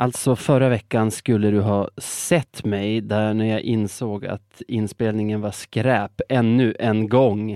Alltså 0.00 0.36
förra 0.36 0.68
veckan 0.68 1.10
skulle 1.10 1.50
du 1.50 1.60
ha 1.60 1.88
sett 1.98 2.64
mig 2.64 3.00
där 3.00 3.34
när 3.34 3.44
jag 3.44 3.60
insåg 3.60 4.26
att 4.26 4.62
inspelningen 4.68 5.40
var 5.40 5.50
skräp 5.50 6.20
ännu 6.28 6.74
en 6.78 7.08
gång. 7.08 7.52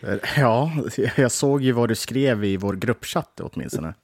Eh, 0.00 0.14
ja, 0.36 0.72
jag 1.16 1.32
såg 1.32 1.62
ju 1.62 1.72
vad 1.72 1.88
du 1.88 1.94
skrev 1.94 2.44
i 2.44 2.56
vår 2.56 2.74
gruppchatt 2.74 3.40
åtminstone. 3.40 3.94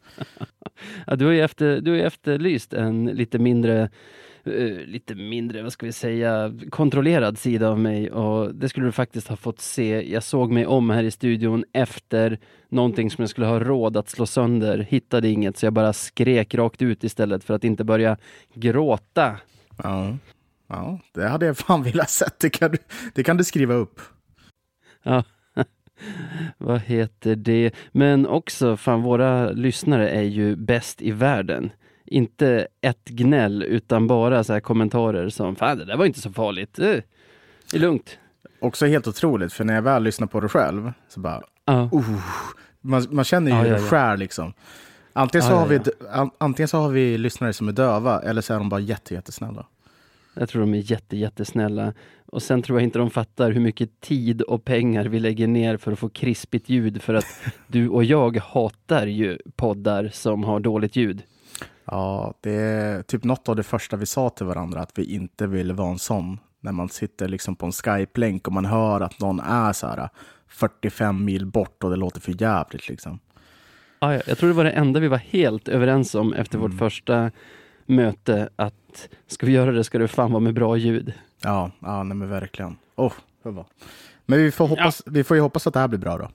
ja, 1.07 1.17
du 1.17 1.25
har 1.25 1.33
ju 1.33 1.41
efter, 1.41 1.81
du 1.81 1.91
har 1.91 1.99
efterlyst 1.99 2.73
en 2.73 3.07
lite 3.07 3.39
mindre 3.39 3.91
Uh, 4.47 4.87
lite 4.87 5.15
mindre, 5.15 5.63
vad 5.63 5.73
ska 5.73 5.87
vi 5.87 5.93
säga, 5.93 6.53
kontrollerad 6.71 7.39
sida 7.39 7.69
av 7.69 7.79
mig 7.79 8.11
och 8.11 8.55
det 8.55 8.69
skulle 8.69 8.87
du 8.87 8.93
faktiskt 8.93 9.29
ha 9.29 9.37
fått 9.37 9.61
se. 9.61 10.13
Jag 10.13 10.23
såg 10.23 10.53
mig 10.53 10.67
om 10.67 10.91
här 10.91 11.05
i 11.05 11.11
studion 11.11 11.65
efter 11.73 12.39
någonting 12.69 13.11
som 13.11 13.23
jag 13.23 13.31
skulle 13.31 13.47
ha 13.47 13.61
råd 13.61 13.97
att 13.97 14.09
slå 14.09 14.27
sönder, 14.27 14.79
hittade 14.79 15.29
inget 15.29 15.57
så 15.57 15.67
jag 15.67 15.73
bara 15.73 15.93
skrek 15.93 16.55
rakt 16.55 16.83
ut 16.83 17.05
istället 17.05 17.45
för 17.45 17.55
att 17.55 17.65
inte 17.65 17.85
börja 17.85 18.17
gråta. 18.55 19.37
Ja, 19.83 20.17
ja 20.69 21.01
det 21.13 21.29
hade 21.29 21.47
jag 21.47 21.57
fan 21.57 21.83
velat 21.83 22.11
sett. 22.11 22.39
Det 22.41 22.51
kan 22.51 22.71
du, 22.71 22.79
det 23.15 23.23
kan 23.23 23.37
du 23.37 23.45
skriva 23.45 23.75
upp. 23.75 24.01
Ja. 25.03 25.25
Vad 26.59 26.81
heter 26.81 27.37
det? 27.37 27.75
Men 27.93 28.27
också, 28.27 28.77
fan 28.77 29.03
våra 29.03 29.51
lyssnare 29.51 30.11
är 30.11 30.23
ju 30.23 30.57
bäst 30.57 31.03
i 31.03 31.11
världen 31.11 31.71
inte 32.11 32.67
ett 32.81 33.09
gnäll 33.09 33.63
utan 33.63 34.07
bara 34.07 34.45
så 34.45 34.53
här 34.53 34.61
kommentarer 34.61 35.29
som 35.29 35.57
Fan 35.57 35.79
det 35.79 35.85
där 35.85 35.97
var 35.97 36.07
inte 36.07 36.21
så 36.21 36.33
farligt. 36.33 36.79
Eh, 36.79 36.87
det 37.71 37.77
är 37.77 37.79
lugnt. 37.79 38.19
Också 38.61 38.87
helt 38.87 39.09
otroligt, 39.09 39.53
för 39.53 39.65
när 39.65 39.75
jag 39.75 39.83
väl 39.83 40.03
lyssnar 40.03 40.27
på 40.27 40.41
det 40.41 40.49
själv 40.49 40.93
så 41.09 41.21
bara... 41.21 41.43
Uh. 41.71 41.95
Uh, 41.95 42.19
man, 42.81 43.07
man 43.11 43.25
känner 43.25 43.51
ju 43.51 43.57
ja, 43.57 43.63
hur 43.63 43.71
det 43.71 43.81
skär 43.81 44.17
liksom. 44.17 44.53
Antingen 45.13 45.47
så, 45.47 45.53
ja, 45.53 45.57
har 45.57 45.67
vi, 45.67 45.81
antingen 46.39 46.69
så 46.69 46.79
har 46.79 46.89
vi 46.89 47.19
lyssnare 47.19 47.53
som 47.53 47.69
är 47.69 47.73
döva 47.73 48.23
eller 48.23 48.43
så 48.43 48.55
är 48.55 48.59
de 48.59 48.69
bara 48.69 48.81
jätte, 48.81 49.15
jättesnälla. 49.15 49.67
Jag 50.35 50.49
tror 50.49 50.61
de 50.61 50.75
är 50.75 50.91
jätte, 50.91 51.17
jättesnälla. 51.17 51.93
Och 52.27 52.43
sen 52.43 52.63
tror 52.63 52.79
jag 52.79 52.85
inte 52.85 52.99
de 52.99 53.11
fattar 53.11 53.51
hur 53.51 53.61
mycket 53.61 54.01
tid 54.01 54.43
och 54.43 54.65
pengar 54.65 55.05
vi 55.05 55.21
lägger 55.21 55.47
ner 55.47 55.77
för 55.77 55.93
att 55.93 55.99
få 55.99 56.09
krispigt 56.09 56.69
ljud 56.69 57.03
för 57.03 57.15
att 57.15 57.27
du 57.67 57.89
och 57.89 58.05
jag 58.05 58.37
hatar 58.37 59.07
ju 59.07 59.39
poddar 59.57 60.11
som 60.13 60.45
har 60.45 60.61
dåligt 60.61 60.97
ljud. 60.97 61.23
Ja, 61.91 62.35
det 62.41 62.55
är 62.55 63.03
typ 63.03 63.25
något 63.25 63.49
av 63.49 63.57
det 63.57 63.63
första 63.63 63.97
vi 63.97 64.07
sa 64.07 64.31
till 64.31 64.47
varandra, 64.47 64.81
att 64.81 64.99
vi 64.99 65.15
inte 65.15 65.47
ville 65.47 65.75
vara 65.75 65.91
en 65.91 65.99
sån. 65.99 66.39
När 66.61 66.73
man 66.73 66.89
sitter 66.89 67.29
liksom 67.29 67.57
på 67.57 67.67
en 67.67 67.73
Skype-länk 67.73 68.47
och 68.47 68.53
man 68.53 68.65
hör 68.65 69.01
att 69.01 69.21
någon 69.21 69.41
är 69.41 69.73
så 69.73 69.87
här 69.87 70.09
45 70.49 71.25
mil 71.25 71.47
bort 71.47 71.85
och 71.85 71.91
det 71.91 71.97
låter 71.97 72.21
för 72.21 72.43
jävligt 72.43 72.89
liksom. 72.89 73.19
Ja, 74.01 74.15
jag 74.15 74.39
tror 74.39 74.49
det 74.49 74.55
var 74.55 74.65
det 74.65 74.71
enda 74.71 75.01
vi 75.01 75.09
var 75.09 75.19
helt 75.19 75.69
överens 75.69 76.15
om 76.15 76.33
efter 76.33 76.59
mm. 76.59 76.71
vårt 76.71 76.79
första 76.79 77.31
möte, 77.87 78.49
att 78.57 79.09
ska 79.27 79.47
vi 79.47 79.53
göra 79.53 79.73
det 79.73 79.85
ska 79.85 79.99
det 79.99 80.09
fan 80.09 80.33
vara 80.33 80.41
med 80.41 80.55
bra 80.55 80.77
ljud. 80.77 81.13
Ja, 81.43 81.71
ja 81.81 82.03
nej 82.03 82.17
men 82.17 82.29
verkligen. 82.29 82.77
Oh, 82.97 83.13
men 84.27 84.39
vi 84.39 84.51
får, 84.51 84.67
hoppas, 84.67 85.03
ja. 85.07 85.13
vi 85.13 85.25
får 85.25 85.37
ju 85.37 85.41
hoppas 85.41 85.67
att 85.67 85.75
det 85.75 85.81
här 85.81 85.89
blir 85.89 85.99
bra 85.99 86.19
då. 86.19 86.29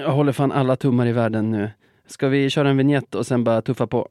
Jag 0.00 0.12
håller 0.12 0.32
fan 0.32 0.52
alla 0.52 0.76
tummar 0.76 1.06
i 1.06 1.12
världen 1.12 1.50
nu. 1.50 1.70
Ska 2.06 2.28
vi 2.28 2.50
köra 2.50 2.70
en 2.70 2.76
vignett 2.76 3.14
och 3.14 3.26
sen 3.26 3.44
bara 3.44 3.62
tuffa 3.62 3.86
på? 3.86 4.08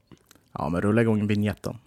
Ja, 0.54 0.70
men 0.70 0.82
rulla 0.82 1.02
igång 1.02 1.28
vignetten. 1.28 1.78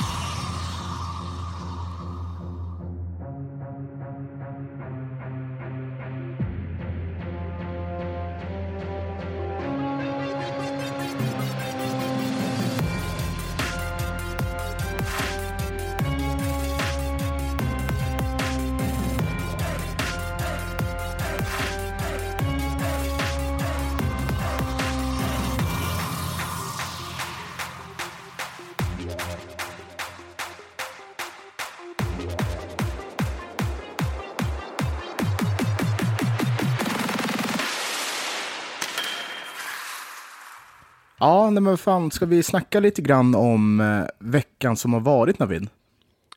Ja, 41.22 41.50
nej 41.50 41.62
men 41.62 41.78
fan, 41.78 42.10
ska 42.10 42.27
vi 42.27 42.42
snacka 42.42 42.80
lite 42.80 43.02
grann 43.02 43.34
om 43.34 43.80
eh, 43.80 44.05
veckan 44.18 44.77
som 44.77 44.92
har 44.92 45.00
varit 45.00 45.38
Navid? 45.38 45.68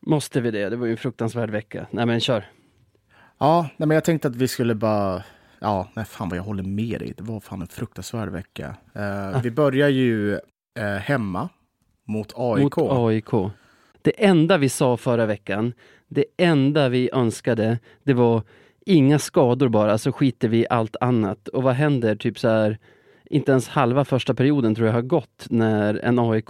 Måste 0.02 0.42
vi 0.42 0.52
det? 0.52 0.70
Det 0.70 0.76
var 0.76 0.86
ju 0.86 0.92
en 0.92 0.98
fruktansvärd 0.98 1.50
vecka. 1.50 1.88
Nej 1.92 2.06
men 2.06 2.20
kör. 2.20 2.46
Ja, 3.38 3.70
nej, 3.78 3.88
men 3.88 3.96
jag 3.96 4.04
tänkte 4.04 4.28
att 4.28 4.36
vi 4.36 4.48
skulle 4.48 4.76
bara... 4.76 5.24
Ja, 5.60 5.88
nej 5.94 6.06
fan 6.06 6.30
vad 6.30 6.38
jag 6.38 6.44
håller 6.44 6.64
med 6.64 7.00
dig. 7.00 7.14
Det 7.18 7.24
var 7.24 7.40
fan 7.40 7.62
en 7.62 7.68
fruktansvärd 7.68 8.30
vecka. 8.30 8.76
Eh, 8.94 9.36
ah. 9.36 9.40
Vi 9.44 9.52
börjar 9.52 9.90
ju 9.90 10.34
eh, 10.80 10.96
hemma 11.00 11.50
mot 12.08 12.34
AIK. 12.36 12.78
Mot 12.78 12.92
AIK. 12.92 13.52
Det 14.02 14.26
enda 14.26 14.58
vi 14.58 14.70
sa 14.70 14.98
förra 14.98 15.26
veckan, 15.26 15.74
det 16.08 16.26
enda 16.38 16.90
vi 16.90 17.10
önskade, 17.14 17.80
det 18.04 18.14
var 18.14 18.42
inga 18.86 19.20
skador 19.20 19.70
bara, 19.70 19.98
så 19.98 20.12
skiter 20.12 20.48
vi 20.48 20.58
i 20.58 20.66
allt 20.70 20.96
annat. 21.02 21.48
Och 21.48 21.64
vad 21.64 21.74
händer 21.74 22.16
typ 22.16 22.40
så 22.40 22.50
här 22.50 22.78
inte 23.36 23.52
ens 23.52 23.68
halva 23.68 24.06
första 24.06 24.34
perioden 24.34 24.76
tror 24.76 24.88
jag 24.88 24.94
har 24.94 25.02
gått 25.02 25.48
när 25.50 25.94
en 25.94 26.20
aik 26.20 26.50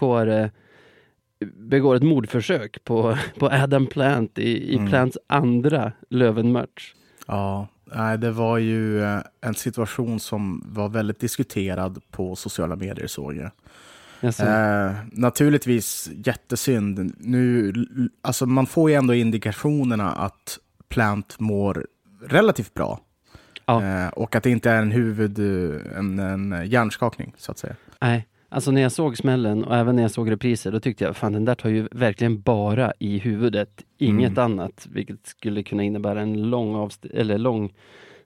begår 1.56 1.96
ett 1.96 2.04
mordförsök 2.04 2.84
på, 2.84 3.18
på 3.40 3.46
Adam 3.46 3.88
Plant 3.88 4.38
i, 4.38 4.74
i 4.74 4.76
mm. 4.76 4.90
Plants 4.90 5.18
andra 5.28 5.92
Löven-match. 6.10 6.94
Ja, 7.28 7.68
det 8.20 8.32
var 8.32 8.58
ju 8.58 9.04
eh, 9.04 9.20
en 9.42 9.56
situation 9.56 10.20
som 10.20 10.64
var 10.66 10.90
väldigt 10.90 11.20
diskuterad 11.20 12.02
på 12.12 12.36
sociala 12.36 12.76
medier 12.76 13.08
såg 13.08 13.36
jag. 13.36 13.52
Eh, 14.22 14.96
naturligtvis 15.12 16.10
jättesynd. 16.26 17.14
Nu, 17.18 17.74
alltså 18.22 18.46
man 18.46 18.66
får 18.66 18.90
ju 18.90 18.96
ändå 18.96 19.14
indikationerna 19.14 20.12
att 20.12 20.60
Plant 20.88 21.40
mår 21.40 21.88
relativt 22.28 22.74
bra. 22.74 23.00
Ja. 23.66 23.84
Eh, 23.84 24.08
och 24.08 24.36
att 24.36 24.44
det 24.44 24.50
inte 24.50 24.72
är 24.72 24.82
en 24.82 24.92
huvud, 24.92 25.40
en, 25.98 26.20
en 26.20 26.68
hjärnskakning 26.68 27.34
så 27.38 27.52
att 27.52 27.58
säga. 27.58 27.76
Nej, 28.02 28.28
alltså 28.50 28.72
när 28.72 28.82
jag 28.82 28.92
såg 28.92 29.18
smällen 29.18 29.64
och 29.64 29.76
även 29.76 29.96
när 29.96 30.02
jag 30.02 30.12
såg 30.12 30.32
repriser, 30.32 30.72
då 30.72 30.80
tyckte 30.80 31.04
jag 31.04 31.18
fan 31.18 31.34
den 31.34 31.46
där 31.46 31.56
tar 31.56 31.70
ju 31.70 31.88
verkligen 31.92 32.42
bara 32.42 32.94
i 33.00 33.18
huvudet, 33.18 33.84
inget 33.98 34.38
mm. 34.38 34.44
annat, 34.44 34.88
vilket 34.92 35.28
skulle 35.28 35.64
kunna 35.64 35.84
innebära 35.84 36.22
en 36.22 36.50
lång, 36.50 36.76
avst 36.76 37.06
eller 37.06 37.38
lång 37.38 37.74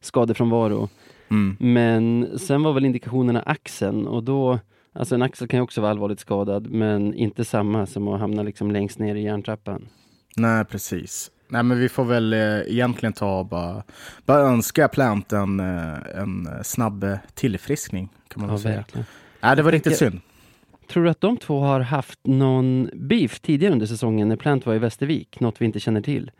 skadefrånvaro. 0.02 0.90
Mm. 1.32 1.58
Men 1.60 2.30
sen 2.40 2.64
var 2.64 2.74
väl 2.74 2.86
indikationerna 2.86 3.42
axeln 3.42 4.08
och 4.08 4.24
då, 4.24 4.60
alltså 4.94 5.16
en 5.16 5.22
axel 5.22 5.48
kan 5.48 5.58
ju 5.58 5.64
också 5.64 5.82
vara 5.82 5.92
allvarligt 5.92 6.20
skadad, 6.20 6.70
men 6.70 7.14
inte 7.14 7.46
samma 7.46 7.86
som 7.86 8.08
att 8.08 8.20
hamna 8.20 8.44
liksom 8.44 8.72
längst 8.72 9.00
ner 9.00 9.16
i 9.16 9.24
hjärntrappan. 9.24 9.88
Nej, 10.36 10.66
precis. 10.66 11.32
Nej, 11.52 11.64
men 11.64 11.80
vi 11.80 11.90
får 11.90 12.06
väl 12.06 12.34
eh, 12.34 12.40
egentligen 12.40 13.14
ta 13.14 13.40
och 13.40 13.46
bara, 13.46 13.84
bara 14.26 14.40
önska 14.40 14.88
Plant 14.88 15.34
en, 15.34 15.60
eh, 15.60 15.98
en 16.16 16.64
snabb 16.64 17.18
tillfriskning. 17.34 18.10
Kan 18.28 18.42
man 18.42 18.52
ja, 18.52 18.58
säga. 18.58 18.76
Verkligen. 18.76 19.06
Nej, 19.42 19.56
det 19.56 19.62
var 19.62 19.72
riktigt 19.72 19.98
synd. 19.98 20.22
Tror 20.88 21.04
du 21.04 21.10
att 21.10 21.22
de 21.22 21.38
två 21.38 21.60
har 21.60 21.80
haft 21.80 22.20
någon 22.24 22.90
beef 22.94 23.40
tidigare 23.40 23.74
under 23.74 23.86
säsongen 23.86 24.30
när 24.30 24.36
Plant 24.36 24.66
var 24.66 24.76
i 24.76 24.80
Västervik? 24.80 25.40
Något 25.40 25.62
vi 25.62 25.66
inte 25.66 25.80
känner 25.80 26.02
till. 26.02 26.32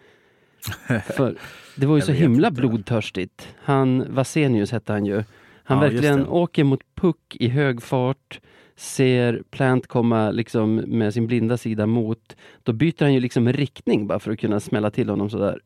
För 1.06 1.36
det 1.76 1.86
var 1.86 1.96
ju 1.96 2.02
så 2.02 2.12
himla 2.12 2.48
inte. 2.48 2.62
blodtörstigt. 2.62 3.48
Han, 3.64 4.16
Vasenius 4.16 4.72
hette 4.72 4.94
han 4.94 5.06
ju. 5.06 5.24
Han 5.64 5.78
ja, 5.78 5.84
verkligen 5.84 6.28
åker 6.28 6.64
mot 6.64 6.82
puck 6.96 7.36
i 7.40 7.48
hög 7.50 7.82
fart 7.82 8.40
ser 8.80 9.44
Plant 9.50 9.88
komma 9.88 10.32
liksom 10.32 10.76
med 10.76 11.14
sin 11.14 11.28
blinda 11.28 11.58
sida 11.58 11.86
mot, 11.86 12.36
då 12.64 12.74
byter 12.74 13.04
han 13.04 13.14
ju 13.14 13.20
liksom 13.20 13.54
riktning 13.54 14.08
bara 14.08 14.20
för 14.20 14.32
att 14.32 14.40
kunna 14.40 14.60
smälla 14.60 14.92
till 14.92 15.10
honom 15.10 15.30
sådär. 15.30 15.60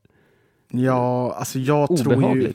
Ja, 0.70 1.34
alltså 1.34 1.60
jag 1.60 1.92
Obehagligt. 1.92 2.06
tror 2.06 2.38
ju... 2.38 2.54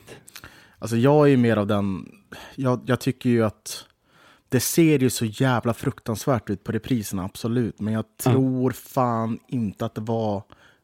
Alltså 0.78 0.96
jag 0.96 1.26
är 1.26 1.31
ju 1.31 1.37
mer 1.37 1.56
av 1.56 1.66
den... 1.66 2.08
Jag, 2.55 2.81
jag 2.87 3.00
tycker 3.00 3.31
ju 3.31 3.44
att 3.44 3.84
det 4.49 4.60
ser 4.60 4.99
ju 4.99 5.10
så 5.10 5.25
jävla 5.25 5.75
fruktansvärt 5.75 6.50
ut 6.50 6.64
på 6.64 6.72
repriserna, 6.72 7.25
absolut. 7.25 7.81
Men 7.81 7.94
jag 7.94 8.04
tror 8.16 8.61
mm. 8.61 8.72
fan 8.72 9.38
inte 9.49 9.84
att 9.84 9.94
det 9.94 10.00
var 10.00 10.43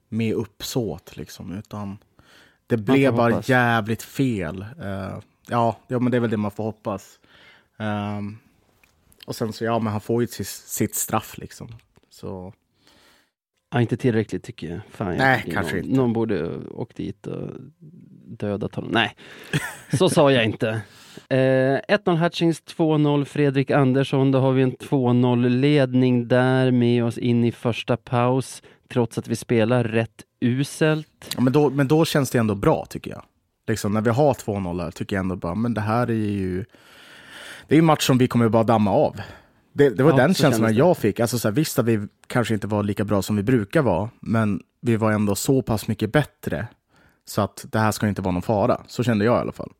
med 0.08 0.34
uppsåt, 0.34 1.16
liksom. 1.16 1.52
Utan 1.58 1.98
det 2.66 2.76
blev 2.76 3.14
bara 3.14 3.32
hoppas. 3.32 3.48
jävligt 3.48 4.02
fel. 4.02 4.66
Uh, 4.80 5.18
ja, 5.48 5.76
ja, 5.88 5.98
men 5.98 6.10
det 6.10 6.16
är 6.16 6.20
väl 6.20 6.30
det 6.30 6.36
man 6.36 6.50
får 6.50 6.64
hoppas. 6.64 7.18
Um, 7.78 8.38
och 9.26 9.36
sen 9.36 9.52
så, 9.52 9.64
ja, 9.64 9.78
men 9.78 9.92
han 9.92 10.00
får 10.00 10.22
ju 10.22 10.26
sitt, 10.26 10.46
sitt 10.46 10.94
straff 10.94 11.38
liksom. 11.38 11.68
Så... 12.10 12.52
Ja, 13.70 13.80
inte 13.80 13.96
tillräckligt 13.96 14.42
tycker 14.42 14.70
jag. 14.70 14.80
Fan, 14.90 15.16
Nej, 15.16 15.42
jag 15.46 15.54
kanske 15.54 15.76
någon, 15.76 15.84
inte. 15.84 15.96
Någon 15.96 16.12
borde 16.12 16.58
åkt 16.58 16.96
dit 16.96 17.26
och 17.26 17.50
dödat 18.26 18.74
honom. 18.74 18.90
Nej, 18.90 19.16
så 19.92 20.08
sa 20.08 20.32
jag 20.32 20.44
inte. 20.44 20.82
Eh, 21.28 21.36
1-0 21.36 22.16
Hutchings, 22.16 22.62
2-0 22.62 23.24
Fredrik 23.24 23.70
Andersson. 23.70 24.30
Då 24.32 24.38
har 24.38 24.52
vi 24.52 24.62
en 24.62 24.72
2-0 24.72 25.48
ledning 25.48 26.28
där 26.28 26.70
med 26.70 27.04
oss 27.04 27.18
in 27.18 27.44
i 27.44 27.52
första 27.52 27.96
paus. 27.96 28.62
Trots 28.88 29.18
att 29.18 29.28
vi 29.28 29.36
spelar 29.36 29.84
rätt 29.84 30.22
uselt. 30.40 31.34
Ja, 31.36 31.40
men, 31.42 31.52
då, 31.52 31.70
men 31.70 31.88
då 31.88 32.04
känns 32.04 32.30
det 32.30 32.38
ändå 32.38 32.54
bra 32.54 32.86
tycker 32.90 33.10
jag. 33.10 33.22
Liksom, 33.66 33.92
när 33.92 34.00
vi 34.00 34.10
har 34.10 34.34
2-0 34.34 34.82
här 34.82 34.90
tycker 34.90 35.16
jag 35.16 35.20
ändå 35.20 35.36
bara, 35.36 35.54
men 35.54 35.74
det 35.74 35.80
här 35.80 36.10
är 36.10 36.14
ju... 36.14 36.64
Det 37.68 37.74
är 37.74 37.78
en 37.78 37.84
match 37.84 38.06
som 38.06 38.18
vi 38.18 38.28
kommer 38.28 38.48
bara 38.48 38.62
damma 38.62 38.90
av. 38.90 39.20
Det, 39.72 39.90
det 39.90 40.02
var 40.02 40.10
ja, 40.10 40.16
den 40.16 40.34
känslan 40.34 40.74
jag 40.74 40.96
fick. 40.96 41.20
Alltså, 41.20 41.38
så 41.38 41.48
här, 41.48 41.54
visst 41.54 41.78
att 41.78 41.86
vi 41.86 42.06
kanske 42.26 42.54
inte 42.54 42.66
var 42.66 42.82
lika 42.82 43.04
bra 43.04 43.22
som 43.22 43.36
vi 43.36 43.42
brukar 43.42 43.82
vara, 43.82 44.10
men 44.20 44.60
vi 44.80 44.96
var 44.96 45.12
ändå 45.12 45.34
så 45.34 45.62
pass 45.62 45.88
mycket 45.88 46.12
bättre 46.12 46.66
så 47.24 47.40
att 47.40 47.66
det 47.70 47.78
här 47.78 47.92
ska 47.92 48.08
inte 48.08 48.22
vara 48.22 48.32
någon 48.32 48.42
fara. 48.42 48.80
Så 48.86 49.02
kände 49.02 49.24
jag 49.24 49.36
i 49.36 49.40
alla 49.40 49.52
fall. 49.52 49.72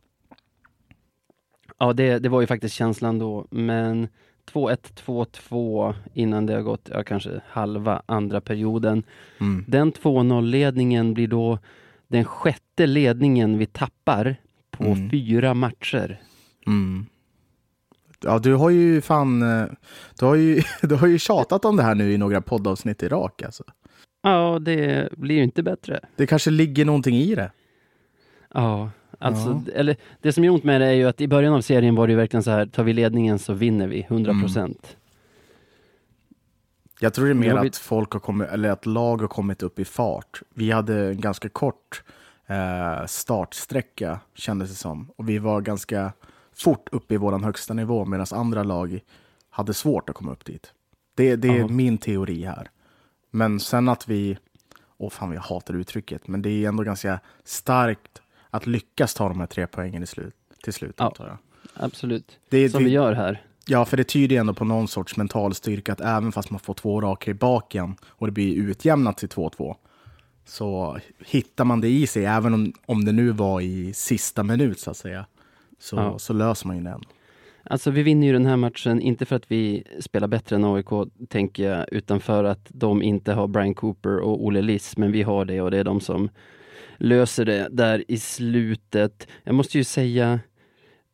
Ja, 1.78 1.92
det, 1.92 2.18
det 2.18 2.28
var 2.28 2.40
ju 2.40 2.46
faktiskt 2.46 2.74
känslan 2.74 3.18
då, 3.18 3.46
men 3.50 4.08
2-1, 4.52 4.76
2-2 5.06 5.94
innan 6.14 6.46
det 6.46 6.54
har 6.54 6.62
gått 6.62 6.88
ja, 6.92 7.02
kanske 7.02 7.40
halva 7.48 8.02
andra 8.06 8.40
perioden. 8.40 9.02
Mm. 9.40 9.64
Den 9.68 9.92
2-0-ledningen 9.92 11.14
blir 11.14 11.28
då 11.28 11.58
den 12.08 12.24
sjätte 12.24 12.86
ledningen 12.86 13.58
vi 13.58 13.66
tappar 13.66 14.36
på 14.70 14.84
mm. 14.84 15.10
fyra 15.10 15.54
matcher. 15.54 16.20
Mm. 16.66 17.06
Ja, 18.20 18.38
du 18.38 18.54
har 18.54 18.70
ju 18.70 19.00
fan, 19.00 19.42
eh, 19.42 19.66
du 20.18 20.26
har 20.26 20.34
ju, 20.34 20.62
du 20.82 20.94
har 20.94 21.06
ju 21.06 21.18
tjatat 21.18 21.64
om 21.64 21.76
det 21.76 21.82
här 21.82 21.94
nu 21.94 22.12
i 22.12 22.18
några 22.18 22.40
poddavsnitt 22.40 23.02
i 23.02 23.08
rak 23.08 23.42
alltså. 23.42 23.64
Ja, 24.22 24.58
det 24.58 25.08
blir 25.16 25.34
ju 25.34 25.42
inte 25.42 25.62
bättre. 25.62 26.00
Det 26.16 26.26
kanske 26.26 26.50
ligger 26.50 26.84
någonting 26.84 27.16
i 27.16 27.34
det. 27.34 27.50
Ja, 28.54 28.90
alltså, 29.18 29.62
ja. 29.66 29.72
eller 29.74 29.96
det 30.20 30.32
som 30.32 30.44
är 30.44 30.50
ont 30.50 30.64
med 30.64 30.80
det 30.80 30.86
är 30.86 30.92
ju 30.92 31.08
att 31.08 31.20
i 31.20 31.28
början 31.28 31.54
av 31.54 31.60
serien 31.60 31.94
var 31.94 32.06
det 32.06 32.10
ju 32.10 32.16
verkligen 32.16 32.42
så 32.42 32.50
här, 32.50 32.66
tar 32.66 32.82
vi 32.82 32.92
ledningen 32.92 33.38
så 33.38 33.52
vinner 33.52 33.86
vi, 33.86 34.02
100 34.02 34.30
mm. 34.30 34.42
procent. 34.42 34.78
Mm. 34.82 35.00
Jag 37.00 37.14
tror 37.14 37.24
det 37.24 37.32
är 37.32 37.34
mer 37.34 37.54
att 37.54 37.76
folk 37.76 38.12
har 38.12 38.20
kommit, 38.20 38.48
eller 38.48 38.70
att 38.70 38.86
lag 38.86 39.20
har 39.20 39.28
kommit 39.28 39.62
upp 39.62 39.78
i 39.78 39.84
fart. 39.84 40.42
Vi 40.54 40.70
hade 40.70 41.08
en 41.08 41.20
ganska 41.20 41.48
kort 41.48 42.02
eh, 42.46 43.06
startsträcka 43.06 44.20
kändes 44.34 44.70
det 44.70 44.76
som. 44.76 45.10
Och 45.16 45.28
vi 45.28 45.38
var 45.38 45.60
ganska 45.60 46.12
fort 46.54 46.88
uppe 46.92 47.14
i 47.14 47.16
vår 47.16 47.38
högsta 47.38 47.74
nivå 47.74 48.04
medan 48.04 48.26
andra 48.30 48.62
lag 48.62 49.00
hade 49.50 49.74
svårt 49.74 50.10
att 50.10 50.16
komma 50.16 50.32
upp 50.32 50.44
dit. 50.44 50.72
Det, 51.14 51.36
det 51.36 51.48
är 51.48 51.58
Aha. 51.58 51.68
min 51.68 51.98
teori 51.98 52.44
här. 52.44 52.70
Men 53.30 53.60
sen 53.60 53.88
att 53.88 54.08
vi, 54.08 54.38
åh 54.98 55.10
fan 55.10 55.32
jag 55.32 55.40
hatar 55.40 55.74
uttrycket, 55.74 56.28
men 56.28 56.42
det 56.42 56.50
är 56.50 56.68
ändå 56.68 56.82
ganska 56.82 57.20
starkt 57.44 58.22
att 58.50 58.66
lyckas 58.66 59.14
ta 59.14 59.28
de 59.28 59.40
här 59.40 59.46
tre 59.46 59.66
poängen 59.66 60.02
i 60.02 60.06
slut, 60.06 60.34
till 60.64 60.72
slut. 60.72 60.94
Ja, 60.98 61.04
antar 61.04 61.26
jag. 61.26 61.38
Absolut, 61.74 62.38
det, 62.48 62.70
som 62.70 62.78
det, 62.78 62.84
vi 62.84 62.90
gör 62.90 63.12
här. 63.12 63.42
Ja, 63.66 63.84
för 63.84 63.96
det 63.96 64.04
tyder 64.04 64.36
ändå 64.36 64.54
på 64.54 64.64
någon 64.64 64.88
sorts 64.88 65.16
mental 65.16 65.54
styrka 65.54 65.92
att 65.92 66.00
även 66.00 66.32
fast 66.32 66.50
man 66.50 66.60
får 66.60 66.74
två 66.74 67.00
raka 67.00 67.30
i 67.30 67.34
baken 67.34 67.96
och 68.04 68.26
det 68.26 68.32
blir 68.32 68.56
utjämnat 68.56 69.18
till 69.18 69.28
2-2 69.28 69.76
så 70.44 70.98
hittar 71.26 71.64
man 71.64 71.80
det 71.80 71.88
i 71.88 72.06
sig, 72.06 72.24
även 72.24 72.54
om, 72.54 72.72
om 72.86 73.04
det 73.04 73.12
nu 73.12 73.30
var 73.30 73.60
i 73.60 73.92
sista 73.92 74.42
minut 74.42 74.80
så 74.80 74.90
att 74.90 74.96
säga, 74.96 75.26
så, 75.84 75.96
ja. 75.96 76.18
så 76.18 76.32
löser 76.32 76.66
man 76.66 76.76
ju 76.76 76.82
den. 76.82 77.00
Alltså 77.62 77.90
vi 77.90 78.02
vinner 78.02 78.26
ju 78.26 78.32
den 78.32 78.46
här 78.46 78.56
matchen, 78.56 79.00
inte 79.00 79.24
för 79.24 79.36
att 79.36 79.50
vi 79.50 79.84
spelar 80.00 80.28
bättre 80.28 80.56
än 80.56 80.64
AIK, 80.64 80.88
tänker 81.28 81.70
jag, 81.70 81.86
utan 81.92 82.20
för 82.20 82.44
att 82.44 82.66
de 82.68 83.02
inte 83.02 83.32
har 83.32 83.46
Brian 83.46 83.74
Cooper 83.74 84.18
och 84.18 84.44
Olle 84.44 84.62
Liss, 84.62 84.96
men 84.96 85.12
vi 85.12 85.22
har 85.22 85.44
det 85.44 85.60
och 85.60 85.70
det 85.70 85.78
är 85.78 85.84
de 85.84 86.00
som 86.00 86.28
löser 86.96 87.44
det 87.44 87.68
där 87.70 88.04
i 88.08 88.18
slutet. 88.18 89.28
Jag 89.44 89.54
måste 89.54 89.78
ju 89.78 89.84
säga, 89.84 90.40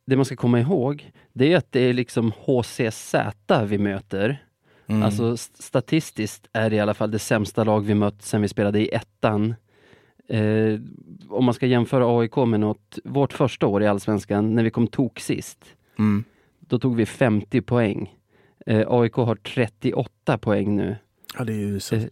det 0.07 0.17
man 0.17 0.25
ska 0.25 0.37
komma 0.37 0.61
ihåg, 0.61 1.11
det 1.33 1.53
är 1.53 1.57
att 1.57 1.73
det 1.73 1.81
är 1.81 1.93
liksom 1.93 2.33
HCZ 2.47 3.15
vi 3.67 3.79
möter. 3.79 4.45
Mm. 4.87 5.03
Alltså 5.03 5.37
statistiskt 5.37 6.49
är 6.53 6.71
det 6.71 6.77
i 6.77 6.81
alla 6.81 6.95
fall 6.95 7.11
det 7.11 7.19
sämsta 7.19 7.65
lag 7.65 7.81
vi 7.81 7.95
mött 7.95 8.23
sen 8.23 8.43
vi 8.43 8.49
spelade 8.49 8.81
i 8.81 8.89
ettan. 8.89 9.55
Eh, 10.29 10.81
om 11.29 11.45
man 11.45 11.55
ska 11.55 11.67
jämföra 11.67 12.21
AIK 12.21 12.37
med 12.37 12.61
något, 12.61 12.99
vårt 13.05 13.33
första 13.33 13.67
år 13.67 13.83
i 13.83 13.87
Allsvenskan, 13.87 14.55
när 14.55 14.63
vi 14.63 14.71
kom 14.71 14.87
tok 14.87 15.21
sist. 15.21 15.65
Mm. 15.99 16.25
Då 16.61 16.79
tog 16.79 16.97
vi 16.97 17.07
50 17.07 17.61
poäng. 17.61 18.15
Eh, 18.67 18.85
AIK 18.89 19.15
har 19.15 19.35
38 19.35 20.39
poäng 20.39 20.77
nu. 20.77 20.97
Ja, 21.39 21.45
det 21.45 21.53
är 21.53 21.67
uselt. 21.67 22.03
Eh, 22.03 22.11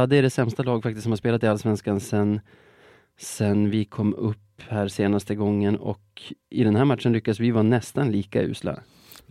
ja, 0.00 0.06
det 0.06 0.16
är 0.16 0.22
det 0.22 0.30
sämsta 0.30 0.62
lag 0.62 0.82
faktiskt 0.82 1.02
som 1.02 1.12
har 1.12 1.16
spelat 1.16 1.42
i 1.42 1.46
Allsvenskan 1.46 2.00
sen, 2.00 2.40
sen 3.18 3.70
vi 3.70 3.84
kom 3.84 4.14
upp 4.14 4.62
här 4.68 4.88
senaste 4.88 5.34
gången 5.34 5.76
och 5.76 6.22
i 6.50 6.64
den 6.64 6.76
här 6.76 6.84
matchen 6.84 7.12
lyckas 7.12 7.40
vi 7.40 7.50
vara 7.50 7.62
nästan 7.62 8.12
lika 8.12 8.42
usla. 8.42 8.80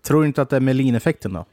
Tror 0.02 0.22
du 0.22 0.28
inte 0.28 0.42
att 0.42 0.50
det 0.50 0.56
är 0.56 0.60
Melin-effekten 0.62 1.34
då? 1.34 1.46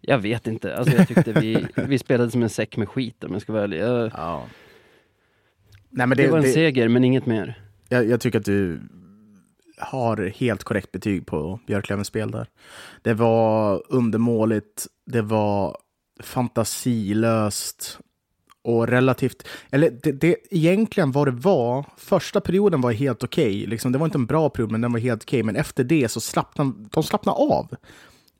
Jag 0.00 0.18
vet 0.18 0.46
inte. 0.46 0.76
Alltså 0.76 0.96
jag 0.96 1.08
tyckte 1.08 1.32
vi, 1.32 1.66
vi 1.76 1.98
spelade 1.98 2.30
som 2.30 2.42
en 2.42 2.48
säck 2.48 2.76
med 2.76 2.88
skit 2.88 3.24
om 3.24 3.32
jag 3.32 3.42
ska 3.42 3.52
vara 3.52 3.62
ärlig. 3.62 3.78
Jag, 3.78 4.12
ja. 4.16 4.46
Nej, 5.96 6.06
men 6.06 6.16
det, 6.16 6.22
det 6.22 6.30
var 6.30 6.38
en 6.38 6.44
det, 6.44 6.52
seger, 6.52 6.88
men 6.88 7.04
inget 7.04 7.26
mer. 7.26 7.58
Jag, 7.88 8.08
jag, 8.08 8.20
tycker 8.20 8.38
att 8.38 8.44
du 8.44 8.80
har 9.78 10.16
helt 10.36 10.64
korrekt 10.64 10.92
betyg 10.92 11.26
på 11.26 11.60
Björklövens 11.66 12.08
spel 12.08 12.30
där. 12.30 12.46
Det 13.02 13.14
var 13.14 13.82
undermåligt, 13.88 14.86
det 15.06 15.22
var 15.22 15.76
fantasilöst 16.22 17.98
och 18.62 18.88
relativt, 18.88 19.48
eller 19.70 19.90
det, 20.02 20.12
det, 20.12 20.36
egentligen 20.50 21.12
vad 21.12 21.26
det 21.26 21.30
var, 21.30 21.84
första 21.96 22.40
perioden 22.40 22.80
var 22.80 22.92
helt 22.92 23.24
okej. 23.24 23.56
Okay. 23.56 23.66
Liksom, 23.66 23.92
det 23.92 23.98
var 23.98 24.06
inte 24.06 24.18
en 24.18 24.26
bra 24.26 24.48
period, 24.48 24.72
men 24.72 24.80
den 24.80 24.92
var 24.92 25.00
helt 25.00 25.22
okej. 25.22 25.38
Okay. 25.38 25.46
Men 25.46 25.56
efter 25.56 25.84
det 25.84 26.08
så 26.08 26.20
slappnade 26.20 26.72
de 26.90 27.02
slappnade 27.02 27.38
av. 27.38 27.74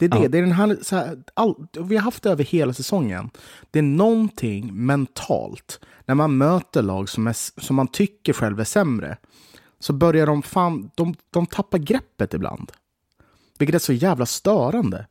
Det 0.09 0.17
är 0.17 0.19
det, 0.19 0.25
ja. 0.25 0.29
det 0.29 0.39
är 0.39 0.43
den 0.43 0.53
här, 0.53 0.79
så 0.83 0.97
här, 0.97 1.19
all, 1.35 1.67
vi 1.81 1.97
har 1.97 2.03
haft 2.03 2.23
det 2.23 2.31
över 2.31 2.45
hela 2.45 2.73
säsongen. 2.73 3.31
Det 3.71 3.79
är 3.79 3.83
någonting 3.83 4.87
mentalt 4.87 5.81
när 6.05 6.15
man 6.15 6.37
möter 6.37 6.83
lag 6.83 7.09
som, 7.09 7.27
är, 7.27 7.61
som 7.61 7.77
man 7.77 7.89
tycker 7.89 8.33
själv 8.33 8.61
är 8.61 8.65
sämre. 8.65 9.17
Så 9.79 9.93
börjar 9.93 10.27
de 10.27 10.43
fan, 10.43 10.91
de, 10.95 11.15
de 11.31 11.47
tappar 11.47 11.79
greppet 11.79 12.35
ibland. 12.35 12.73
Vilket 13.59 13.75
är 13.75 13.79
så 13.79 13.93
jävla 13.93 14.27
störande. 14.27 15.07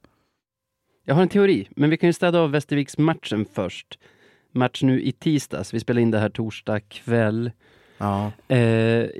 Jag 1.05 1.15
har 1.15 1.21
en 1.21 1.29
teori, 1.29 1.69
men 1.75 1.89
vi 1.89 1.97
kan 1.97 2.09
ju 2.09 2.13
städa 2.13 2.39
av 2.39 2.51
Västerviks-matchen 2.51 3.45
först. 3.53 3.99
Match 4.51 4.83
nu 4.83 5.01
i 5.01 5.11
tisdags. 5.11 5.73
Vi 5.73 5.79
spelar 5.79 6.01
in 6.01 6.11
det 6.11 6.19
här 6.19 6.29
torsdag 6.29 6.79
kväll. 6.79 7.51
Ja. 8.03 8.31
Eh, 8.47 8.57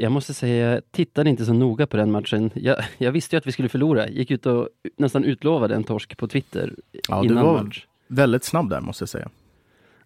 jag 0.02 0.12
måste 0.12 0.34
säga, 0.34 0.72
jag 0.72 0.92
tittade 0.92 1.30
inte 1.30 1.46
så 1.46 1.54
noga 1.54 1.88
på 1.88 1.98
den 1.98 2.12
matchen. 2.12 2.52
Jag, 2.54 2.78
jag, 2.98 3.12
visste 3.12 3.36
ju 3.36 3.38
att 3.38 3.48
vi 3.48 3.52
skulle 3.52 3.70
förlora. 3.70 4.08
Gick 4.08 4.32
ut 4.32 4.46
och 4.46 4.70
nästan 4.98 5.24
utlovade 5.24 5.76
en 5.76 5.84
torsk 5.84 6.18
på 6.18 6.28
Twitter 6.28 6.76
ja, 6.92 7.24
innan 7.24 7.38
du 7.38 7.44
var 7.44 7.64
match. 7.64 7.86
Väldigt 8.08 8.44
snabb 8.44 8.70
där 8.70 8.82
måste 8.82 9.02
jag 9.02 9.10
säga. 9.10 9.30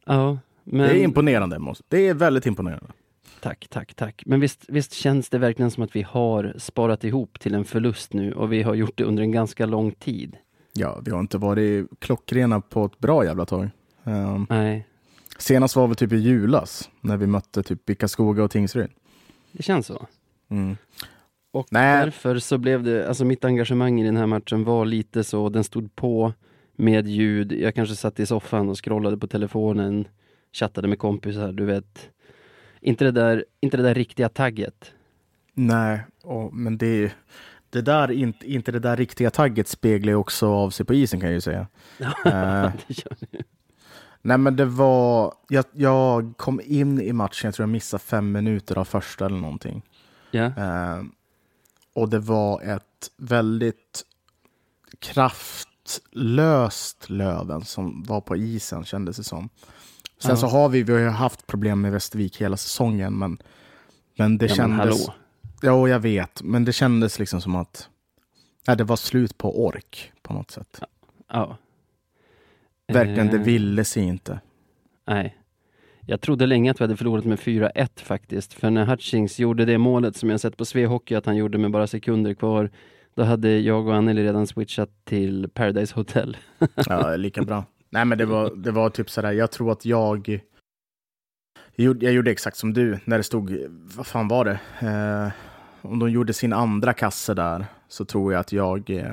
Ja, 0.06 0.38
men... 0.64 0.88
Det 0.88 1.00
är 1.00 1.04
imponerande. 1.04 1.60
Det 1.88 2.08
är 2.08 2.14
väldigt 2.14 2.46
imponerande. 2.46 2.88
Tack, 3.40 3.68
tack, 3.70 3.94
tack. 3.94 4.24
Men 4.26 4.40
visst, 4.40 4.66
visst 4.68 4.94
känns 4.94 5.30
det 5.30 5.38
verkligen 5.38 5.72
som 5.72 5.84
att 5.84 5.96
vi 5.96 6.02
har 6.02 6.54
sparat 6.58 7.04
ihop 7.04 7.40
till 7.40 7.56
en 7.56 7.66
förlust 7.66 8.14
nu 8.14 8.34
och 8.34 8.54
vi 8.54 8.64
har 8.64 8.74
gjort 8.74 8.98
det 8.98 9.04
under 9.04 9.24
en 9.24 9.32
ganska 9.32 9.66
lång 9.66 9.92
tid. 9.92 10.38
Ja, 10.74 11.00
vi 11.06 11.12
har 11.12 11.20
inte 11.20 11.38
varit 11.38 11.88
klockrena 12.00 12.62
på 12.62 12.86
ett 12.86 13.00
bra 13.00 13.26
jävla 13.26 13.46
tag. 13.46 13.70
Um, 14.04 14.48
Nej. 14.50 14.88
Senast 15.38 15.76
var 15.76 15.88
väl 15.88 15.96
typ 15.96 16.14
i 16.14 16.18
julas 16.18 16.90
när 17.02 17.18
vi 17.18 17.28
mötte 17.28 17.64
typ 17.64 17.86
Bickaskoga 17.86 18.44
och 18.44 18.52
Tingsryd. 18.52 18.90
Det 19.52 19.64
känns 19.64 19.88
så. 19.88 20.08
Mm. 20.50 20.78
Och 21.52 21.68
Nej. 21.72 22.06
därför 22.06 22.40
så 22.40 22.58
blev 22.58 22.84
det, 22.84 23.08
alltså 23.08 23.26
mitt 23.26 23.46
engagemang 23.46 24.02
i 24.02 24.06
den 24.06 24.18
här 24.18 24.26
matchen 24.26 24.64
var 24.64 24.86
lite 24.86 25.24
så, 25.24 25.50
den 25.50 25.64
stod 25.64 25.96
på 25.96 26.34
med 26.76 27.08
ljud. 27.08 27.52
Jag 27.52 27.76
kanske 27.76 27.96
satt 27.96 28.20
i 28.20 28.26
soffan 28.26 28.70
och 28.70 28.86
scrollade 28.86 29.18
på 29.18 29.28
telefonen, 29.28 30.08
chattade 30.54 30.88
med 30.88 31.00
kompisar, 31.00 31.52
du 31.52 31.66
vet. 31.66 32.10
Inte 32.82 33.06
det 33.06 33.12
där, 33.12 33.46
inte 33.60 33.78
det 33.78 33.84
där 33.84 33.96
riktiga 33.96 34.30
tagget. 34.30 34.92
Nej, 35.54 36.02
och, 36.24 36.54
men 36.54 36.78
det, 36.78 37.12
det 37.70 37.82
där, 37.82 38.12
inte, 38.12 38.52
inte 38.52 38.72
det 38.72 38.80
där 38.80 38.98
riktiga 38.98 39.30
tagget 39.30 39.68
speglar 39.68 40.12
ju 40.12 40.16
också 40.16 40.48
av 40.48 40.70
sig 40.70 40.86
på 40.86 40.94
isen 40.94 41.20
kan 41.20 41.30
jag 41.30 41.34
ju 41.34 41.42
säga. 41.42 41.68
Ja, 41.98 42.12
uh. 42.26 42.72
Nej 44.22 44.38
men 44.38 44.56
det 44.56 44.66
var, 44.66 45.34
jag, 45.48 45.66
jag 45.72 46.34
kom 46.38 46.62
in 46.64 47.02
i 47.02 47.14
matchen, 47.14 47.48
jag 47.48 47.56
tror 47.56 47.64
jag 47.64 47.70
missade 47.70 48.04
fem 48.04 48.32
minuter 48.32 48.78
av 48.78 48.86
första 48.86 49.26
eller 49.26 49.38
någonting. 49.38 49.82
Yeah. 50.32 51.00
Uh, 51.00 51.06
och 51.94 52.10
det 52.10 52.20
var 52.20 52.62
ett 52.62 53.12
väldigt 53.18 54.04
kraftlöst 55.00 57.10
Löven 57.10 57.66
som 57.66 58.04
var 58.04 58.22
på 58.22 58.36
isen 58.36 58.86
kändes 58.86 59.18
det 59.18 59.24
som. 59.24 59.50
Sen 60.20 60.32
ja. 60.32 60.38
så 60.38 60.48
har 60.48 60.70
vi, 60.70 60.84
vi 60.84 61.04
har 61.04 61.12
haft 61.12 61.48
problem 61.48 61.82
med 61.82 61.92
Västervik 61.92 62.42
hela 62.42 62.58
säsongen, 62.58 63.14
men, 63.14 63.38
men 64.18 64.38
det 64.38 64.46
ja, 64.46 64.56
kändes... 64.56 65.08
Men 65.08 65.16
ja, 65.62 65.88
jag 65.88 66.00
vet, 66.00 66.44
men 66.44 66.66
det 66.66 66.74
kändes 66.74 67.20
liksom 67.20 67.42
som 67.42 67.56
att 67.56 67.90
ja, 68.66 68.76
det 68.76 68.84
var 68.84 68.96
slut 68.96 69.38
på 69.38 69.66
ork 69.66 70.12
på 70.22 70.34
något 70.34 70.52
sätt. 70.52 70.82
Ja. 71.28 71.58
Verkligen, 72.88 73.28
det 73.28 73.38
eh. 73.38 73.44
ville 73.44 73.86
sig 73.86 74.04
inte. 74.04 74.40
Nej. 75.08 75.38
Jag 76.06 76.22
trodde 76.22 76.46
länge 76.46 76.72
att 76.72 76.82
vi 76.82 76.84
hade 76.84 76.98
förlorat 76.98 77.26
med 77.26 77.40
4-1 77.40 78.04
faktiskt. 78.04 78.54
För 78.54 78.70
när 78.70 78.86
Hutchings 78.86 79.40
gjorde 79.40 79.66
det 79.66 79.78
målet 79.78 80.16
som 80.16 80.30
jag 80.30 80.40
sett 80.40 80.58
på 80.58 80.66
Svehockey 80.66 81.16
att 81.16 81.26
han 81.26 81.36
gjorde 81.36 81.58
med 81.58 81.72
bara 81.72 81.88
sekunder 81.88 82.34
kvar. 82.34 82.72
Då 83.16 83.24
hade 83.24 83.60
jag 83.60 83.88
och 83.88 83.96
Anneli 83.96 84.24
redan 84.24 84.48
switchat 84.48 84.90
till 85.04 85.50
Paradise 85.54 85.96
Hotel. 85.96 86.38
ja, 86.76 87.16
lika 87.16 87.42
bra. 87.42 87.66
Nej 87.90 88.06
men 88.06 88.18
det 88.18 88.26
var, 88.26 88.56
det 88.56 88.72
var 88.72 88.90
typ 88.90 89.10
sådär, 89.10 89.32
jag 89.32 89.52
tror 89.52 89.72
att 89.72 89.86
jag 89.86 90.42
jag 91.78 92.14
gjorde 92.14 92.32
exakt 92.32 92.58
som 92.58 92.74
du 92.74 93.00
när 93.06 93.18
det 93.18 93.24
stod, 93.24 93.58
vad 93.70 94.08
fan 94.08 94.28
var 94.28 94.46
det? 94.46 94.60
Eh, 94.80 95.32
om 95.90 96.00
de 96.00 96.12
gjorde 96.12 96.34
sin 96.34 96.54
andra 96.54 96.94
kasse 96.94 97.34
där 97.34 97.66
så 97.88 98.06
tror 98.06 98.34
jag 98.34 98.40
att 98.40 98.52
jag, 98.52 98.90
eh, 98.90 99.08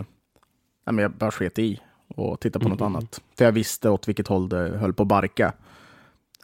nej, 0.87 0.95
men 0.95 0.99
jag 0.99 1.11
bara 1.11 1.31
sket 1.31 1.59
i 1.59 1.81
och 2.09 2.41
tittade 2.41 2.63
på 2.63 2.69
mm. 2.69 2.79
något 2.79 2.87
annat. 2.87 3.21
För 3.39 3.45
jag 3.45 3.53
visste 3.53 3.91
åt 3.91 4.09
vilket 4.09 4.29
håll 4.29 4.49
det 4.49 4.79
höll 4.79 4.93
på 4.93 5.03
att 5.03 5.09
barka. 5.09 5.53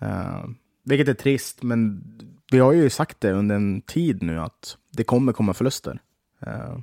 Eh, 0.00 0.44
vilket 0.84 1.08
är 1.08 1.14
trist, 1.14 1.62
men 1.62 2.04
vi 2.50 2.58
har 2.58 2.72
ju 2.72 2.90
sagt 2.90 3.20
det 3.20 3.32
under 3.32 3.56
en 3.56 3.80
tid 3.80 4.22
nu 4.22 4.40
att 4.40 4.76
det 4.90 5.04
kommer 5.04 5.32
komma 5.32 5.54
förluster. 5.54 5.98
Eh, 6.40 6.78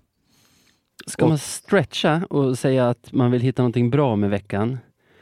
Ska 1.08 1.24
och, 1.24 1.30
man 1.30 1.38
stretcha 1.38 2.26
och 2.30 2.58
säga 2.58 2.90
att 2.90 3.14
man 3.14 3.32
vill 3.32 3.42
hitta 3.42 3.62
någonting 3.62 3.90
bra 3.90 4.16
med 4.16 4.30
veckan 4.30 4.78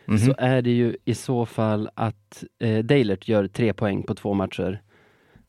mm 0.07 0.19
-hmm. 0.19 0.25
så 0.25 0.35
är 0.38 0.62
det 0.62 0.71
ju 0.71 0.97
i 1.05 1.15
så 1.15 1.45
fall 1.45 1.89
att 1.93 2.43
eh, 2.59 2.83
Dalert 2.83 3.27
gör 3.27 3.47
tre 3.47 3.74
poäng 3.74 4.03
på 4.03 4.15
två 4.15 4.33
matcher. 4.33 4.81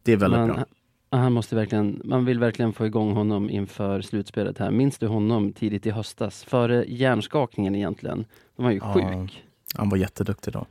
Det 0.03 0.13
är 0.13 0.17
väldigt 0.17 0.39
man, 0.39 0.49
bra. 0.49 0.65
Han 1.11 1.33
måste 1.33 1.57
verkligen, 1.57 2.01
man 2.05 2.25
vill 2.25 2.39
verkligen 2.39 2.73
få 2.73 2.87
igång 2.87 3.13
honom 3.13 3.51
inför 3.51 4.01
slutspelet 4.01 4.59
här. 4.59 4.71
Minns 4.71 4.99
du 4.99 5.07
honom 5.07 5.53
tidigt 5.53 5.87
i 5.87 5.91
höstas? 5.91 6.45
Före 6.45 6.85
hjärnskakningen 6.89 7.75
egentligen. 7.75 8.25
De 8.57 8.65
var 8.65 8.71
ju 8.71 8.79
ja, 8.79 8.95
sjuk. 8.95 9.43
Han 9.75 9.89
var 9.89 9.97
jätteduktig 9.97 10.53
då. 10.53 10.67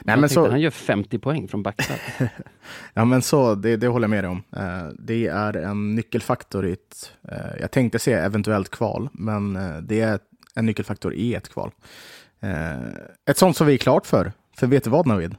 Nej, 0.00 0.16
men 0.16 0.28
så... 0.28 0.50
Han 0.50 0.60
gör 0.60 0.70
50 0.70 1.18
poäng 1.18 1.48
från 1.48 1.62
backstart. 1.62 2.00
ja 2.94 3.04
men 3.04 3.22
så, 3.22 3.54
det, 3.54 3.76
det 3.76 3.88
håller 3.88 4.04
jag 4.04 4.10
med 4.10 4.24
dig 4.24 4.30
om. 4.30 4.42
Uh, 4.56 4.92
det 4.98 5.26
är 5.26 5.56
en 5.56 5.94
nyckelfaktor 5.94 6.66
i 6.66 6.72
ett, 6.72 7.12
uh, 7.32 7.60
jag 7.60 7.70
tänkte 7.70 7.98
säga 7.98 8.24
eventuellt 8.24 8.68
kval, 8.68 9.08
men 9.12 9.56
uh, 9.56 9.82
det 9.82 10.00
är 10.00 10.18
en 10.54 10.66
nyckelfaktor 10.66 11.14
i 11.14 11.34
ett 11.34 11.48
kval. 11.48 11.70
ett 13.30 13.38
sånt 13.38 13.56
som 13.56 13.66
vi 13.66 13.74
är 13.74 13.78
klart 13.78 14.06
för. 14.06 14.32
För 14.56 14.66
vet 14.66 14.84
du 14.84 14.90
vad 14.90 15.06
Navid? 15.06 15.36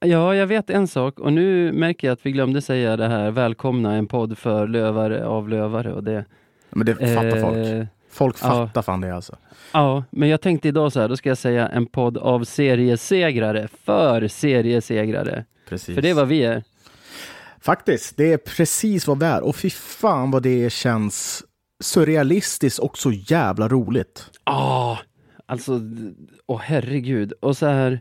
Ja, 0.00 0.34
jag 0.34 0.46
vet 0.46 0.70
en 0.70 0.88
sak 0.88 1.18
och 1.18 1.32
nu 1.32 1.72
märker 1.72 2.08
jag 2.08 2.12
att 2.12 2.26
vi 2.26 2.32
glömde 2.32 2.62
säga 2.62 2.96
det 2.96 3.08
här, 3.08 3.30
välkomna 3.30 3.94
en 3.94 4.06
podd 4.06 4.38
för 4.38 4.68
lövare 4.68 5.26
av 5.26 5.48
lövare 5.48 5.92
och 5.92 6.04
det. 6.04 6.24
Men 6.70 6.86
det 6.86 6.94
fattar 6.94 7.36
eh, 7.36 7.42
folk. 7.42 7.88
Folk 8.10 8.38
fattar 8.38 8.70
ja. 8.74 8.82
fan 8.82 9.00
det 9.00 9.14
alltså. 9.14 9.36
Ja, 9.72 10.04
men 10.10 10.28
jag 10.28 10.40
tänkte 10.40 10.68
idag 10.68 10.92
så 10.92 11.00
här, 11.00 11.08
då 11.08 11.16
ska 11.16 11.28
jag 11.28 11.38
säga 11.38 11.68
en 11.68 11.86
podd 11.86 12.18
av 12.18 12.44
seriesegrare, 12.44 13.68
för 13.84 14.28
seriesegrare. 14.28 15.44
Precis. 15.68 15.94
För 15.94 16.02
det 16.02 16.10
är 16.10 16.14
vad 16.14 16.28
vi 16.28 16.44
är. 16.44 16.62
Faktiskt, 17.60 18.16
det 18.16 18.32
är 18.32 18.36
precis 18.36 19.06
vad 19.06 19.18
vi 19.18 19.26
är. 19.26 19.40
Och 19.40 19.56
fy 19.56 19.70
fan 19.70 20.30
vad 20.30 20.42
det 20.42 20.72
känns 20.72 21.44
surrealistiskt 21.80 22.78
och 22.78 22.98
så 22.98 23.12
jävla 23.12 23.68
roligt. 23.68 24.30
Ja, 24.44 24.98
alltså, 25.46 25.80
åh 26.46 26.60
herregud. 26.60 27.32
Och 27.32 27.56
så 27.56 27.66
här, 27.66 28.00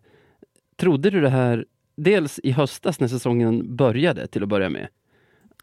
trodde 0.78 1.10
du 1.10 1.22
det 1.22 1.30
här 1.30 1.66
dels 2.04 2.40
i 2.44 2.52
höstas 2.52 3.00
när 3.00 3.08
säsongen 3.08 3.76
började 3.76 4.28
till 4.28 4.44
att 4.44 4.50
börja 4.50 4.70
med? 4.70 4.88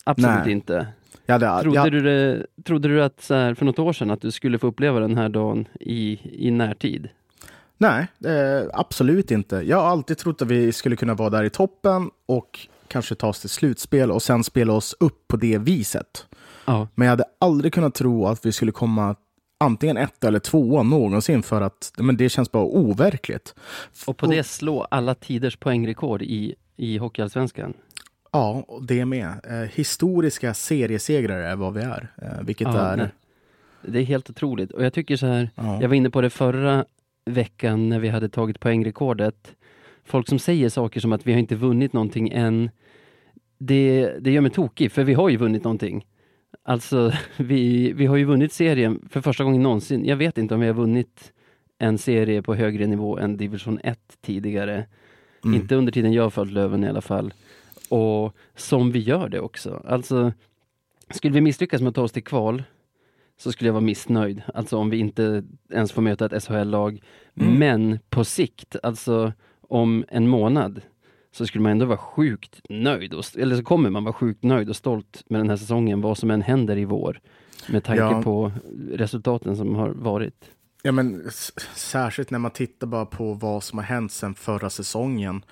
Absolut 0.05 0.45
Nej. 0.45 0.53
inte. 0.53 0.87
Ja, 1.27 1.39
det, 1.39 1.63
trodde, 1.63 1.79
ja. 1.79 1.91
du 1.91 2.01
det, 2.01 2.47
trodde 2.65 2.89
du 2.89 3.03
att 3.03 3.23
så 3.23 3.35
här, 3.35 3.55
för 3.55 3.65
något 3.65 3.79
år 3.79 3.93
sedan 3.93 4.11
att 4.11 4.21
du 4.21 4.31
skulle 4.31 4.59
få 4.59 4.67
uppleva 4.67 5.01
den 5.01 5.17
här 5.17 5.29
dagen 5.29 5.69
i, 5.81 6.21
i 6.47 6.51
närtid? 6.51 7.09
Nej, 7.79 8.07
eh, 8.25 8.69
absolut 8.73 9.31
inte. 9.31 9.57
Jag 9.57 9.77
har 9.77 9.87
alltid 9.87 10.19
trott 10.19 10.43
att 10.43 10.49
vi 10.49 10.73
skulle 10.73 10.97
kunna 10.97 11.15
vara 11.15 11.31
där 11.31 11.45
i 11.45 11.51
toppen 11.51 12.11
och 12.27 12.69
kanske 12.89 13.15
ta 13.15 13.29
oss 13.29 13.41
till 13.41 13.51
slutspel 13.51 14.11
och 14.11 14.23
sen 14.23 14.45
spela 14.45 14.73
oss 14.73 14.95
upp 15.01 15.29
på 15.29 15.37
det 15.37 15.59
viset. 15.59 16.27
Ja. 16.65 16.89
Men 16.95 17.07
jag 17.07 17.13
hade 17.13 17.25
aldrig 17.41 17.73
kunnat 17.73 17.95
tro 17.95 18.27
att 18.27 18.47
vi 18.47 18.53
skulle 18.53 18.73
komma 18.73 19.17
antingen 19.59 19.97
ett 19.97 20.25
eller 20.25 20.39
tvåa 20.39 20.83
någonsin 20.83 21.43
för 21.43 21.61
att 21.61 21.93
men 21.99 22.17
det 22.17 22.29
känns 22.29 22.53
bara 22.53 22.65
overkligt. 22.65 23.55
Och 24.07 24.17
på 24.17 24.27
det 24.27 24.45
slå 24.45 24.87
alla 24.91 25.15
tiders 25.15 25.57
poängrekord 25.57 26.23
i, 26.23 26.55
i 26.77 26.99
Hockeyallsvenskan. 26.99 27.75
Ja, 28.33 28.65
det 28.83 29.05
med. 29.05 29.41
Eh, 29.45 29.71
historiska 29.75 30.55
seriesegrare 30.55 31.47
är 31.47 31.57
vad 31.57 31.75
vi 31.75 31.81
är. 31.81 32.13
Eh, 32.23 32.47
vilket 32.47 32.69
ja, 32.69 32.79
är... 32.79 32.97
Nej. 32.97 33.09
Det 33.83 33.99
är 33.99 34.05
helt 34.05 34.31
otroligt. 34.31 34.73
Och 34.73 34.85
jag 34.85 34.93
tycker 34.93 35.17
så 35.17 35.27
här, 35.27 35.51
ja. 35.55 35.83
jag 35.83 35.89
var 35.89 35.95
inne 35.95 36.11
på 36.11 36.21
det 36.21 36.31
förra 36.31 36.85
veckan 37.25 37.89
när 37.89 37.99
vi 37.99 38.09
hade 38.09 38.29
tagit 38.29 38.61
poängrekordet. 38.61 39.55
Folk 40.05 40.29
som 40.29 40.39
säger 40.39 40.69
saker 40.69 41.01
som 41.01 41.13
att 41.13 41.27
vi 41.27 41.33
har 41.33 41.39
inte 41.39 41.57
vunnit 41.57 41.93
någonting 41.93 42.29
än. 42.29 42.71
Det, 43.59 44.13
det 44.21 44.31
gör 44.31 44.41
mig 44.41 44.51
tokig, 44.51 44.93
för 44.93 45.05
vi 45.05 45.15
har 45.15 45.29
ju 45.29 45.37
vunnit 45.37 45.65
någonting. 45.65 46.07
Alltså, 46.63 47.13
vi, 47.37 47.93
vi 47.93 48.07
har 48.07 48.17
ju 48.17 48.25
vunnit 48.25 48.53
serien 48.53 49.09
för 49.11 49.21
första 49.21 49.45
gången 49.45 49.63
någonsin. 49.63 50.05
Jag 50.05 50.17
vet 50.17 50.39
inte 50.39 50.55
om 50.55 50.61
vi 50.61 50.67
har 50.67 50.75
vunnit 50.75 51.33
en 51.79 51.99
serie 51.99 52.43
på 52.43 52.55
högre 52.55 52.87
nivå 52.87 53.19
än 53.19 53.37
division 53.37 53.81
1 53.85 53.99
tidigare. 54.21 54.87
Mm. 55.45 55.61
Inte 55.61 55.77
under 55.77 55.93
tiden 55.93 56.13
jag 56.13 56.33
följt 56.33 56.53
Löven 56.53 56.85
i 56.85 56.89
alla 56.89 57.01
fall 57.01 57.33
och 57.89 58.37
som 58.55 58.93
vi 58.93 58.99
gör 58.99 59.29
det 59.29 59.41
också. 59.41 59.83
Alltså, 59.87 60.33
skulle 61.11 61.35
vi 61.35 61.41
misslyckas 61.41 61.81
med 61.81 61.89
att 61.89 61.95
ta 61.95 62.03
oss 62.03 62.13
till 62.13 62.25
kval 62.25 62.63
så 63.39 63.53
skulle 63.53 63.69
jag 63.69 63.73
vara 63.73 63.85
missnöjd. 63.85 64.43
Alltså 64.55 64.77
om 64.77 64.91
vi 64.91 64.99
inte 64.99 65.45
ens 65.73 65.93
får 65.93 66.03
möta 66.03 66.27
ett 66.27 66.45
SHL-lag. 66.45 67.03
Mm. 67.35 67.59
Men 67.59 67.99
på 68.11 68.25
sikt, 68.25 68.77
alltså 68.83 69.33
om 69.61 70.05
en 70.09 70.29
månad, 70.29 70.81
så 71.37 71.47
skulle 71.47 71.63
man 71.63 71.73
ändå 71.73 71.87
vara 71.87 71.99
sjukt 71.99 72.61
nöjd. 72.69 73.15
Och, 73.15 73.25
eller 73.39 73.57
så 73.57 73.63
kommer 73.63 73.91
man 73.91 74.05
vara 74.05 74.15
sjukt 74.15 74.45
nöjd 74.45 74.69
och 74.69 74.77
stolt 74.77 75.23
med 75.29 75.41
den 75.41 75.51
här 75.51 75.57
säsongen, 75.57 76.01
vad 76.01 76.19
som 76.19 76.31
än 76.31 76.43
händer 76.43 76.79
i 76.79 76.85
vår. 76.85 77.21
Med 77.69 77.85
tanke 77.85 78.03
ja. 78.03 78.23
på 78.23 78.53
resultaten 78.91 79.57
som 79.57 79.75
har 79.75 79.89
varit. 79.89 80.51
Ja, 80.83 80.93
men 80.93 81.31
särskilt 81.75 82.31
när 82.31 82.39
man 82.39 82.51
tittar 82.51 82.87
bara 82.87 83.07
på 83.07 83.33
vad 83.33 83.63
som 83.63 83.79
har 83.79 83.85
hänt 83.85 84.13
sedan 84.13 84.35
förra 84.35 84.71
säsongen 84.71 85.43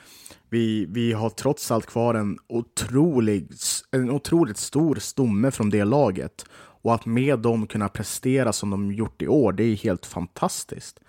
vi, 0.55 0.87
vi 0.87 1.13
har 1.13 1.31
trots 1.31 1.71
allt 1.71 1.87
kvar 1.87 2.15
en, 2.15 2.39
otrolig, 2.47 3.49
en 3.91 4.11
otroligt 4.11 4.57
stor 4.57 4.95
stomme 4.95 5.51
från 5.51 5.71
det 5.71 5.85
laget. 5.85 6.45
Och 6.55 6.95
att 6.95 7.07
med 7.07 7.39
dem 7.39 7.67
kunna 7.67 7.89
prestera 7.89 8.53
som 8.53 8.71
de 8.71 8.93
gjort 8.93 9.23
i 9.23 9.29
år, 9.29 9.53
det 9.53 9.65
är 9.65 9.75
helt 9.75 10.07
fantastiskt. 10.07 11.01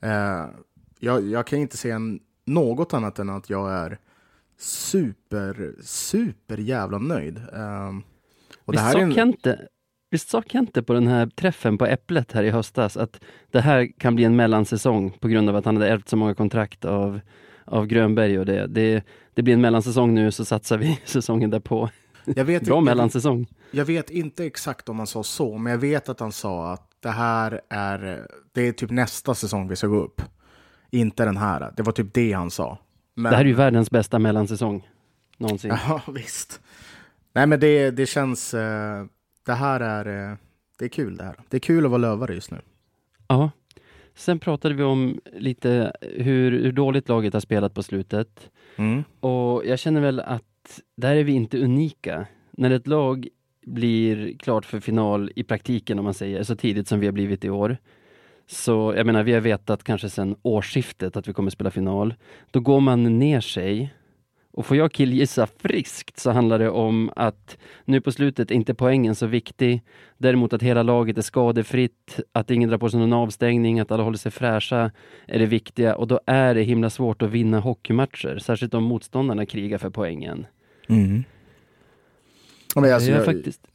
Eh, 0.00 0.46
jag, 0.98 1.26
jag, 1.26 1.46
kan 1.46 1.58
inte 1.58 1.76
säga 1.76 1.98
något 2.44 2.94
annat 2.94 3.18
än 3.18 3.30
att 3.30 3.50
jag 3.50 3.72
är 3.72 3.98
super, 4.62 5.74
super 5.82 6.56
jävla 6.56 6.98
nöjd. 6.98 7.36
Eh, 7.52 7.88
och 8.64 8.74
visst, 8.74 8.78
det 8.78 8.80
här 8.80 8.92
sa 8.92 8.98
en... 8.98 9.14
Kente, 9.14 9.68
visst 10.10 10.28
sa 10.28 10.42
Kente 10.42 10.82
på 10.82 10.92
den 10.92 11.06
här 11.06 11.26
träffen 11.26 11.78
på 11.78 11.86
Äpplet 11.86 12.32
här 12.32 12.42
i 12.42 12.50
höstas 12.50 12.96
att 12.96 13.20
det 13.50 13.60
här 13.60 13.98
kan 13.98 14.14
bli 14.14 14.24
en 14.24 14.36
mellansäsong 14.36 15.10
på 15.10 15.28
grund 15.28 15.48
av 15.48 15.56
att 15.56 15.64
han 15.64 15.76
hade 15.76 15.88
ärvt 15.88 16.08
så 16.08 16.16
många 16.16 16.34
kontrakt 16.34 16.84
av 16.84 17.20
av 17.64 17.86
Grönberg 17.86 18.38
och 18.38 18.46
det. 18.46 18.66
det. 18.66 19.04
Det 19.34 19.42
blir 19.42 19.54
en 19.54 19.60
mellansäsong 19.60 20.14
nu 20.14 20.32
så 20.32 20.44
satsar 20.44 20.78
vi 20.78 21.00
säsongen 21.04 21.50
därpå. 21.50 21.90
Jag 22.24 22.44
vet, 22.44 22.62
Bra 22.66 22.80
mellansäsong. 22.80 23.46
Jag 23.70 23.84
vet 23.84 24.10
inte 24.10 24.44
exakt 24.46 24.88
om 24.88 24.98
han 24.98 25.06
sa 25.06 25.22
så, 25.22 25.58
men 25.58 25.70
jag 25.70 25.78
vet 25.78 26.08
att 26.08 26.20
han 26.20 26.32
sa 26.32 26.72
att 26.72 26.88
det 27.00 27.10
här 27.10 27.60
är, 27.68 28.26
det 28.52 28.68
är 28.68 28.72
typ 28.72 28.90
nästa 28.90 29.34
säsong 29.34 29.68
vi 29.68 29.76
ska 29.76 29.86
gå 29.86 29.96
upp. 29.96 30.22
Inte 30.90 31.24
den 31.24 31.36
här. 31.36 31.72
Det 31.76 31.82
var 31.82 31.92
typ 31.92 32.14
det 32.14 32.32
han 32.32 32.50
sa. 32.50 32.78
Men... 33.14 33.30
Det 33.30 33.36
här 33.36 33.44
är 33.44 33.48
ju 33.48 33.54
världens 33.54 33.90
bästa 33.90 34.18
mellansäsong 34.18 34.88
någonsin. 35.38 35.70
Ja, 35.88 36.02
visst. 36.14 36.60
Nej, 37.32 37.46
men 37.46 37.60
det, 37.60 37.90
det 37.90 38.06
känns... 38.06 38.54
Eh, 38.54 39.04
det 39.46 39.52
här 39.52 39.80
är... 39.80 40.30
Eh, 40.30 40.36
det 40.78 40.84
är 40.84 40.88
kul 40.88 41.16
det 41.16 41.24
här. 41.24 41.36
Det 41.48 41.56
är 41.56 41.60
kul 41.60 41.84
att 41.84 41.90
vara 41.90 41.98
lövare 41.98 42.34
just 42.34 42.50
nu. 42.50 42.60
Ja, 43.28 43.50
Sen 44.14 44.38
pratade 44.38 44.74
vi 44.74 44.82
om 44.82 45.20
lite 45.32 45.92
hur, 46.00 46.50
hur 46.50 46.72
dåligt 46.72 47.08
laget 47.08 47.32
har 47.32 47.40
spelat 47.40 47.74
på 47.74 47.82
slutet. 47.82 48.50
Mm. 48.76 49.04
Och 49.20 49.66
jag 49.66 49.78
känner 49.78 50.00
väl 50.00 50.20
att 50.20 50.80
där 50.96 51.16
är 51.16 51.24
vi 51.24 51.32
inte 51.32 51.58
unika. 51.58 52.26
När 52.50 52.70
ett 52.70 52.86
lag 52.86 53.28
blir 53.66 54.38
klart 54.38 54.64
för 54.64 54.80
final 54.80 55.30
i 55.36 55.44
praktiken 55.44 55.98
om 55.98 56.04
man 56.04 56.14
säger, 56.14 56.42
så 56.42 56.56
tidigt 56.56 56.88
som 56.88 57.00
vi 57.00 57.06
har 57.06 57.12
blivit 57.12 57.44
i 57.44 57.50
år. 57.50 57.76
Så 58.52 58.94
jag 58.96 59.06
menar, 59.06 59.22
vi 59.22 59.32
har 59.32 59.40
vetat 59.40 59.84
kanske 59.84 60.08
sedan 60.08 60.36
årsskiftet 60.42 61.16
att 61.16 61.28
vi 61.28 61.32
kommer 61.32 61.50
spela 61.50 61.70
final. 61.70 62.14
Då 62.50 62.60
går 62.60 62.80
man 62.80 63.18
ner 63.18 63.40
sig 63.40 63.94
och 64.52 64.66
får 64.66 64.76
jag 64.76 64.92
killgissa 64.92 65.46
friskt 65.46 66.18
så 66.18 66.30
handlar 66.30 66.58
det 66.58 66.70
om 66.70 67.10
att 67.16 67.58
nu 67.84 68.00
på 68.00 68.12
slutet 68.12 68.50
är 68.50 68.54
inte 68.54 68.74
poängen 68.74 69.14
så 69.14 69.26
viktig. 69.26 69.82
Däremot 70.18 70.52
att 70.52 70.62
hela 70.62 70.82
laget 70.82 71.18
är 71.18 71.22
skadefritt, 71.22 72.20
att 72.32 72.50
ingen 72.50 72.68
drar 72.68 72.78
på 72.78 72.90
sig 72.90 73.00
någon 73.00 73.12
avstängning, 73.12 73.80
att 73.80 73.90
alla 73.90 74.02
håller 74.02 74.18
sig 74.18 74.32
fräscha 74.32 74.90
är 75.26 75.38
det 75.38 75.46
viktiga 75.46 75.96
och 75.96 76.06
då 76.06 76.20
är 76.26 76.54
det 76.54 76.62
himla 76.62 76.90
svårt 76.90 77.22
att 77.22 77.30
vinna 77.30 77.60
hockeymatcher, 77.60 78.38
särskilt 78.38 78.74
om 78.74 78.84
motståndarna 78.84 79.46
krigar 79.46 79.78
för 79.78 79.90
poängen. 79.90 80.46
Mm. 80.88 81.24
men 82.74 82.92
alltså, 82.92 83.10
jag, 83.10 83.18
jag, 83.18 83.24
faktiskt... 83.24 83.66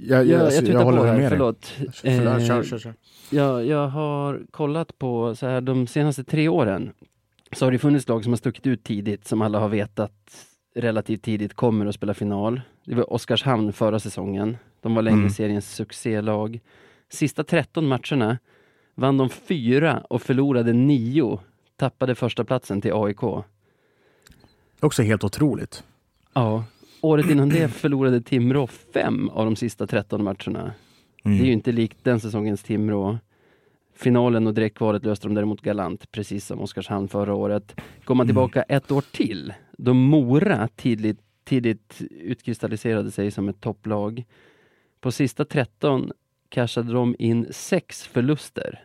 Jag, 0.00 0.26
jag, 0.26 0.40
jag, 0.40 0.52
jag, 0.52 0.68
jag 0.68 0.84
håller 0.84 1.16
med 1.16 1.28
förlåt. 1.28 1.66
förlåt. 1.66 2.40
Eh, 2.40 2.46
kör, 2.46 2.62
kör, 2.62 2.78
kör. 2.78 2.94
Jag, 3.32 3.66
jag 3.66 3.88
har 3.88 4.42
kollat 4.50 4.98
på 4.98 5.34
så 5.34 5.46
här, 5.46 5.60
de 5.60 5.86
senaste 5.86 6.24
tre 6.24 6.48
åren 6.48 6.92
så 7.52 7.66
har 7.66 7.72
det 7.72 7.78
funnits 7.78 8.08
lag 8.08 8.24
som 8.24 8.32
har 8.32 8.36
stuckit 8.36 8.66
ut 8.66 8.84
tidigt, 8.84 9.26
som 9.26 9.42
alla 9.42 9.58
har 9.58 9.68
vetat 9.68 10.46
relativt 10.74 11.22
tidigt 11.22 11.54
kommer 11.54 11.86
att 11.86 11.94
spela 11.94 12.14
final. 12.14 12.60
Det 12.84 12.94
var 12.94 13.12
Oskarshamn 13.12 13.72
förra 13.72 13.98
säsongen. 13.98 14.56
De 14.80 14.94
var 14.94 15.02
länge 15.02 15.16
mm. 15.16 15.30
seriens 15.30 15.74
succélag. 15.74 16.60
Sista 17.08 17.44
13 17.44 17.86
matcherna 17.86 18.38
vann 18.94 19.18
de 19.18 19.28
fyra 19.28 20.02
och 20.10 20.22
förlorade 20.22 20.72
nio. 20.72 21.40
Tappade 21.76 22.14
första 22.14 22.44
platsen 22.44 22.80
till 22.80 22.92
AIK. 22.94 23.22
Också 24.80 25.02
helt 25.02 25.24
otroligt. 25.24 25.84
Ja. 26.32 26.64
Året 27.00 27.30
innan 27.30 27.48
det 27.48 27.68
förlorade 27.68 28.20
Timrå 28.20 28.66
fem 28.66 29.28
av 29.28 29.44
de 29.44 29.56
sista 29.56 29.86
13 29.86 30.24
matcherna. 30.24 30.72
Mm. 31.24 31.38
Det 31.38 31.44
är 31.44 31.46
ju 31.46 31.52
inte 31.52 31.72
likt 31.72 31.98
den 32.02 32.20
säsongens 32.20 32.62
Timrå. 32.62 33.18
Finalen 33.94 34.46
och 34.46 34.54
direktkvalet 34.54 35.04
löste 35.04 35.28
de 35.28 35.34
däremot 35.34 35.60
galant, 35.60 36.12
precis 36.12 36.46
som 36.46 36.60
Oskarshamn 36.60 37.08
förra 37.08 37.34
året. 37.34 37.80
Går 38.04 38.14
man 38.14 38.24
mm. 38.24 38.28
tillbaka 38.28 38.62
mm. 38.62 38.76
ett 38.76 38.90
år 38.90 39.04
till, 39.12 39.52
då 39.78 39.94
Mora 39.94 40.68
tidigt, 40.76 41.20
tidigt 41.44 42.02
utkristalliserade 42.10 43.10
sig 43.10 43.30
som 43.30 43.48
ett 43.48 43.60
topplag. 43.60 44.24
På 45.00 45.12
sista 45.12 45.44
13 45.44 46.12
cashade 46.48 46.92
de 46.92 47.16
in 47.18 47.46
sex 47.50 48.06
förluster. 48.06 48.84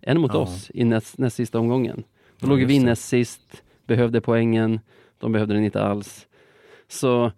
En 0.00 0.20
mot 0.20 0.34
ja. 0.34 0.40
oss 0.40 0.70
i 0.74 0.84
näst, 0.84 1.18
näst 1.18 1.36
sista 1.36 1.58
omgången. 1.58 2.04
Då 2.38 2.46
ja, 2.46 2.50
låg 2.50 2.64
vi 2.64 2.78
näst 2.78 3.08
sist, 3.08 3.62
behövde 3.86 4.20
poängen, 4.20 4.80
de 5.18 5.32
behövde 5.32 5.54
den 5.54 5.64
inte 5.64 5.82
alls. 5.82 6.26
Så 6.88 7.32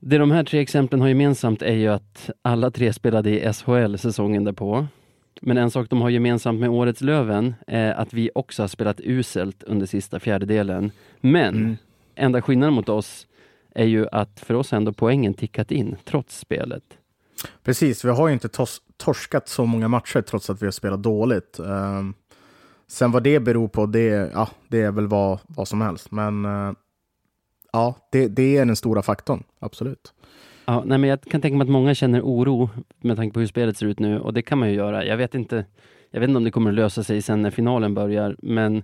det 0.00 0.18
de 0.18 0.30
här 0.30 0.44
tre 0.44 0.60
exemplen 0.60 1.00
har 1.00 1.08
gemensamt 1.08 1.62
är 1.62 1.74
ju 1.74 1.88
att 1.88 2.30
alla 2.42 2.70
tre 2.70 2.92
spelade 2.92 3.30
i 3.30 3.52
SHL 3.52 3.96
säsongen 3.96 4.44
därpå. 4.44 4.86
Men 5.42 5.56
en 5.56 5.70
sak 5.70 5.90
de 5.90 6.02
har 6.02 6.10
gemensamt 6.10 6.60
med 6.60 6.70
årets 6.70 7.00
Löven 7.00 7.54
är 7.66 7.92
att 7.92 8.12
vi 8.12 8.30
också 8.34 8.62
har 8.62 8.68
spelat 8.68 9.00
uselt 9.00 9.62
under 9.62 9.86
sista 9.86 10.20
fjärdedelen. 10.20 10.92
Men 11.20 11.56
mm. 11.56 11.76
enda 12.14 12.42
skillnaden 12.42 12.74
mot 12.74 12.88
oss 12.88 13.26
är 13.74 13.84
ju 13.84 14.06
att 14.12 14.40
för 14.40 14.54
oss 14.54 14.72
ändå 14.72 14.92
poängen 14.92 15.34
tickat 15.34 15.70
in 15.70 15.96
trots 16.04 16.38
spelet. 16.38 16.84
Precis, 17.64 18.04
vi 18.04 18.08
har 18.08 18.28
ju 18.28 18.34
inte 18.34 18.48
tos 18.48 18.82
torskat 18.96 19.48
så 19.48 19.66
många 19.66 19.88
matcher 19.88 20.20
trots 20.20 20.50
att 20.50 20.62
vi 20.62 20.66
har 20.66 20.72
spelat 20.72 21.02
dåligt. 21.02 21.60
Uh, 21.60 22.10
sen 22.86 23.12
vad 23.12 23.22
det 23.22 23.40
beror 23.40 23.68
på, 23.68 23.86
det, 23.86 24.30
ja, 24.34 24.48
det 24.68 24.82
är 24.82 24.92
väl 24.92 25.06
vad, 25.06 25.38
vad 25.46 25.68
som 25.68 25.80
helst. 25.80 26.10
Men 26.10 26.44
uh, 26.44 26.72
ja, 27.72 27.94
det, 28.10 28.28
det 28.28 28.56
är 28.56 28.66
den 28.66 28.76
stora 28.76 29.02
faktorn, 29.02 29.42
absolut. 29.58 30.14
Ja, 30.64 30.82
nej, 30.86 30.98
men 30.98 31.10
jag 31.10 31.22
kan 31.22 31.40
tänka 31.40 31.56
mig 31.56 31.64
att 31.64 31.70
många 31.70 31.94
känner 31.94 32.22
oro 32.22 32.70
med 33.00 33.16
tanke 33.16 33.34
på 33.34 33.40
hur 33.40 33.46
spelet 33.46 33.76
ser 33.76 33.86
ut 33.86 33.98
nu 33.98 34.20
och 34.20 34.34
det 34.34 34.42
kan 34.42 34.58
man 34.58 34.68
ju 34.68 34.74
göra. 34.74 35.04
Jag 35.04 35.16
vet 35.16 35.34
inte, 35.34 35.64
jag 36.10 36.20
vet 36.20 36.28
inte 36.28 36.36
om 36.36 36.44
det 36.44 36.50
kommer 36.50 36.70
att 36.70 36.76
lösa 36.76 37.04
sig 37.04 37.22
sen 37.22 37.42
när 37.42 37.50
finalen 37.50 37.94
börjar, 37.94 38.36
men 38.42 38.82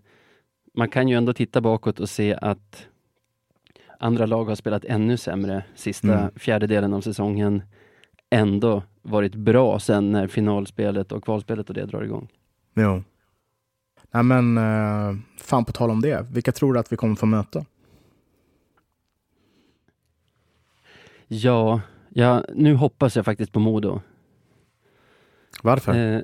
man 0.74 0.88
kan 0.88 1.08
ju 1.08 1.16
ändå 1.16 1.32
titta 1.32 1.60
bakåt 1.60 2.00
och 2.00 2.08
se 2.08 2.38
att 2.42 2.86
andra 3.98 4.26
lag 4.26 4.44
har 4.44 4.54
spelat 4.54 4.84
ännu 4.84 5.16
sämre 5.16 5.64
sista 5.74 6.18
mm. 6.18 6.30
fjärdedelen 6.36 6.94
av 6.94 7.00
säsongen. 7.00 7.62
Ändå 8.30 8.82
varit 9.02 9.34
bra 9.34 9.78
sen 9.78 10.12
när 10.12 10.26
finalspelet 10.26 11.12
och 11.12 11.24
kvalspelet 11.24 11.68
och 11.68 11.74
det 11.74 11.86
drar 11.86 12.02
igång. 12.02 12.28
Jo. 12.74 13.02
Nej 14.10 14.22
men, 14.22 14.58
uh, 14.58 15.16
fan 15.38 15.64
på 15.64 15.72
tal 15.72 15.90
om 15.90 16.00
det. 16.00 16.26
Vilka 16.32 16.52
tror 16.52 16.74
du 16.74 16.80
att 16.80 16.92
vi 16.92 16.96
kommer 16.96 17.14
få 17.14 17.26
möta? 17.26 17.64
Ja, 21.28 21.80
ja, 22.08 22.44
nu 22.54 22.74
hoppas 22.74 23.16
jag 23.16 23.24
faktiskt 23.24 23.52
på 23.52 23.60
Modo. 23.60 24.00
Varför? 25.62 26.14
Eh, 26.14 26.20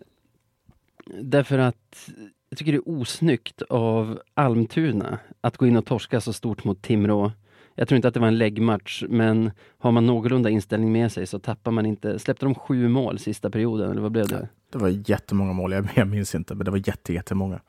därför 1.20 1.58
att 1.58 2.10
jag 2.48 2.58
tycker 2.58 2.72
det 2.72 2.78
är 2.78 2.88
osnyggt 2.88 3.62
av 3.62 4.20
Almtuna 4.34 5.18
att 5.40 5.56
gå 5.56 5.66
in 5.66 5.76
och 5.76 5.86
torska 5.86 6.20
så 6.20 6.32
stort 6.32 6.64
mot 6.64 6.82
Timrå. 6.82 7.32
Jag 7.74 7.88
tror 7.88 7.96
inte 7.96 8.08
att 8.08 8.14
det 8.14 8.20
var 8.20 8.28
en 8.28 8.38
läggmatch, 8.38 9.04
men 9.08 9.50
har 9.78 9.92
man 9.92 10.06
någorlunda 10.06 10.50
inställning 10.50 10.92
med 10.92 11.12
sig 11.12 11.26
så 11.26 11.38
tappar 11.38 11.70
man 11.70 11.86
inte. 11.86 12.18
Släppte 12.18 12.46
de 12.46 12.54
sju 12.54 12.88
mål 12.88 13.18
sista 13.18 13.50
perioden, 13.50 13.90
eller 13.90 14.02
vad 14.02 14.12
blev 14.12 14.28
det? 14.28 14.48
Det 14.70 14.78
var 14.78 15.10
jättemånga 15.10 15.52
mål, 15.52 15.72
jag, 15.94 16.08
minns 16.08 16.34
inte, 16.34 16.54
men 16.54 16.64
det 16.64 16.70
var 16.70 16.88
jätte, 16.88 17.12
jättemånga. 17.12 17.60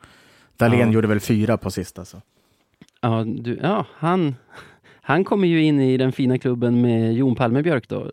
Dahlén 0.57 0.87
ja. 0.87 0.93
gjorde 0.93 1.07
väl 1.07 1.19
fyra 1.19 1.57
på 1.57 1.71
sista. 1.71 2.05
Så. 2.05 2.21
Ja, 3.01 3.23
du, 3.23 3.59
ja 3.61 3.85
han, 3.93 4.35
han 5.05 5.23
kommer 5.23 5.47
ju 5.47 5.63
in 5.63 5.79
i 5.79 5.97
den 5.97 6.11
fina 6.11 6.37
klubben 6.37 6.81
med 6.81 7.13
Jon 7.13 7.35
Palmebjörk 7.35 7.89
då. 7.89 8.11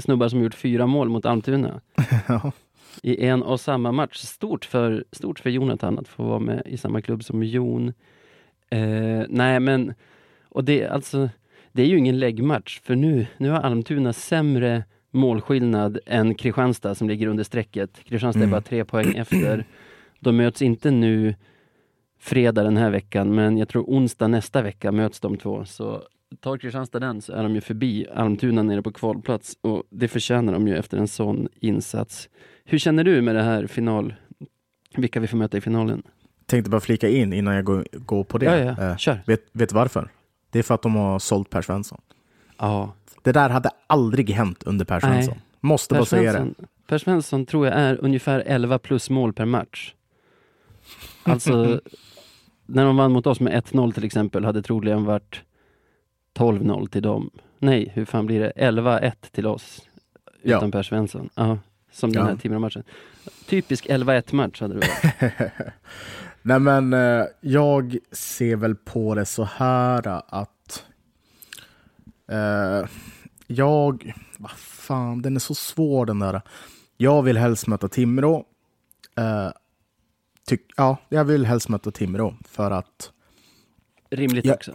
Snubbar 0.00 0.28
som 0.28 0.42
gjort 0.42 0.54
fyra 0.54 0.86
mål 0.86 1.08
mot 1.08 1.26
Almtuna. 1.26 1.80
ja. 2.28 2.52
I 3.02 3.26
en 3.26 3.42
och 3.42 3.60
samma 3.60 3.92
match. 3.92 4.16
Stort 4.16 4.64
för, 4.64 5.04
stort 5.12 5.38
för 5.38 5.50
Jonathan 5.50 5.98
att 5.98 6.08
få 6.08 6.22
vara 6.22 6.38
med 6.38 6.62
i 6.66 6.76
samma 6.76 7.00
klubb 7.00 7.24
som 7.24 7.42
Jon. 7.42 7.92
Eh, 8.70 9.22
nej 9.28 9.60
men, 9.60 9.94
och 10.48 10.64
det, 10.64 10.86
alltså, 10.86 11.28
det 11.72 11.82
är 11.82 11.86
ju 11.86 11.98
ingen 11.98 12.18
läggmatch 12.18 12.80
för 12.80 12.94
nu, 12.94 13.26
nu 13.36 13.50
har 13.50 13.60
Almtuna 13.60 14.12
sämre 14.12 14.84
målskillnad 15.10 15.98
än 16.06 16.34
Kristianstad 16.34 16.94
som 16.94 17.08
ligger 17.08 17.26
under 17.26 17.44
strecket. 17.44 18.04
Kristianstad 18.04 18.38
mm. 18.38 18.48
är 18.48 18.52
bara 18.52 18.60
tre 18.60 18.84
poäng 18.84 19.16
efter. 19.16 19.64
De 20.20 20.36
möts 20.36 20.62
inte 20.62 20.90
nu 20.90 21.34
fredag 22.18 22.62
den 22.62 22.76
här 22.76 22.90
veckan, 22.90 23.34
men 23.34 23.58
jag 23.58 23.68
tror 23.68 23.82
onsdag 23.82 24.28
nästa 24.28 24.62
vecka 24.62 24.92
möts 24.92 25.20
de 25.20 25.36
två. 25.36 25.64
Så 25.64 26.02
tar 26.40 26.58
Kristianstad 26.58 27.00
den 27.00 27.22
så 27.22 27.32
är 27.32 27.42
de 27.42 27.54
ju 27.54 27.60
förbi 27.60 28.06
Almtuna 28.14 28.62
nere 28.62 28.82
på 28.82 28.92
kvalplats 28.92 29.58
och 29.60 29.82
det 29.90 30.08
förtjänar 30.08 30.52
de 30.52 30.68
ju 30.68 30.76
efter 30.76 30.98
en 30.98 31.08
sån 31.08 31.48
insats. 31.60 32.28
Hur 32.64 32.78
känner 32.78 33.04
du 33.04 33.22
med 33.22 33.34
det 33.34 33.42
här 33.42 33.66
final, 33.66 34.14
vilka 34.96 35.20
vi 35.20 35.26
får 35.26 35.36
möta 35.36 35.56
i 35.56 35.60
finalen? 35.60 36.02
Tänkte 36.46 36.70
bara 36.70 36.80
flika 36.80 37.08
in 37.08 37.32
innan 37.32 37.54
jag 37.54 37.64
går, 37.64 37.86
går 37.92 38.24
på 38.24 38.38
det. 38.38 38.46
Ja, 38.46 38.74
ja. 38.78 38.90
Eh, 38.90 38.96
Kör. 38.96 39.22
Vet, 39.26 39.40
vet 39.52 39.72
varför? 39.72 40.08
Det 40.50 40.58
är 40.58 40.62
för 40.62 40.74
att 40.74 40.82
de 40.82 40.94
har 40.94 41.18
sålt 41.18 41.50
Per 41.50 41.62
Svensson. 41.62 42.00
Ja. 42.58 42.92
Det 43.22 43.32
där 43.32 43.50
hade 43.50 43.70
aldrig 43.86 44.30
hänt 44.30 44.62
under 44.62 44.84
Per 44.84 45.00
Svensson. 45.00 45.34
Nej. 45.34 45.44
Måste 45.60 45.94
per 45.94 46.00
bara 46.00 46.06
säga 46.06 46.32
det. 46.32 46.54
Per 46.86 46.98
Svensson 46.98 47.46
tror 47.46 47.66
jag 47.66 47.74
är 47.74 48.04
ungefär 48.04 48.42
11 48.46 48.78
plus 48.78 49.10
mål 49.10 49.32
per 49.32 49.44
match. 49.44 49.94
Alltså, 51.22 51.80
när 52.66 52.84
de 52.84 52.96
vann 52.96 53.12
mot 53.12 53.26
oss 53.26 53.40
med 53.40 53.62
1-0 53.64 53.92
till 53.92 54.04
exempel 54.04 54.44
hade 54.44 54.62
troligen 54.62 55.04
varit 55.04 55.42
12-0 56.34 56.88
till 56.88 57.02
dem. 57.02 57.30
Nej, 57.58 57.90
hur 57.94 58.04
fan 58.04 58.26
blir 58.26 58.40
det? 58.40 58.52
11-1 58.56 59.12
till 59.30 59.46
oss. 59.46 59.88
Utan 60.42 60.68
ja. 60.68 60.70
Per 60.70 60.82
Svensson. 60.82 61.28
Ja, 61.34 61.58
som 61.92 62.12
den 62.12 62.22
ja. 62.22 62.28
här 62.28 62.36
Timrå-matchen. 62.36 62.82
Typisk 63.46 63.86
11-1 63.86 64.34
match 64.34 64.60
hade 64.60 64.74
det 64.74 64.80
varit. 64.80 65.52
Nej 66.42 66.58
men 66.58 66.92
eh, 66.92 67.24
jag 67.40 67.96
ser 68.12 68.56
väl 68.56 68.74
på 68.74 69.14
det 69.14 69.24
så 69.24 69.44
här 69.44 70.22
att 70.28 70.84
eh, 72.28 72.88
jag, 73.46 74.14
vad 74.38 74.50
fan, 74.50 75.22
den 75.22 75.36
är 75.36 75.40
så 75.40 75.54
svår 75.54 76.06
den 76.06 76.18
där. 76.18 76.40
Jag 76.96 77.22
vill 77.22 77.36
helst 77.36 77.66
möta 77.66 77.88
Timrå. 77.88 78.44
Eh, 79.16 79.50
tyck, 80.46 80.60
ja, 80.76 80.96
jag 81.08 81.24
vill 81.24 81.46
helst 81.46 81.68
möta 81.68 81.90
Timrå 81.90 82.34
för 82.44 82.70
att 82.70 83.10
Rimligt 84.10 84.44
jag, 84.44 84.54
också. 84.54 84.72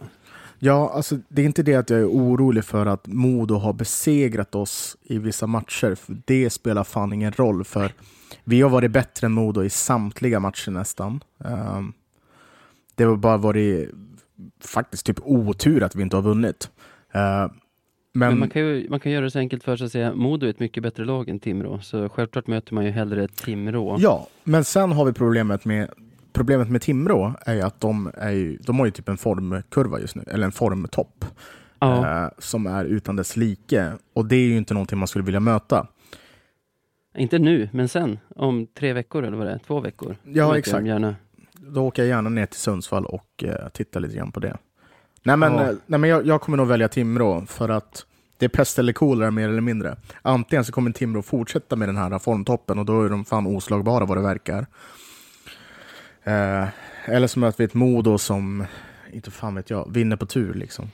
Ja, 0.62 0.92
alltså 0.94 1.18
det 1.28 1.42
är 1.42 1.46
inte 1.46 1.62
det 1.62 1.74
att 1.74 1.90
jag 1.90 2.00
är 2.00 2.08
orolig 2.08 2.64
för 2.64 2.86
att 2.86 3.06
Modo 3.06 3.54
har 3.54 3.72
besegrat 3.72 4.54
oss 4.54 4.96
i 5.02 5.18
vissa 5.18 5.46
matcher. 5.46 5.94
För 5.94 6.16
det 6.24 6.50
spelar 6.50 6.84
fan 6.84 7.12
ingen 7.12 7.32
roll, 7.32 7.64
för 7.64 7.92
vi 8.44 8.62
har 8.62 8.70
varit 8.70 8.90
bättre 8.90 9.26
än 9.26 9.32
Modo 9.32 9.64
i 9.64 9.70
samtliga 9.70 10.40
matcher 10.40 10.70
nästan. 10.70 11.24
Um, 11.38 11.92
det 12.94 13.04
har 13.04 13.16
bara 13.16 13.36
varit 13.36 13.90
faktiskt 14.64 15.06
typ 15.06 15.18
otur 15.24 15.82
att 15.82 15.96
vi 15.96 16.02
inte 16.02 16.16
har 16.16 16.22
vunnit. 16.22 16.70
Uh, 17.14 17.20
men, 18.12 18.28
men, 18.28 18.38
man, 18.38 18.50
kan 18.50 18.62
ju, 18.62 18.88
man 18.90 19.00
kan 19.00 19.12
göra 19.12 19.24
det 19.24 19.30
så 19.30 19.38
enkelt 19.38 19.64
för 19.64 19.76
sig 19.76 19.84
att 19.84 19.92
säga 19.92 20.14
Modo 20.14 20.46
är 20.46 20.50
ett 20.50 20.60
mycket 20.60 20.82
bättre 20.82 21.04
lag 21.04 21.28
än 21.28 21.40
Timrå, 21.40 21.80
så 21.80 22.08
självklart 22.08 22.46
möter 22.46 22.74
man 22.74 22.84
ju 22.84 22.90
hellre 22.90 23.28
Timrå. 23.28 23.96
Ja, 24.00 24.28
men 24.44 24.64
sen 24.64 24.92
har 24.92 25.04
vi 25.04 25.12
problemet 25.12 25.64
med 25.64 25.90
problemet 26.32 26.70
med 26.70 26.82
Timrå 26.82 27.34
är 27.40 27.54
ju 27.54 27.60
att 27.60 27.80
de, 27.80 28.10
är 28.14 28.30
ju, 28.30 28.56
de 28.56 28.78
har 28.78 28.86
ju 28.86 28.92
typ 28.92 29.08
en 29.08 29.16
formkurva 29.16 30.00
just 30.00 30.14
nu, 30.14 30.22
eller 30.26 30.44
en 30.44 30.52
formtopp. 30.52 31.24
Ja. 31.78 32.24
Eh, 32.24 32.30
som 32.38 32.66
är 32.66 32.84
utan 32.84 33.16
dess 33.16 33.36
like. 33.36 33.92
Och 34.14 34.26
det 34.26 34.36
är 34.36 34.46
ju 34.46 34.56
inte 34.56 34.74
någonting 34.74 34.98
man 34.98 35.08
skulle 35.08 35.24
vilja 35.24 35.40
möta. 35.40 35.86
Inte 37.16 37.38
nu, 37.38 37.68
men 37.72 37.88
sen. 37.88 38.18
Om 38.36 38.66
tre 38.66 38.92
veckor 38.92 39.24
eller 39.24 39.36
vad 39.36 39.46
det 39.46 39.52
är, 39.52 39.58
två 39.58 39.80
veckor. 39.80 40.16
Ja, 40.22 40.58
exakt. 40.58 40.86
Gärna. 40.86 41.16
Då 41.52 41.86
åker 41.86 42.02
jag 42.02 42.08
gärna 42.08 42.30
ner 42.30 42.46
till 42.46 42.60
Sundsvall 42.60 43.06
och 43.06 43.44
eh, 43.44 43.68
tittar 43.68 44.00
lite 44.00 44.16
grann 44.16 44.32
på 44.32 44.40
det. 44.40 44.56
Nej, 45.22 45.36
men, 45.36 45.52
ja. 45.52 45.62
Eh, 45.62 45.74
nej, 45.86 46.00
men 46.00 46.10
jag, 46.10 46.26
jag, 46.26 46.40
kommer 46.40 46.56
nog 46.58 46.66
välja 46.66 46.88
Timrå 46.88 47.46
för 47.46 47.68
att 47.68 48.06
det 48.38 48.44
är 48.44 48.48
pest 48.48 48.78
eller 48.78 48.92
kolera 48.92 49.30
mer 49.30 49.48
eller 49.48 49.60
mindre. 49.60 49.96
Antingen 50.22 50.64
så 50.64 50.72
kommer 50.72 50.90
Timrå 50.90 51.22
fortsätta 51.22 51.76
med 51.76 51.88
den 51.88 51.96
här 51.96 52.18
formtoppen 52.18 52.78
och 52.78 52.84
då 52.84 53.02
är 53.02 53.08
de 53.08 53.24
fan 53.24 53.46
oslagbara 53.46 54.04
vad 54.04 54.16
det 54.16 54.22
verkar. 54.22 54.66
Eh, 56.24 56.68
eller 57.04 57.26
så 57.26 57.38
möter 57.38 57.58
vi 57.58 57.64
ett 57.64 57.74
Modo 57.74 58.18
som, 58.18 58.66
inte 59.12 59.30
fan 59.30 59.54
vet 59.54 59.70
jag, 59.70 59.92
vinner 59.92 60.16
på 60.16 60.26
tur 60.26 60.54
liksom. 60.54 60.90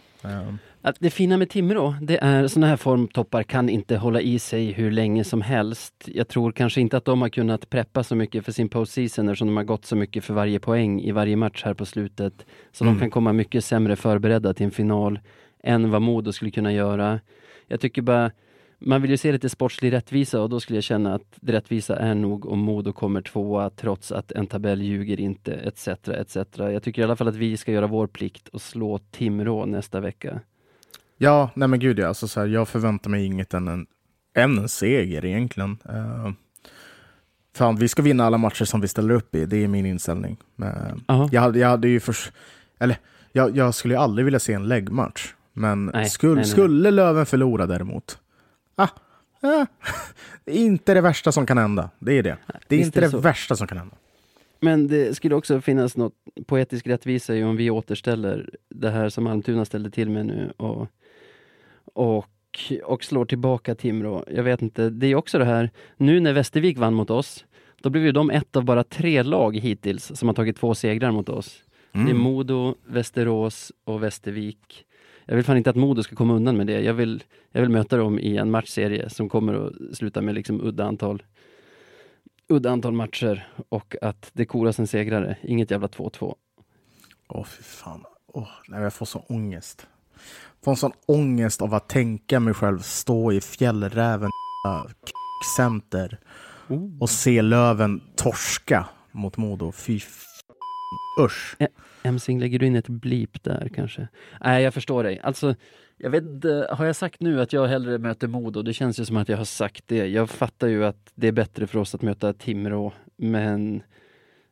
Att 0.83 0.97
det 0.99 1.11
fina 1.11 1.37
med 1.37 1.51
Timrå, 1.51 1.95
det 2.03 2.19
är 2.23 2.49
sådana 2.49 2.67
här 2.67 2.77
formtoppar 2.77 3.43
kan 3.43 3.69
inte 3.69 3.97
hålla 3.97 4.21
i 4.21 4.39
sig 4.39 4.73
hur 4.73 4.91
länge 4.91 5.25
som 5.25 5.43
helst. 5.43 5.95
Jag 6.05 6.29
tror 6.29 6.53
kanske 6.53 6.81
inte 6.81 6.97
att 6.97 7.05
de 7.05 7.23
har 7.23 7.29
kunnat 7.29 7.71
preppa 7.71 8.05
så 8.05 8.15
mycket 8.15 8.45
för 8.45 8.53
sin 8.53 8.69
postseason 8.69 9.29
eftersom 9.29 9.49
de 9.49 9.57
har 9.57 9.65
gått 9.65 9.85
så 9.85 9.97
mycket 9.97 10.25
för 10.25 10.35
varje 10.35 10.61
poäng 10.61 11.01
i 11.01 11.13
varje 11.13 11.37
match 11.37 11.63
här 11.65 11.75
på 11.75 11.87
slutet. 11.87 12.47
Så 12.73 12.85
mm. 12.85 12.95
de 12.95 13.01
kan 13.01 13.11
komma 13.11 13.33
mycket 13.33 13.65
sämre 13.65 13.97
förberedda 13.97 14.55
till 14.55 14.67
en 14.67 14.71
final 14.71 15.21
än 15.63 15.91
vad 15.91 16.03
Modo 16.03 16.33
skulle 16.33 16.51
kunna 16.51 16.73
göra. 16.73 17.21
Jag 17.67 17.81
tycker 17.81 18.03
bara 18.03 18.31
man 18.79 19.03
vill 19.03 19.11
ju 19.11 19.17
se 19.17 19.33
lite 19.33 19.49
sportslig 19.49 19.93
rättvisa 19.93 20.41
och 20.41 20.51
då 20.51 20.61
skulle 20.61 20.77
jag 20.77 20.85
känna 20.85 21.15
att 21.15 21.39
det 21.41 21.53
rättvisa 21.53 21.97
är 21.97 22.15
nog 22.15 22.47
om 22.47 22.59
Modo 22.59 22.93
kommer 22.93 23.23
tvåa 23.23 23.71
trots 23.71 24.13
att 24.13 24.33
en 24.33 24.47
tabell 24.47 24.83
ljuger 24.83 25.21
inte 25.21 25.55
etc. 25.55 25.89
etc. 26.09 26.37
Jag 26.57 26.83
tycker 26.83 27.03
i 27.03 27.05
alla 27.05 27.17
fall 27.17 27.29
att 27.29 27.37
vi 27.37 27.57
ska 27.57 27.73
göra 27.73 27.87
vår 27.87 28.07
plikt 28.07 28.49
och 28.49 28.63
slå 28.63 28.99
Timrå 28.99 29.67
nästa 29.67 30.01
vecka. 30.01 30.41
Ja, 31.19 31.51
nej 31.55 31.69
men 31.69 31.79
gud 31.79 31.99
ja. 31.99 32.09
Alltså, 32.09 32.29
så 32.29 32.41
här, 32.41 32.47
jag 32.47 32.69
förväntar 32.69 33.11
mig 33.11 33.25
inget 33.25 33.55
än 33.55 33.69
en, 33.69 33.87
än 34.35 34.59
en 34.59 34.69
seger 34.69 35.25
egentligen. 35.25 35.79
Uh, 35.89 36.31
fan, 37.57 37.77
vi 37.77 37.89
ska 37.89 38.03
vinna 38.03 38.25
alla 38.25 38.39
matcher 38.39 38.65
som 38.65 38.81
vi 38.81 38.89
ställer 38.89 39.15
upp 39.15 39.35
i. 39.35 39.47
Det 39.47 39.65
är 39.65 39.69
min 39.69 39.87
inställning. 39.87 40.37
Uh, 40.63 41.27
jag, 41.33 41.41
hade, 41.41 41.59
jag 41.59 41.69
hade 41.69 41.89
ju 41.89 42.01
för, 42.01 42.17
eller, 42.79 42.97
jag, 43.33 43.57
jag 43.57 43.75
skulle 43.75 43.99
aldrig 43.99 44.25
vilja 44.25 44.41
se 44.41 44.53
en 44.53 44.69
läggmatch. 44.69 45.35
Men 45.53 45.87
nej, 45.87 46.11
skulle, 46.11 46.35
nej, 46.35 46.43
nej. 46.43 46.51
skulle 46.51 46.91
Löven 46.91 47.27
förlora 47.27 47.67
däremot, 47.67 48.19
ah, 48.77 48.89
ah, 49.41 49.67
det 50.45 50.53
är 50.53 50.67
inte 50.67 50.95
det 50.95 51.01
värsta 51.01 51.33
som 51.33 51.47
kan 51.47 51.59
hända. 51.59 51.91
Det 51.99 52.13
är 52.13 52.23
det. 52.23 52.37
Det 52.69 52.75
är 52.75 52.79
Visst 52.79 52.87
inte 52.89 53.01
det, 53.01 53.09
det 53.09 53.19
värsta 53.19 53.57
som 53.57 53.67
kan 53.67 53.79
hända. 53.79 53.97
Men 54.61 54.89
det 54.89 55.17
skulle 55.17 55.35
också 55.35 55.61
finnas 55.61 55.97
något 55.97 56.15
poetisk 56.47 56.87
rättvisa 56.87 57.35
i 57.35 57.45
om 57.45 57.57
vi 57.57 57.71
återställer 57.71 58.51
det 58.69 58.91
här 58.91 59.09
som 59.09 59.27
Almtuna 59.27 59.65
ställde 59.65 59.91
till 59.91 60.11
med 60.11 60.27
nu 60.27 60.53
och, 60.57 60.89
och, 61.95 62.27
och 62.85 63.05
slår 63.05 63.25
tillbaka 63.25 63.75
Timrå. 63.75 64.25
Jag 64.31 64.43
vet 64.43 64.63
inte, 64.63 64.91
det 64.91 65.07
är 65.07 65.15
också 65.15 65.39
det 65.39 65.45
här, 65.45 65.71
nu 65.97 66.21
när 66.21 66.33
Västervik 66.33 66.79
vann 66.79 66.95
mot 66.95 67.11
oss, 67.11 67.45
då 67.81 67.91
blev 67.91 68.05
ju 68.05 68.13
de 68.13 68.31
ett 68.31 68.57
av 68.57 68.65
bara 68.65 68.85
tre 68.85 69.23
lag 69.23 69.57
hittills 69.57 70.13
som 70.15 70.29
har 70.29 70.35
tagit 70.35 70.57
två 70.57 70.75
segrar 70.75 71.11
mot 71.11 71.29
oss. 71.29 71.63
Mm. 71.93 72.07
Det 72.07 72.11
är 72.11 72.15
mm. 72.15 72.23
Modo, 72.23 72.75
Västerås 72.87 73.73
och 73.85 74.03
Västervik. 74.03 74.87
Jag 75.27 75.37
vill 75.37 75.45
fan 75.45 75.57
inte 75.57 75.71
att 75.71 75.77
Modo 75.77 76.03
ska 76.03 76.17
komma 76.17 76.35
undan 76.35 76.57
med 76.57 76.67
det. 76.67 76.81
Jag 76.81 76.95
vill, 76.95 77.25
jag 77.53 77.61
vill 77.61 77.71
möta 77.71 77.97
dem 77.97 78.19
i 78.19 78.37
en 78.37 78.51
matchserie 78.51 79.11
som 79.11 79.29
kommer 79.29 79.55
att 79.55 79.97
sluta 79.97 80.23
med 80.23 80.35
liksom 80.35 80.61
udda 80.61 80.85
antal 80.85 81.23
udda 82.49 82.71
antal 82.71 82.93
matcher 82.93 83.49
och 83.69 83.97
att 84.03 84.31
det 84.33 84.45
koras 84.45 84.79
en 84.79 84.87
segrare. 84.87 85.37
Inget 85.43 85.71
jävla 85.71 85.87
2-2. 85.87 86.35
Åh, 87.29 87.45
fy 87.45 87.63
fan. 87.63 88.05
Åh, 88.27 88.49
nej, 88.69 88.83
jag 88.83 88.93
får 88.93 89.07
så 89.07 89.19
ångest. 89.19 89.87
Jag 90.15 90.65
får 90.65 90.71
en 90.71 90.77
sån 90.77 90.93
ångest 91.07 91.63
av 91.63 91.75
att 91.75 91.89
tänka 91.89 92.41
mig 92.41 92.55
själv 92.55 92.79
stå 92.79 93.33
i 93.33 93.41
fjällräven 93.41 94.31
center 95.57 96.19
oh. 96.69 96.99
och 97.01 97.11
se 97.11 97.43
Löven 97.43 98.01
torska 98.17 98.87
mot 99.13 99.37
Modo. 99.37 99.73
Fy 99.73 100.01
Usch. 101.21 101.57
Emsing, 102.03 102.41
lägger 102.41 102.59
du 102.59 102.67
in 102.67 102.77
ett 102.77 102.89
blip 102.89 103.43
där 103.43 103.71
kanske? 103.75 104.09
Nej, 104.45 104.65
jag 104.65 104.75
förstår 104.75 105.05
dig. 105.05 105.21
Alltså, 105.23 105.55
jag 105.97 106.11
vet 106.11 106.25
har 106.71 106.85
jag 106.85 106.97
sagt 106.97 107.21
nu 107.21 107.41
att 107.41 107.53
jag 107.53 107.67
hellre 107.67 107.99
möter 107.99 108.29
Modo? 108.29 108.63
Det 108.63 108.73
känns 108.73 109.01
ju 109.01 109.05
som 109.05 109.17
att 109.17 109.29
jag 109.29 109.37
har 109.37 109.45
sagt 109.45 109.85
det. 109.87 110.07
Jag 110.07 110.31
fattar 110.31 110.69
ju 110.69 110.85
att 110.85 111.13
det 111.15 111.29
är 111.29 111.33
bättre 111.33 111.67
för 111.67 111.79
oss 111.79 111.95
att 111.95 112.03
möta 112.03 112.33
Timrå, 112.33 112.93
men 113.17 113.83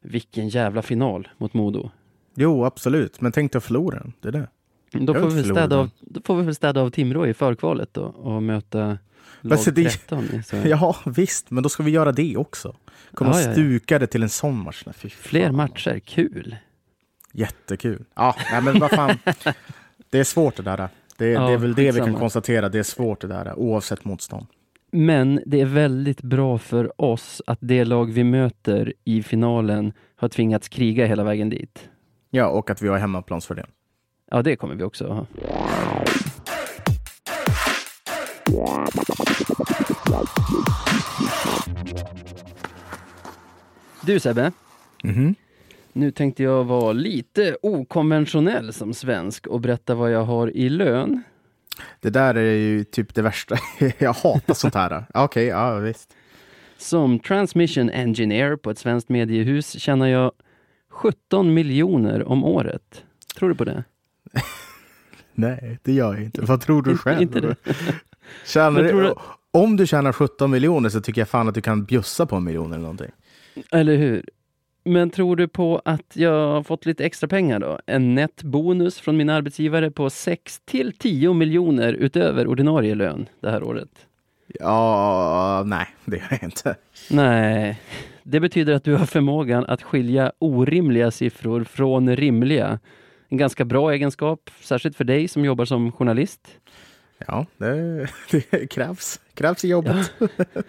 vilken 0.00 0.48
jävla 0.48 0.82
final 0.82 1.28
mot 1.36 1.54
Modo. 1.54 1.90
Jo, 2.34 2.64
absolut, 2.64 3.20
men 3.20 3.32
tänk 3.32 3.52
dig 3.52 3.58
att 3.58 3.64
förlora 3.64 3.98
den. 3.98 4.12
Det 4.20 4.28
är 4.28 4.32
det. 4.32 4.48
Då 4.92 5.14
får, 5.14 5.28
vi 5.28 5.42
städa 5.42 5.76
av, 5.76 5.90
då 6.00 6.20
får 6.24 6.36
vi 6.36 6.42
väl 6.42 6.54
städa 6.54 6.80
av 6.80 6.90
Timrå 6.90 7.26
i 7.26 7.34
förkvalet 7.34 7.94
då 7.94 8.02
och 8.02 8.42
möta 8.42 8.98
lag 9.44 9.58
13. 9.74 10.42
Så. 10.44 10.56
Ja, 10.64 10.96
visst, 11.06 11.50
men 11.50 11.62
då 11.62 11.68
ska 11.68 11.82
vi 11.82 11.90
göra 11.90 12.12
det 12.12 12.36
också. 12.36 12.76
Komma 13.14 13.30
ja, 13.30 13.40
ja, 13.40 13.46
ja. 13.46 13.52
stukade 13.52 14.06
till 14.06 14.22
en 14.22 14.28
sån 14.28 14.62
match. 14.62 14.84
Fler 15.10 15.50
matcher, 15.50 15.98
kul! 15.98 16.56
Jättekul. 17.32 18.04
Ja, 18.14 18.36
nej, 18.52 18.62
men 18.62 18.78
vad 18.78 18.90
fan. 18.90 19.18
det 20.10 20.18
är 20.18 20.24
svårt 20.24 20.56
det 20.56 20.62
där. 20.62 20.88
Det, 21.16 21.26
ja, 21.26 21.46
det 21.46 21.52
är 21.52 21.58
väl 21.58 21.74
det 21.74 21.92
vi 21.92 22.00
kan 22.00 22.14
konstatera. 22.14 22.68
Det 22.68 22.78
är 22.78 22.82
svårt 22.82 23.20
det 23.20 23.26
där, 23.26 23.58
oavsett 23.58 24.04
motstånd. 24.04 24.46
Men 24.90 25.40
det 25.46 25.60
är 25.60 25.66
väldigt 25.66 26.22
bra 26.22 26.58
för 26.58 27.00
oss 27.00 27.42
att 27.46 27.58
det 27.60 27.84
lag 27.84 28.12
vi 28.12 28.24
möter 28.24 28.92
i 29.04 29.22
finalen 29.22 29.92
har 30.16 30.28
tvingats 30.28 30.68
kriga 30.68 31.06
hela 31.06 31.24
vägen 31.24 31.50
dit. 31.50 31.88
Ja, 32.30 32.46
och 32.46 32.70
att 32.70 32.82
vi 32.82 32.88
har 32.88 32.98
hemmaplansfördel. 32.98 33.66
Ja, 34.30 34.42
det 34.42 34.56
kommer 34.56 34.74
vi 34.74 34.84
också 34.84 35.06
ha. 35.06 35.26
Du 44.06 44.20
Sebbe. 44.20 44.52
Mm 45.04 45.16
-hmm. 45.16 45.34
Nu 45.92 46.10
tänkte 46.10 46.42
jag 46.42 46.64
vara 46.64 46.92
lite 46.92 47.56
okonventionell 47.62 48.72
som 48.72 48.94
svensk 48.94 49.46
och 49.46 49.60
berätta 49.60 49.94
vad 49.94 50.10
jag 50.10 50.24
har 50.24 50.56
i 50.56 50.68
lön. 50.68 51.22
Det 52.00 52.10
där 52.10 52.34
är 52.34 52.52
ju 52.52 52.84
typ 52.84 53.14
det 53.14 53.22
värsta. 53.22 53.56
jag 53.98 54.12
hatar 54.12 54.54
sånt 54.54 54.74
här. 54.74 55.04
Okej, 55.14 55.24
okay, 55.24 55.44
ja 55.44 55.78
visst. 55.78 56.14
Som 56.78 57.18
transmission 57.18 57.90
engineer 57.90 58.56
på 58.56 58.70
ett 58.70 58.78
svenskt 58.78 59.08
mediehus 59.08 59.80
tjänar 59.80 60.06
jag 60.06 60.32
17 60.90 61.54
miljoner 61.54 62.28
om 62.28 62.44
året. 62.44 63.04
Tror 63.38 63.48
du 63.48 63.54
på 63.54 63.64
det? 63.64 63.84
Nej, 65.34 65.78
det 65.82 65.92
gör 65.92 66.14
jag 66.14 66.22
inte. 66.24 66.40
Vad 66.40 66.60
tror 66.60 66.82
du 66.82 66.96
själv? 66.96 67.22
inte 67.22 67.40
det. 67.40 67.56
Tjänar 68.46 68.82
du... 68.82 69.14
Om 69.50 69.76
du 69.76 69.86
tjänar 69.86 70.12
17 70.12 70.50
miljoner 70.50 70.88
så 70.88 71.00
tycker 71.00 71.20
jag 71.20 71.28
fan 71.28 71.48
att 71.48 71.54
du 71.54 71.60
kan 71.60 71.84
bjussa 71.84 72.26
på 72.26 72.36
en 72.36 72.44
miljon 72.44 72.72
eller 72.72 72.82
någonting. 72.82 73.10
Eller 73.72 73.96
hur? 73.96 74.24
Men 74.84 75.10
tror 75.10 75.36
du 75.36 75.48
på 75.48 75.82
att 75.84 76.12
jag 76.12 76.52
har 76.52 76.62
fått 76.62 76.86
lite 76.86 77.04
extra 77.04 77.28
pengar 77.28 77.58
då? 77.58 77.78
En 77.86 78.14
nettbonus 78.14 78.98
från 79.00 79.16
min 79.16 79.30
arbetsgivare 79.30 79.90
på 79.90 80.10
6 80.10 80.60
till 80.64 80.92
10 80.92 81.34
miljoner 81.34 81.92
utöver 81.92 82.46
ordinarie 82.46 82.94
lön 82.94 83.28
det 83.40 83.50
här 83.50 83.62
året? 83.62 83.88
Ja, 84.46 85.62
nej, 85.66 85.86
det 86.04 86.16
gör 86.16 86.26
jag 86.30 86.42
inte. 86.42 86.76
Nej, 87.10 87.80
det 88.22 88.40
betyder 88.40 88.74
att 88.74 88.84
du 88.84 88.94
har 88.94 89.06
förmågan 89.06 89.64
att 89.64 89.82
skilja 89.82 90.32
orimliga 90.38 91.10
siffror 91.10 91.64
från 91.64 92.16
rimliga. 92.16 92.78
En 93.28 93.38
ganska 93.38 93.64
bra 93.64 93.92
egenskap, 93.92 94.50
särskilt 94.60 94.96
för 94.96 95.04
dig 95.04 95.28
som 95.28 95.44
jobbar 95.44 95.64
som 95.64 95.92
journalist. 95.92 96.48
Ja, 97.26 97.46
det, 97.58 98.06
det 98.50 98.66
krävs. 98.70 99.20
krävs 99.34 99.64
i 99.64 99.68
jobbet. 99.68 100.12
Ja. 100.18 100.26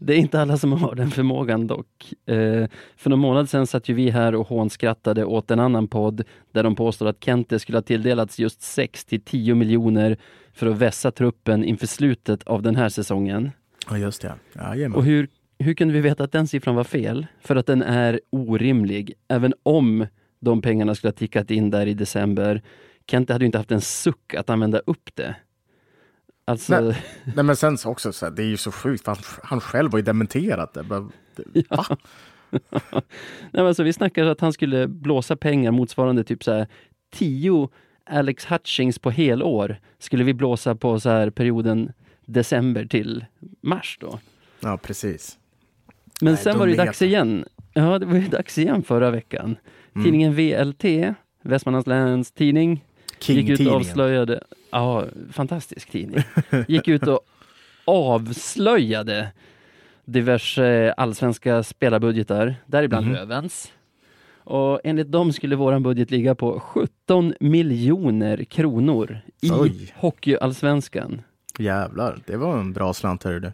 Det 0.00 0.12
är 0.12 0.16
inte 0.16 0.40
alla 0.40 0.56
som 0.58 0.72
har 0.72 0.94
den 0.94 1.10
förmågan 1.10 1.66
dock. 1.66 2.12
Eh, 2.26 2.66
för 2.96 3.10
någon 3.10 3.18
månad 3.18 3.50
sedan 3.50 3.66
satt 3.66 3.88
ju 3.88 3.94
vi 3.94 4.10
här 4.10 4.34
och 4.34 4.48
hånskrattade 4.48 5.24
åt 5.24 5.50
en 5.50 5.60
annan 5.60 5.88
podd 5.88 6.22
där 6.52 6.62
de 6.62 6.76
påstår 6.76 7.06
att 7.06 7.24
Kente 7.24 7.58
skulle 7.58 7.78
ha 7.78 7.82
tilldelats 7.82 8.38
just 8.38 8.62
6 8.62 9.04
till 9.04 9.20
10 9.20 9.54
miljoner 9.54 10.16
för 10.52 10.66
att 10.66 10.76
vässa 10.76 11.10
truppen 11.10 11.64
inför 11.64 11.86
slutet 11.86 12.42
av 12.42 12.62
den 12.62 12.76
här 12.76 12.88
säsongen. 12.88 13.50
Ja, 13.90 13.98
just 13.98 14.22
det. 14.22 14.34
Ja, 14.52 14.94
och 14.94 15.04
hur, 15.04 15.28
hur 15.58 15.74
kunde 15.74 15.94
vi 15.94 16.00
veta 16.00 16.24
att 16.24 16.32
den 16.32 16.46
siffran 16.48 16.74
var 16.74 16.84
fel? 16.84 17.26
För 17.40 17.56
att 17.56 17.66
den 17.66 17.82
är 17.82 18.20
orimlig. 18.30 19.12
Även 19.28 19.54
om 19.62 20.06
de 20.40 20.62
pengarna 20.62 20.94
skulle 20.94 21.08
ha 21.08 21.16
tickat 21.16 21.50
in 21.50 21.70
där 21.70 21.86
i 21.86 21.94
december. 21.94 22.62
Kente 23.10 23.32
hade 23.32 23.44
ju 23.44 23.46
inte 23.46 23.58
haft 23.58 23.72
en 23.72 23.80
suck 23.80 24.34
att 24.34 24.50
använda 24.50 24.78
upp 24.78 25.10
det. 25.14 25.36
Alltså... 26.48 26.80
Nej, 26.80 27.02
nej, 27.34 27.44
men 27.44 27.56
sen 27.56 27.78
så 27.78 27.90
också, 27.90 28.12
så 28.12 28.26
här, 28.26 28.32
det 28.32 28.42
är 28.42 28.46
ju 28.46 28.56
så 28.56 28.72
sjukt, 28.72 29.06
han, 29.06 29.16
han 29.42 29.60
själv 29.60 29.90
har 29.90 29.98
ju 29.98 30.04
dementerat 30.04 30.74
det. 30.74 30.82
Men, 30.82 31.12
ja. 31.52 31.84
nej, 32.50 33.02
men 33.52 33.66
alltså, 33.66 33.82
vi 33.82 33.92
snackade 33.92 34.30
att 34.30 34.40
han 34.40 34.52
skulle 34.52 34.88
blåsa 34.88 35.36
pengar 35.36 35.70
motsvarande 35.70 36.24
typ 36.24 36.44
så 36.44 36.52
här 36.52 36.66
10 37.12 37.68
Alex 38.10 38.44
Hutchings 38.44 38.98
på 38.98 39.10
helår 39.10 39.76
skulle 39.98 40.24
vi 40.24 40.34
blåsa 40.34 40.74
på 40.74 41.00
så 41.00 41.08
här 41.08 41.30
perioden 41.30 41.92
december 42.26 42.84
till 42.84 43.24
mars 43.60 43.98
då. 44.00 44.18
Ja, 44.60 44.76
precis. 44.76 45.38
Men 46.20 46.32
nej, 46.32 46.42
sen 46.42 46.58
var 46.58 46.66
det 46.66 46.74
dags 46.74 47.02
igen. 47.02 47.44
Ja, 47.72 47.98
det 47.98 48.06
var 48.06 48.14
ju 48.14 48.28
dags 48.28 48.58
igen 48.58 48.82
förra 48.82 49.10
veckan. 49.10 49.56
Mm. 49.94 50.04
Tidningen 50.04 50.34
VLT, 50.34 51.14
Västmanlands 51.42 51.86
läns 51.86 52.32
tidning, 52.32 52.84
gick 53.20 53.48
ut 53.48 53.68
och 53.68 53.74
avslöjade, 53.74 54.44
ja, 54.70 55.04
fantastisk 55.32 55.90
tidning, 55.90 56.22
gick 56.68 56.88
ut 56.88 57.06
och 57.06 57.20
avslöjade 57.84 59.28
diverse 60.04 60.94
allsvenska 60.96 61.62
spelarbudgetar, 61.62 62.54
däribland 62.66 63.06
mm. 63.06 63.16
Lövens. 63.16 63.72
Och 64.50 64.80
enligt 64.84 65.12
dem 65.12 65.32
skulle 65.32 65.56
våran 65.56 65.82
budget 65.82 66.10
ligga 66.10 66.34
på 66.34 66.60
17 66.60 67.34
miljoner 67.40 68.44
kronor 68.44 69.18
i 69.40 69.50
Oj. 69.50 69.92
Hockeyallsvenskan. 69.96 71.22
Jävlar, 71.58 72.18
det 72.26 72.36
var 72.36 72.58
en 72.58 72.72
bra 72.72 72.94
slant 72.94 73.24
hörru 73.24 73.40
du. 73.40 73.52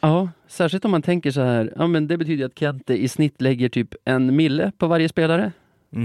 Ja, 0.00 0.28
särskilt 0.48 0.84
om 0.84 0.90
man 0.90 1.02
tänker 1.02 1.30
så 1.30 1.40
här, 1.40 1.72
ja 1.76 1.86
men 1.86 2.08
det 2.08 2.16
betyder 2.16 2.46
att 2.46 2.58
Kente 2.58 2.94
i 2.94 3.08
snitt 3.08 3.40
lägger 3.40 3.68
typ 3.68 3.94
en 4.04 4.36
mille 4.36 4.72
på 4.78 4.86
varje 4.86 5.08
spelare. 5.08 5.52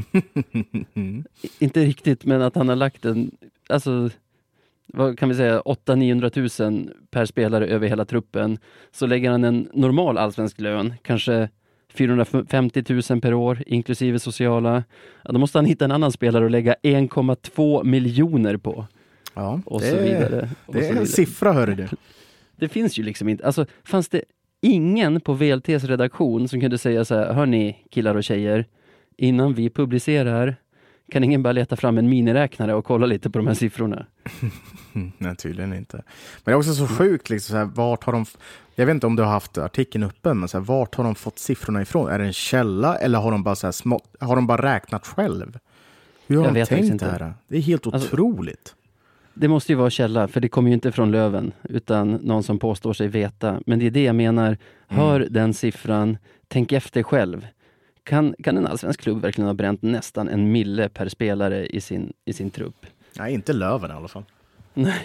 Inte 1.59 1.85
riktigt, 1.85 2.25
men 2.25 2.41
att 2.41 2.55
han 2.55 2.69
har 2.69 2.75
lagt 2.75 3.05
en 3.05 3.31
alltså 3.69 4.09
vad 4.88 5.19
kan 5.19 5.30
vi 5.30 5.36
säga, 5.36 5.62
800-900 5.62 6.69
000 6.69 6.89
per 7.12 7.26
spelare 7.26 7.67
över 7.67 7.88
hela 7.88 8.06
truppen. 8.06 8.58
Så 8.91 9.06
lägger 9.06 9.32
han 9.32 9.43
en 9.43 9.69
normal 9.74 10.17
allsvensk 10.17 10.62
lön, 10.62 10.93
kanske 11.02 11.50
450 11.93 12.84
000 13.10 13.22
per 13.22 13.34
år, 13.34 13.63
inklusive 13.65 14.19
sociala. 14.19 14.84
Ja, 15.24 15.32
då 15.32 15.39
måste 15.39 15.58
han 15.58 15.65
hitta 15.65 15.86
en 15.86 15.91
annan 15.91 16.12
spelare 16.12 16.43
och 16.43 16.52
lägga 16.52 16.76
1,2 16.84 17.84
miljoner 17.84 18.58
på. 18.58 18.88
Ja, 19.34 19.62
och 19.65 19.82
det, 19.82 19.89
så 19.89 19.98
vidare. 19.98 20.50
Och 20.65 20.74
det 20.74 20.88
är 20.88 20.96
en 20.96 21.08
siffra, 21.08 21.54
hör 21.54 21.67
du. 21.67 21.88
Det 22.56 22.69
finns 22.69 23.00
ju 23.00 23.04
liksom 23.04 23.30
inte, 23.30 23.46
alltså 23.46 23.65
fanns 23.84 24.10
det 24.10 24.24
ingen 24.62 25.22
på 25.22 25.34
VLTs 25.34 25.84
redaktion 25.84 26.48
som 26.48 26.62
kunde 26.62 26.78
säga 26.78 27.06
så 27.06 27.15
här, 27.15 27.34
hörni 27.34 27.86
killar 27.89 28.15
och 28.15 28.24
tjejer, 28.24 28.65
innan 29.17 29.54
vi 29.54 29.69
publicerar 29.69 30.56
kan 31.13 31.23
ingen 31.23 31.43
bara 31.43 31.54
leta 31.54 31.76
fram 31.76 31.97
en 31.97 32.10
miniräknare 32.10 32.73
och 32.73 32.86
kolla 32.86 33.06
lite 33.06 33.30
på 33.30 33.38
de 33.39 33.47
här 33.47 33.54
siffrorna? 33.54 34.06
Nej, 35.17 35.36
tydligen 35.36 35.73
inte. 35.73 35.97
Men 35.97 36.04
det 36.43 36.52
är 36.52 36.56
också 36.56 36.73
så 36.73 36.88
sjukt, 36.88 37.30
liksom, 37.30 37.54
så 37.54 37.58
här, 37.58 37.65
vart 37.65 38.04
har 38.04 38.13
de... 38.13 38.26
Jag 38.76 38.86
vet 38.86 38.93
inte 38.93 39.08
om 39.08 39.15
du 39.15 39.23
har 39.23 39.30
haft 39.30 39.58
artikeln 39.58 40.04
uppe, 40.04 40.34
men 40.34 40.49
så 40.49 40.58
här, 40.58 40.65
vart 40.65 40.95
har 40.95 41.04
de 41.04 41.15
fått 41.15 41.39
siffrorna 41.39 41.82
ifrån? 41.82 42.10
Är 42.10 42.19
det 42.19 42.26
en 42.26 42.34
källa 42.34 42.95
eller 42.95 43.19
har 43.19 43.32
de 43.32 43.43
bara, 43.43 43.56
så 43.56 43.67
här, 43.67 43.71
smått, 43.71 44.15
har 44.19 44.36
de 44.36 44.47
bara 44.47 44.73
räknat 44.76 45.08
själv? 45.08 45.60
Hur 46.28 46.38
har 46.38 46.45
jag 46.45 46.54
de 46.54 46.65
tänkt 46.65 46.99
det 46.99 47.06
här? 47.06 47.34
Det 47.47 47.58
är 47.58 47.62
helt 47.62 47.88
alltså, 47.88 48.13
otroligt. 48.13 48.76
Det 49.34 49.47
måste 49.47 49.71
ju 49.71 49.76
vara 49.76 49.89
källa, 49.89 50.28
för 50.28 50.41
det 50.41 50.49
kommer 50.49 50.69
ju 50.69 50.73
inte 50.73 50.91
från 50.91 51.12
Löven, 51.12 51.52
utan 51.63 52.12
någon 52.12 52.43
som 52.43 52.60
påstår 52.60 52.93
sig 52.93 53.08
veta. 53.08 53.60
Men 53.65 53.80
det 53.80 53.86
är 53.86 53.91
det 53.91 54.04
jag 54.04 54.15
menar. 54.15 54.58
Hör 54.88 55.19
mm. 55.19 55.34
den 55.34 55.54
siffran, 55.54 56.17
tänk 56.47 56.71
efter 56.71 57.04
själv. 57.04 57.47
Kan, 58.03 58.35
kan 58.43 58.57
en 58.57 58.67
allsvensk 58.67 59.01
klubb 59.01 59.21
verkligen 59.21 59.47
ha 59.47 59.53
bränt 59.53 59.81
nästan 59.81 60.29
en 60.29 60.51
mille 60.51 60.89
per 60.89 61.09
spelare 61.09 61.65
i 61.67 61.81
sin, 61.81 62.13
i 62.25 62.33
sin 62.33 62.51
trupp? 62.51 62.85
Nej, 63.17 63.33
inte 63.33 63.53
Löven 63.53 63.91
i 63.91 63.93
alla 63.93 64.07
fall. 64.07 64.23
Nej. 64.73 65.01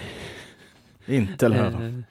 Inte 1.05 1.49
Löven. 1.49 1.97
Eh, 1.97 2.03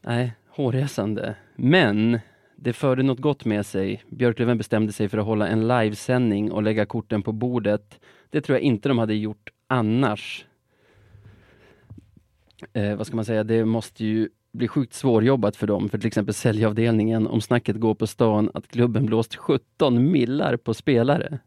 nej, 0.00 0.32
hårresande. 0.48 1.34
Men 1.56 2.18
det 2.56 2.72
förde 2.72 3.02
något 3.02 3.20
gott 3.20 3.44
med 3.44 3.66
sig. 3.66 4.02
Björklöven 4.08 4.58
bestämde 4.58 4.92
sig 4.92 5.08
för 5.08 5.18
att 5.18 5.24
hålla 5.24 5.48
en 5.48 5.68
livesändning 5.68 6.52
och 6.52 6.62
lägga 6.62 6.86
korten 6.86 7.22
på 7.22 7.32
bordet. 7.32 8.00
Det 8.30 8.40
tror 8.40 8.56
jag 8.58 8.62
inte 8.62 8.88
de 8.88 8.98
hade 8.98 9.14
gjort 9.14 9.50
annars. 9.66 10.46
Eh, 12.72 12.96
vad 12.96 13.06
ska 13.06 13.16
man 13.16 13.24
säga, 13.24 13.44
det 13.44 13.64
måste 13.64 14.04
ju 14.04 14.28
blir 14.58 14.68
sjukt 14.68 14.94
svårjobbat 14.94 15.56
för 15.56 15.66
dem, 15.66 15.88
för 15.88 15.98
till 15.98 16.06
exempel 16.06 16.34
säljavdelningen, 16.34 17.26
om 17.26 17.40
snacket 17.40 17.76
går 17.76 17.94
på 17.94 18.06
stan 18.06 18.50
att 18.54 18.68
klubben 18.68 19.06
blåst 19.06 19.36
17 19.36 20.10
millar 20.10 20.56
på 20.56 20.74
spelare. 20.74 21.38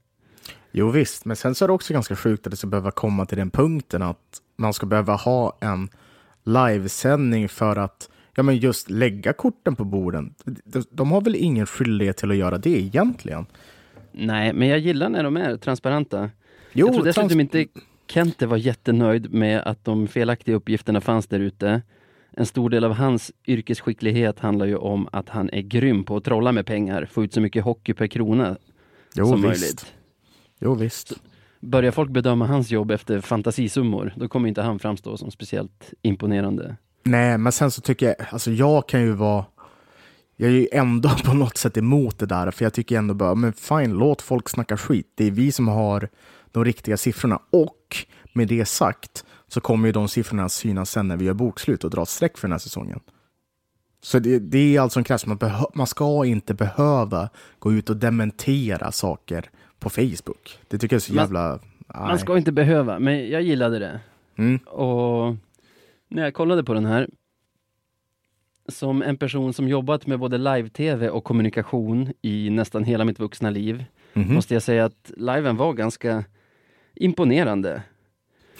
Jo 0.72 0.90
visst, 0.90 1.26
men 1.26 1.36
sen 1.36 1.56
så 1.56 1.66
är 1.66 1.68
det 1.68 1.74
också 1.74 1.94
ganska 1.94 2.16
sjukt 2.16 2.48
att 2.48 2.52
det 2.52 2.58
ska 2.58 2.68
behöva 2.68 2.92
komma 2.92 3.26
till 3.26 3.38
den 3.38 3.50
punkten 3.50 4.02
att 4.02 4.42
man 4.58 4.74
ska 4.74 4.86
behöva 4.86 5.16
ha 5.16 5.58
en 5.62 5.90
livesändning 6.44 7.50
för 7.50 7.76
att 7.76 8.10
ja, 8.36 8.44
men 8.44 8.58
just 8.58 8.90
lägga 8.90 9.34
korten 9.34 9.76
på 9.76 9.84
borden. 9.84 10.34
De, 10.46 10.84
de 10.92 11.12
har 11.12 11.22
väl 11.22 11.36
ingen 11.36 11.66
skyldighet 11.66 12.18
till 12.18 12.32
att 12.32 12.38
göra 12.38 12.58
det 12.58 12.70
egentligen? 12.70 13.46
Nej, 14.12 14.54
men 14.54 14.68
jag 14.68 14.80
gillar 14.80 15.10
när 15.10 15.24
de 15.24 15.38
är 15.38 15.58
transparenta. 15.58 16.30
Jo, 16.74 16.88
jag 16.88 16.96
tror 16.96 17.06
dessutom 17.06 17.30
trans 17.30 17.42
inte 17.42 17.68
Kente 18.08 18.48
var 18.48 18.58
jättenöjd 18.58 19.34
med 19.34 19.62
att 19.62 19.86
de 19.86 20.08
felaktiga 20.08 20.56
uppgifterna 20.56 21.02
fanns 21.02 21.28
där 21.28 21.40
ute 21.40 21.82
en 22.32 22.46
stor 22.46 22.70
del 22.70 22.84
av 22.84 22.94
hans 22.94 23.32
yrkesskicklighet 23.48 24.40
handlar 24.40 24.66
ju 24.66 24.76
om 24.76 25.08
att 25.12 25.30
han 25.30 25.50
är 25.50 25.62
grym 25.62 26.04
på 26.04 26.18
att 26.18 26.24
trolla 26.24 26.52
med 26.52 26.66
pengar, 26.66 27.06
få 27.12 27.24
ut 27.24 27.34
så 27.34 27.42
mycket 27.42 27.64
hockey 27.64 27.94
per 27.94 28.08
krona 28.08 28.58
jo, 29.16 29.26
som 29.26 29.42
visst. 29.42 29.62
möjligt. 29.62 29.94
Jo 30.60 30.74
visst. 30.74 31.14
Börjar 31.60 31.92
folk 31.92 32.12
bedöma 32.12 32.48
hans 32.48 32.72
jobb 32.72 32.92
efter 32.92 33.22
fantasisummor, 33.22 34.14
då 34.16 34.28
kommer 34.28 34.50
inte 34.50 34.62
han 34.62 34.80
framstå 34.80 35.18
som 35.18 35.32
speciellt 35.32 35.94
imponerande. 36.02 36.76
Nej, 37.04 37.38
men 37.38 37.52
sen 37.52 37.72
så 37.72 37.82
tycker 37.82 38.06
jag, 38.06 38.16
alltså 38.32 38.52
jag 38.52 38.88
kan 38.88 39.02
ju 39.02 39.12
vara 39.12 39.46
jag 40.36 40.50
är 40.50 40.54
ju 40.54 40.68
ändå 40.72 41.10
på 41.26 41.34
något 41.34 41.58
sätt 41.58 41.78
emot 41.78 42.20
det 42.20 42.26
där, 42.26 42.52
för 42.52 42.66
jag 42.66 42.74
tycker 42.74 42.98
ändå 42.98 43.14
bara, 43.14 43.36
men 43.36 43.54
fine, 43.54 43.94
låt 43.94 44.22
folk 44.22 44.50
snacka 44.50 44.78
skit. 44.78 45.12
Det 45.16 45.26
är 45.26 45.32
vi 45.32 45.52
som 45.52 45.68
har 45.68 46.10
de 46.52 46.66
riktiga 46.66 46.98
siffrorna. 46.98 47.40
Och 47.50 48.06
med 48.34 48.48
det 48.48 48.66
sagt, 48.66 49.26
så 49.52 49.62
kommer 49.62 49.88
ju 49.88 49.92
de 49.92 50.08
siffrorna 50.08 50.50
synas 50.50 50.92
sen 50.92 51.08
när 51.08 51.18
vi 51.18 51.26
gör 51.26 51.34
bokslut 51.34 51.84
och 51.84 51.90
drar 51.90 52.06
streck 52.06 52.38
för 52.38 52.48
den 52.48 52.52
här 52.52 52.60
säsongen. 52.60 53.00
Så 54.02 54.20
det, 54.20 54.40
det 54.40 54.76
är 54.76 54.82
alltså 54.82 55.00
en 55.00 55.04
krasch. 55.04 55.28
Man, 55.28 55.40
man 55.74 55.88
ska 55.88 56.26
inte 56.26 56.54
behöva 56.54 57.30
gå 57.60 57.74
ut 57.74 57.90
och 57.90 57.98
dementera 57.98 58.92
saker 58.92 59.50
på 59.80 59.90
Facebook. 59.90 60.60
Det 60.68 60.78
tycker 60.78 60.96
jag 60.96 61.00
är 61.00 61.02
så 61.02 61.14
jävla... 61.14 61.60
Man, 61.88 62.08
man 62.08 62.20
ska 62.20 62.38
inte 62.38 62.52
behöva, 62.52 63.00
men 63.00 63.30
jag 63.30 63.42
gillade 63.42 63.80
det. 63.80 64.00
Mm. 64.36 64.58
Och 64.58 65.36
när 66.08 66.24
jag 66.24 66.34
kollade 66.34 66.64
på 66.64 66.74
den 66.74 66.86
här, 66.86 67.10
som 68.70 69.02
en 69.02 69.18
person 69.18 69.54
som 69.54 69.68
jobbat 69.68 70.08
med 70.08 70.20
både 70.20 70.38
live-tv 70.38 71.10
och 71.10 71.24
kommunikation 71.24 72.14
i 72.22 72.50
nästan 72.50 72.84
hela 72.84 73.06
mitt 73.06 73.20
vuxna 73.20 73.50
liv, 73.50 73.86
mm 74.14 74.28
-hmm. 74.28 74.34
måste 74.34 74.54
jag 74.54 74.64
säga 74.64 74.86
att 74.86 75.12
liven 75.18 75.58
var 75.58 75.74
ganska 75.74 76.24
imponerande 76.96 77.84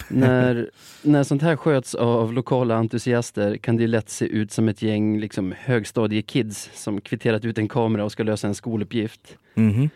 när, 0.08 0.70
när 1.02 1.24
sånt 1.24 1.42
här 1.42 1.56
sköts 1.56 1.96
av 1.96 2.34
lokala 2.34 2.76
entusiaster 2.76 3.58
kan 3.58 3.78
det 3.78 3.88
lätt 3.88 4.10
se 4.10 4.26
ut 4.26 4.52
som 4.52 4.70
ett 4.70 4.82
gäng 4.82 5.20
liksom, 5.20 5.54
högstadiekids 5.58 6.70
som 6.74 7.02
kvitterat 7.02 7.46
ut 7.46 7.58
en 7.58 7.68
kamera 7.68 8.06
och 8.06 8.12
ska 8.12 8.24
lösa 8.24 8.48
en 8.48 8.56
skoluppgift. 8.56 9.38
Mm. 9.56 9.90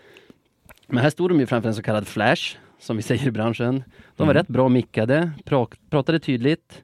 Men 0.88 0.98
här 0.98 1.10
stod 1.10 1.32
de 1.32 1.40
ju 1.40 1.46
framför 1.46 1.70
en 1.70 1.76
så 1.76 1.82
kallad 1.82 2.08
flash, 2.08 2.58
som 2.80 2.98
vi 2.98 3.04
säger 3.04 3.28
i 3.28 3.32
branschen. 3.32 3.84
De 4.16 4.28
var 4.28 4.34
mm. 4.34 4.34
rätt 4.34 4.48
bra 4.48 4.70
mickade, 4.70 5.32
pra 5.44 5.68
pratade 5.90 6.20
tydligt, 6.20 6.84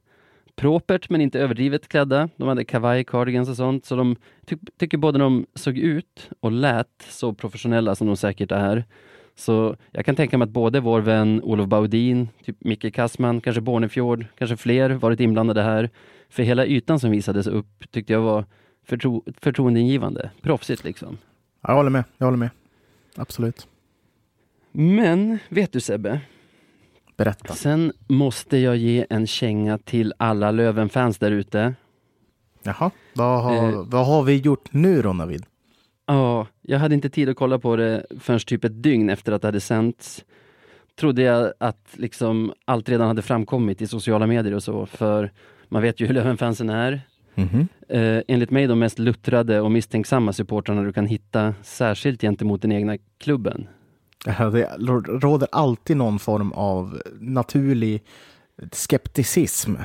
propert 0.56 1.10
men 1.10 1.22
inte 1.22 1.40
överdrivet 1.40 1.88
klädda. 1.88 2.30
De 2.36 2.48
hade 2.48 2.66
kavaj, 2.66 3.04
cardigans 3.04 3.50
och 3.50 3.56
sånt, 3.56 3.86
så 3.86 3.96
de 3.96 4.16
ty 4.46 4.58
tycker 4.78 4.98
både 4.98 5.20
de 5.20 5.46
såg 5.56 5.78
ut 5.78 6.30
och 6.40 6.52
lät 6.52 7.06
så 7.10 7.34
professionella 7.34 7.96
som 7.96 8.08
de 8.08 8.18
säkert 8.18 8.52
är. 8.52 8.86
Så 9.36 9.76
jag 9.92 10.06
kan 10.06 10.16
tänka 10.16 10.38
mig 10.38 10.46
att 10.46 10.52
både 10.52 10.80
vår 10.80 11.02
vän 11.02 11.42
Olof 11.44 11.68
Baudin, 11.68 12.30
typ 12.46 12.56
Micke 12.60 12.94
Kassman, 12.94 13.42
kanske 13.42 13.62
Bornefjord, 13.62 14.26
kanske 14.38 14.58
fler 14.58 14.90
varit 14.90 15.20
inblandade 15.20 15.62
här. 15.62 15.90
För 16.30 16.44
hela 16.44 16.66
ytan 16.66 17.00
som 17.00 17.12
visades 17.12 17.48
upp 17.48 17.92
tyckte 17.92 18.14
jag 18.14 18.22
var 18.22 18.46
förtro 18.86 19.24
förtroendeingivande, 19.38 20.30
proffsigt 20.42 20.84
liksom. 20.84 21.18
Jag 21.62 21.76
håller 21.76 21.90
med, 21.90 22.04
jag 22.18 22.28
håller 22.28 22.38
med. 22.38 22.50
Absolut. 23.16 23.68
Men, 24.72 25.40
vet 25.50 25.72
du 25.72 25.80
Sebbe? 25.80 26.22
Berätta. 27.18 27.54
Sen 27.54 27.94
måste 28.08 28.58
jag 28.58 28.78
ge 28.78 29.06
en 29.10 29.28
känga 29.28 29.78
till 29.78 30.14
alla 30.18 30.52
Löven-fans 30.52 31.18
där 31.18 31.32
ute. 31.32 31.74
Jaha, 32.64 32.92
vad 33.14 33.44
har, 33.44 33.70
eh, 33.70 33.84
vad 33.86 34.06
har 34.06 34.24
vi 34.24 34.38
gjort 34.38 34.74
nu 34.74 35.02
då 35.02 35.14
Navid? 35.14 35.46
Ja, 36.12 36.48
jag 36.62 36.80
hade 36.80 36.96
inte 36.96 37.10
tid 37.10 37.30
att 37.30 37.36
kolla 37.36 37.60
på 37.60 37.76
det 37.76 38.06
förrän 38.20 38.40
typ 38.40 38.64
ett 38.64 38.84
dygn 38.84 39.10
efter 39.10 39.32
att 39.32 39.42
det 39.42 39.48
hade 39.48 39.60
sänts. 39.60 40.26
Trodde 41.00 41.22
jag 41.22 41.54
att 41.58 41.88
liksom 41.94 42.54
allt 42.66 42.90
redan 42.90 43.08
hade 43.08 43.22
framkommit 43.22 43.82
i 43.82 43.88
sociala 43.88 44.28
medier 44.28 44.54
och 44.54 44.64
så, 44.64 44.86
för 44.86 45.32
man 45.70 45.82
vet 45.82 46.00
ju 46.00 46.06
hur 46.06 46.14
Lövenfansen 46.14 46.70
är. 46.70 47.02
Mm 47.36 47.50
-hmm. 47.50 47.68
eh, 47.90 48.24
enligt 48.28 48.52
mig 48.52 48.68
de 48.68 48.80
mest 48.80 49.00
luttrade 49.00 49.62
och 49.62 49.72
misstänksamma 49.72 50.34
supportrarna 50.34 50.84
du 50.84 50.94
kan 50.94 51.06
hitta, 51.06 51.54
särskilt 51.62 52.22
gentemot 52.22 52.62
den 52.62 52.72
egna 52.72 52.98
klubben. 53.18 53.68
Det 54.26 54.70
råder 55.08 55.48
alltid 55.52 55.98
någon 55.98 56.20
form 56.20 56.52
av 56.52 57.02
naturlig 57.20 58.04
skepticism. 58.72 59.76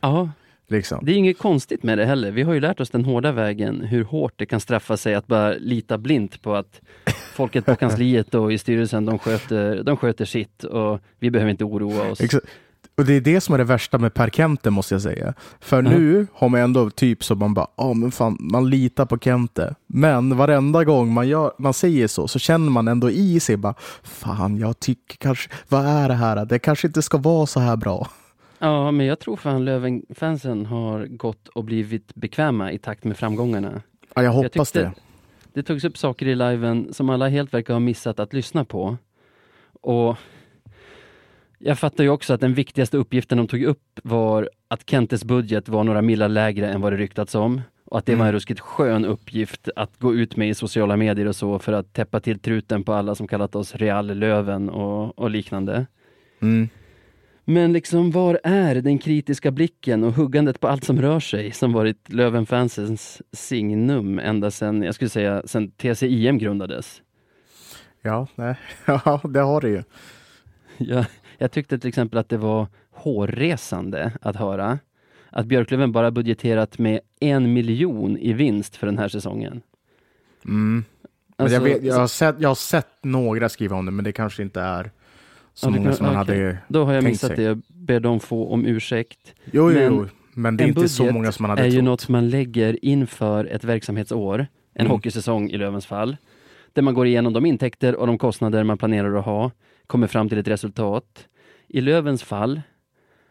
Ja, 0.00 0.30
Liksom. 0.68 1.04
Det 1.04 1.12
är 1.12 1.16
inget 1.16 1.38
konstigt 1.38 1.82
med 1.82 1.98
det 1.98 2.04
heller. 2.04 2.30
Vi 2.30 2.42
har 2.42 2.54
ju 2.54 2.60
lärt 2.60 2.80
oss 2.80 2.90
den 2.90 3.04
hårda 3.04 3.32
vägen 3.32 3.80
hur 3.80 4.04
hårt 4.04 4.32
det 4.36 4.46
kan 4.46 4.60
straffa 4.60 4.96
sig 4.96 5.14
att 5.14 5.26
bara 5.26 5.54
lita 5.54 5.98
blint 5.98 6.42
på 6.42 6.54
att 6.54 6.80
folket 7.34 7.66
på 7.66 7.76
kansliet 7.76 8.34
och 8.34 8.52
i 8.52 8.58
styrelsen, 8.58 9.06
de 9.06 9.18
sköter, 9.18 9.82
de 9.82 9.96
sköter 9.96 10.24
sitt 10.24 10.64
och 10.64 11.00
vi 11.18 11.30
behöver 11.30 11.50
inte 11.50 11.64
oroa 11.64 12.10
oss. 12.10 12.20
Exakt. 12.20 12.46
Och 12.96 13.04
det 13.04 13.14
är 13.14 13.20
det 13.20 13.40
som 13.40 13.54
är 13.54 13.58
det 13.58 13.64
värsta 13.64 13.98
med 13.98 14.14
Per 14.14 14.28
Kente 14.30 14.70
måste 14.70 14.94
jag 14.94 15.02
säga. 15.02 15.34
För 15.60 15.78
mm. 15.78 15.92
nu 15.92 16.26
har 16.32 16.48
man 16.48 16.60
ändå 16.60 16.90
typ 16.90 17.24
så 17.24 17.34
man 17.34 17.54
bara, 17.54 17.66
ja 17.76 17.84
oh, 17.84 17.94
men 17.94 18.12
fan, 18.12 18.36
man 18.40 18.70
litar 18.70 19.06
på 19.06 19.18
Kente. 19.18 19.74
Men 19.86 20.36
varenda 20.36 20.84
gång 20.84 21.12
man, 21.12 21.28
gör, 21.28 21.52
man 21.58 21.74
säger 21.74 22.08
så, 22.08 22.28
så 22.28 22.38
känner 22.38 22.70
man 22.70 22.88
ändå 22.88 23.10
i 23.10 23.40
sig 23.40 23.56
bara, 23.56 23.74
fan 24.02 24.58
jag 24.58 24.80
tycker 24.80 25.16
kanske, 25.16 25.50
vad 25.68 25.86
är 25.86 26.08
det 26.08 26.14
här? 26.14 26.44
Det 26.44 26.58
kanske 26.58 26.86
inte 26.86 27.02
ska 27.02 27.18
vara 27.18 27.46
så 27.46 27.60
här 27.60 27.76
bra. 27.76 28.08
Ja, 28.64 28.90
men 28.90 29.06
jag 29.06 29.18
tror 29.18 29.36
fan 29.36 29.64
Löven-fansen 29.64 30.66
har 30.66 31.06
gått 31.06 31.48
och 31.48 31.64
blivit 31.64 32.14
bekväma 32.14 32.72
i 32.72 32.78
takt 32.78 33.04
med 33.04 33.16
framgångarna. 33.16 33.82
Ja, 34.14 34.22
jag 34.22 34.32
hoppas 34.32 34.74
jag 34.74 34.84
det. 34.84 34.92
Det 35.52 35.62
togs 35.62 35.84
upp 35.84 35.98
saker 35.98 36.26
i 36.26 36.34
liven 36.34 36.92
som 36.92 37.10
alla 37.10 37.28
helt 37.28 37.54
verkar 37.54 37.74
ha 37.74 37.80
missat 37.80 38.20
att 38.20 38.32
lyssna 38.32 38.64
på. 38.64 38.96
Och 39.72 40.16
jag 41.58 41.78
fattar 41.78 42.04
ju 42.04 42.10
också 42.10 42.34
att 42.34 42.40
den 42.40 42.54
viktigaste 42.54 42.96
uppgiften 42.96 43.38
de 43.38 43.46
tog 43.46 43.62
upp 43.62 44.00
var 44.02 44.50
att 44.68 44.90
Kentes 44.90 45.24
budget 45.24 45.68
var 45.68 45.84
några 45.84 46.02
millar 46.02 46.28
lägre 46.28 46.68
än 46.68 46.80
vad 46.80 46.92
det 46.92 46.96
ryktats 46.96 47.34
om. 47.34 47.60
Och 47.84 47.98
att 47.98 48.06
det 48.06 48.12
mm. 48.12 48.18
var 48.18 48.26
en 48.26 48.28
mm. 48.28 48.36
ruskigt 48.36 48.60
skön 48.60 49.04
uppgift 49.04 49.68
att 49.76 49.98
gå 49.98 50.14
ut 50.14 50.36
med 50.36 50.48
i 50.48 50.54
sociala 50.54 50.96
medier 50.96 51.26
och 51.26 51.36
så 51.36 51.58
för 51.58 51.72
att 51.72 51.92
täppa 51.92 52.20
till 52.20 52.38
truten 52.38 52.84
på 52.84 52.92
alla 52.92 53.14
som 53.14 53.28
kallat 53.28 53.54
oss 53.54 53.74
Real 53.74 54.06
Löven 54.06 54.70
och, 54.70 55.18
och 55.18 55.30
liknande. 55.30 55.86
Mm. 56.40 56.68
Men 57.44 57.72
liksom 57.72 58.10
var 58.10 58.40
är 58.44 58.74
den 58.74 58.98
kritiska 58.98 59.50
blicken 59.50 60.04
och 60.04 60.12
huggandet 60.12 60.60
på 60.60 60.68
allt 60.68 60.84
som 60.84 61.02
rör 61.02 61.20
sig 61.20 61.52
som 61.52 61.72
varit 61.72 62.12
Lövenfansens 62.12 63.22
signum 63.32 64.18
ända 64.18 64.50
sedan, 64.50 64.82
jag 64.82 64.94
skulle 64.94 65.08
säga, 65.08 65.42
sedan 65.46 65.70
TCIM 65.70 66.38
grundades? 66.38 67.02
Ja, 68.02 68.26
nej. 68.34 68.56
ja 68.86 69.20
det 69.24 69.40
har 69.40 69.60
det 69.60 69.68
ju. 69.68 69.82
Jag, 70.78 71.04
jag 71.38 71.52
tyckte 71.52 71.78
till 71.78 71.88
exempel 71.88 72.18
att 72.18 72.28
det 72.28 72.36
var 72.36 72.66
hårresande 72.90 74.12
att 74.20 74.36
höra 74.36 74.78
att 75.30 75.46
Björklöven 75.46 75.92
bara 75.92 76.10
budgeterat 76.10 76.78
med 76.78 77.00
en 77.20 77.52
miljon 77.52 78.18
i 78.18 78.32
vinst 78.32 78.76
för 78.76 78.86
den 78.86 78.98
här 78.98 79.08
säsongen. 79.08 79.62
Mm. 80.44 80.84
Alltså, 81.36 81.54
jag, 81.54 81.60
vet, 81.60 81.82
jag, 81.82 81.94
har 81.94 82.06
sett, 82.06 82.36
jag 82.38 82.48
har 82.48 82.54
sett 82.54 83.04
några 83.04 83.48
skriva 83.48 83.76
om 83.76 83.86
det, 83.86 83.92
men 83.92 84.04
det 84.04 84.12
kanske 84.12 84.42
inte 84.42 84.60
är 84.60 84.90
så 85.54 85.66
ja, 85.66 85.70
många 85.70 85.84
kan, 85.84 85.94
som 85.94 86.06
man 86.06 86.22
okay. 86.22 86.44
hade 86.44 86.58
Då 86.68 86.84
har 86.84 86.92
jag 86.92 87.04
missat 87.04 87.28
sig. 87.28 87.36
det. 87.36 87.42
Jag 87.42 87.62
ber 87.68 88.00
dem 88.00 88.20
få 88.20 88.48
om 88.48 88.66
ursäkt. 88.66 89.34
Jo, 89.44 89.52
jo, 89.52 89.78
men, 89.78 89.94
jo. 89.94 90.06
men 90.34 90.56
det 90.56 90.64
är 90.64 90.68
inte 90.68 90.88
så 90.88 91.12
många 91.12 91.32
som 91.32 91.42
man 91.42 91.50
hade 91.50 91.62
är 91.62 91.66
trott. 91.66 91.76
ju 91.76 91.82
något 91.82 92.08
man 92.08 92.30
lägger 92.30 92.84
inför 92.84 93.44
ett 93.44 93.64
verksamhetsår, 93.64 94.38
en 94.74 94.80
mm. 94.80 94.90
hockeysäsong 94.90 95.50
i 95.50 95.58
Lövens 95.58 95.86
fall, 95.86 96.16
där 96.72 96.82
man 96.82 96.94
går 96.94 97.06
igenom 97.06 97.32
de 97.32 97.46
intäkter 97.46 97.94
och 97.96 98.06
de 98.06 98.18
kostnader 98.18 98.64
man 98.64 98.78
planerar 98.78 99.14
att 99.14 99.24
ha, 99.24 99.50
kommer 99.86 100.06
fram 100.06 100.28
till 100.28 100.38
ett 100.38 100.48
resultat. 100.48 101.26
I 101.68 101.80
Lövens 101.80 102.22
fall 102.22 102.60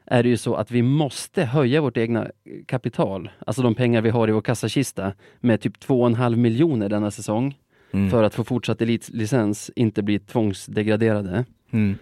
är 0.05 0.23
det 0.23 0.29
ju 0.29 0.37
så 0.37 0.55
att 0.55 0.71
vi 0.71 0.81
måste 0.81 1.43
höja 1.43 1.81
vårt 1.81 1.97
egna 1.97 2.27
kapital, 2.65 3.29
alltså 3.45 3.61
de 3.61 3.75
pengar 3.75 4.01
vi 4.01 4.09
har 4.09 4.27
i 4.27 4.31
vår 4.31 4.41
kassakista, 4.41 5.13
med 5.39 5.61
typ 5.61 5.77
2,5 5.77 6.35
miljoner 6.35 6.89
denna 6.89 7.11
säsong. 7.11 7.57
Mm. 7.93 8.09
För 8.09 8.23
att 8.23 8.35
få 8.35 8.43
fortsatt 8.43 8.81
elitlicens, 8.81 9.71
inte 9.75 10.03
bli 10.03 10.19
tvångsdegraderade. 10.19 11.45
Mm. 11.71 11.95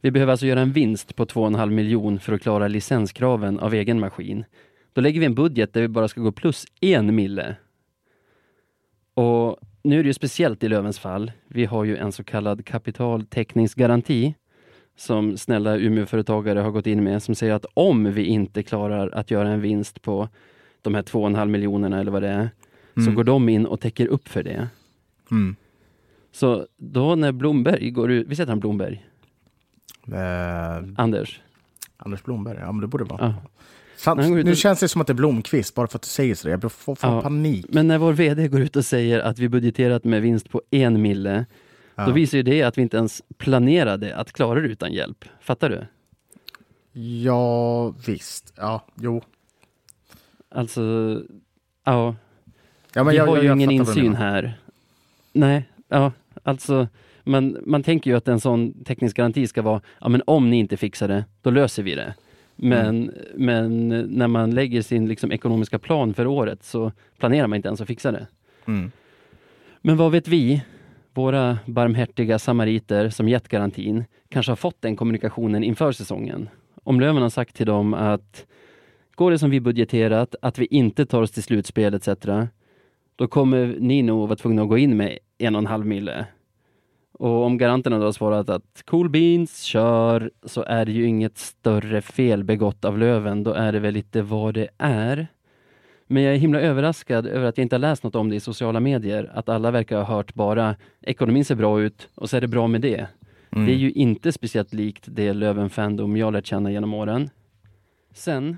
Vi 0.00 0.10
behöver 0.10 0.30
alltså 0.30 0.46
göra 0.46 0.60
en 0.60 0.72
vinst 0.72 1.16
på 1.16 1.24
2,5 1.24 1.70
miljon 1.70 2.20
för 2.20 2.32
att 2.32 2.42
klara 2.42 2.68
licenskraven 2.68 3.58
av 3.58 3.74
egen 3.74 4.00
maskin. 4.00 4.44
Då 4.92 5.00
lägger 5.00 5.20
vi 5.20 5.26
en 5.26 5.34
budget 5.34 5.72
där 5.72 5.80
vi 5.80 5.88
bara 5.88 6.08
ska 6.08 6.20
gå 6.20 6.32
plus 6.32 6.66
en 6.80 7.14
mille. 7.14 7.56
Och 9.14 9.58
nu 9.82 9.98
är 9.98 10.02
det 10.02 10.06
ju 10.06 10.14
speciellt 10.14 10.64
i 10.64 10.68
Lövens 10.68 10.98
fall. 10.98 11.32
Vi 11.48 11.64
har 11.64 11.84
ju 11.84 11.96
en 11.96 12.12
så 12.12 12.24
kallad 12.24 12.66
kapitaltäckningsgaranti 12.66 14.34
som 14.96 15.36
snälla 15.36 15.76
Umeåföretagare 15.76 16.58
har 16.58 16.70
gått 16.70 16.86
in 16.86 17.04
med 17.04 17.22
som 17.22 17.34
säger 17.34 17.54
att 17.54 17.66
om 17.74 18.12
vi 18.12 18.24
inte 18.24 18.62
klarar 18.62 19.08
att 19.08 19.30
göra 19.30 19.48
en 19.48 19.60
vinst 19.60 20.02
på 20.02 20.28
de 20.82 20.94
här 20.94 21.02
2,5 21.02 21.46
miljonerna 21.46 22.00
eller 22.00 22.10
vad 22.10 22.22
det 22.22 22.28
är, 22.28 22.50
mm. 22.96 23.06
så 23.06 23.10
går 23.10 23.24
de 23.24 23.48
in 23.48 23.66
och 23.66 23.80
täcker 23.80 24.06
upp 24.06 24.28
för 24.28 24.42
det. 24.42 24.68
Mm. 25.30 25.56
Så 26.32 26.66
då 26.76 27.14
när 27.14 27.32
Blomberg 27.32 27.90
går 27.90 28.10
ut, 28.10 28.26
visst 28.26 28.40
heter 28.40 28.52
han 28.52 28.60
Blomberg? 28.60 29.04
Eh, 30.12 30.88
Anders? 30.96 31.40
Anders 31.96 32.22
Blomberg, 32.22 32.58
ja 32.60 32.72
men 32.72 32.80
det 32.80 32.86
borde 32.86 33.04
vara. 33.04 33.34
Ja. 33.42 33.50
Sant, 33.96 34.20
nu 34.20 34.50
och... 34.50 34.56
känns 34.56 34.80
det 34.80 34.88
som 34.88 35.00
att 35.00 35.06
det 35.06 35.12
är 35.12 35.14
Blomqvist, 35.14 35.74
bara 35.74 35.86
för 35.86 35.98
att 35.98 36.02
du 36.02 36.08
säger 36.08 36.34
så. 36.34 36.48
Jag 36.48 36.62
får, 36.62 36.94
får 36.94 36.96
ja, 37.02 37.22
panik. 37.22 37.66
Men 37.68 37.88
när 37.88 37.98
vår 37.98 38.12
VD 38.12 38.48
går 38.48 38.60
ut 38.60 38.76
och 38.76 38.84
säger 38.84 39.20
att 39.20 39.38
vi 39.38 39.48
budgeterat 39.48 40.04
med 40.04 40.22
vinst 40.22 40.50
på 40.50 40.62
en 40.70 41.02
mille, 41.02 41.46
ja. 41.94 42.06
då 42.06 42.12
visar 42.12 42.38
ju 42.38 42.42
det 42.42 42.62
att 42.62 42.78
vi 42.78 42.82
inte 42.82 42.96
ens 42.96 43.22
planerade 43.38 44.16
att 44.16 44.32
klara 44.32 44.60
det 44.60 44.68
utan 44.68 44.92
hjälp. 44.92 45.24
Fattar 45.40 45.70
du? 45.70 45.86
Ja, 47.00 47.88
visst. 47.90 48.52
Ja, 48.56 48.86
jo. 49.00 49.22
Alltså, 50.50 50.82
ja. 51.84 52.16
ja 52.94 53.04
vi 53.04 53.16
jag, 53.16 53.26
har 53.26 53.36
jag, 53.36 53.42
ju 53.42 53.48
jag 53.48 53.56
ingen 53.56 53.70
insyn 53.70 54.14
här. 54.14 54.58
Nej, 55.32 55.68
ja, 55.88 56.12
alltså 56.42 56.88
man, 57.28 57.56
man 57.66 57.82
tänker 57.82 58.10
ju 58.10 58.16
att 58.16 58.28
en 58.28 58.40
sån 58.40 58.84
teknisk 58.84 59.16
garanti 59.16 59.46
ska 59.46 59.62
vara, 59.62 59.80
ja 60.00 60.08
men 60.08 60.22
om 60.26 60.50
ni 60.50 60.58
inte 60.58 60.76
fixar 60.76 61.08
det, 61.08 61.24
då 61.42 61.50
löser 61.50 61.82
vi 61.82 61.94
det. 61.94 62.14
Men, 62.56 62.86
mm. 62.88 63.14
men 63.34 63.88
när 63.88 64.28
man 64.28 64.50
lägger 64.50 64.82
sin 64.82 65.08
liksom, 65.08 65.32
ekonomiska 65.32 65.78
plan 65.78 66.14
för 66.14 66.26
året 66.26 66.64
så 66.64 66.92
planerar 67.18 67.46
man 67.46 67.56
inte 67.56 67.68
ens 67.68 67.80
att 67.80 67.86
fixa 67.86 68.12
det. 68.12 68.26
Mm. 68.66 68.90
Men 69.80 69.96
vad 69.96 70.12
vet 70.12 70.28
vi? 70.28 70.62
Våra 71.14 71.58
barmhärtiga 71.66 72.38
samariter 72.38 73.08
som 73.08 73.28
gett 73.28 73.48
garantin 73.48 74.04
kanske 74.28 74.52
har 74.52 74.56
fått 74.56 74.82
den 74.82 74.96
kommunikationen 74.96 75.64
inför 75.64 75.92
säsongen. 75.92 76.48
Om 76.84 77.00
Löven 77.00 77.22
har 77.22 77.30
sagt 77.30 77.56
till 77.56 77.66
dem 77.66 77.94
att 77.94 78.46
går 79.14 79.30
det 79.30 79.38
som 79.38 79.50
vi 79.50 79.60
budgeterat, 79.60 80.34
att 80.42 80.58
vi 80.58 80.66
inte 80.66 81.06
tar 81.06 81.22
oss 81.22 81.30
till 81.30 81.42
slutspel 81.42 81.94
etc. 81.94 82.08
Då 83.16 83.26
kommer 83.26 83.76
ni 83.78 84.02
nog 84.02 84.28
vara 84.28 84.36
tvungna 84.36 84.62
att 84.62 84.68
gå 84.68 84.78
in 84.78 84.96
med 84.96 85.18
en 85.38 85.54
och 85.54 85.58
en 85.58 85.66
halv 85.66 85.86
mille. 85.86 86.26
Och 87.18 87.44
om 87.44 87.58
garanterna 87.58 87.98
då 87.98 88.04
har 88.04 88.12
svarat 88.12 88.48
att 88.48 88.82
cool 88.84 89.10
beans, 89.10 89.62
kör, 89.62 90.30
så 90.44 90.62
är 90.62 90.84
det 90.84 90.92
ju 90.92 91.06
inget 91.06 91.38
större 91.38 92.02
fel 92.02 92.44
begått 92.44 92.84
av 92.84 92.98
Löven. 92.98 93.44
Då 93.44 93.52
är 93.52 93.72
det 93.72 93.80
väl 93.80 93.94
lite 93.94 94.22
vad 94.22 94.54
det 94.54 94.68
är. 94.78 95.26
Men 96.06 96.22
jag 96.22 96.34
är 96.34 96.38
himla 96.38 96.60
överraskad 96.60 97.26
över 97.26 97.46
att 97.46 97.58
jag 97.58 97.64
inte 97.64 97.76
har 97.76 97.80
läst 97.80 98.02
något 98.02 98.14
om 98.14 98.28
det 98.28 98.36
i 98.36 98.40
sociala 98.40 98.80
medier. 98.80 99.30
Att 99.34 99.48
alla 99.48 99.70
verkar 99.70 99.96
ha 99.96 100.04
hört 100.04 100.34
bara 100.34 100.76
ekonomin 101.00 101.44
ser 101.44 101.54
bra 101.54 101.80
ut 101.80 102.08
och 102.14 102.30
så 102.30 102.36
är 102.36 102.40
det 102.40 102.48
bra 102.48 102.66
med 102.66 102.80
det. 102.80 103.06
Mm. 103.50 103.66
Det 103.66 103.72
är 103.72 103.76
ju 103.76 103.90
inte 103.90 104.32
speciellt 104.32 104.74
likt 104.74 105.04
det 105.06 105.32
Löven-fandom 105.32 106.16
jag 106.16 106.32
lärt 106.32 106.46
känna 106.46 106.70
genom 106.70 106.94
åren. 106.94 107.30
Sen 108.14 108.56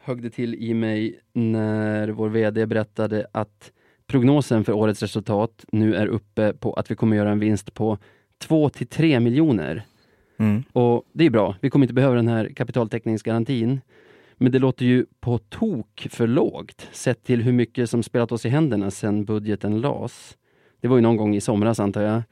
högg 0.00 0.22
det 0.22 0.30
till 0.30 0.54
i 0.54 0.74
mig 0.74 1.20
när 1.32 2.08
vår 2.08 2.28
VD 2.28 2.66
berättade 2.66 3.26
att 3.32 3.72
prognosen 4.06 4.64
för 4.64 4.72
årets 4.72 5.02
resultat 5.02 5.64
nu 5.72 5.94
är 5.94 6.06
uppe 6.06 6.52
på 6.52 6.72
att 6.72 6.90
vi 6.90 6.94
kommer 6.94 7.16
göra 7.16 7.30
en 7.30 7.38
vinst 7.38 7.74
på 7.74 7.98
2 8.38 8.68
till 8.68 8.86
3 8.86 9.20
miljoner. 9.20 9.82
Mm. 10.38 10.62
Och 10.72 11.04
det 11.12 11.26
är 11.26 11.30
bra. 11.30 11.56
Vi 11.60 11.70
kommer 11.70 11.84
inte 11.84 11.94
behöva 11.94 12.14
den 12.14 12.28
här 12.28 12.48
kapitaltäckningsgarantin. 12.56 13.80
Men 14.36 14.52
det 14.52 14.58
låter 14.58 14.84
ju 14.84 15.06
på 15.20 15.38
tok 15.38 16.06
för 16.10 16.26
lågt 16.26 16.88
sett 16.92 17.24
till 17.24 17.42
hur 17.42 17.52
mycket 17.52 17.90
som 17.90 18.02
spelat 18.02 18.32
oss 18.32 18.46
i 18.46 18.48
händerna 18.48 18.90
sedan 18.90 19.24
budgeten 19.24 19.80
lades. 19.80 20.36
Det 20.80 20.88
var 20.88 20.96
ju 20.96 21.02
någon 21.02 21.16
gång 21.16 21.36
i 21.36 21.40
somras 21.40 21.80
antar 21.80 22.02
jag. 22.02 22.22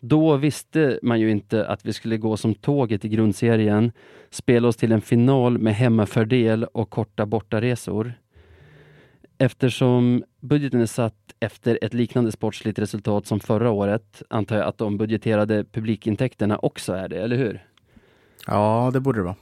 Då 0.00 0.36
visste 0.36 0.98
man 1.02 1.20
ju 1.20 1.30
inte 1.30 1.66
att 1.66 1.86
vi 1.86 1.92
skulle 1.92 2.16
gå 2.16 2.36
som 2.36 2.54
tåget 2.54 3.04
i 3.04 3.08
grundserien, 3.08 3.92
spela 4.30 4.68
oss 4.68 4.76
till 4.76 4.92
en 4.92 5.00
final 5.00 5.58
med 5.58 5.74
hemmafördel 5.74 6.64
och 6.64 6.90
korta 6.90 7.26
bortaresor. 7.26 8.12
Eftersom 9.38 10.24
budgeten 10.40 10.80
är 10.80 10.86
satt 10.86 11.34
efter 11.40 11.78
ett 11.82 11.94
liknande 11.94 12.32
sportsligt 12.32 12.78
resultat 12.78 13.26
som 13.26 13.40
förra 13.40 13.70
året 13.70 14.22
antar 14.30 14.56
jag 14.56 14.66
att 14.66 14.78
de 14.78 14.98
budgeterade 14.98 15.64
publikintäkterna 15.64 16.58
också 16.58 16.92
är 16.92 17.08
det, 17.08 17.16
eller 17.16 17.36
hur? 17.36 17.66
Ja, 18.46 18.90
det 18.92 19.00
borde 19.00 19.18
det 19.18 19.24
vara. 19.24 19.36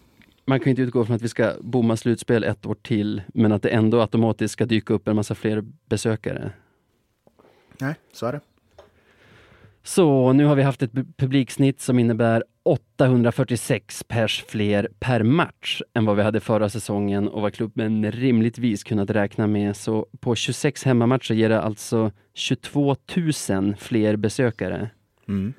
Man 0.44 0.60
kan 0.60 0.70
inte 0.70 0.82
utgå 0.82 1.04
från 1.04 1.16
att 1.16 1.22
vi 1.22 1.28
ska 1.28 1.52
bomma 1.60 1.96
slutspel 1.96 2.44
ett 2.44 2.66
år 2.66 2.74
till, 2.74 3.22
men 3.34 3.52
att 3.52 3.62
det 3.62 3.68
ändå 3.68 4.00
automatiskt 4.00 4.52
ska 4.52 4.66
dyka 4.66 4.94
upp 4.94 5.08
en 5.08 5.16
massa 5.16 5.34
fler 5.34 5.64
besökare. 5.86 6.50
Nej, 7.78 7.94
så 8.12 8.26
är 8.26 8.32
det. 8.32 8.40
Så 9.82 10.32
nu 10.32 10.44
har 10.44 10.54
vi 10.54 10.62
haft 10.62 10.82
ett 10.82 10.92
publiksnitt 11.16 11.80
som 11.80 11.98
innebär 11.98 12.44
846 12.66 14.02
pers 14.08 14.44
fler 14.48 14.88
per 14.98 15.22
match 15.22 15.82
än 15.94 16.04
vad 16.04 16.16
vi 16.16 16.22
hade 16.22 16.40
förra 16.40 16.68
säsongen 16.68 17.28
och 17.28 17.42
vad 17.42 17.54
klubben 17.54 18.12
rimligtvis 18.12 18.84
kunnat 18.84 19.10
räkna 19.10 19.46
med. 19.46 19.76
Så 19.76 20.06
på 20.20 20.34
26 20.34 20.84
hemmamatcher 20.84 21.34
ger 21.34 21.48
det 21.48 21.60
alltså 21.60 22.10
22 22.34 22.96
000 23.50 23.76
fler 23.78 24.16
besökare. 24.16 24.90
Mm. 25.28 25.52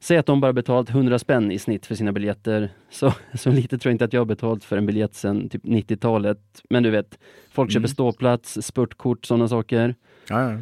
Säg 0.00 0.16
att 0.16 0.26
de 0.26 0.40
bara 0.40 0.52
betalat 0.52 0.90
100 0.90 1.18
spänn 1.18 1.52
i 1.52 1.58
snitt 1.58 1.86
för 1.86 1.94
sina 1.94 2.12
biljetter. 2.12 2.70
Så, 2.90 3.14
så 3.34 3.50
lite 3.50 3.78
tror 3.78 3.90
jag 3.90 3.94
inte 3.94 4.04
att 4.04 4.12
jag 4.12 4.20
har 4.20 4.26
betalt 4.26 4.64
för 4.64 4.76
en 4.76 4.86
biljett 4.86 5.14
sedan 5.14 5.48
typ 5.48 5.64
90-talet. 5.64 6.62
Men 6.70 6.82
du 6.82 6.90
vet, 6.90 7.18
folk 7.50 7.70
mm. 7.70 7.72
köper 7.72 7.88
ståplats, 7.88 8.58
spurtkort, 8.62 9.24
sådana 9.24 9.48
saker. 9.48 9.94
Ja, 10.28 10.52
ja. 10.52 10.58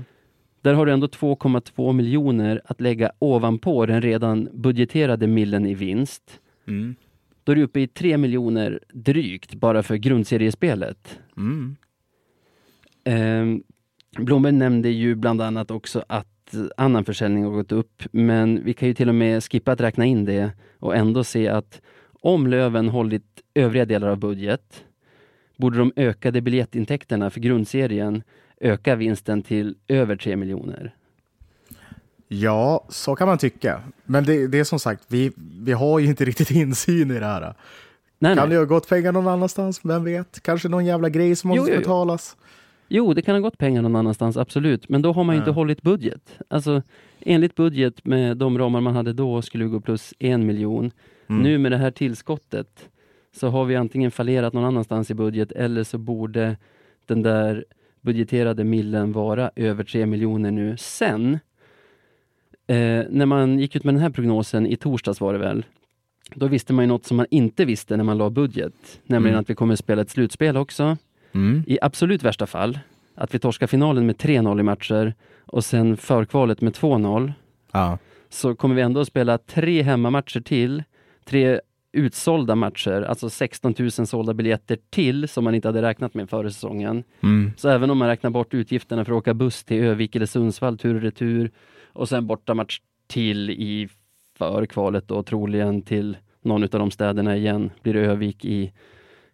Där 0.63 0.75
har 0.75 0.87
du 0.87 0.93
ändå 0.93 1.07
2,2 1.07 1.93
miljoner 1.93 2.61
att 2.65 2.81
lägga 2.81 3.13
ovanpå 3.19 3.87
den 3.87 4.03
redan 4.03 4.49
budgeterade 4.53 5.27
millen 5.27 5.67
i 5.67 5.75
vinst. 5.75 6.41
Mm. 6.67 6.95
Då 7.45 7.53
är 7.53 7.57
du 7.57 7.63
uppe 7.63 7.81
i 7.81 7.87
3 7.87 8.19
miljoner 8.19 8.81
drygt 8.93 9.55
bara 9.55 9.83
för 9.83 9.97
grundseriespelet. 9.97 11.19
Mm. 11.37 11.77
Eh, 13.05 13.61
Blomberg 14.23 14.53
nämnde 14.53 14.89
ju 14.89 15.15
bland 15.15 15.41
annat 15.41 15.71
också 15.71 16.05
att 16.09 16.55
annan 16.77 17.05
försäljning 17.05 17.45
har 17.45 17.51
gått 17.51 17.73
upp, 17.73 18.03
men 18.11 18.65
vi 18.65 18.75
kan 18.75 18.89
ju 18.89 18.95
till 18.95 19.09
och 19.09 19.15
med 19.15 19.45
skippa 19.45 19.73
att 19.73 19.81
räkna 19.81 20.05
in 20.05 20.25
det 20.25 20.51
och 20.79 20.97
ändå 20.97 21.25
se 21.25 21.49
att 21.49 21.81
om 22.21 22.47
Löven 22.47 22.89
hållit 22.89 23.43
övriga 23.55 23.85
delar 23.85 24.09
av 24.09 24.19
budget 24.19 24.85
borde 25.57 25.79
de 25.79 25.93
ökade 25.97 26.41
biljettintäkterna 26.41 27.31
för 27.31 27.41
grundserien 27.41 28.23
öka 28.61 28.97
vinsten 28.97 29.43
till 29.43 29.77
över 29.89 30.17
3 30.17 30.37
miljoner. 30.37 30.95
Ja, 32.29 32.85
så 32.89 33.15
kan 33.15 33.29
man 33.29 33.39
tycka. 33.39 33.81
Men 34.05 34.25
det, 34.25 34.47
det, 34.47 34.59
är 34.59 34.65
som 34.65 34.79
sagt, 34.79 35.05
vi, 35.09 35.33
vi 35.37 35.73
har 35.73 35.99
ju 35.99 36.07
inte 36.07 36.25
riktigt 36.25 36.51
insyn 36.51 37.11
i 37.11 37.19
det 37.19 37.27
här. 37.27 37.55
Nej, 38.19 38.37
kan 38.37 38.49
nej. 38.49 38.55
det 38.55 38.61
ha 38.61 38.65
gått 38.65 38.89
pengar 38.89 39.13
någon 39.13 39.29
annanstans? 39.29 39.81
Vem 39.85 40.05
vet? 40.05 40.43
Kanske 40.43 40.69
någon 40.69 40.87
jävla 40.87 41.09
grej 41.09 41.37
som 41.37 41.49
måste 41.49 41.71
jo, 41.71 41.75
jo, 41.75 41.81
betalas? 41.81 42.37
Jo, 42.89 43.15
det 43.15 43.23
kan 43.23 43.35
ha 43.35 43.41
gått 43.41 43.59
pengar 43.59 43.83
någon 43.83 43.97
annanstans, 43.97 44.37
absolut. 44.37 44.89
Men 44.89 45.03
då 45.03 45.13
har 45.13 45.25
man 45.25 45.35
ju 45.35 45.39
inte 45.39 45.51
hållit 45.51 45.83
budget. 45.83 46.39
Alltså, 46.49 46.83
enligt 47.21 47.55
budget 47.55 48.05
med 48.05 48.37
de 48.37 48.59
ramar 48.59 48.81
man 48.81 48.97
hade 48.97 49.13
då 49.13 49.43
skulle 49.43 49.65
vi 49.65 49.71
gå 49.71 49.81
plus 49.81 50.15
en 50.19 50.47
miljon. 50.47 50.91
Mm. 51.29 51.43
Nu 51.43 51.59
med 51.59 51.73
det 51.73 51.79
här 51.79 51.91
tillskottet 51.91 52.89
så 53.37 53.49
har 53.49 53.65
vi 53.65 53.77
antingen 53.77 54.11
fallerat 54.11 54.53
någon 54.53 54.65
annanstans 54.65 55.11
i 55.11 55.15
budget 55.15 55.53
eller 55.53 55.85
så 55.85 55.99
borde 55.99 56.57
den 57.07 57.23
där 57.23 57.65
budgeterade 58.09 58.65
millen 58.65 59.13
vara 59.13 59.51
över 59.57 59.85
3 59.85 60.07
miljoner 60.07 60.51
nu. 60.51 60.77
Sen, 60.77 61.39
eh, 62.67 63.03
när 63.11 63.27
man 63.27 63.59
gick 63.59 63.77
ut 63.77 63.85
med 63.85 63.95
den 63.95 64.03
här 64.03 64.11
prognosen 64.11 64.67
i 64.67 64.77
torsdags 64.77 65.21
var 65.21 65.33
det 65.33 65.39
väl, 65.39 65.65
då 66.35 66.47
visste 66.47 66.73
man 66.73 66.83
ju 66.83 66.89
något 66.89 67.05
som 67.05 67.17
man 67.17 67.27
inte 67.31 67.65
visste 67.65 67.97
när 67.97 68.05
man 68.05 68.19
la 68.19 68.31
budget, 68.31 69.01
nämligen 69.07 69.35
mm. 69.35 69.41
att 69.41 69.51
vi 69.51 69.55
kommer 69.55 69.73
att 69.73 69.79
spela 69.79 70.03
ett 70.03 70.11
slutspel 70.11 70.57
också. 70.57 70.97
Mm. 71.33 71.65
I 71.67 71.79
absolut 71.83 72.23
värsta 72.23 72.47
fall, 72.47 72.79
att 73.15 73.35
vi 73.35 73.39
torskar 73.39 73.67
finalen 73.67 74.07
med 74.07 74.17
3-0 74.17 74.61
i 74.61 74.63
matcher 74.63 75.15
och 75.47 75.65
sen 75.65 75.97
förkvalet 75.97 76.61
med 76.61 76.73
2-0. 76.73 77.33
Ja. 77.73 77.99
Så 78.29 78.55
kommer 78.55 78.75
vi 78.75 78.83
ändå 78.83 79.01
att 79.01 79.09
spela 79.09 79.39
tre 79.39 79.83
hemmamatcher 79.83 80.41
till, 80.41 80.83
tre 81.25 81.61
utsålda 81.93 82.55
matcher, 82.55 83.03
alltså 83.03 83.31
16 83.31 83.75
000 83.79 83.91
sålda 83.91 84.35
biljetter 84.35 84.79
till 84.91 85.29
som 85.29 85.45
man 85.45 85.55
inte 85.55 85.69
hade 85.69 85.83
räknat 85.83 86.15
med 86.15 86.31
före 86.31 86.51
säsongen. 86.51 87.05
Mm. 87.23 87.53
Så 87.57 87.69
även 87.69 87.91
om 87.91 87.99
man 87.99 88.09
räknar 88.09 88.31
bort 88.31 88.55
utgifterna 88.55 89.05
för 89.05 89.13
att 89.13 89.19
åka 89.19 89.35
buss 89.35 89.65
till 89.65 89.85
Övik 89.85 90.17
eller 90.17 90.27
Sundsvall 90.27 90.79
tur 90.79 90.95
och 90.95 91.03
retur 91.03 91.51
och 91.93 92.09
sen 92.09 92.27
bortamatch 92.27 92.81
till 93.07 93.51
i 93.51 93.89
förkvalet 94.39 95.11
och 95.11 95.27
troligen 95.27 95.83
till 95.83 96.17
någon 96.43 96.63
av 96.63 96.69
de 96.69 96.91
städerna 96.91 97.37
igen. 97.37 97.71
Blir 97.83 97.95
det 97.95 98.01
Övik 98.01 98.45
i 98.45 98.73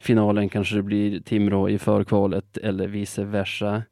finalen 0.00 0.48
kanske 0.48 0.76
det 0.76 0.82
blir 0.82 1.20
Timrå 1.20 1.68
i 1.68 1.78
förkvalet 1.78 2.56
eller 2.56 2.86
vice 2.86 3.24
versa. 3.24 3.82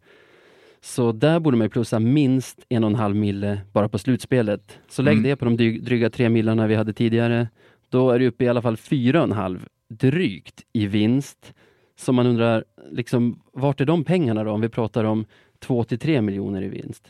Så 0.81 1.13
där 1.13 1.41
borde 1.41 1.57
man 1.57 1.71
plussa 1.71 1.99
minst 1.99 2.61
en 2.69 2.85
och 2.85 2.91
en 2.91 2.97
halv 2.97 3.17
mille 3.17 3.61
bara 3.73 3.89
på 3.89 3.99
slutspelet. 3.99 4.79
Så 4.89 5.03
lägg 5.03 5.13
mm. 5.13 5.23
det 5.23 5.37
på 5.37 5.45
de 5.45 5.57
dryga 5.57 6.11
tre 6.11 6.29
millarna 6.29 6.67
vi 6.67 6.75
hade 6.75 6.93
tidigare. 6.93 7.49
Då 7.93 8.11
är 8.11 8.19
det 8.19 8.27
uppe 8.27 8.45
i 8.45 8.49
alla 8.49 8.63
fall 8.63 8.77
fyra 8.77 9.19
och 9.19 9.25
en 9.25 9.33
halv 9.33 9.69
drygt 9.89 10.65
i 10.73 10.87
vinst. 10.87 11.55
Så 11.97 12.13
man 12.13 12.27
undrar, 12.27 12.65
liksom, 12.91 13.43
vart 13.53 13.81
är 13.81 13.85
de 13.85 14.05
pengarna 14.05 14.45
då 14.45 14.51
om 14.51 14.61
vi 14.61 14.69
pratar 14.69 15.05
om 15.05 15.25
två 15.59 15.85
till 15.85 15.99
tre 15.99 16.23
miljoner 16.23 16.63
i 16.63 16.69
vinst? 16.69 17.09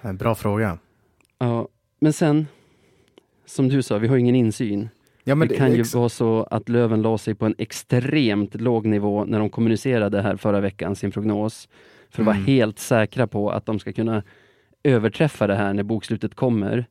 En 0.00 0.16
bra 0.16 0.34
fråga. 0.34 0.78
Ja, 1.38 1.68
men 2.00 2.12
sen, 2.12 2.46
som 3.46 3.68
du 3.68 3.82
sa, 3.82 3.98
vi 3.98 4.08
har 4.08 4.16
ingen 4.16 4.34
insyn. 4.34 4.88
Ja, 5.24 5.34
det, 5.34 5.46
det, 5.46 5.56
kan 5.56 5.72
ju 5.72 5.82
vara 5.82 6.08
så 6.08 6.42
att 6.42 6.68
Löven 6.68 7.02
la 7.02 7.18
sig 7.18 7.34
på 7.34 7.46
en 7.46 7.54
extremt 7.58 8.54
låg 8.54 8.86
nivå 8.86 9.24
när 9.24 9.38
de 9.38 9.50
kommunicerade 9.50 10.22
här 10.22 10.36
förra 10.36 10.60
veckan, 10.60 10.96
sin 10.96 11.10
prognos, 11.10 11.68
för 12.10 12.22
att 12.22 12.26
mm. 12.26 12.26
vara 12.26 12.46
helt 12.46 12.78
säkra 12.78 13.26
på 13.26 13.50
att 13.50 13.66
de 13.66 13.78
ska 13.78 13.92
kunna 13.92 14.22
överträffa 14.82 15.46
det 15.46 15.54
här 15.54 15.74
när 15.74 15.82
bokslutet 15.82 16.34
kommer. 16.34 16.86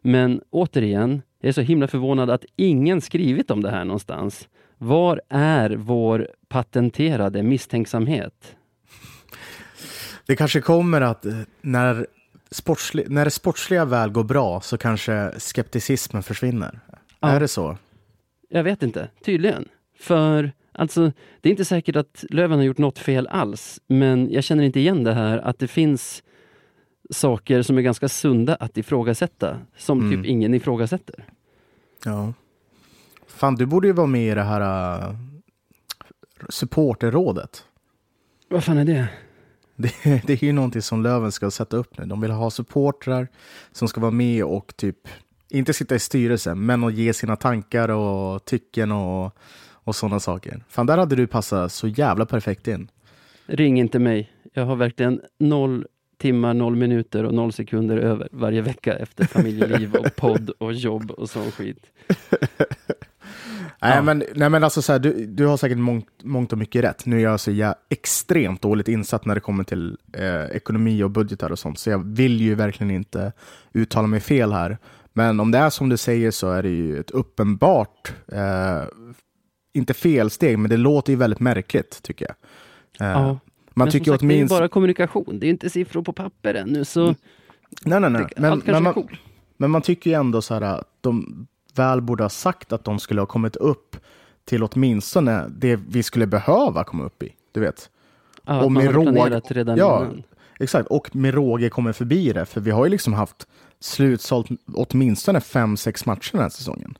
Men 0.00 0.40
återigen, 0.50 1.22
jag 1.44 1.48
är 1.48 1.52
så 1.52 1.60
himla 1.60 1.88
förvånad 1.88 2.30
att 2.30 2.44
ingen 2.56 3.00
skrivit 3.00 3.50
om 3.50 3.62
det 3.62 3.70
här 3.70 3.84
någonstans. 3.84 4.48
Var 4.78 5.20
är 5.28 5.70
vår 5.70 6.28
patenterade 6.48 7.42
misstänksamhet? 7.42 8.56
Det 10.26 10.36
kanske 10.36 10.60
kommer 10.60 11.00
att 11.00 11.26
eh, 11.26 11.32
när, 11.60 12.06
sportsli, 12.50 13.04
när 13.08 13.24
det 13.24 13.30
sportsliga 13.30 13.84
väl 13.84 14.10
går 14.10 14.24
bra 14.24 14.60
så 14.60 14.78
kanske 14.78 15.32
skepticismen 15.38 16.22
försvinner. 16.22 16.80
Ja. 17.20 17.28
Är 17.28 17.40
det 17.40 17.48
så? 17.48 17.78
Jag 18.48 18.64
vet 18.64 18.82
inte. 18.82 19.08
Tydligen. 19.24 19.68
För 19.98 20.52
alltså, 20.72 21.12
det 21.40 21.48
är 21.48 21.50
inte 21.50 21.64
säkert 21.64 21.96
att 21.96 22.24
Löven 22.30 22.58
har 22.58 22.64
gjort 22.64 22.78
något 22.78 22.98
fel 22.98 23.26
alls, 23.26 23.80
men 23.86 24.32
jag 24.32 24.44
känner 24.44 24.64
inte 24.64 24.80
igen 24.80 25.04
det 25.04 25.14
här 25.14 25.38
att 25.38 25.58
det 25.58 25.68
finns 25.68 26.22
saker 27.10 27.62
som 27.62 27.78
är 27.78 27.82
ganska 27.82 28.08
sunda 28.08 28.54
att 28.54 28.78
ifrågasätta, 28.78 29.58
som 29.76 30.00
typ 30.00 30.06
mm. 30.06 30.22
typ 30.22 30.30
ingen 30.30 30.54
ifrågasätter. 30.54 31.24
Ja. 32.04 32.32
Fan, 33.26 33.54
du 33.54 33.66
borde 33.66 33.86
ju 33.86 33.92
vara 33.92 34.06
med 34.06 34.32
i 34.32 34.34
det 34.34 34.42
här 34.42 34.98
uh, 35.10 35.16
supporterrådet. 36.48 37.64
Vad 38.48 38.64
fan 38.64 38.78
är 38.78 38.84
det? 38.84 39.08
det? 39.76 40.22
Det 40.26 40.32
är 40.32 40.44
ju 40.44 40.52
någonting 40.52 40.82
som 40.82 41.02
Löven 41.02 41.32
ska 41.32 41.50
sätta 41.50 41.76
upp 41.76 41.98
nu. 41.98 42.04
De 42.04 42.20
vill 42.20 42.30
ha 42.30 42.50
supportrar 42.50 43.28
som 43.72 43.88
ska 43.88 44.00
vara 44.00 44.10
med 44.10 44.44
och 44.44 44.76
typ, 44.76 45.08
inte 45.50 45.72
sitta 45.72 45.94
i 45.94 45.98
styrelsen, 45.98 46.66
men 46.66 46.84
att 46.84 46.94
ge 46.94 47.12
sina 47.12 47.36
tankar 47.36 47.88
och 47.88 48.44
tycken 48.44 48.92
och, 48.92 49.36
och 49.72 49.96
sådana 49.96 50.20
saker. 50.20 50.64
Fan, 50.68 50.86
där 50.86 50.98
hade 50.98 51.16
du 51.16 51.26
passat 51.26 51.72
så 51.72 51.88
jävla 51.88 52.26
perfekt 52.26 52.68
in. 52.68 52.90
Ring 53.46 53.80
inte 53.80 53.98
mig. 53.98 54.32
Jag 54.52 54.66
har 54.66 54.76
verkligen 54.76 55.20
noll 55.38 55.86
timmar, 56.24 56.54
noll 56.54 56.76
minuter 56.76 57.24
och 57.24 57.34
noll 57.34 57.52
sekunder 57.52 57.96
över 57.96 58.28
varje 58.32 58.62
vecka 58.62 58.94
efter 58.94 59.24
familjeliv 59.24 59.94
och 59.94 60.16
podd 60.16 60.50
och 60.50 60.72
jobb 60.72 61.10
och 61.10 61.30
sån 61.30 61.50
skit. 61.50 61.86
Nej, 63.80 63.96
ja. 63.96 64.02
men, 64.02 64.24
nej, 64.34 64.50
men 64.50 64.64
alltså 64.64 64.82
så 64.82 64.92
här, 64.92 64.98
du, 64.98 65.26
du 65.26 65.46
har 65.46 65.56
säkert 65.56 65.78
mångt, 65.78 66.08
mångt 66.22 66.52
och 66.52 66.58
mycket 66.58 66.84
rätt. 66.84 67.06
Nu 67.06 67.16
är 67.16 67.22
jag 67.22 67.40
så 67.40 67.50
jag 67.50 67.74
extremt 67.90 68.62
dåligt 68.62 68.88
insatt 68.88 69.24
när 69.24 69.34
det 69.34 69.40
kommer 69.40 69.64
till 69.64 69.96
eh, 70.12 70.56
ekonomi 70.56 71.02
och 71.02 71.10
budgetar 71.10 71.52
och 71.52 71.58
sånt, 71.58 71.78
så 71.78 71.90
jag 71.90 72.04
vill 72.04 72.40
ju 72.40 72.54
verkligen 72.54 72.90
inte 72.90 73.32
uttala 73.72 74.06
mig 74.06 74.20
fel 74.20 74.52
här. 74.52 74.78
Men 75.12 75.40
om 75.40 75.50
det 75.50 75.58
är 75.58 75.70
som 75.70 75.88
du 75.88 75.96
säger 75.96 76.30
så 76.30 76.50
är 76.50 76.62
det 76.62 76.68
ju 76.68 77.00
ett 77.00 77.10
uppenbart, 77.10 78.12
eh, 78.32 78.82
inte 79.74 79.94
felsteg, 79.94 80.58
men 80.58 80.70
det 80.70 80.76
låter 80.76 81.12
ju 81.12 81.18
väldigt 81.18 81.40
märkligt 81.40 82.02
tycker 82.02 82.26
jag. 82.26 82.36
Eh, 83.00 83.12
ja. 83.12 83.38
Man 83.74 83.84
men 83.84 83.92
tycker 83.92 84.10
sagt, 84.10 84.22
åtminstone... 84.22 84.58
det 84.58 84.58
är 84.58 84.60
bara 84.60 84.68
kommunikation, 84.68 85.38
det 85.38 85.46
är 85.46 85.50
inte 85.50 85.70
siffror 85.70 86.02
på 86.02 86.12
papper 86.12 86.54
ännu. 86.54 86.84
Så 86.84 87.02
mm. 87.02 87.14
nej, 87.84 88.00
nej, 88.00 88.10
nej. 88.10 88.26
Men, 88.36 88.62
men, 88.64 88.82
man, 88.82 88.94
cool. 88.94 89.16
men 89.56 89.70
man 89.70 89.82
tycker 89.82 90.10
ju 90.10 90.16
ändå 90.16 90.42
så 90.42 90.54
här 90.54 90.60
att 90.62 90.88
de 91.00 91.46
väl 91.74 92.00
borde 92.00 92.24
ha 92.24 92.28
sagt 92.28 92.72
att 92.72 92.84
de 92.84 92.98
skulle 92.98 93.20
ha 93.20 93.26
kommit 93.26 93.56
upp 93.56 93.96
till 94.44 94.62
åtminstone 94.62 95.48
det 95.48 95.76
vi 95.76 96.02
skulle 96.02 96.26
behöva 96.26 96.84
komma 96.84 97.04
upp 97.04 97.22
i. 97.22 97.34
Du 97.52 97.60
vet. 97.60 97.90
Ja, 98.44 98.64
och 98.64 98.72
med 98.72 98.92
råge, 98.92 99.40
redan 99.48 99.76
ja, 99.76 100.00
innan. 100.00 100.22
Exakt, 100.60 100.88
och 100.88 101.16
med 101.16 101.34
råge 101.34 101.70
kommer 101.70 101.92
förbi 101.92 102.32
det. 102.32 102.46
För 102.46 102.60
vi 102.60 102.70
har 102.70 102.84
ju 102.84 102.90
liksom 102.90 103.12
haft 103.12 103.46
slutsålt 103.80 104.48
åtminstone 104.74 105.40
fem, 105.40 105.76
sex 105.76 106.06
matcher 106.06 106.32
den 106.32 106.40
här 106.40 106.48
säsongen. 106.48 106.98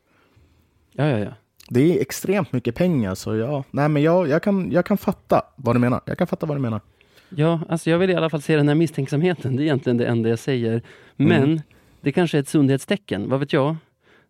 Ja, 0.93 1.07
ja, 1.09 1.19
ja. 1.19 1.31
Det 1.69 1.97
är 1.97 2.01
extremt 2.01 2.53
mycket 2.53 2.75
pengar, 2.75 3.15
så 3.15 3.37
ja, 3.37 3.65
nej, 3.71 3.89
men 3.89 4.03
jag, 4.03 4.29
jag, 4.29 4.43
kan, 4.43 4.73
jag 4.73 4.87
kan 4.87 4.99
fatta 4.99 5.43
vad 5.57 5.75
du 5.75 5.81
menar. 5.81 6.01
Jag 6.05 6.19
kan 6.19 6.27
fatta 6.27 6.47
vad 6.47 6.57
du 6.57 6.61
menar. 6.61 6.81
Ja, 7.29 7.61
alltså 7.69 7.91
jag 7.91 7.99
vill 7.99 8.11
i 8.11 8.15
alla 8.15 8.31
fall 8.31 8.43
se 8.43 8.57
den 8.57 8.69
här 8.69 8.75
misstänksamheten. 8.75 9.57
Det 9.57 9.63
är 9.63 9.65
egentligen 9.65 9.97
det 9.97 10.07
enda 10.07 10.29
jag 10.29 10.39
säger. 10.39 10.83
Men 11.17 11.43
mm. 11.43 11.61
det 12.01 12.13
kanske 12.13 12.39
är 12.39 12.41
ett 12.41 12.49
sundhetstecken, 12.49 13.29
vad 13.31 13.41
vet 13.41 13.53
jag? 13.53 13.77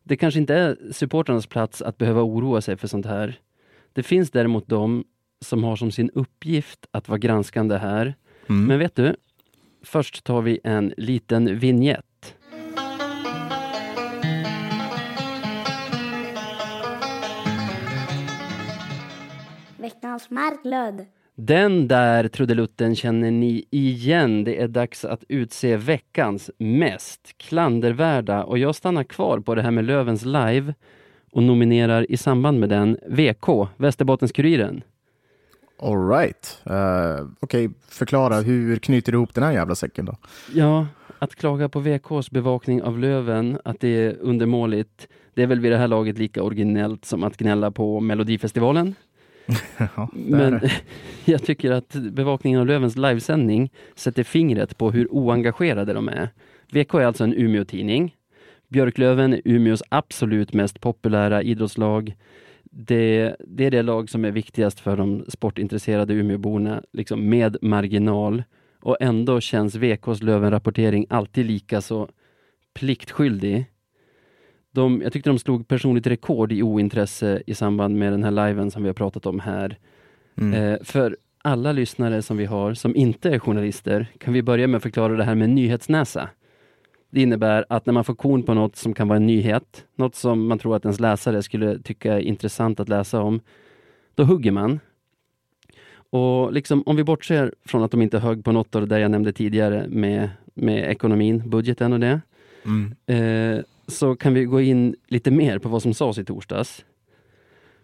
Det 0.03 0.17
kanske 0.17 0.41
inte 0.41 0.55
är 0.55 0.77
supportrarnas 0.93 1.47
plats 1.47 1.83
att 1.83 1.99
behöva 1.99 2.23
oroa 2.23 2.61
sig 2.61 2.77
för 2.77 2.89
sånt 2.89 3.07
här. 3.07 3.39
Det 3.93 4.03
finns 4.03 4.31
däremot 4.31 4.69
de 4.69 5.05
som 5.41 5.65
har 5.65 5.77
som 5.77 5.91
sin 5.91 6.11
uppgift 6.15 6.87
att 6.91 7.09
vara 7.09 7.19
granskande 7.19 7.77
här. 7.77 8.15
Mm. 8.49 8.67
Men 8.67 8.79
vet 8.79 8.95
du? 8.95 9.17
Först 9.85 10.25
tar 10.25 10.43
vi 10.43 10.61
en 10.65 10.95
liten 10.97 11.59
vignett. 11.59 12.05
Veckans 19.85 20.31
Marklund. 20.31 21.07
Den 21.35 21.89
där 21.89 22.29
trudelutten 22.29 22.97
känner 22.97 23.31
ni 23.31 23.65
igen. 23.71 24.45
Det 24.45 24.63
är 24.63 24.69
dags 24.69 25.05
att 25.05 25.25
utse 25.29 25.77
veckans 25.77 26.51
mest 26.59 27.39
klandervärda 27.39 28.45
och 28.45 28.59
jag 28.59 28.75
stannar 28.75 29.05
kvar 29.05 29.39
på 29.41 29.55
det 29.55 29.63
här 29.63 29.71
med 29.71 29.85
Lövens 29.85 30.25
live 30.25 30.75
och 31.33 31.43
nominerar 31.43 32.11
i 32.11 32.17
samband 32.17 32.61
med 32.61 32.69
den 32.69 32.99
VK, 33.07 33.69
Västerbottens-Kuriren. 33.77 34.83
Alright. 35.79 36.63
Uh, 36.71 37.27
Okej, 37.41 37.67
okay. 37.67 37.79
förklara. 37.89 38.41
Hur 38.41 38.77
knyter 38.77 39.13
du 39.13 39.19
ihop 39.19 39.35
den 39.35 39.45
här 39.45 39.53
jävla 39.53 39.75
säcken 39.75 40.05
då? 40.05 40.17
Ja, 40.55 40.87
att 41.19 41.35
klaga 41.35 41.69
på 41.69 41.81
VKs 41.81 42.31
bevakning 42.31 42.83
av 42.83 42.99
Löven, 42.99 43.59
att 43.65 43.81
det 43.81 43.89
är 43.89 44.17
undermåligt, 44.21 45.09
det 45.35 45.43
är 45.43 45.47
väl 45.47 45.61
vid 45.61 45.73
det 45.73 45.79
här 45.79 45.89
laget 45.89 46.19
lika 46.19 46.43
originellt 46.43 47.05
som 47.05 47.25
att 47.25 47.37
gnälla 47.37 47.71
på 47.71 48.01
Melodifestivalen. 48.01 48.95
ja, 49.97 50.09
Men 50.13 50.61
jag 51.25 51.43
tycker 51.43 51.71
att 51.71 51.93
bevakningen 51.93 52.61
av 52.61 52.67
Lövens 52.67 52.97
livesändning 52.97 53.73
sätter 53.95 54.23
fingret 54.23 54.79
på 54.79 54.91
hur 54.91 55.09
oengagerade 55.11 55.93
de 55.93 56.09
är. 56.09 56.29
VK 56.73 56.95
är 56.95 57.07
alltså 57.07 57.25
en 57.25 57.35
Umeå-tidning. 57.35 58.17
Björklöven 58.69 59.33
är 59.33 59.41
Umeås 59.45 59.83
absolut 59.89 60.53
mest 60.53 60.81
populära 60.81 61.43
idrottslag. 61.43 62.15
Det, 62.65 63.37
det, 63.39 63.65
är 63.65 63.71
det 63.71 63.83
lag 63.83 64.11
som 64.11 64.25
är 64.25 64.31
viktigast 64.31 64.81
för 64.81 64.97
de 64.97 65.25
sportintresserade 65.29 66.15
Umeåborna, 66.15 66.83
liksom 66.93 67.29
med 67.29 67.57
marginal. 67.63 68.43
Och 68.81 68.97
ändå 69.01 69.41
känns 69.41 69.75
VKs 69.75 70.23
Löven-rapportering 70.23 71.07
alltid 71.11 71.47
lika 71.47 71.81
så 71.81 72.09
pliktskyldig. 72.75 73.67
De, 74.75 75.03
jag 75.03 75.13
tyckte 75.13 75.31
de 75.31 75.39
slog 75.39 75.69
personligt 75.69 76.07
rekord 76.07 76.53
i 76.53 76.63
ointresse 76.63 77.43
i 77.47 77.55
samband 77.55 77.99
med 77.99 78.13
den 78.13 78.25
här 78.25 78.31
liven 78.31 78.71
som 78.71 78.83
vi 78.83 78.89
har 78.89 78.95
pratat 78.95 79.27
om 79.27 79.41
här. 79.41 79.79
Mm. 80.37 80.55
Eh, 80.55 80.79
för 80.83 81.17
alla 81.43 81.73
lyssnare 81.73 82.23
som 82.23 82.37
vi 82.37 82.45
har 82.45 82.75
som 82.75 82.97
inte 82.97 83.31
är 83.31 83.39
journalister 83.39 84.07
kan 84.19 84.35
vi 84.35 84.43
börja 84.43 84.67
med 84.67 84.77
att 84.77 84.83
förklara 84.83 85.17
det 85.17 85.25
här 85.25 85.35
med 85.35 85.51
nyhetsnäsa. 85.51 86.29
Det 87.11 87.23
innebär 87.23 87.65
att 87.69 87.87
när 87.87 87.93
man 87.93 88.05
får 88.05 88.15
korn 88.15 88.43
på 88.43 88.55
något 88.55 88.77
som 88.77 88.95
kan 88.95 89.09
vara 89.09 89.17
en 89.17 89.27
nyhet, 89.27 89.85
något 89.97 90.15
som 90.15 90.47
man 90.47 90.59
tror 90.59 90.77
att 90.77 90.85
ens 90.85 91.01
läsare 91.01 91.43
skulle 91.43 91.79
tycka 91.79 92.15
är 92.15 92.21
intressant 92.21 92.81
att 92.81 92.89
läsa 92.89 93.21
om, 93.21 93.41
då 94.15 94.25
hugger 94.25 94.51
man. 94.51 94.81
Och 96.11 96.53
liksom, 96.53 96.83
om 96.87 96.97
vi 96.97 97.05
bortser 97.05 97.55
från 97.65 97.83
att 97.83 97.91
de 97.91 98.03
inte 98.03 98.19
högg 98.19 98.45
på 98.45 98.53
något 98.53 98.75
av 98.75 98.81
det 98.81 98.87
där 98.87 98.99
jag 98.99 99.11
nämnde 99.11 99.33
tidigare 99.33 99.87
med, 99.89 100.31
med 100.55 100.91
ekonomin, 100.91 101.43
budgeten 101.47 101.93
och 101.93 102.01
det, 102.01 102.21
mm. 102.65 102.95
eh, 103.07 103.65
så 103.87 104.17
kan 104.17 104.35
vi 104.35 104.45
gå 104.45 104.61
in 104.61 104.97
lite 105.07 105.31
mer 105.31 105.59
på 105.59 105.69
vad 105.69 105.83
som 105.83 105.95
sades 105.95 106.19
i 106.19 106.25
torsdags. 106.25 106.85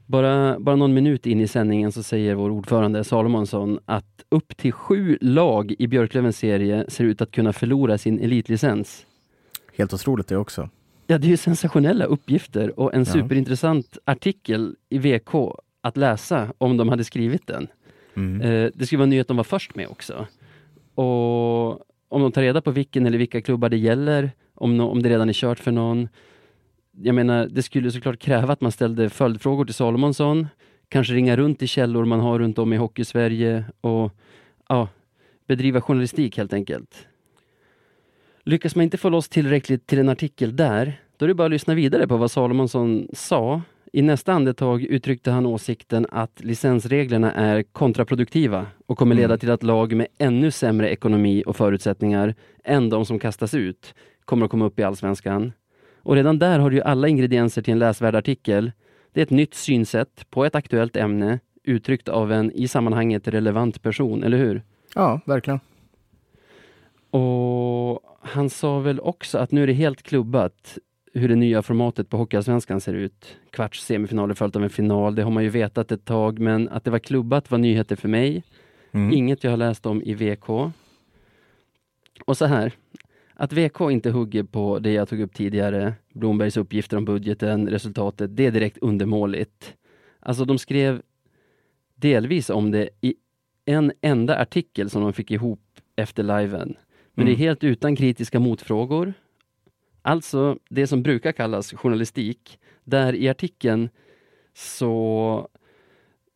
Bara, 0.07 0.61
bara 0.61 0.77
någon 0.77 0.95
minut 0.95 1.27
in 1.27 1.41
i 1.41 1.49
sändningen 1.49 1.93
så 1.93 2.03
säger 2.03 2.35
vår 2.35 2.51
ordförande 2.51 3.05
Salomonsson 3.05 3.79
att 3.85 4.25
upp 4.29 4.57
till 4.57 4.73
sju 4.73 5.19
lag 5.21 5.75
i 5.79 5.87
Björklövens 5.87 6.39
serie 6.39 6.85
ser 6.89 7.05
ut 7.05 7.21
att 7.21 7.31
kunna 7.31 7.53
förlora 7.53 7.99
sin 7.99 8.19
elitlicens. 8.19 9.07
Helt 9.77 9.95
otroligt 9.95 10.29
det 10.29 10.37
också. 10.37 10.69
Ja, 11.07 11.19
det 11.19 11.27
är 11.27 11.29
ju 11.29 11.37
sensationella 11.37 12.05
uppgifter 12.05 12.81
och 12.81 12.95
en 12.95 13.01
ja. 13.01 13.05
superintressant 13.05 13.99
artikel 14.05 14.77
i 14.89 14.99
VK 14.99 15.35
att 15.81 15.97
läsa 15.97 16.53
om 16.59 16.77
de 16.77 16.89
hade 16.89 17.05
skrivit 17.05 17.47
den. 17.47 17.69
Mm. 18.17 18.41
Eh, 18.41 18.71
det 18.75 18.87
skulle 18.87 18.99
vara 18.99 19.05
en 19.05 19.11
nyhet 19.11 19.29
de 19.29 19.37
var 19.37 19.45
först 19.45 19.75
med 19.75 19.89
också. 19.89 20.27
Och 20.95 21.71
om 22.09 22.23
de 22.23 22.33
tar 22.33 22.43
reda 22.43 22.61
på 22.61 22.71
vilken 22.71 23.07
eller 23.07 23.19
vilka 23.19 23.43
klubbar 23.43 23.69
det 23.69 23.77
gäller, 23.77 24.31
om, 24.61 24.77
no 24.77 24.83
om 24.83 25.03
det 25.03 25.09
redan 25.09 25.29
är 25.29 25.33
kört 25.33 25.59
för 25.59 25.73
någon. 25.73 26.09
Jag 27.03 27.15
menar, 27.15 27.49
det 27.51 27.63
skulle 27.63 27.91
såklart 27.91 28.19
kräva 28.19 28.53
att 28.53 28.61
man 28.61 28.73
ställde 28.73 29.11
följdfrågor 29.11 29.65
till 29.65 29.75
Salomonsson, 29.75 30.47
kanske 30.89 31.15
ringa 31.15 31.37
runt 31.37 31.63
i 31.63 31.67
källor 31.67 32.05
man 32.05 32.21
har 32.21 32.39
runt 32.39 32.59
om 32.59 32.73
i 32.73 32.77
Hockeysverige 32.77 33.65
och 33.81 34.13
ja, 34.69 34.89
bedriva 35.49 35.81
journalistik 35.81 36.37
helt 36.37 36.53
enkelt. 36.53 37.07
Lyckas 38.45 38.77
man 38.77 38.83
inte 38.83 38.99
få 38.99 39.09
loss 39.09 39.29
tillräckligt 39.29 39.87
till 39.87 39.99
en 39.99 40.09
artikel 40.09 40.57
där, 40.57 41.01
då 41.17 41.27
är 41.27 41.29
det 41.29 41.35
bara 41.35 41.45
att 41.45 41.51
lyssna 41.51 41.75
vidare 41.75 42.09
på 42.09 42.17
vad 42.17 42.31
Salomonsson 42.31 43.09
sa. 43.13 43.63
I 43.93 44.03
nästa 44.03 44.33
andetag 44.33 44.83
uttryckte 44.83 45.31
han 45.31 45.47
åsikten 45.47 46.07
att 46.11 46.41
licensreglerna 46.41 47.33
är 47.33 47.63
kontraproduktiva 47.63 48.67
och 48.87 48.99
kommer 48.99 49.15
leda 49.15 49.27
mm. 49.27 49.39
till 49.39 49.51
att 49.51 49.63
lag 49.63 49.93
med 49.93 50.07
ännu 50.19 50.51
sämre 50.51 50.91
ekonomi 50.91 51.43
och 51.47 51.57
förutsättningar 51.57 52.35
än 52.65 52.91
de 52.91 53.07
som 53.07 53.19
kastas 53.19 53.55
ut 53.55 53.95
kommer 54.31 54.45
att 54.45 54.51
komma 54.51 54.65
upp 54.65 54.79
i 54.79 54.83
allsvenskan. 54.83 55.53
Och 56.03 56.15
redan 56.15 56.39
där 56.39 56.59
har 56.59 56.71
du 56.71 56.77
ju 56.77 56.83
alla 56.83 57.09
ingredienser 57.09 57.63
till 57.63 57.73
en 57.73 57.79
läsvärd 57.79 58.15
artikel. 58.15 58.73
Det 59.13 59.21
är 59.21 59.23
ett 59.23 59.31
nytt 59.31 59.55
synsätt 59.55 60.31
på 60.31 60.45
ett 60.45 60.55
aktuellt 60.55 60.97
ämne 60.97 61.39
uttryckt 61.65 62.09
av 62.09 62.33
en 62.33 62.53
i 62.53 62.69
sammanhanget 62.69 63.29
relevant 63.29 63.83
person, 63.83 64.23
eller 64.25 64.39
hur? 64.39 64.63
Ja, 64.95 65.21
verkligen. 65.27 65.61
Och 67.11 68.01
han 68.21 68.51
sa 68.51 68.79
väl 68.79 69.01
också 69.01 69.39
att 69.39 69.53
nu 69.53 69.63
är 69.63 69.67
det 69.67 69.73
helt 69.73 70.03
klubbat 70.03 70.79
hur 71.15 71.29
det 71.29 71.37
nya 71.37 71.63
formatet 71.63 72.09
på 72.09 72.17
Hockeyallsvenskan 72.17 72.81
ser 72.81 72.95
ut. 72.95 73.37
Kvarts, 73.51 73.85
semifinaler 73.85 74.35
följt 74.35 74.57
av 74.57 74.63
en 74.63 74.71
final. 74.71 75.15
Det 75.15 75.23
har 75.23 75.31
man 75.31 75.43
ju 75.43 75.49
vetat 75.49 75.93
ett 75.93 76.05
tag, 76.05 76.39
men 76.39 76.69
att 76.69 76.85
det 76.85 76.91
var 76.91 76.99
klubbat 76.99 77.51
var 77.51 77.59
nyheter 77.59 77.97
för 77.97 78.09
mig. 78.09 78.43
Mm. 78.93 79.13
Inget 79.13 79.45
jag 79.45 79.51
har 79.51 79.57
läst 79.57 79.87
om 79.87 80.03
i 80.03 80.15
VK. 80.15 80.49
Och 82.25 82.37
så 82.37 82.47
här, 82.47 82.73
att 83.41 83.53
VK 83.53 83.81
inte 83.81 84.11
hugger 84.11 84.43
på 84.43 84.79
det 84.79 84.93
jag 84.93 85.09
tog 85.09 85.21
upp 85.21 85.35
tidigare, 85.35 85.95
Blombergs 86.13 86.57
uppgifter 86.57 86.97
om 86.97 87.05
budgeten, 87.05 87.69
resultatet, 87.69 88.37
det 88.37 88.47
är 88.47 88.51
direkt 88.51 88.79
undermåligt. 88.79 89.75
Alltså 90.21 90.45
de 90.45 90.59
skrev 90.59 91.03
delvis 91.95 92.51
om 92.51 92.71
det 92.71 92.89
i 93.01 93.15
en 93.65 93.93
enda 94.01 94.39
artikel 94.39 94.91
som 94.91 95.03
de 95.03 95.13
fick 95.13 95.31
ihop 95.31 95.61
efter 95.97 96.23
liven. 96.23 96.77
Men 97.15 97.23
mm. 97.23 97.27
det 97.27 97.31
är 97.31 97.35
mm. 97.35 97.39
helt 97.39 97.65
utan 97.65 97.97
kritiska 97.97 98.41
motfrågor. 98.41 99.13
Alltså 100.03 100.59
det 100.71 100.87
som 100.87 101.03
brukar 101.03 101.33
kallas 101.33 101.73
journalistik. 101.73 102.59
Där 102.85 103.15
i 103.15 103.29
artikeln 103.29 103.89
så, 104.55 105.49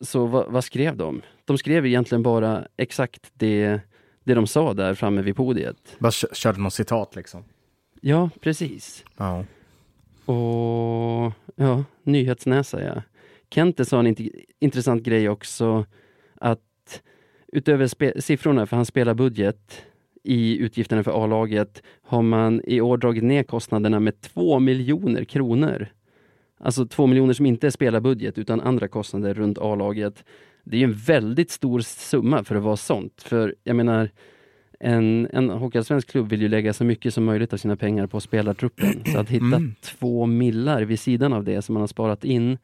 så 0.00 0.26
vad, 0.26 0.52
vad 0.52 0.64
skrev 0.64 0.96
de? 0.96 1.22
De 1.44 1.58
skrev 1.58 1.86
egentligen 1.86 2.22
bara 2.22 2.66
exakt 2.76 3.30
det, 3.34 3.80
det 4.24 4.34
de 4.34 4.46
sa 4.46 4.74
där 4.74 4.94
framme 4.94 5.22
vid 5.22 5.36
podiet. 5.36 5.96
Bara 5.98 6.12
körde 6.12 6.60
något 6.60 6.74
citat 6.74 7.16
liksom? 7.16 7.44
Ja, 8.00 8.30
precis. 8.40 9.04
Ja. 9.16 9.44
Och 10.24 11.32
ja, 11.56 11.84
nyhetsnäsa 12.02 12.82
ja. 12.82 13.02
Kente 13.50 13.84
sa 13.84 14.00
en 14.00 14.16
intressant 14.60 15.02
grej 15.02 15.28
också 15.28 15.86
att 16.34 17.02
utöver 17.52 18.20
siffrorna, 18.20 18.66
för 18.66 18.76
han 18.76 18.86
spelar 18.86 19.14
budget, 19.14 19.82
i 20.22 20.58
utgifterna 20.58 21.04
för 21.04 21.24
A-laget 21.24 21.82
har 22.02 22.22
man 22.22 22.60
i 22.64 22.80
år 22.80 22.96
dragit 22.96 23.24
ner 23.24 23.42
kostnaderna 23.42 24.00
med 24.00 24.20
2 24.20 24.58
miljoner 24.58 25.24
kronor. 25.24 25.88
Alltså 26.58 26.86
2 26.86 27.06
miljoner 27.06 27.32
som 27.32 27.46
inte 27.46 27.66
är 27.66 27.70
spelarbudget 27.70 28.38
utan 28.38 28.60
andra 28.60 28.88
kostnader 28.88 29.34
runt 29.34 29.58
A-laget. 29.58 30.24
Det 30.64 30.76
är 30.76 30.84
en 30.84 30.94
väldigt 30.94 31.50
stor 31.50 31.80
summa 31.80 32.44
för 32.44 32.54
att 32.54 32.62
vara 32.62 32.76
sånt. 32.76 33.22
För 33.22 33.54
jag 33.64 33.76
menar, 33.76 34.10
en, 34.80 35.28
en 35.32 35.50
hockeyallsvensk 35.50 36.10
klubb 36.10 36.28
vill 36.28 36.42
ju 36.42 36.48
lägga 36.48 36.72
så 36.72 36.84
mycket 36.84 37.14
som 37.14 37.24
möjligt 37.24 37.52
av 37.52 37.56
sina 37.56 37.76
pengar 37.76 38.06
på 38.06 38.20
spelartruppen. 38.20 39.04
Så 39.12 39.18
att 39.18 39.28
hitta 39.28 39.44
mm. 39.44 39.74
två 39.82 40.26
millar 40.26 40.82
vid 40.82 41.00
sidan 41.00 41.32
av 41.32 41.44
det 41.44 41.62
som 41.62 41.72
man 41.72 41.80
har 41.80 41.88
sparat 41.88 42.24
in, 42.24 42.58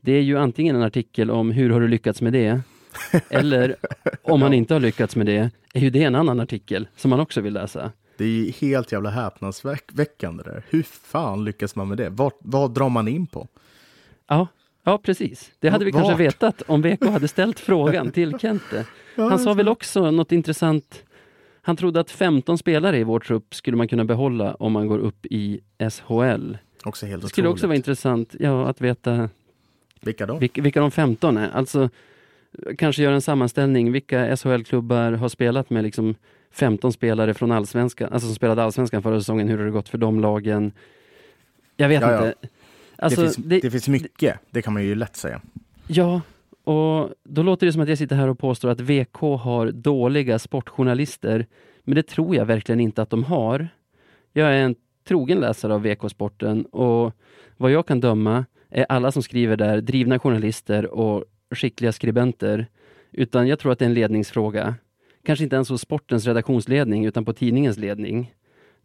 det 0.00 0.12
är 0.12 0.22
ju 0.22 0.38
antingen 0.38 0.76
en 0.76 0.82
artikel 0.82 1.30
om 1.30 1.50
hur 1.50 1.70
har 1.70 1.80
du 1.80 1.88
lyckats 1.88 2.22
med 2.22 2.32
det? 2.32 2.60
Eller 3.30 3.76
om 4.22 4.40
man 4.40 4.52
inte 4.52 4.74
har 4.74 4.80
lyckats 4.80 5.16
med 5.16 5.26
det, 5.26 5.50
är 5.74 5.80
ju 5.80 5.90
det 5.90 6.02
en 6.02 6.14
annan 6.14 6.40
artikel 6.40 6.88
som 6.96 7.10
man 7.10 7.20
också 7.20 7.40
vill 7.40 7.52
läsa. 7.52 7.92
Det 8.16 8.24
är 8.24 8.52
helt 8.52 8.92
jävla 8.92 9.10
häpnadsväckande 9.10 10.42
där. 10.42 10.64
Hur 10.68 10.82
fan 10.82 11.44
lyckas 11.44 11.76
man 11.76 11.88
med 11.88 11.98
det? 11.98 12.10
Vad, 12.10 12.32
vad 12.38 12.74
drar 12.74 12.88
man 12.88 13.08
in 13.08 13.26
på? 13.26 13.48
Ja, 14.28 14.48
ja 14.84 14.98
precis. 14.98 15.50
Det 15.58 15.68
hade 15.68 15.84
vi 15.84 15.90
Vart? 15.90 16.02
kanske 16.02 16.24
vetat 16.24 16.62
om 16.66 16.82
VK 16.82 17.04
hade 17.04 17.28
ställt 17.28 17.60
frågan 17.60 18.12
till 18.12 18.38
Kente. 18.38 18.86
Han 19.16 19.38
sa 19.38 19.54
väl 19.54 19.68
också 19.68 20.10
något 20.10 20.32
intressant. 20.32 21.04
Han 21.62 21.76
trodde 21.76 22.00
att 22.00 22.10
15 22.10 22.58
spelare 22.58 22.98
i 22.98 23.04
vår 23.04 23.20
trupp 23.20 23.54
skulle 23.54 23.76
man 23.76 23.88
kunna 23.88 24.04
behålla 24.04 24.54
om 24.54 24.72
man 24.72 24.86
går 24.86 24.98
upp 24.98 25.26
i 25.26 25.60
SHL. 25.78 26.56
Också 26.84 27.06
helt 27.06 27.22
det 27.22 27.28
skulle 27.28 27.48
otroligt. 27.48 27.58
också 27.58 27.66
vara 27.66 27.76
intressant 27.76 28.34
ja, 28.38 28.68
att 28.68 28.80
veta 28.80 29.28
vilka, 30.00 30.26
då? 30.26 30.36
Vilka, 30.36 30.62
vilka 30.62 30.80
de 30.80 30.90
15 30.90 31.36
är. 31.36 31.50
Alltså, 31.50 31.90
kanske 32.78 33.02
göra 33.02 33.14
en 33.14 33.22
sammanställning. 33.22 33.92
Vilka 33.92 34.36
SHL-klubbar 34.36 35.12
har 35.12 35.28
spelat 35.28 35.70
med 35.70 35.84
liksom 35.84 36.14
15 36.50 36.92
spelare 36.92 37.34
från 37.34 37.52
allsvenskan, 37.52 38.12
alltså 38.12 38.26
som 38.26 38.34
spelade 38.34 38.62
allsvenskan 38.62 39.02
förra 39.02 39.20
säsongen. 39.20 39.48
Hur 39.48 39.58
har 39.58 39.64
det 39.64 39.70
gått 39.70 39.88
för 39.88 39.98
de 39.98 40.20
lagen? 40.20 40.72
Jag 41.76 41.88
vet 41.88 42.02
ja, 42.02 42.26
inte. 42.26 42.48
Alltså, 43.00 43.20
det, 43.20 43.26
finns, 43.26 43.36
det, 43.36 43.60
det, 43.60 43.70
finns, 43.70 43.88
mycket, 43.88 44.38
det 44.50 44.62
kan 44.62 44.72
man 44.72 44.84
ju 44.84 44.94
lätt 44.94 45.16
säga. 45.16 45.40
Ja, 45.86 46.20
och 46.64 47.10
då 47.24 47.42
låter 47.42 47.66
det 47.66 47.72
som 47.72 47.82
att 47.82 47.88
jag 47.88 47.98
sitter 47.98 48.16
här 48.16 48.28
och 48.28 48.38
påstår 48.38 48.68
att 48.68 48.80
VK 48.80 49.20
har 49.20 49.70
dåliga 49.70 50.38
sportjournalister. 50.38 51.46
Men 51.84 51.94
det 51.94 52.02
tror 52.02 52.36
jag 52.36 52.44
verkligen 52.44 52.80
inte 52.80 53.02
att 53.02 53.10
de 53.10 53.24
har. 53.24 53.68
Jag 54.32 54.48
är 54.48 54.62
en 54.62 54.74
trogen 55.08 55.40
läsare 55.40 55.74
av 55.74 55.82
VK-sporten 55.82 56.64
och 56.64 57.12
vad 57.56 57.70
jag 57.70 57.86
kan 57.86 58.00
döma 58.00 58.44
är 58.70 58.86
alla 58.88 59.12
som 59.12 59.22
skriver 59.22 59.56
där 59.56 59.80
drivna 59.80 60.18
journalister 60.18 60.86
och 60.86 61.24
skickliga 61.50 61.92
skribenter, 61.92 62.66
utan 63.12 63.48
jag 63.48 63.58
tror 63.58 63.72
att 63.72 63.78
det 63.78 63.84
är 63.84 63.88
en 63.88 63.94
ledningsfråga. 63.94 64.74
Kanske 65.24 65.44
inte 65.44 65.56
ens 65.56 65.68
hos 65.68 65.80
sportens 65.80 66.26
redaktionsledning, 66.26 67.04
utan 67.04 67.24
på 67.24 67.32
tidningens 67.32 67.78
ledning. 67.78 68.34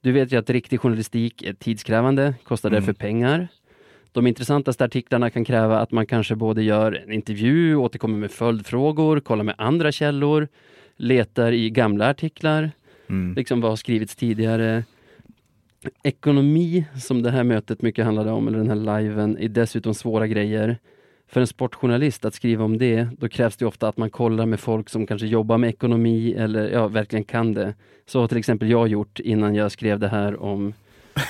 Du 0.02 0.12
vet 0.12 0.32
ju 0.32 0.38
att 0.38 0.50
riktig 0.50 0.80
journalistik 0.80 1.44
är 1.44 1.54
tidskrävande, 1.54 2.36
kostar 2.44 2.70
mm. 2.70 2.82
därför 2.82 2.94
pengar. 2.94 3.48
De 4.16 4.28
intressantaste 4.28 4.86
artiklarna 4.86 5.30
kan 5.30 5.46
kräva 5.46 5.80
att 5.80 5.92
man 5.92 6.06
kanske 6.06 6.36
både 6.36 6.64
gör 6.64 7.04
en 7.04 7.12
intervju, 7.12 7.76
återkommer 7.76 8.18
med 8.18 8.32
följdfrågor, 8.32 9.20
kollar 9.20 9.44
med 9.44 9.56
andra 9.58 9.92
källor, 9.92 10.48
letar 10.96 11.52
i 11.52 11.70
gamla 11.70 12.10
artiklar, 12.10 12.72
mm. 13.10 13.36
liksom 13.36 13.62
vad 13.62 13.72
har 13.72 13.76
skrivits 13.76 14.16
tidigare. 14.16 14.84
Ekonomi, 16.04 16.86
som 17.04 17.22
det 17.22 17.32
här 17.32 17.44
mötet 17.44 17.82
mycket 17.82 18.06
handlade 18.06 18.32
om, 18.32 18.48
eller 18.48 18.58
den 18.58 18.70
här 18.70 19.00
liven, 19.00 19.38
är 19.38 19.50
dessutom 19.50 19.94
svåra 19.94 20.28
grejer 20.28 20.78
för 21.28 21.42
en 21.42 21.48
sportjournalist 21.48 22.26
att 22.26 22.34
skriva 22.34 22.64
om 22.64 22.78
det, 22.78 23.08
då 23.18 23.30
krävs 23.30 23.58
det 23.58 23.66
ofta 23.66 23.88
att 23.88 23.98
man 23.98 24.10
kollar 24.10 24.46
med 24.46 24.60
folk 24.60 24.90
som 24.90 25.08
kanske 25.08 25.28
jobbar 25.28 25.58
med 25.58 25.70
ekonomi 25.70 26.34
eller 26.34 26.70
ja, 26.70 26.88
verkligen 26.88 27.26
kan 27.26 27.54
det. 27.54 27.74
Så 28.06 28.20
har 28.20 28.28
till 28.28 28.38
exempel 28.38 28.70
jag 28.70 28.88
gjort 28.88 29.20
innan 29.20 29.56
jag 29.56 29.72
skrev 29.72 30.00
det 30.00 30.08
här 30.08 30.44
om 30.44 30.74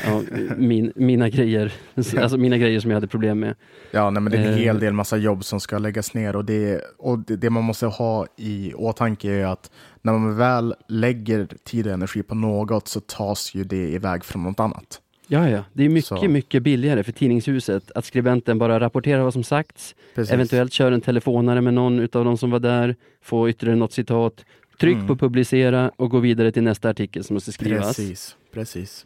ja, 0.03 0.21
min, 0.57 0.93
mina 0.95 1.29
grejer, 1.29 1.73
alltså 1.95 2.37
mina 2.37 2.57
grejer 2.57 2.79
som 2.79 2.91
jag 2.91 2.95
hade 2.95 3.07
problem 3.07 3.39
med. 3.39 3.55
Ja, 3.91 4.09
nej, 4.09 4.21
men 4.21 4.31
det 4.31 4.37
är 4.37 4.41
en 4.41 4.53
eh. 4.53 4.59
hel 4.59 4.79
del 4.79 4.93
massa 4.93 5.17
jobb 5.17 5.45
som 5.45 5.59
ska 5.59 5.77
läggas 5.77 6.13
ner 6.13 6.35
och 6.35 6.45
det, 6.45 6.81
och 6.97 7.19
det, 7.19 7.35
det 7.35 7.49
man 7.49 7.63
måste 7.63 7.85
ha 7.85 8.25
i 8.37 8.73
åtanke 8.73 9.31
är 9.31 9.45
att 9.45 9.71
när 10.01 10.13
man 10.13 10.37
väl 10.37 10.75
lägger 10.87 11.47
tid 11.63 11.87
och 11.87 11.93
energi 11.93 12.23
på 12.23 12.35
något 12.35 12.87
så 12.87 12.99
tas 12.99 13.55
ju 13.55 13.63
det 13.63 13.89
iväg 13.89 14.25
från 14.25 14.43
något 14.43 14.59
annat. 14.59 15.01
Ja, 15.27 15.49
ja. 15.49 15.63
Det 15.73 15.83
är 15.83 15.89
mycket, 15.89 16.07
så. 16.07 16.27
mycket 16.27 16.63
billigare 16.63 17.03
för 17.03 17.11
tidningshuset 17.11 17.91
att 17.91 18.05
skribenten 18.05 18.57
bara 18.57 18.79
rapporterar 18.79 19.23
vad 19.23 19.33
som 19.33 19.43
sagts, 19.43 19.95
Precis. 20.15 20.33
eventuellt 20.33 20.73
kör 20.73 20.91
en 20.91 21.01
telefonare 21.01 21.61
med 21.61 21.73
någon 21.73 21.99
utav 21.99 22.25
de 22.25 22.37
som 22.37 22.51
var 22.51 22.59
där, 22.59 22.95
får 23.21 23.49
ytterligare 23.49 23.79
något 23.79 23.93
citat, 23.93 24.45
tryck 24.79 24.95
mm. 24.95 25.07
på 25.07 25.15
publicera 25.15 25.91
och 25.95 26.09
gå 26.09 26.19
vidare 26.19 26.51
till 26.51 26.63
nästa 26.63 26.89
artikel 26.89 27.23
som 27.23 27.33
måste 27.33 27.51
skrivas. 27.51 27.85
Precis, 27.97 28.35
precis. 28.53 29.05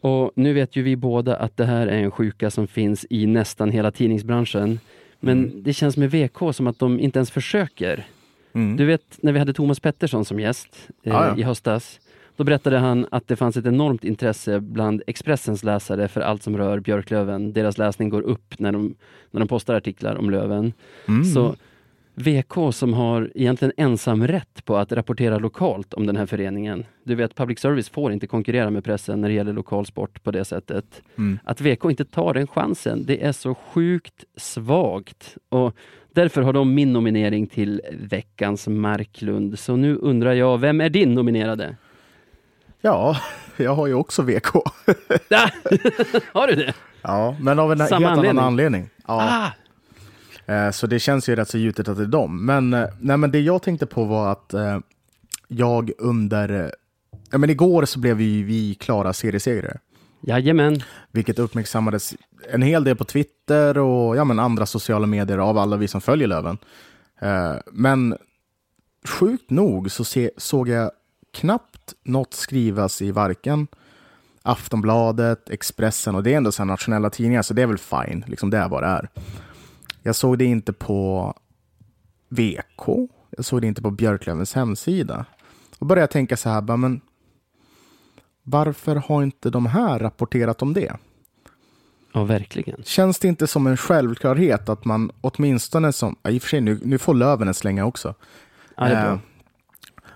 Och 0.00 0.32
nu 0.34 0.52
vet 0.52 0.76
ju 0.76 0.82
vi 0.82 0.96
båda 0.96 1.36
att 1.36 1.56
det 1.56 1.64
här 1.64 1.86
är 1.86 2.02
en 2.02 2.10
sjuka 2.10 2.50
som 2.50 2.66
finns 2.66 3.06
i 3.10 3.26
nästan 3.26 3.70
hela 3.70 3.90
tidningsbranschen. 3.90 4.80
Men 5.20 5.44
mm. 5.44 5.62
det 5.62 5.72
känns 5.72 5.96
med 5.96 6.10
VK 6.10 6.54
som 6.54 6.66
att 6.66 6.78
de 6.78 7.00
inte 7.00 7.18
ens 7.18 7.30
försöker. 7.30 8.06
Mm. 8.52 8.76
Du 8.76 8.84
vet 8.84 9.18
när 9.22 9.32
vi 9.32 9.38
hade 9.38 9.52
Thomas 9.52 9.80
Pettersson 9.80 10.24
som 10.24 10.40
gäst 10.40 10.88
eh, 11.02 11.16
ah, 11.16 11.26
ja. 11.26 11.36
i 11.36 11.42
höstas. 11.42 12.00
Då 12.36 12.44
berättade 12.44 12.78
han 12.78 13.06
att 13.10 13.28
det 13.28 13.36
fanns 13.36 13.56
ett 13.56 13.66
enormt 13.66 14.04
intresse 14.04 14.60
bland 14.60 15.02
Expressens 15.06 15.64
läsare 15.64 16.08
för 16.08 16.20
allt 16.20 16.42
som 16.42 16.56
rör 16.56 16.80
Björklöven. 16.80 17.52
Deras 17.52 17.78
läsning 17.78 18.08
går 18.08 18.22
upp 18.22 18.58
när 18.58 18.72
de, 18.72 18.94
när 19.30 19.40
de 19.40 19.48
postar 19.48 19.74
artiklar 19.74 20.16
om 20.16 20.30
Löven. 20.30 20.72
Mm. 21.08 21.24
Så 21.24 21.56
VK 22.20 22.74
som 22.74 22.94
har 22.94 23.30
egentligen 23.34 23.72
ensam 23.76 24.26
rätt 24.26 24.64
på 24.64 24.76
att 24.76 24.92
rapportera 24.92 25.38
lokalt 25.38 25.94
om 25.94 26.06
den 26.06 26.16
här 26.16 26.26
föreningen. 26.26 26.84
Du 27.04 27.14
vet, 27.14 27.34
public 27.34 27.58
service 27.58 27.88
får 27.88 28.12
inte 28.12 28.26
konkurrera 28.26 28.70
med 28.70 28.84
pressen 28.84 29.20
när 29.20 29.28
det 29.28 29.34
gäller 29.34 29.52
lokalsport 29.52 30.22
på 30.22 30.30
det 30.30 30.44
sättet. 30.44 31.02
Mm. 31.18 31.38
Att 31.44 31.60
VK 31.60 31.84
inte 31.84 32.04
tar 32.04 32.34
den 32.34 32.46
chansen, 32.46 33.04
det 33.06 33.24
är 33.24 33.32
så 33.32 33.54
sjukt 33.54 34.24
svagt. 34.36 35.36
Och 35.48 35.76
därför 36.12 36.42
har 36.42 36.52
de 36.52 36.74
min 36.74 36.92
nominering 36.92 37.46
till 37.46 37.82
veckans 37.92 38.68
Marklund. 38.68 39.58
Så 39.58 39.76
nu 39.76 39.96
undrar 39.96 40.32
jag, 40.32 40.58
vem 40.58 40.80
är 40.80 40.88
din 40.90 41.14
nominerade? 41.14 41.76
Ja, 42.80 43.16
jag 43.56 43.74
har 43.74 43.86
ju 43.86 43.94
också 43.94 44.22
VK. 44.22 44.46
har 46.32 46.46
du 46.46 46.54
det? 46.54 46.74
Ja, 47.02 47.36
men 47.40 47.58
av 47.58 47.72
en 47.72 47.78
Samma 47.78 48.08
helt 48.08 48.18
anledning. 48.18 48.30
annan 48.30 48.44
anledning. 48.44 48.90
Ja. 49.06 49.14
Ah. 49.22 49.52
Eh, 50.48 50.70
så 50.70 50.86
det 50.86 50.98
känns 50.98 51.28
ju 51.28 51.36
rätt 51.36 51.48
så 51.48 51.58
gjutet 51.58 51.88
att 51.88 51.96
det 51.96 52.02
är 52.02 52.06
dem. 52.06 52.46
Men, 52.46 52.74
eh, 52.74 52.88
nej, 53.00 53.16
men 53.16 53.30
det 53.30 53.40
jag 53.40 53.62
tänkte 53.62 53.86
på 53.86 54.04
var 54.04 54.32
att 54.32 54.54
eh, 54.54 54.78
jag 55.48 55.90
under... 55.98 56.74
Ja, 57.30 57.38
men 57.38 57.50
igår 57.50 57.84
så 57.84 57.98
blev 57.98 58.16
vi, 58.16 58.42
vi 58.42 58.74
klara 58.74 59.12
seriesegrare. 59.12 59.78
Jajamän. 60.20 60.80
Vilket 61.12 61.38
uppmärksammades 61.38 62.14
en 62.50 62.62
hel 62.62 62.84
del 62.84 62.96
på 62.96 63.04
Twitter 63.04 63.78
och 63.78 64.16
ja, 64.16 64.24
men 64.24 64.38
andra 64.38 64.66
sociala 64.66 65.06
medier 65.06 65.38
av 65.38 65.58
alla 65.58 65.76
vi 65.76 65.88
som 65.88 66.00
följer 66.00 66.28
Löven. 66.28 66.58
Men 67.72 68.16
sjukt 69.04 69.50
nog 69.50 69.90
så 69.90 70.04
se, 70.04 70.30
såg 70.36 70.68
jag 70.68 70.90
knappt 71.32 71.94
något 72.02 72.34
skrivas 72.34 73.02
i 73.02 73.10
varken 73.10 73.66
Aftonbladet, 74.42 75.50
Expressen 75.50 76.14
och 76.14 76.22
det 76.22 76.32
är 76.32 76.36
ändå 76.36 76.52
så 76.52 76.64
nationella 76.64 77.10
tidningar 77.10 77.42
så 77.42 77.54
det 77.54 77.62
är 77.62 77.66
väl 77.66 77.78
fine, 77.78 78.24
liksom 78.26 78.50
det 78.50 78.58
är 78.58 78.68
vad 78.68 78.82
det 78.82 78.86
är. 78.86 79.08
Jag 80.02 80.16
såg 80.16 80.38
det 80.38 80.44
inte 80.44 80.72
på 80.72 81.34
VK. 82.28 82.88
Jag 83.30 83.44
såg 83.44 83.60
det 83.60 83.66
inte 83.66 83.82
på 83.82 83.90
Björklövens 83.90 84.54
hemsida. 84.54 85.24
Och 85.78 85.86
började 85.86 86.12
tänka 86.12 86.36
så 86.36 86.48
här, 86.48 86.76
men 86.76 87.00
varför 88.42 88.96
har 88.96 89.22
inte 89.22 89.50
de 89.50 89.66
här 89.66 89.98
rapporterat 89.98 90.62
om 90.62 90.72
det? 90.72 90.96
Ja, 92.12 92.24
verkligen. 92.24 92.82
Känns 92.82 93.18
det 93.18 93.28
inte 93.28 93.46
som 93.46 93.66
en 93.66 93.76
självklarhet 93.76 94.68
att 94.68 94.84
man 94.84 95.10
åtminstone 95.20 95.92
som, 95.92 96.16
i 96.28 96.38
och 96.38 96.42
för 96.42 96.48
sig 96.48 96.60
nu, 96.60 96.80
nu 96.82 96.98
får 96.98 97.14
Löven 97.14 97.48
en 97.48 97.54
slänga 97.54 97.84
också. 97.84 98.14
Ja, 98.76 98.84
det 98.84 98.90
är 98.90 99.04
bra. 99.04 99.12
Eh, 99.12 99.18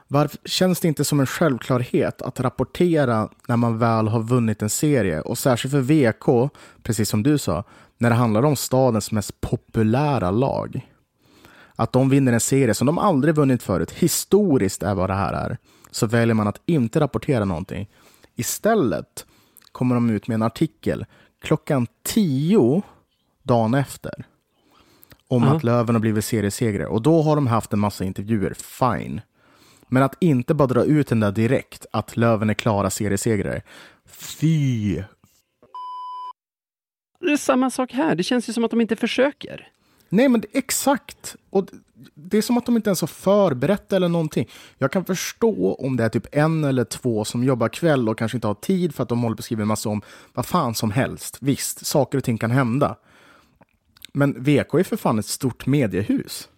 varför, 0.09 0.39
känns 0.45 0.81
det 0.81 0.89
inte 0.89 1.05
som 1.05 1.21
en 1.21 1.27
självklarhet 1.27 2.23
att 2.23 2.41
rapportera 2.41 3.29
när 3.49 3.57
man 3.57 3.79
väl 3.79 4.09
har 4.09 4.21
vunnit 4.21 4.63
en 4.63 4.71
serie? 4.71 5.21
Och 5.21 5.39
särskilt 5.39 5.73
för 5.73 5.81
VK, 5.81 6.53
precis 6.83 7.09
som 7.09 7.23
du 7.23 7.39
sa, 7.39 7.65
när 8.03 8.11
det 8.11 8.17
handlar 8.17 8.43
om 8.43 8.57
stadens 8.57 9.13
mest 9.13 9.41
populära 9.41 10.31
lag. 10.31 10.89
Att 11.77 11.93
de 11.93 12.09
vinner 12.09 12.33
en 12.33 12.41
serie 12.41 12.75
som 12.75 12.87
de 12.87 12.99
aldrig 12.99 13.35
vunnit 13.35 13.63
förut, 13.63 13.91
historiskt 13.91 14.83
är 14.83 14.95
vad 14.95 15.11
det 15.11 15.15
här 15.15 15.33
är, 15.33 15.59
så 15.91 16.07
väljer 16.07 16.35
man 16.35 16.49
att 16.49 16.61
inte 16.67 17.01
rapportera 17.01 17.45
någonting. 17.45 17.89
Istället 18.35 19.27
kommer 19.73 19.95
de 19.95 20.11
ut 20.11 20.29
med 20.29 20.35
en 20.35 20.43
artikel 20.43 21.07
klockan 21.43 21.87
tio 22.03 22.83
dagen 23.43 23.75
efter 23.75 24.27
om 25.29 25.45
-huh. 25.45 25.57
att 25.57 25.65
Löven 25.65 25.95
har 25.95 26.01
blivit 26.01 26.25
seriesegrare. 26.25 26.89
Och 26.89 27.03
då 27.03 27.23
har 27.23 27.35
de 27.35 27.47
haft 27.47 27.73
en 27.73 27.79
massa 27.79 28.05
intervjuer, 28.05 28.55
fine. 28.55 29.21
Men 29.89 30.03
att 30.03 30.17
inte 30.21 30.55
bara 30.55 30.69
dra 30.69 30.85
ut 30.85 31.09
den 31.09 31.21
där 31.21 31.33
direkt, 31.33 31.87
att 31.93 32.17
Löven 32.17 32.51
är 32.51 32.55
klara 32.55 32.91
seriesegrare. 32.91 33.63
Fy 34.07 35.03
det 37.27 37.33
är 37.33 37.37
samma 37.37 37.71
sak 37.71 37.93
här. 37.93 38.15
Det 38.15 38.23
känns 38.23 38.49
ju 38.49 38.53
som 38.53 38.65
att 38.65 38.71
de 38.71 38.81
inte 38.81 38.97
försöker. 38.97 39.69
Nej, 40.09 40.29
men 40.29 40.41
det, 40.41 40.49
exakt. 40.53 41.37
Och 41.51 41.67
det 42.15 42.39
är 42.39 42.43
som 42.43 42.59
att 42.59 42.67
de 42.67 42.77
inte 42.77 42.91
ens 42.91 43.01
har 43.01 43.09
förberett 43.09 43.93
eller 43.93 44.09
någonting. 44.09 44.49
Jag 44.79 44.93
kan 44.93 45.05
förstå 45.05 45.75
om 45.75 45.97
det 45.97 46.05
är 46.05 46.09
typ 46.09 46.27
en 46.33 46.65
eller 46.65 46.85
två 46.85 47.25
som 47.25 47.45
jobbar 47.45 47.69
kväll 47.69 48.09
och 48.09 48.19
kanske 48.19 48.37
inte 48.37 48.47
har 48.47 48.55
tid 48.55 48.95
för 48.95 49.03
att 49.03 49.09
de 49.09 49.23
håller 49.23 49.37
på 49.37 49.41
att 49.41 49.45
skriva 49.45 49.63
en 49.63 49.69
massa 49.69 49.89
om 49.89 50.03
vad 50.33 50.47
fan 50.47 50.75
som 50.75 50.91
helst. 50.91 51.39
Visst, 51.41 51.87
saker 51.87 52.19
och 52.19 52.25
ting 52.25 52.39
kan 52.39 52.51
hända. 52.51 52.97
Men 54.13 54.43
VK 54.43 54.75
är 54.75 54.83
för 54.83 54.97
fan 54.97 55.19
ett 55.19 55.27
stort 55.27 55.67
mediehus. 55.67 56.49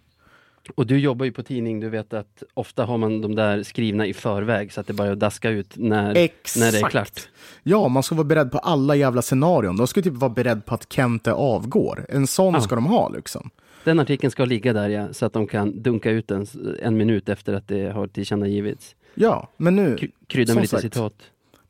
Och 0.75 0.87
du 0.87 0.99
jobbar 0.99 1.25
ju 1.25 1.31
på 1.31 1.43
tidning, 1.43 1.79
du 1.79 1.89
vet 1.89 2.13
att 2.13 2.43
ofta 2.53 2.85
har 2.85 2.97
man 2.97 3.21
de 3.21 3.35
där 3.35 3.63
skrivna 3.63 4.05
i 4.05 4.13
förväg 4.13 4.73
så 4.73 4.81
att 4.81 4.87
det 4.87 4.93
bara 4.93 5.15
daska 5.15 5.49
ut 5.49 5.77
när, 5.77 6.13
när 6.59 6.71
det 6.71 6.79
är 6.79 6.89
klart. 6.89 7.29
Ja, 7.63 7.87
man 7.87 8.03
ska 8.03 8.15
vara 8.15 8.27
beredd 8.27 8.51
på 8.51 8.57
alla 8.57 8.95
jävla 8.95 9.21
scenarion. 9.21 9.77
De 9.77 9.87
ska 9.87 10.01
typ 10.01 10.13
vara 10.13 10.29
beredd 10.29 10.65
på 10.65 10.75
att 10.75 10.93
Kente 10.93 11.33
avgår. 11.33 12.05
En 12.09 12.27
sån 12.27 12.53
ja. 12.53 12.61
ska 12.61 12.75
de 12.75 12.85
ha 12.85 13.09
liksom. 13.09 13.49
Den 13.83 13.99
artikeln 13.99 14.31
ska 14.31 14.45
ligga 14.45 14.73
där 14.73 14.89
ja, 14.89 15.13
så 15.13 15.25
att 15.25 15.33
de 15.33 15.47
kan 15.47 15.81
dunka 15.81 16.11
ut 16.11 16.27
den 16.27 16.47
en 16.81 16.97
minut 16.97 17.29
efter 17.29 17.53
att 17.53 17.67
det 17.67 17.91
har 17.91 18.07
tillkännagivits. 18.07 18.95
Ja, 19.13 19.49
men 19.57 19.75
nu... 19.75 19.97
krydda 20.27 20.53
med 20.53 20.61
lite 20.61 20.71
sagt, 20.71 20.81
citat. 20.81 21.13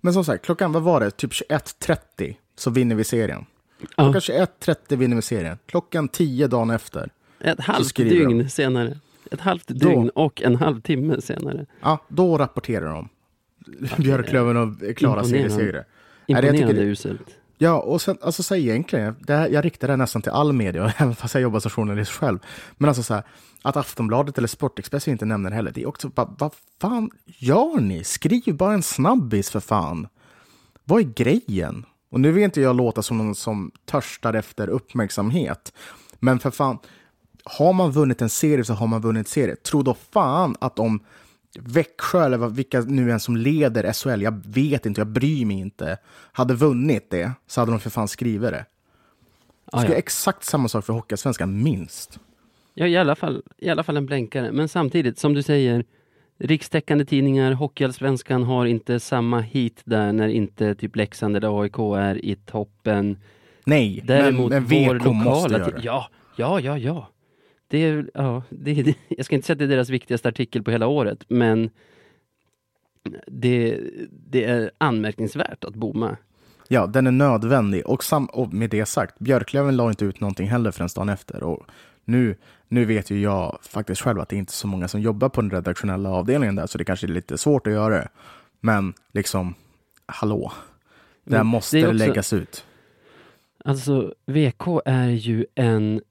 Men 0.02 0.14
som 0.14 0.26
sagt, 0.26 0.46
klockan, 0.46 0.72
vad 0.72 0.84
var 0.84 1.00
det? 1.00 1.12
Typ 1.12 1.32
21.30 1.32 2.36
så 2.56 2.70
vinner 2.70 2.96
vi 2.96 3.04
serien. 3.04 3.46
Klockan 3.96 4.22
ja. 4.28 4.48
21.30 4.66 4.96
vinner 4.96 5.16
vi 5.16 5.22
serien. 5.22 5.58
Klockan 5.66 6.08
10 6.08 6.48
dagen 6.48 6.70
efter 6.70 7.10
ett 7.52 7.60
halvt 7.60 7.96
dygn 7.96 8.38
de. 8.38 8.50
senare. 8.50 8.98
Ett 9.32 9.42
halvt 9.42 9.68
dygn 9.68 10.12
då, 10.16 10.22
och 10.24 10.42
en 10.42 10.56
halv 10.56 10.82
timme 10.82 11.22
senare. 11.22 11.66
Ja, 11.82 12.00
då 12.08 12.38
rapporterar 12.38 12.94
de. 12.94 13.10
Björklöven 13.98 14.58
och 14.58 14.98
Klara 14.98 15.24
seriesegrare. 15.24 15.86
Imponerande 16.28 16.74
det, 16.74 16.82
uselt. 16.82 17.36
Ja, 17.58 17.80
och 17.82 18.02
sen, 18.02 18.18
alltså 18.22 18.44
så 18.44 18.56
egentligen, 18.56 19.16
det 19.20 19.34
här, 19.34 19.50
jag 19.50 19.66
riktar 19.66 19.88
det 19.88 19.96
nästan 19.96 20.22
till 20.22 20.32
all 20.32 20.54
media, 20.54 20.94
även 20.98 21.16
fast 21.16 21.34
jag 21.34 21.42
jobbar 21.42 21.60
som 21.60 21.72
journalist 21.72 22.12
själv. 22.12 22.40
Men 22.78 22.88
alltså 22.88 23.04
så 23.04 23.14
här, 23.14 23.24
att 23.62 23.78
Aftonbladet 23.78 24.38
eller 24.38 24.48
Sportexpressen 24.48 25.12
inte 25.12 25.26
nämner 25.26 25.50
det 25.50 25.56
heller, 25.56 25.72
det 25.72 25.82
är 25.82 25.88
också 25.88 26.10
bara, 26.10 26.36
vad 26.40 26.52
fan 26.82 27.12
gör 27.26 27.82
ni? 27.82 28.04
Skriv 28.04 28.56
bara 28.56 28.74
en 28.74 28.84
snabbis 28.84 29.50
för 29.50 29.60
fan. 29.60 30.08
Vad 30.84 31.00
är 31.00 31.14
grejen? 31.16 31.86
Och 32.10 32.20
nu 32.20 32.32
vill 32.32 32.44
inte 32.44 32.62
jag 32.62 32.76
låta 32.76 33.02
som 33.02 33.18
någon 33.18 33.36
som 33.36 33.72
törstar 33.86 34.34
efter 34.34 34.70
uppmärksamhet. 34.70 35.74
Men 36.20 36.40
för 36.40 36.52
fan, 36.52 36.78
har 37.46 37.74
man 37.74 37.92
vunnit 37.92 38.22
en 38.22 38.30
serie 38.30 38.64
så 38.64 38.74
har 38.74 38.88
man 38.88 39.02
vunnit 39.02 39.28
serie. 39.28 39.56
Tro 39.56 39.82
då 39.82 39.94
fan 39.94 40.56
att 40.60 40.80
om 40.80 41.00
Växjö 41.60 42.26
eller 42.26 42.38
vilka 42.38 42.82
nu 42.82 43.12
än 43.12 43.20
som 43.20 43.38
leder 43.38 43.94
SHL, 43.94 44.22
jag 44.22 44.42
vet 44.46 44.86
inte, 44.86 45.02
jag 45.02 45.08
bryr 45.08 45.46
mig 45.46 45.60
inte, 45.60 45.98
hade 46.32 46.54
vunnit 46.54 47.10
det 47.10 47.32
så 47.48 47.62
hade 47.62 47.72
de 47.72 47.80
för 47.80 47.90
fan 47.90 48.08
skrivit 48.08 48.52
det. 48.52 48.66
Ah, 49.72 49.84
ja. 49.84 49.94
exakt 49.94 50.44
samma 50.44 50.68
sak 50.68 50.86
för 50.86 50.94
Hockeyallsvenskan, 50.94 51.64
minst. 51.64 52.20
Ja, 52.74 52.88
i 52.88 52.98
alla, 52.98 53.16
fall, 53.16 53.44
i 53.58 53.70
alla 53.70 53.84
fall 53.84 53.98
en 53.98 54.06
blänkare. 54.06 54.52
Men 54.52 54.68
samtidigt, 54.68 55.20
som 55.20 55.34
du 55.34 55.44
säger, 55.44 55.86
rikstäckande 56.38 57.06
tidningar, 57.06 57.52
Hockeyallsvenskan 57.52 58.44
har 58.44 58.66
inte 58.66 59.00
samma 59.00 59.40
hit 59.40 59.82
där 59.86 60.14
när 60.14 60.28
inte 60.28 60.76
typ 60.76 60.96
Leksand 60.96 61.38
eller 61.38 61.62
AIK 61.62 61.78
är 61.78 62.26
i 62.26 62.36
toppen. 62.36 63.18
Nej, 63.66 64.02
Däremot 64.04 64.50
men, 64.50 64.64
men 64.64 64.98
VK 65.00 65.06
måste 65.06 65.54
göra 65.54 65.66
det. 65.66 65.82
Ja, 65.84 66.10
ja, 66.36 66.60
ja, 66.60 66.78
ja 66.78 67.08
det 67.76 67.84
är, 67.84 68.10
ja, 68.14 68.44
det, 68.50 68.84
det, 68.84 68.96
jag 69.08 69.26
ska 69.26 69.36
inte 69.36 69.48
säga 69.48 69.54
att 69.54 69.60
det 69.60 69.66
är 69.66 69.70
deras 69.70 69.90
viktigaste 69.90 70.30
artikel 70.30 70.64
på 70.64 70.72
hela 70.72 70.88
året, 70.88 71.26
men 71.28 71.70
det, 73.28 73.80
det 74.10 74.44
är 74.44 74.72
anmärkningsvärt 74.78 75.64
att 75.64 75.76
bomma. 75.76 76.18
Ja, 76.68 76.88
den 76.88 77.08
är 77.08 77.12
nödvändig. 77.12 77.88
Och, 77.88 78.04
sam, 78.04 78.26
och 78.26 78.54
med 78.54 78.70
det 78.70 78.86
sagt, 78.86 79.20
Björklöven 79.20 79.76
la 79.76 79.90
inte 79.90 80.06
ut 80.06 80.20
någonting 80.20 80.48
heller 80.48 80.72
förrän 80.72 80.90
dagen 80.96 81.10
efter. 81.10 81.44
Och 81.44 81.66
nu, 82.06 82.36
nu 82.68 82.86
vet 82.86 83.10
ju 83.10 83.22
jag 83.22 83.60
faktiskt 83.62 84.02
själv 84.02 84.20
att 84.20 84.30
det 84.30 84.36
inte 84.36 84.52
är 84.52 84.54
så 84.54 84.68
många 84.68 84.88
som 84.88 85.02
jobbar 85.02 85.30
på 85.30 85.42
den 85.42 85.52
redaktionella 85.52 86.10
avdelningen 86.10 86.56
där, 86.56 86.68
så 86.68 86.78
det 86.78 86.86
kanske 86.86 87.06
är 87.06 87.12
lite 87.12 87.38
svårt 87.38 87.68
att 87.68 87.74
göra 87.74 87.96
det. 87.96 88.08
Men 88.60 88.94
liksom, 89.12 89.56
hallå, 90.06 90.52
det 91.24 91.38
här 91.38 91.44
måste 91.44 91.78
det 91.78 91.84
också, 91.84 91.94
läggas 91.94 92.34
ut. 92.34 92.66
Alltså, 93.66 94.14
VK 94.26 94.68
är 94.86 95.10
ju 95.10 95.46
en 95.56 96.02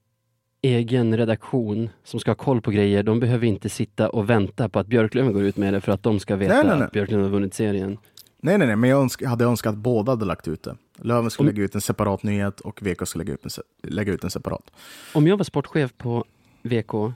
egen 0.65 1.17
redaktion 1.17 1.89
som 2.03 2.19
ska 2.19 2.31
ha 2.31 2.35
koll 2.35 2.61
på 2.61 2.71
grejer, 2.71 3.03
de 3.03 3.19
behöver 3.19 3.47
inte 3.47 3.69
sitta 3.69 4.09
och 4.09 4.29
vänta 4.29 4.69
på 4.69 4.79
att 4.79 4.87
Björklöven 4.87 5.33
går 5.33 5.43
ut 5.43 5.57
med 5.57 5.73
det 5.73 5.81
för 5.81 5.91
att 5.91 6.03
de 6.03 6.19
ska 6.19 6.35
veta 6.35 6.53
nej, 6.53 6.63
nej, 6.65 6.77
nej. 6.77 6.85
att 6.85 6.91
Björklöven 6.91 7.23
har 7.23 7.31
vunnit 7.31 7.53
serien. 7.53 7.97
Nej, 8.41 8.57
nej, 8.57 8.67
nej, 8.67 8.75
men 8.75 8.89
jag 8.89 9.01
önsk, 9.01 9.23
hade 9.23 9.45
önskat 9.45 9.73
att 9.73 9.77
båda 9.77 10.11
hade 10.11 10.25
lagt 10.25 10.47
ut 10.47 10.63
det. 10.63 10.75
Löven 10.97 11.29
skulle 11.29 11.49
Om... 11.49 11.55
lägga 11.55 11.65
ut 11.65 11.75
en 11.75 11.81
separat 11.81 12.23
nyhet 12.23 12.59
och 12.59 12.81
VK 12.81 13.07
skulle 13.07 13.23
lägga 13.23 13.33
ut 13.33 13.45
en, 13.45 13.51
lägga 13.91 14.13
ut 14.13 14.23
en 14.23 14.29
separat. 14.29 14.71
Om 15.13 15.27
jag 15.27 15.37
var 15.37 15.43
sportchef 15.43 15.93
på 15.97 16.25
VK, 16.63 16.93
mm. 16.93 17.13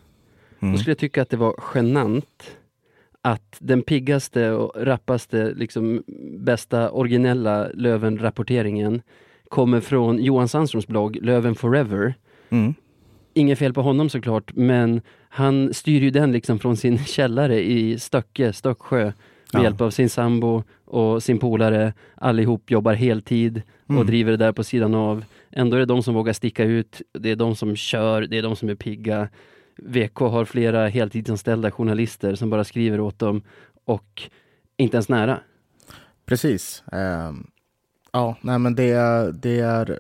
då 0.59 0.77
skulle 0.77 0.91
jag 0.91 0.97
tycka 0.97 1.21
att 1.21 1.29
det 1.29 1.37
var 1.37 1.55
genant 1.75 2.57
att 3.21 3.57
den 3.59 3.81
piggaste 3.81 4.51
och 4.51 4.85
rappaste, 4.85 5.53
liksom 5.55 6.03
bästa 6.37 6.91
originella 6.91 7.67
Löven-rapporteringen 7.73 9.01
kommer 9.49 9.81
från 9.81 10.19
Johan 10.23 10.47
Sandströms 10.47 10.87
blogg 10.87 11.17
Löven 11.21 11.55
Forever. 11.55 12.13
Mm. 12.49 12.73
Inget 13.39 13.59
fel 13.59 13.73
på 13.73 13.81
honom 13.81 14.09
såklart, 14.09 14.51
men 14.55 15.01
han 15.29 15.73
styr 15.73 16.01
ju 16.01 16.11
den 16.11 16.31
liksom 16.31 16.59
från 16.59 16.77
sin 16.77 16.97
källare 17.05 17.63
i 17.63 17.99
Stöcke, 17.99 18.53
Stöcksjö, 18.53 19.03
med 19.03 19.13
ja. 19.53 19.63
hjälp 19.63 19.81
av 19.81 19.91
sin 19.91 20.09
sambo 20.09 20.63
och 20.85 21.23
sin 21.23 21.39
polare. 21.39 21.93
Allihop 22.15 22.71
jobbar 22.71 22.93
heltid 22.93 23.61
och 23.85 23.89
mm. 23.89 24.07
driver 24.07 24.31
det 24.31 24.37
där 24.37 24.51
på 24.51 24.63
sidan 24.63 24.95
av. 24.95 25.25
Ändå 25.51 25.75
är 25.75 25.79
det 25.79 25.85
de 25.85 26.03
som 26.03 26.13
vågar 26.13 26.33
sticka 26.33 26.63
ut, 26.63 27.01
det 27.11 27.31
är 27.31 27.35
de 27.35 27.55
som 27.55 27.75
kör, 27.75 28.21
det 28.21 28.37
är 28.37 28.41
de 28.41 28.55
som 28.55 28.69
är 28.69 28.75
pigga. 28.75 29.29
VK 29.77 30.17
har 30.19 30.45
flera 30.45 30.87
heltidsanställda 30.87 31.71
journalister 31.71 32.35
som 32.35 32.49
bara 32.49 32.63
skriver 32.63 32.99
åt 32.99 33.19
dem 33.19 33.41
och 33.85 34.21
inte 34.77 34.97
ens 34.97 35.09
nära. 35.09 35.39
Precis. 36.25 36.83
Um, 36.91 37.47
ja, 38.11 38.35
nej 38.41 38.59
men 38.59 38.75
det 38.75 38.91
är, 38.91 39.31
det 39.31 39.59
är, 39.59 39.99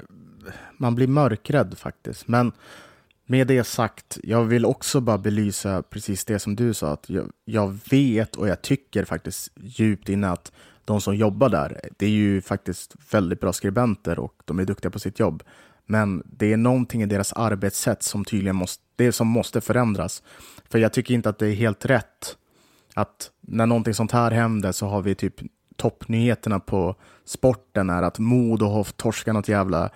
man 0.77 0.95
blir 0.95 1.07
mörkrädd 1.07 1.77
faktiskt. 1.77 2.27
Men 2.27 2.51
med 3.29 3.47
det 3.47 3.63
sagt, 3.63 4.19
jag 4.23 4.43
vill 4.43 4.65
också 4.65 5.01
bara 5.01 5.17
belysa 5.17 5.83
precis 5.83 6.25
det 6.25 6.39
som 6.39 6.55
du 6.55 6.73
sa. 6.73 6.91
Att 6.91 7.09
jag, 7.09 7.31
jag 7.45 7.79
vet 7.89 8.35
och 8.35 8.47
jag 8.47 8.61
tycker 8.61 9.05
faktiskt 9.05 9.51
djupt 9.55 10.09
inne 10.09 10.29
att 10.29 10.51
de 10.85 11.01
som 11.01 11.15
jobbar 11.15 11.49
där, 11.49 11.79
det 11.97 12.05
är 12.05 12.09
ju 12.09 12.41
faktiskt 12.41 12.95
väldigt 13.11 13.39
bra 13.39 13.53
skribenter 13.53 14.19
och 14.19 14.33
de 14.45 14.59
är 14.59 14.65
duktiga 14.65 14.91
på 14.91 14.99
sitt 14.99 15.19
jobb. 15.19 15.43
Men 15.85 16.23
det 16.25 16.53
är 16.53 16.57
någonting 16.57 17.01
i 17.01 17.05
deras 17.05 17.33
arbetssätt 17.33 18.03
som 18.03 18.25
tydligen 18.25 18.55
måste, 18.55 18.83
det 18.95 19.11
som 19.11 19.27
måste 19.27 19.61
förändras. 19.61 20.23
För 20.69 20.79
jag 20.79 20.93
tycker 20.93 21.13
inte 21.13 21.29
att 21.29 21.39
det 21.39 21.47
är 21.47 21.55
helt 21.55 21.85
rätt 21.85 22.37
att 22.93 23.31
när 23.41 23.65
någonting 23.65 23.93
sånt 23.93 24.11
här 24.11 24.31
händer 24.31 24.71
så 24.71 24.87
har 24.87 25.01
vi 25.01 25.15
typ 25.15 25.35
toppnyheterna 25.75 26.59
på 26.59 26.95
sporten 27.25 27.89
är 27.89 28.03
att 28.03 28.19
Modo 28.19 28.65
har 28.65 28.83
torskat 28.83 29.33
något 29.33 29.47
jävla 29.47 29.89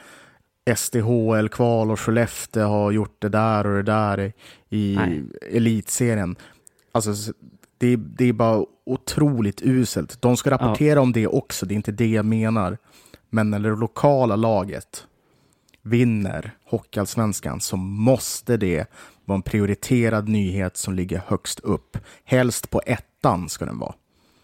SDHL-kval 0.76 1.91
och 1.91 1.99
Skellefteå 1.99 2.68
har 2.68 2.91
gjort 2.91 3.16
det 3.20 3.30
där 3.30 3.68
och 3.68 3.76
det 3.76 3.84
där 3.84 4.34
i 4.70 4.95
Nej. 4.95 5.24
elitserien. 5.51 6.36
Alltså, 6.91 7.34
det, 7.78 7.95
det 7.95 8.26
är 8.26 8.34
bara 8.34 8.66
otroligt 8.86 9.61
uselt. 9.61 10.22
De 10.22 10.38
ska 10.38 10.51
rapportera 10.51 10.95
ja. 10.95 11.01
om 11.01 11.11
det 11.11 11.28
också, 11.28 11.66
det 11.66 11.74
är 11.74 11.76
inte 11.76 11.91
det 11.91 12.07
jag 12.07 12.26
menar. 12.26 12.78
Men 13.30 13.49
när 13.49 13.59
det 13.59 13.76
lokala 13.76 14.36
laget 14.36 15.07
vinner 15.82 16.51
Hockeyallsvenskan 16.66 17.61
så 17.61 17.78
måste 17.78 18.57
det 18.57 18.86
vara 19.26 19.36
en 19.36 19.41
prioriterad 19.41 20.28
nyhet 20.28 20.78
som 20.78 20.93
ligger 20.93 21.22
högst 21.28 21.59
upp. 21.59 21.97
Helst 22.24 22.70
på 22.70 22.82
ettan 22.86 23.49
ska 23.49 23.66
den 23.66 23.80
vara. 23.80 23.93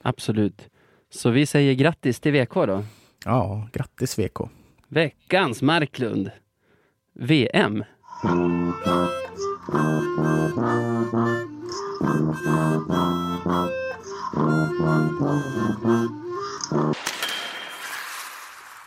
Absolut. 0.02 0.70
Så 1.10 1.30
vi 1.30 1.46
säger 1.46 1.74
grattis 1.74 2.20
till 2.20 2.32
VK 2.32 2.54
då? 2.54 2.84
Ja, 3.26 3.68
grattis 3.74 4.20
VK. 4.20 4.42
Veckans 4.92 5.62
Marklund. 5.62 6.32
VM. 7.14 7.84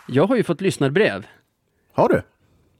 Jag 0.06 0.26
har 0.26 0.36
ju 0.36 0.42
fått 0.42 0.60
lyssnarbrev. 0.60 1.26
Har 1.92 2.08
du? 2.08 2.22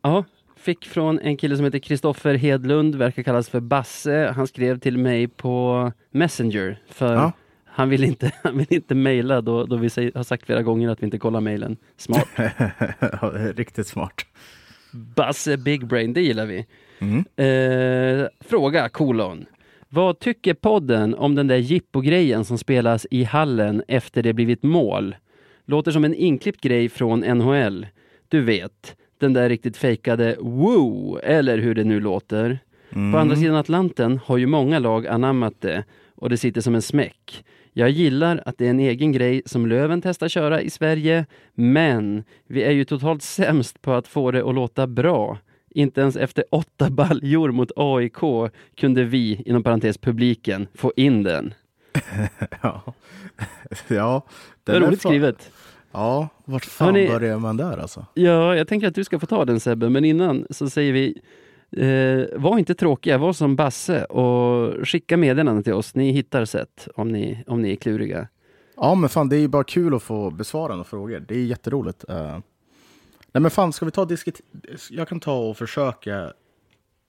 Ja, 0.03 0.25
fick 0.57 0.85
från 0.87 1.19
en 1.19 1.37
kille 1.37 1.57
som 1.57 1.65
heter 1.65 1.79
Kristoffer 1.79 2.35
Hedlund, 2.35 2.95
verkar 2.95 3.23
kallas 3.23 3.49
för 3.49 3.61
Basse. 3.61 4.33
Han 4.37 4.47
skrev 4.47 4.79
till 4.79 4.99
mig 4.99 5.29
på 5.29 5.93
Messenger 6.11 6.83
för 6.89 7.15
ja. 7.15 7.33
Han 7.75 7.89
vill 7.89 8.05
inte, 8.05 8.33
han 8.43 8.59
vill 8.59 8.67
inte 8.71 8.95
mejla 8.95 9.41
då, 9.41 9.67
då 9.67 9.77
vi 9.77 9.89
har 10.15 10.23
sagt 10.23 10.47
flera 10.47 10.63
gånger 10.63 10.89
att 10.89 11.03
vi 11.03 11.05
inte 11.05 11.19
kollar 11.19 11.41
mejlen. 11.41 11.77
Smart. 11.97 12.29
riktigt 13.57 13.87
smart. 13.87 14.27
Basse 14.93 15.57
Big 15.57 15.87
Brain, 15.87 16.13
det 16.13 16.21
gillar 16.21 16.47
vi. 16.47 16.67
Mm. 16.99 17.25
Eh, 17.37 18.29
fråga 18.41 18.89
kolon. 18.89 19.47
Vad 19.89 20.19
tycker 20.19 20.55
podden 20.55 21.15
om 21.15 21.35
den 21.35 21.47
där 21.47 21.57
jippo-grejen 21.57 22.45
som 22.45 22.59
spelas 22.59 23.07
i 23.11 23.25
hallen 23.25 23.83
efter 23.89 24.23
det 24.23 24.33
blivit 24.33 24.63
mål? 24.63 25.17
Låter 25.65 25.91
som 25.91 26.05
en 26.05 26.15
inklippt 26.15 26.61
grej 26.61 26.89
från 26.89 27.21
NHL. 27.21 27.87
Du 28.29 28.41
vet, 28.41 28.97
den 29.19 29.33
där 29.33 29.49
riktigt 29.49 29.77
fejkade 29.77 30.37
woo, 30.41 31.19
eller 31.23 31.59
hur 31.59 31.75
det 31.75 31.85
nu 31.85 32.01
låter. 32.01 32.59
Mm. 32.93 33.13
På 33.13 33.19
andra 33.19 33.35
mm. 33.35 33.43
sidan 33.43 33.57
Atlanten 33.57 34.21
har 34.25 34.37
ju 34.37 34.47
många 34.47 34.79
lag 34.79 35.07
anammat 35.07 35.61
det 35.61 35.85
och 36.15 36.31
det 36.31 36.37
sitter 36.37 36.61
som 36.61 36.75
en 36.75 36.83
smäck. 36.83 37.45
Jag 37.75 37.91
gillar 37.91 38.43
att 38.47 38.59
det 38.59 38.67
är 38.67 38.71
en 38.71 38.81
egen 38.81 39.13
grej 39.13 39.43
som 39.47 39.67
Löven 39.67 40.03
testar 40.03 40.29
köra 40.29 40.63
i 40.63 40.71
Sverige, 40.71 41.27
men 41.55 42.25
vi 42.47 42.63
är 42.63 42.71
ju 42.71 42.85
totalt 42.85 43.23
sämst 43.23 43.83
på 43.83 43.93
att 43.93 44.09
få 44.09 44.31
det 44.31 44.49
att 44.49 44.55
låta 44.55 44.87
bra. 44.87 45.39
Inte 45.71 46.01
ens 46.01 46.17
efter 46.17 46.45
åtta 46.51 46.91
baljor 46.91 47.51
mot 47.51 47.71
AIK 47.77 48.51
kunde 48.77 49.05
vi, 49.05 49.43
inom 49.47 49.63
parentes 49.63 49.99
publiken, 49.99 50.67
få 50.75 50.93
in 50.97 51.23
den. 51.23 51.55
ja, 52.63 52.83
ja 53.89 54.27
det 54.65 54.73
är 54.73 54.81
roligt 54.81 55.01
skrivet. 55.01 55.51
Ja, 55.93 56.29
vart 56.45 56.65
fan 56.65 56.87
Hörrni, 56.87 57.09
börjar 57.09 57.39
man 57.39 57.57
där 57.57 57.79
alltså? 57.79 58.07
Ja, 58.15 58.57
jag 58.57 58.69
tänker 58.69 58.89
att 58.89 58.95
du 58.95 59.05
ska 59.05 59.19
få 59.19 59.27
ta 59.27 59.45
den 59.45 59.61
Sebbe, 59.61 59.89
men 59.89 60.05
innan 60.05 60.47
så 60.51 60.71
säger 60.71 60.93
vi 60.93 61.21
eh, 61.77 62.41
var 62.41 62.59
inte 62.59 62.75
tråkiga, 62.75 63.19
var 63.19 63.33
som 63.33 63.57
Basse 63.57 64.05
och 64.05 64.89
skicka 64.89 65.17
meddelanden 65.17 65.65
till 65.65 65.73
oss. 65.73 65.95
Ni 65.95 66.13
hittar 66.13 66.45
sätt 66.45 66.89
om 66.95 67.09
ni, 67.09 67.45
om 67.47 67.63
ni 67.63 67.73
är 67.73 67.77
kluriga. 67.77 68.29
Ja, 68.77 68.95
men 68.95 69.11
fan 69.11 69.29
det 69.29 69.37
är 69.37 69.41
ju 69.41 69.49
bara 69.49 69.65
kul 69.65 69.95
att 69.95 70.03
få 70.03 70.31
besvara 70.31 70.73
några 70.73 70.85
frågor. 70.85 71.25
Det 71.29 71.35
är 71.35 71.45
jätteroligt. 71.45 72.05
Uh, 72.11 72.39
nej 73.33 73.41
men 73.41 73.51
fan, 73.51 73.73
ska 73.73 73.85
vi 73.85 73.91
ta 73.91 74.05
diskret... 74.05 74.41
Jag 74.91 75.09
kan 75.09 75.21
ta 75.21 75.39
och 75.39 75.57
försöka, 75.57 76.33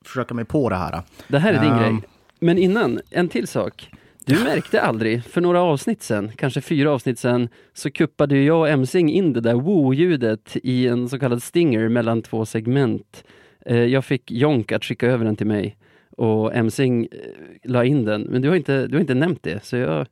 försöka 0.04 0.34
mig 0.34 0.44
på 0.44 0.68
det 0.68 0.76
här. 0.76 1.02
Det 1.28 1.38
här 1.38 1.52
är 1.52 1.60
din 1.60 1.72
uh, 1.72 1.78
grej. 1.78 2.02
Men 2.38 2.58
innan, 2.58 3.00
en 3.10 3.28
till 3.28 3.46
sak. 3.46 3.90
Du 4.26 4.44
märkte 4.44 4.82
aldrig, 4.82 5.24
för 5.24 5.40
några 5.40 5.62
avsnitt 5.62 6.02
sen, 6.02 6.32
kanske 6.36 6.60
fyra 6.60 6.90
avsnitt 6.90 7.18
sen, 7.18 7.48
så 7.72 7.90
kuppade 7.90 8.38
jag 8.38 8.60
och 8.60 8.68
Emsing 8.68 9.10
in 9.12 9.32
det 9.32 9.40
där 9.40 9.54
woo-ljudet 9.54 10.56
i 10.62 10.88
en 10.88 11.08
så 11.08 11.18
kallad 11.18 11.42
stinger 11.42 11.88
mellan 11.88 12.22
två 12.22 12.46
segment. 12.46 13.24
Eh, 13.64 13.84
jag 13.84 14.04
fick 14.04 14.30
Jonk 14.30 14.72
att 14.72 14.84
skicka 14.84 15.06
över 15.06 15.24
den 15.24 15.36
till 15.36 15.46
mig 15.46 15.76
och 16.16 16.54
Emsing 16.54 17.08
eh, 17.12 17.70
la 17.70 17.84
in 17.84 18.04
den, 18.04 18.22
men 18.22 18.42
du 18.42 18.48
har 18.48 18.56
inte, 18.56 18.86
du 18.86 18.94
har 18.94 19.00
inte 19.00 19.14
nämnt 19.14 19.42
det, 19.42 19.64
så 19.64 19.76
jag, 19.76 20.06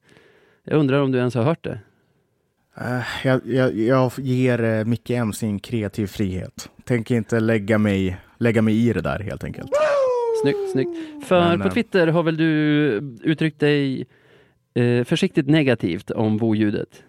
jag 0.64 0.78
undrar 0.78 1.00
om 1.00 1.12
du 1.12 1.18
ens 1.18 1.34
har 1.34 1.42
hört 1.42 1.64
det? 1.64 1.78
Uh, 2.80 3.02
jag, 3.24 3.40
jag, 3.44 3.78
jag 3.78 4.12
ger 4.18 4.84
Micke 4.84 5.10
Emsing 5.10 5.58
kreativ 5.58 6.06
frihet. 6.06 6.70
Tänker 6.84 7.14
inte 7.14 7.40
lägga 7.40 7.78
mig, 7.78 8.16
lägga 8.38 8.62
mig 8.62 8.88
i 8.88 8.92
det 8.92 9.00
där 9.00 9.18
helt 9.18 9.44
enkelt. 9.44 9.70
Snyggt, 10.42 10.70
snyggt. 10.72 11.26
För 11.26 11.40
Men, 11.40 11.60
på 11.60 11.68
eh, 11.68 11.72
Twitter 11.72 12.06
har 12.06 12.22
väl 12.22 12.36
du 12.36 12.48
uttryckt 13.22 13.60
dig 13.60 14.06
eh, 14.74 15.04
försiktigt 15.04 15.48
negativt 15.48 16.10
om 16.10 16.36
bo-ljudet? 16.36 17.02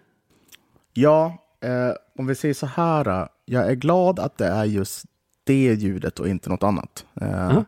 Ja, 0.93 1.37
eh, 1.63 1.95
om 2.17 2.27
vi 2.27 2.35
säger 2.35 2.53
så 2.53 2.65
här. 2.65 3.27
Jag 3.45 3.71
är 3.71 3.75
glad 3.75 4.19
att 4.19 4.37
det 4.37 4.47
är 4.47 4.65
just 4.65 5.05
det 5.43 5.73
ljudet 5.73 6.19
och 6.19 6.27
inte 6.27 6.49
något 6.49 6.63
annat. 6.63 7.05
Uh-huh. 7.13 7.65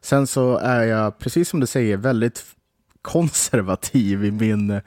Sen 0.00 0.26
så 0.26 0.56
är 0.56 0.82
jag, 0.82 1.18
precis 1.18 1.48
som 1.48 1.60
du 1.60 1.66
säger, 1.66 1.96
väldigt 1.96 2.44
konservativ 3.02 4.24
i 4.24 4.30
min, 4.30 4.80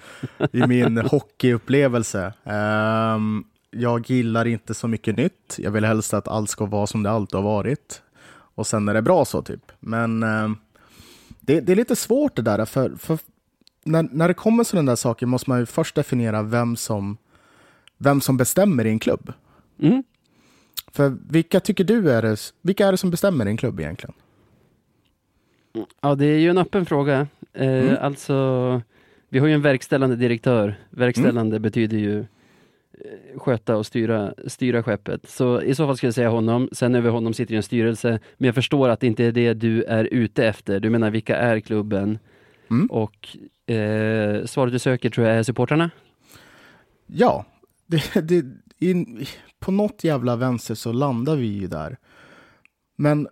i 0.51 0.67
min 0.67 0.97
hockeyupplevelse. 1.11 2.33
Um, 2.43 3.43
jag 3.71 4.09
gillar 4.09 4.47
inte 4.47 4.73
så 4.73 4.87
mycket 4.87 5.17
nytt. 5.17 5.55
Jag 5.57 5.71
vill 5.71 5.85
helst 5.85 6.13
att 6.13 6.27
allt 6.27 6.49
ska 6.49 6.65
vara 6.65 6.87
som 6.87 7.03
det 7.03 7.11
alltid 7.11 7.35
har 7.35 7.43
varit 7.43 8.01
och 8.59 8.67
sen 8.67 8.89
är 8.89 8.93
det 8.93 9.01
bra 9.01 9.25
så 9.25 9.41
typ. 9.41 9.71
Men 9.79 10.23
eh, 10.23 10.49
det, 11.39 11.59
det, 11.59 11.71
är 11.71 11.75
lite 11.75 11.95
svårt 11.95 12.35
det 12.35 12.41
där, 12.41 12.65
för, 12.65 12.95
för 12.95 13.19
när, 13.83 14.07
när 14.11 14.27
det 14.27 14.33
kommer 14.33 14.63
sådana 14.63 14.91
där 14.91 14.95
saker 14.95 15.25
måste 15.25 15.49
man 15.49 15.59
ju 15.59 15.65
först 15.65 15.95
definiera 15.95 16.41
vem 16.43 16.75
som, 16.75 17.17
vem 17.97 18.21
som 18.21 18.37
bestämmer 18.37 18.85
i 18.85 18.89
en 18.89 18.99
klubb. 18.99 19.33
Mm. 19.79 20.03
För 20.91 21.17
vilka 21.29 21.59
tycker 21.59 21.83
du 21.83 22.11
är 22.11 22.21
det, 22.21 22.53
vilka 22.61 22.87
är 22.87 22.91
det 22.91 22.97
som 22.97 23.11
bestämmer 23.11 23.45
i 23.45 23.49
en 23.49 23.57
klubb 23.57 23.79
egentligen? 23.79 24.15
Ja, 26.01 26.15
det 26.15 26.25
är 26.25 26.39
ju 26.39 26.49
en 26.49 26.57
öppen 26.57 26.85
fråga. 26.85 27.27
Eh, 27.53 27.67
mm. 27.67 27.97
Alltså, 28.01 28.81
vi 29.29 29.39
har 29.39 29.47
ju 29.47 29.53
en 29.53 29.61
verkställande 29.61 30.15
direktör. 30.15 30.79
Verkställande 30.89 31.55
mm. 31.55 31.61
betyder 31.61 31.97
ju 31.97 32.25
Eh, 33.05 33.39
sköta 33.39 33.77
och 33.77 33.85
styra, 33.85 34.33
styra 34.47 34.83
skeppet. 34.83 35.29
Så 35.29 35.61
i 35.61 35.75
så 35.75 35.87
fall 35.87 35.97
skulle 35.97 36.07
jag 36.07 36.15
säga 36.15 36.29
honom. 36.29 36.69
Sen 36.71 36.95
över 36.95 37.09
honom 37.09 37.33
sitter 37.33 37.55
en 37.55 37.63
styrelse. 37.63 38.19
Men 38.37 38.45
jag 38.45 38.55
förstår 38.55 38.89
att 38.89 38.99
det 38.99 39.07
inte 39.07 39.23
är 39.23 39.31
det 39.31 39.53
du 39.53 39.83
är 39.83 40.03
ute 40.03 40.45
efter. 40.45 40.79
Du 40.79 40.89
menar, 40.89 41.09
vilka 41.09 41.37
är 41.37 41.59
klubben? 41.59 42.19
Mm. 42.69 42.87
Och 42.87 43.37
eh, 43.73 44.45
svaret 44.45 44.73
du 44.73 44.79
söker 44.79 45.09
tror 45.09 45.27
jag 45.27 45.37
är 45.37 45.43
supportrarna? 45.43 45.91
Ja, 47.07 47.45
det, 47.87 48.21
det, 48.21 48.45
in, 48.79 49.25
på 49.59 49.71
något 49.71 50.03
jävla 50.03 50.35
vänster 50.35 50.75
så 50.75 50.91
landar 50.91 51.35
vi 51.35 51.47
ju 51.47 51.67
där. 51.67 51.97
Men 52.95 53.27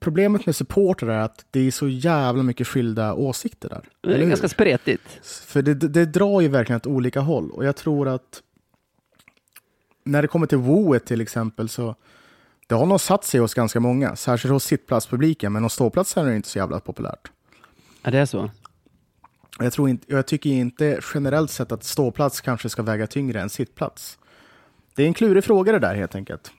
problemet 0.00 0.46
med 0.46 0.56
supportrar 0.56 1.08
är 1.08 1.18
att 1.18 1.44
det 1.50 1.60
är 1.60 1.70
så 1.70 1.88
jävla 1.88 2.42
mycket 2.42 2.66
skilda 2.66 3.14
åsikter 3.14 3.68
där. 3.68 3.88
Det 4.00 4.22
är 4.22 4.26
ganska 4.26 4.48
spretigt. 4.48 5.20
För 5.46 5.62
det, 5.62 5.74
det, 5.74 5.88
det, 5.88 6.06
drar 6.06 6.40
ju 6.40 6.48
verkligen 6.48 6.76
åt 6.76 6.86
olika 6.86 7.20
håll. 7.20 7.50
Och 7.50 7.64
jag 7.64 7.76
tror 7.76 8.08
att 8.08 8.42
när 10.04 10.22
det 10.22 10.28
kommer 10.28 10.46
till 10.46 10.58
WoET 10.58 11.06
till 11.06 11.20
exempel 11.20 11.68
så 11.68 11.94
det 12.66 12.74
har 12.74 12.86
nog 12.86 13.00
satt 13.00 13.24
sig 13.24 13.40
hos 13.40 13.54
ganska 13.54 13.80
många, 13.80 14.16
särskilt 14.16 14.52
hos 14.52 14.64
sittplatspubliken, 14.64 15.52
men 15.52 15.62
hos 15.62 15.74
ståplatsen 15.74 16.26
är 16.26 16.30
det 16.30 16.36
inte 16.36 16.48
så 16.48 16.58
jävla 16.58 16.80
populärt. 16.80 17.30
Ja, 18.02 18.10
det 18.10 18.18
är 18.18 18.26
så? 18.26 18.50
Jag, 19.58 19.72
tror 19.72 19.88
inte, 19.88 20.06
jag 20.08 20.26
tycker 20.26 20.50
inte 20.50 21.00
generellt 21.14 21.50
sett 21.50 21.72
att 21.72 21.84
ståplats 21.84 22.40
kanske 22.40 22.68
ska 22.68 22.82
väga 22.82 23.06
tyngre 23.06 23.40
än 23.40 23.50
sittplats. 23.50 24.18
Det 25.00 25.04
är 25.04 25.08
en 25.08 25.14
klurig 25.14 25.44
fråga 25.44 25.72
det 25.72 25.78
där 25.78 25.94
helt 25.94 26.14
enkelt. 26.14 26.52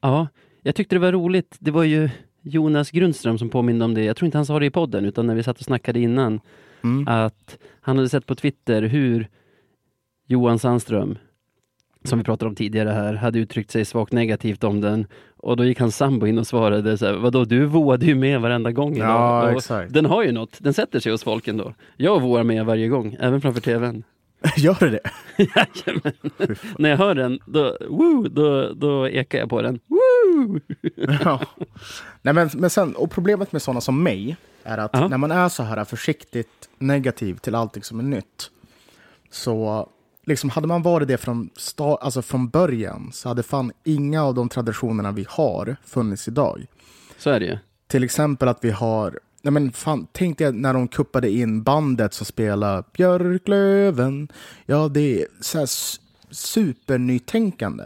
Ja, 0.00 0.28
jag 0.62 0.74
tyckte 0.74 0.94
det 0.94 1.00
var 1.00 1.12
roligt. 1.12 1.56
Det 1.58 1.70
var 1.70 1.84
ju 1.84 2.10
Jonas 2.42 2.90
Grundström 2.90 3.38
som 3.38 3.48
påminde 3.48 3.84
om 3.84 3.94
det. 3.94 4.04
Jag 4.04 4.16
tror 4.16 4.26
inte 4.26 4.38
han 4.38 4.46
sa 4.46 4.58
det 4.58 4.66
i 4.66 4.70
podden, 4.70 5.04
utan 5.04 5.26
när 5.26 5.34
vi 5.34 5.42
satt 5.42 5.58
och 5.58 5.64
snackade 5.64 6.00
innan. 6.00 6.40
Mm. 6.84 7.08
Att 7.08 7.58
han 7.80 7.96
hade 7.96 8.08
sett 8.08 8.26
på 8.26 8.34
Twitter 8.34 8.82
hur 8.82 9.28
Johan 10.26 10.58
Sandström, 10.58 11.18
som 12.04 12.18
vi 12.18 12.24
pratade 12.24 12.48
om 12.48 12.54
tidigare 12.54 12.90
här, 12.90 13.14
hade 13.14 13.38
uttryckt 13.38 13.70
sig 13.70 13.84
svagt 13.84 14.12
negativt 14.12 14.64
om 14.64 14.80
den. 14.80 15.06
Och 15.36 15.56
då 15.56 15.64
gick 15.64 15.80
hans 15.80 15.96
sambo 15.96 16.26
in 16.26 16.38
och 16.38 16.46
svarade 16.46 16.98
så 16.98 17.06
här, 17.06 17.14
vadå 17.14 17.44
du 17.44 17.64
voade 17.64 18.06
ju 18.06 18.14
med 18.14 18.40
varenda 18.40 18.72
gång. 18.72 18.96
Ja, 18.96 19.50
exakt. 19.50 19.92
Den 19.92 20.06
har 20.06 20.24
ju 20.24 20.32
något, 20.32 20.58
den 20.60 20.74
sätter 20.74 21.00
sig 21.00 21.12
hos 21.12 21.24
folk 21.24 21.48
ändå. 21.48 21.74
Jag 21.96 22.20
voar 22.22 22.42
med 22.42 22.66
varje 22.66 22.88
gång, 22.88 23.16
även 23.20 23.40
framför 23.40 23.60
tvn. 23.60 24.04
Gör 24.56 24.76
det 24.80 24.90
det? 25.36 26.56
När 26.78 26.90
jag 26.90 26.96
hör 26.96 27.14
den, 27.14 27.38
då, 27.46 27.76
woo, 27.88 28.28
då, 28.28 28.72
då 28.74 29.08
ekar 29.08 29.38
jag 29.38 29.48
på 29.48 29.62
den. 29.62 29.80
Woo! 29.86 30.60
ja. 31.24 31.40
Nej, 32.22 32.34
men, 32.34 32.50
men 32.54 32.70
sen, 32.70 32.96
och 32.96 33.10
problemet 33.10 33.52
med 33.52 33.62
sådana 33.62 33.80
som 33.80 34.02
mig 34.02 34.36
är 34.62 34.78
att 34.78 34.94
Aha. 34.94 35.08
när 35.08 35.18
man 35.18 35.30
är 35.30 35.48
så 35.48 35.62
här 35.62 35.84
försiktigt 35.84 36.68
negativ 36.78 37.34
till 37.36 37.54
allting 37.54 37.82
som 37.82 37.98
är 37.98 38.04
nytt 38.04 38.50
så 39.30 39.88
liksom, 40.26 40.50
hade 40.50 40.66
man 40.66 40.82
varit 40.82 41.08
det 41.08 41.16
från, 41.16 41.50
alltså 41.78 42.22
från 42.22 42.48
början 42.48 43.10
så 43.12 43.28
hade 43.28 43.42
fan 43.42 43.72
inga 43.84 44.24
av 44.24 44.34
de 44.34 44.48
traditionerna 44.48 45.12
vi 45.12 45.26
har 45.28 45.76
funnits 45.84 46.28
idag. 46.28 46.66
Så 47.18 47.30
är 47.30 47.40
det 47.40 47.46
ju. 47.46 47.58
Till 47.86 48.04
exempel 48.04 48.48
att 48.48 48.64
vi 48.64 48.70
har 48.70 49.18
Nej 49.44 49.52
men 49.52 49.72
fan, 49.72 50.06
tänk 50.12 50.38
dig 50.38 50.52
när 50.52 50.74
de 50.74 50.88
kuppade 50.88 51.30
in 51.30 51.62
bandet 51.62 52.14
som 52.14 52.26
spelar 52.26 52.84
Björklöven. 52.92 54.28
Ja, 54.66 54.88
det 54.88 55.22
är 55.22 55.26
så 55.40 55.58
här 55.58 55.68
supernytänkande. 56.30 57.84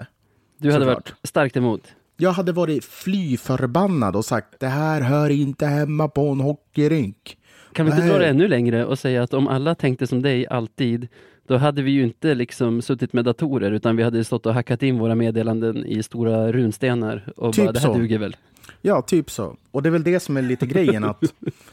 Du 0.59 0.73
hade 0.73 0.87
varit 0.87 1.13
starkt 1.23 1.57
emot? 1.57 1.83
Jag 2.17 2.33
hade 2.33 2.53
varit 2.53 2.85
fly 2.85 3.37
förbannad 3.37 4.17
och 4.17 4.25
sagt 4.25 4.61
det 4.61 4.67
här 4.67 5.01
hör 5.01 5.31
inte 5.31 5.67
hemma 5.67 6.09
på 6.09 6.29
en 6.29 6.41
hockeyrink. 6.41 7.39
Kan 7.73 7.87
vi 7.87 7.93
inte 7.93 8.07
dra 8.07 8.19
det 8.19 8.27
ännu 8.27 8.49
längre 8.49 8.85
och 8.85 8.99
säga 8.99 9.23
att 9.23 9.35
om 9.35 9.49
alla 9.49 9.75
tänkte 9.75 10.07
som 10.07 10.23
dig 10.23 10.47
alltid, 10.47 11.09
då 11.47 11.57
hade 11.57 11.83
vi 11.83 11.91
ju 11.91 12.03
inte 12.03 12.35
liksom 12.35 12.83
suttit 12.83 13.13
med 13.13 13.25
datorer 13.25 13.73
utan 13.73 13.97
vi 13.97 14.03
hade 14.03 14.25
stått 14.25 14.47
och 14.47 14.55
hackat 14.55 14.83
in 14.83 14.99
våra 14.99 15.15
meddelanden 15.15 15.87
i 15.87 16.03
stora 16.03 16.53
runstenar 16.53 17.33
och 17.37 17.55
typ 17.55 17.65
bara, 17.65 17.73
det 17.73 17.79
här 17.79 17.87
så. 17.87 17.95
duger 17.95 18.19
väl. 18.19 18.37
Ja, 18.83 19.03
typ 19.03 19.31
så. 19.31 19.57
Och 19.71 19.83
det 19.83 19.89
är 19.89 19.91
väl 19.91 20.03
det 20.03 20.21
som 20.21 20.37
är 20.37 20.43
lite 20.43 20.67
grejen 20.67 21.05
att, 21.05 21.23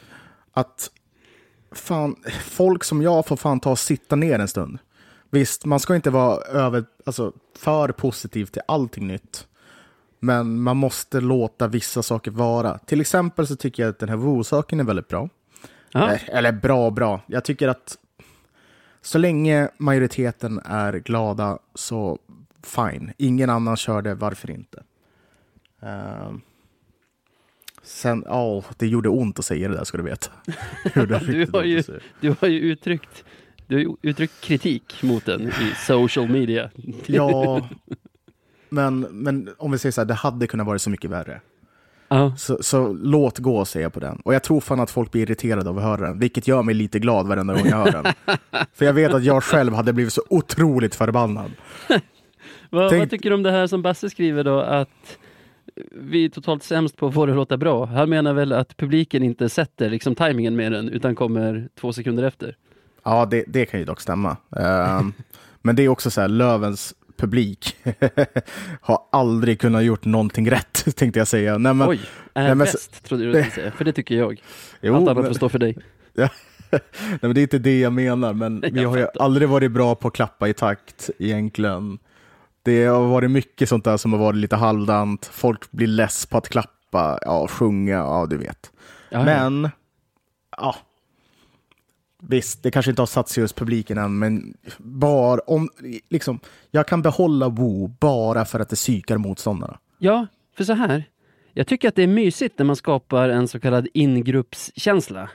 att 0.53 0.91
fan, 1.71 2.15
folk 2.43 2.83
som 2.83 3.01
jag 3.01 3.25
får 3.25 3.35
fan 3.35 3.59
ta 3.59 3.71
och 3.71 3.79
sitta 3.79 4.15
ner 4.15 4.39
en 4.39 4.47
stund. 4.47 4.79
Visst, 5.29 5.65
man 5.65 5.79
ska 5.79 5.95
inte 5.95 6.09
vara 6.09 6.41
över, 6.41 6.85
alltså, 7.05 7.33
för 7.57 7.89
positiv 7.89 8.45
till 8.45 8.61
allting 8.67 9.07
nytt. 9.07 9.47
Men 10.19 10.61
man 10.61 10.77
måste 10.77 11.21
låta 11.21 11.67
vissa 11.67 12.03
saker 12.03 12.31
vara. 12.31 12.77
Till 12.77 13.01
exempel 13.01 13.47
så 13.47 13.55
tycker 13.55 13.83
jag 13.83 13.89
att 13.89 13.99
den 13.99 14.09
här 14.09 14.15
Woo-saken 14.15 14.79
är 14.79 14.83
väldigt 14.83 15.07
bra. 15.07 15.29
Aha. 15.93 16.15
Eller 16.27 16.51
bra, 16.51 16.89
bra. 16.91 17.21
Jag 17.27 17.43
tycker 17.43 17.67
att 17.67 17.97
så 19.01 19.17
länge 19.17 19.69
majoriteten 19.77 20.61
är 20.65 20.93
glada 20.93 21.59
så 21.75 22.19
fine. 22.63 23.13
Ingen 23.17 23.49
annan 23.49 23.77
kör 23.77 24.01
det, 24.01 24.15
varför 24.15 24.51
inte? 24.51 24.83
Uh, 25.83 26.35
Sen, 27.85 28.23
ja, 28.27 28.63
det 28.77 28.87
gjorde 28.87 29.09
ont 29.09 29.39
att 29.39 29.45
säga 29.45 29.69
det 29.69 29.75
där 29.75 29.83
ska 29.83 29.97
du 29.97 30.03
veta. 30.03 30.31
du, 30.93 31.47
har 31.53 31.63
ju, 31.63 31.83
du 32.21 32.35
har 32.39 32.47
ju 32.47 32.59
uttryckt, 32.59 33.23
du 33.67 33.75
har 33.75 33.95
uttryckt 34.01 34.41
kritik 34.41 35.03
mot 35.03 35.25
den 35.25 35.41
i 35.41 35.73
social 35.87 36.29
media. 36.29 36.69
ja, 37.05 37.69
men, 38.69 38.99
men 38.99 39.49
om 39.57 39.71
vi 39.71 39.77
säger 39.77 39.91
så 39.91 40.01
här, 40.01 40.05
det 40.05 40.13
hade 40.13 40.47
kunnat 40.47 40.67
vara 40.67 40.79
så 40.79 40.89
mycket 40.89 41.11
värre. 41.11 41.41
Uh. 42.13 42.35
Så, 42.35 42.63
så, 42.63 42.93
låt 42.93 43.39
gå, 43.39 43.65
säger 43.65 43.85
jag 43.85 43.93
på 43.93 43.99
den. 43.99 44.21
Och 44.25 44.33
jag 44.33 44.43
tror 44.43 44.61
fan 44.61 44.79
att 44.79 44.91
folk 44.91 45.11
blir 45.11 45.21
irriterade 45.21 45.69
av 45.69 45.77
att 45.77 45.83
höra 45.83 46.07
den, 46.07 46.19
vilket 46.19 46.47
gör 46.47 46.63
mig 46.63 46.75
lite 46.75 46.99
glad 46.99 47.27
varenda 47.27 47.53
gång 47.53 47.67
jag 47.67 47.77
hör 47.77 47.91
den. 47.91 48.13
För 48.73 48.85
jag 48.85 48.93
vet 48.93 49.13
att 49.13 49.23
jag 49.23 49.43
själv 49.43 49.73
hade 49.73 49.93
blivit 49.93 50.13
så 50.13 50.21
otroligt 50.29 50.95
förbannad. 50.95 51.51
vad, 52.69 52.89
Tänk... 52.89 53.01
vad 53.01 53.09
tycker 53.09 53.29
du 53.29 53.35
om 53.35 53.43
det 53.43 53.51
här 53.51 53.67
som 53.67 53.81
Basse 53.81 54.09
skriver 54.09 54.43
då, 54.43 54.59
att 54.59 55.17
vi 55.91 56.25
är 56.25 56.29
totalt 56.29 56.63
sämst 56.63 56.97
på 56.97 57.07
att 57.07 57.13
få 57.13 57.25
det 57.25 57.31
att 57.31 57.35
låta 57.35 57.57
bra. 57.57 57.85
Han 57.85 58.09
menar 58.09 58.33
väl 58.33 58.53
att 58.53 58.77
publiken 58.77 59.23
inte 59.23 59.49
sätter 59.49 59.89
liksom 59.89 60.15
tajmingen 60.15 60.55
med 60.55 60.71
den 60.71 60.89
utan 60.89 61.15
kommer 61.15 61.69
två 61.79 61.93
sekunder 61.93 62.23
efter. 62.23 62.57
Ja, 63.03 63.25
det, 63.25 63.43
det 63.47 63.65
kan 63.65 63.79
ju 63.79 63.85
dock 63.85 64.01
stämma. 64.01 64.37
Uh, 64.59 65.07
men 65.61 65.75
det 65.75 65.83
är 65.83 65.89
också 65.89 66.11
så 66.11 66.21
här, 66.21 66.27
Lövens 66.27 66.93
publik 67.17 67.75
har 68.81 68.99
aldrig 69.11 69.59
kunnat 69.59 69.83
gjort 69.83 70.05
någonting 70.05 70.51
rätt, 70.51 70.85
tänkte 70.95 71.19
jag 71.19 71.27
säga. 71.27 71.57
Nej, 71.57 71.73
men, 71.73 71.89
Oj, 71.89 71.99
är 72.33 72.43
nej, 72.43 72.47
men, 72.47 72.57
bäst, 72.57 73.03
trodde 73.03 73.25
du 73.25 73.31
skulle 73.31 73.51
säga, 73.51 73.71
för 73.71 73.85
det 73.85 73.93
tycker 73.93 74.15
jag. 74.15 74.41
Jo, 74.81 74.95
Allt 74.95 75.09
annat 75.09 75.27
får 75.27 75.33
stå 75.33 75.49
för 75.49 75.59
dig. 75.59 75.77
Ja. 76.13 76.29
nej, 76.71 77.19
men 77.21 77.33
det 77.33 77.39
är 77.39 77.43
inte 77.43 77.59
det 77.59 77.79
jag 77.79 77.93
menar, 77.93 78.33
men 78.33 78.61
jag 78.63 78.71
vi 78.71 78.83
har 78.83 78.97
ju 78.97 79.07
aldrig 79.19 79.49
varit 79.49 79.71
bra 79.71 79.95
på 79.95 80.07
att 80.07 80.13
klappa 80.13 80.47
i 80.47 80.53
takt 80.53 81.09
egentligen. 81.19 81.99
Det 82.65 82.85
har 82.85 83.07
varit 83.07 83.31
mycket 83.31 83.69
sånt 83.69 83.83
där 83.83 83.97
som 83.97 84.13
har 84.13 84.19
varit 84.19 84.37
lite 84.37 84.55
halvdant. 84.55 85.25
Folk 85.25 85.71
blir 85.71 85.87
less 85.87 86.25
på 86.25 86.37
att 86.37 86.49
klappa, 86.49 87.19
ja, 87.21 87.47
sjunga, 87.47 87.93
ja 87.93 88.25
du 88.29 88.37
vet. 88.37 88.71
Ja, 89.09 89.23
men, 89.23 89.69
ja. 90.57 90.75
Visst, 92.21 92.63
det 92.63 92.71
kanske 92.71 92.91
inte 92.91 93.01
har 93.01 93.07
satt 93.07 93.29
sig 93.29 93.43
hos 93.43 93.53
publiken 93.53 93.97
än, 93.97 94.19
men 94.19 94.53
bara 94.77 95.39
om, 95.39 95.69
liksom, 96.09 96.39
jag 96.71 96.87
kan 96.87 97.01
behålla 97.01 97.49
Woo 97.49 97.87
bara 97.87 98.45
för 98.45 98.59
att 98.59 98.69
det 98.69 98.75
psykar 98.75 99.17
motståndarna. 99.17 99.79
Ja, 99.97 100.27
för 100.57 100.63
så 100.63 100.73
här. 100.73 101.03
Jag 101.53 101.67
tycker 101.67 101.87
att 101.87 101.95
det 101.95 102.03
är 102.03 102.07
mysigt 102.07 102.59
när 102.59 102.65
man 102.65 102.75
skapar 102.75 103.29
en 103.29 103.47
så 103.47 103.59
kallad 103.59 103.87
ingruppskänsla. 103.93 105.29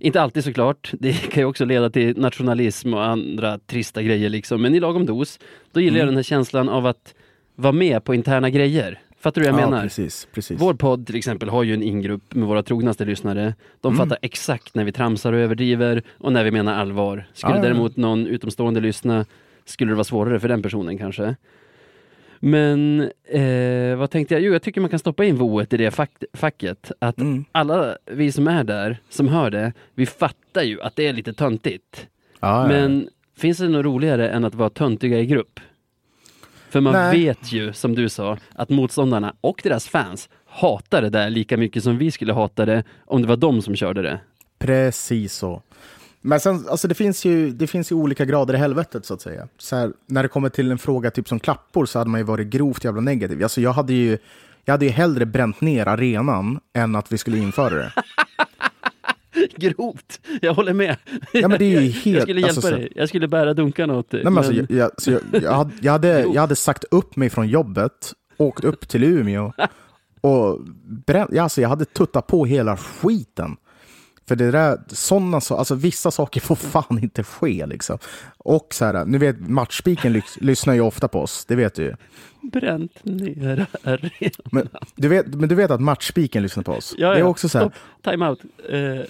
Inte 0.00 0.22
alltid 0.22 0.44
såklart. 0.44 0.92
Det 0.98 1.12
kan 1.12 1.42
ju 1.42 1.46
också 1.46 1.64
leda 1.64 1.90
till 1.90 2.18
nationalism 2.18 2.94
och 2.94 3.04
andra 3.04 3.58
trista 3.58 4.02
grejer 4.02 4.28
liksom. 4.28 4.62
Men 4.62 4.74
i 4.74 4.80
lagom 4.80 5.06
dos, 5.06 5.38
då 5.72 5.80
gillar 5.80 5.96
mm. 5.96 5.98
jag 5.98 6.08
den 6.08 6.16
här 6.16 6.22
känslan 6.22 6.68
av 6.68 6.86
att 6.86 7.14
vara 7.54 7.72
med 7.72 8.04
på 8.04 8.14
interna 8.14 8.50
grejer. 8.50 9.00
Fattar 9.20 9.40
du 9.40 9.50
vad 9.50 9.60
jag 9.60 9.66
ja, 9.66 9.70
menar? 9.70 9.82
Precis, 9.82 10.28
precis. 10.32 10.60
Vår 10.60 10.74
podd 10.74 11.06
till 11.06 11.16
exempel 11.16 11.48
har 11.48 11.62
ju 11.62 11.74
en 11.74 11.82
ingrupp 11.82 12.34
med 12.34 12.48
våra 12.48 12.62
trognaste 12.62 13.04
lyssnare. 13.04 13.54
De 13.80 13.94
mm. 13.94 13.98
fattar 13.98 14.18
exakt 14.22 14.74
när 14.74 14.84
vi 14.84 14.92
tramsar 14.92 15.32
och 15.32 15.38
överdriver 15.38 16.02
och 16.18 16.32
när 16.32 16.44
vi 16.44 16.50
menar 16.50 16.74
allvar. 16.74 17.26
Skulle 17.32 17.54
ja, 17.54 17.62
däremot 17.62 17.96
någon 17.96 18.26
utomstående 18.26 18.80
lyssna 18.80 19.26
skulle 19.64 19.90
det 19.90 19.94
vara 19.94 20.04
svårare 20.04 20.40
för 20.40 20.48
den 20.48 20.62
personen 20.62 20.98
kanske. 20.98 21.36
Men 22.42 23.10
eh, 23.24 23.96
vad 23.96 24.10
tänkte 24.10 24.34
jag? 24.34 24.42
Jo, 24.42 24.52
jag 24.52 24.62
tycker 24.62 24.80
man 24.80 24.90
kan 24.90 24.98
stoppa 24.98 25.24
in 25.24 25.36
voet 25.36 25.72
i 25.72 25.76
det 25.76 25.90
fack, 25.90 26.10
facket. 26.32 26.92
Att 26.98 27.18
mm. 27.18 27.44
alla 27.52 27.96
vi 28.06 28.32
som 28.32 28.48
är 28.48 28.64
där, 28.64 28.98
som 29.08 29.28
hör 29.28 29.50
det, 29.50 29.72
vi 29.94 30.06
fattar 30.06 30.62
ju 30.62 30.82
att 30.82 30.96
det 30.96 31.06
är 31.06 31.12
lite 31.12 31.32
töntigt. 31.32 32.06
Ah, 32.40 32.66
Men 32.66 33.00
ja. 33.00 33.10
finns 33.40 33.58
det 33.58 33.68
något 33.68 33.84
roligare 33.84 34.28
än 34.28 34.44
att 34.44 34.54
vara 34.54 34.70
töntiga 34.70 35.18
i 35.18 35.26
grupp? 35.26 35.60
För 36.70 36.80
man 36.80 36.92
Nej. 36.92 37.20
vet 37.20 37.52
ju, 37.52 37.72
som 37.72 37.94
du 37.94 38.08
sa, 38.08 38.38
att 38.54 38.68
motståndarna 38.68 39.34
och 39.40 39.60
deras 39.64 39.88
fans 39.88 40.28
hatar 40.46 41.02
det 41.02 41.10
där 41.10 41.30
lika 41.30 41.56
mycket 41.56 41.84
som 41.84 41.98
vi 41.98 42.10
skulle 42.10 42.32
hata 42.32 42.66
det 42.66 42.84
om 43.06 43.22
det 43.22 43.28
var 43.28 43.36
de 43.36 43.62
som 43.62 43.76
körde 43.76 44.02
det. 44.02 44.20
Precis 44.58 45.34
så. 45.34 45.62
Men 46.20 46.40
sen, 46.40 46.68
alltså 46.68 46.88
det 46.88 46.94
finns, 46.94 47.24
ju, 47.24 47.50
det 47.50 47.66
finns 47.66 47.92
ju 47.92 47.96
olika 47.96 48.24
grader 48.24 48.54
i 48.54 48.56
helvetet 48.56 49.06
så 49.06 49.14
att 49.14 49.20
säga. 49.20 49.48
Så 49.58 49.76
här, 49.76 49.92
när 50.06 50.22
det 50.22 50.28
kommer 50.28 50.48
till 50.48 50.70
en 50.70 50.78
fråga 50.78 51.10
typ 51.10 51.28
som 51.28 51.40
klappor 51.40 51.86
så 51.86 51.98
hade 51.98 52.10
man 52.10 52.20
ju 52.20 52.24
varit 52.24 52.46
grovt 52.46 52.84
jävla 52.84 53.00
negativ. 53.00 53.42
Alltså 53.42 53.60
jag 53.60 53.72
hade 53.72 53.92
ju, 53.92 54.18
jag 54.64 54.72
hade 54.72 54.84
ju 54.84 54.90
hellre 54.90 55.26
bränt 55.26 55.60
ner 55.60 55.88
arenan 55.88 56.60
än 56.72 56.96
att 56.96 57.12
vi 57.12 57.18
skulle 57.18 57.38
införa 57.38 57.74
det. 57.74 57.92
Grovt, 59.56 60.20
jag 60.40 60.54
håller 60.54 60.72
med. 60.72 60.96
Ja, 61.32 61.48
men 61.48 61.58
det 61.58 61.74
är 61.74 61.80
helt, 61.80 62.06
jag 62.06 62.22
skulle 62.22 62.40
hjälpa 62.40 62.56
alltså, 62.56 62.70
dig, 62.70 62.92
jag 62.94 63.08
skulle 63.08 63.28
bära 63.28 63.54
dunkarna 63.54 63.96
åt 63.96 64.10
dig. 64.10 64.24
Nej, 64.24 64.32
men 64.32 64.38
alltså, 64.38 64.52
jag, 64.52 64.70
jag, 64.70 64.90
jag, 65.06 65.42
jag, 65.42 65.52
hade, 65.52 65.72
jag, 65.80 65.92
hade, 65.92 66.20
jag 66.34 66.40
hade 66.40 66.56
sagt 66.56 66.84
upp 66.90 67.16
mig 67.16 67.30
från 67.30 67.48
jobbet, 67.48 68.12
åkt 68.36 68.64
upp 68.64 68.88
till 68.88 69.04
Umeå 69.04 69.52
och 70.20 70.60
bränt, 71.06 71.38
alltså, 71.38 71.60
jag 71.60 71.68
hade 71.68 71.84
tuttat 71.84 72.26
på 72.26 72.44
hela 72.44 72.76
skiten. 72.76 73.56
För 74.30 74.36
det 74.36 74.50
där, 74.50 74.80
såna, 74.88 75.36
alltså 75.36 75.74
vissa 75.74 76.10
saker 76.10 76.40
får 76.40 76.54
fan 76.56 76.98
inte 77.02 77.22
ske 77.22 77.66
liksom. 77.66 77.98
Och 78.38 78.74
så 78.74 78.84
här, 78.84 79.04
nu 79.04 79.18
vet 79.18 79.40
matchspiken 79.40 80.12
lys, 80.12 80.38
lyssnar 80.40 80.74
ju 80.74 80.80
ofta 80.80 81.08
på 81.08 81.20
oss, 81.20 81.44
det 81.44 81.54
vet 81.56 81.74
du 81.74 81.82
ju. 81.82 81.94
Bränt 82.40 83.04
ner 83.04 83.66
arenan. 83.84 84.10
Men 84.52 84.68
du 84.94 85.08
vet, 85.08 85.26
men 85.26 85.48
du 85.48 85.54
vet 85.54 85.70
att 85.70 85.80
matchspiken 85.80 86.42
lyssnar 86.42 86.62
på 86.62 86.72
oss? 86.72 86.94
Ja, 86.98 87.06
ja. 87.06 87.14
Det 87.14 87.20
är 87.20 87.24
också 87.24 87.48
så 87.48 87.58
här, 87.58 87.64
Stopp, 87.64 88.02
time 88.02 88.28
out. 88.28 88.40
Eh, 88.68 89.00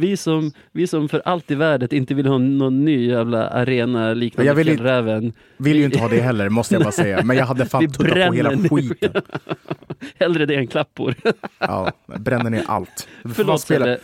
vi, 0.00 0.16
som, 0.16 0.52
vi 0.72 0.86
som 0.86 1.08
för 1.08 1.22
allt 1.24 1.50
i 1.50 1.54
världen 1.54 1.88
inte 1.94 2.14
vill 2.14 2.26
ha 2.26 2.38
någon 2.38 2.84
ny 2.84 3.06
jävla 3.06 3.48
arena 3.48 4.14
liknande 4.14 4.46
Jag 4.50 4.54
vill 4.54 4.68
inte- 4.68 4.82
Fjällräven. 4.82 5.32
vill 5.56 5.76
ju 5.76 5.84
inte 5.84 5.98
ha 5.98 6.08
det 6.08 6.20
heller, 6.20 6.48
måste 6.48 6.74
jag 6.74 6.82
bara 6.82 6.92
säga. 6.92 7.20
Men 7.24 7.36
jag 7.36 7.46
hade 7.46 7.66
fan 7.66 7.90
tuttat 7.92 8.26
på 8.28 8.32
hela 8.32 8.50
skiten. 8.68 9.22
Hellre 10.18 10.46
det 10.46 10.54
än 10.54 10.66
klappor. 10.66 11.14
Ja, 11.58 11.92
bränner 12.06 12.50
ner 12.50 12.64
allt. 12.66 13.08
Förlåt 13.34 13.60
spela- 13.60 13.96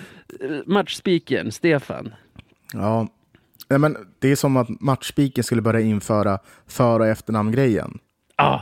Matchspiken, 0.66 1.53
Stefan. 1.53 2.14
Ja, 2.72 3.09
Nej, 3.68 3.78
men 3.78 3.97
det 4.18 4.28
är 4.32 4.36
som 4.36 4.57
att 4.57 4.68
matchspiken 4.80 5.44
skulle 5.44 5.62
börja 5.62 5.80
införa 5.80 6.38
för 6.66 7.01
och 7.01 7.07
efternamn-grejen. 7.07 7.99
Ah, 8.36 8.61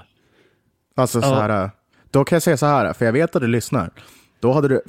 Alltså 0.96 1.22
så 1.22 1.28
Ja. 1.28 1.34
här, 1.40 1.70
då 2.10 2.24
kan 2.24 2.36
jag 2.36 2.42
säga 2.42 2.56
så 2.56 2.66
här, 2.66 2.92
för 2.92 3.04
jag 3.04 3.12
vet 3.12 3.36
att 3.36 3.42
du 3.42 3.48
lyssnar. 3.48 3.90
Då 4.40 4.52
hade 4.52 4.68
du 4.68 4.80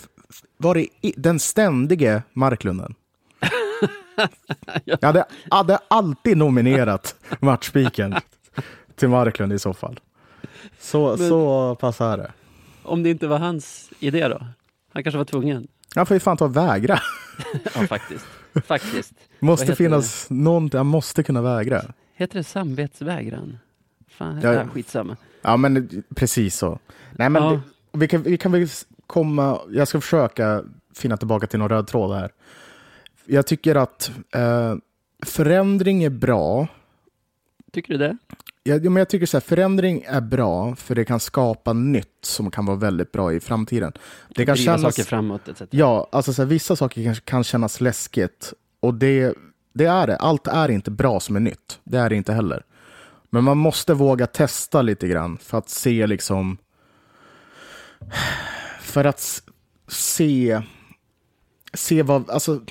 varit 0.57 0.89
i- 1.01 1.13
den 1.17 1.39
ständige 1.39 2.23
Marklunden. 2.33 2.95
Jag 4.85 4.97
hade, 5.01 5.25
hade 5.51 5.79
alltid 5.87 6.37
nominerat 6.37 7.15
matchspiken 7.39 8.15
till 8.95 9.09
Marklund 9.09 9.53
i 9.53 9.59
så 9.59 9.73
fall. 9.73 9.99
Så, 10.79 11.15
Men- 11.19 11.29
så 11.29 11.75
pass 11.75 12.01
är 12.01 12.17
det. 12.17 12.31
om 12.83 13.03
det 13.03 13.09
inte 13.09 13.27
var 13.27 13.39
hans 13.39 13.89
idé 13.99 14.27
då? 14.27 14.47
Han 14.93 15.03
kanske 15.03 15.17
var 15.17 15.25
tvungen. 15.25 15.67
Han 15.95 16.05
får 16.05 16.15
ju 16.15 16.19
fan 16.19 16.37
ta 16.37 16.45
och 16.45 16.55
vägra. 16.57 16.99
Ja, 17.75 17.87
faktiskt. 17.87 18.25
faktiskt. 18.65 19.13
Måste 19.39 19.75
finnas 19.75 20.27
någon, 20.29 20.69
jag 20.73 20.85
måste 20.85 21.23
kunna 21.23 21.41
vägra. 21.41 21.81
Heter 22.15 22.37
det 22.37 22.43
samvetsvägran? 22.43 23.57
Fan, 24.09 24.41
Ja, 24.43 24.67
skitsamma. 24.67 25.17
Ja, 25.41 25.57
men 25.57 26.03
precis 26.15 26.55
så. 26.57 26.79
Nej, 27.11 27.29
men 27.29 27.43
Ja. 27.43 27.51
det, 27.91 27.97
vi, 27.99 28.07
kan, 28.07 28.23
vi 28.23 28.37
kan 28.37 28.51
väl 28.51 28.67
komma... 29.07 29.59
Jag 29.71 29.87
ska 29.87 30.01
försöka 30.01 30.63
finna 30.95 31.17
tillbaka 31.17 31.47
till 31.47 31.59
någon 31.59 31.69
röd 31.69 31.87
tråd 31.87 32.15
här. 32.15 32.31
Jag 33.25 33.47
tycker 33.47 33.75
att 33.75 34.11
eh, 34.31 34.75
förändring 35.25 36.03
är 36.03 36.09
bra. 36.09 36.67
Tycker 37.71 37.93
du 37.93 37.97
det? 37.97 38.17
Jag, 38.63 38.85
ja, 38.85 38.89
men 38.89 39.01
jag 39.01 39.09
tycker 39.09 39.25
så 39.25 39.37
här, 39.37 39.41
förändring 39.41 40.03
är 40.07 40.21
bra 40.21 40.75
för 40.75 40.95
det 40.95 41.05
kan 41.05 41.19
skapa 41.19 41.73
nytt 41.73 42.17
som 42.21 42.51
kan 42.51 42.65
vara 42.65 42.77
väldigt 42.77 43.11
bra 43.11 43.33
i 43.33 43.39
framtiden. 43.39 43.91
Det 44.29 44.45
kan 44.45 44.55
Driva 44.55 44.77
kännas, 44.77 44.95
saker 44.95 45.09
framåt 45.09 45.47
etc. 45.47 45.61
ja, 45.69 46.09
alltså 46.11 46.33
så 46.33 46.41
här, 46.41 46.49
vissa 46.49 46.75
saker 46.75 47.03
kan, 47.03 47.15
kan 47.15 47.43
kännas 47.43 47.81
läskigt 47.81 48.53
och 48.79 48.93
det, 48.93 49.37
det 49.73 49.85
är 49.85 50.07
det. 50.07 50.17
Allt 50.17 50.47
är 50.47 50.71
inte 50.71 50.91
bra 50.91 51.19
som 51.19 51.35
är 51.35 51.39
nytt. 51.39 51.79
Det 51.83 51.97
är 51.97 52.09
det 52.09 52.15
inte 52.15 52.33
heller. 52.33 52.63
Men 53.29 53.43
man 53.43 53.57
måste 53.57 53.93
våga 53.93 54.27
testa 54.27 54.81
lite 54.81 55.07
grann 55.07 55.37
för 55.37 55.57
att 55.57 55.69
se 55.69 56.07
liksom... 56.07 56.57
För 58.95 59.05
att 59.05 59.43
se... 59.87 60.61
Se 61.73 62.03
vad... 62.03 62.29
Alltså, 62.29 62.61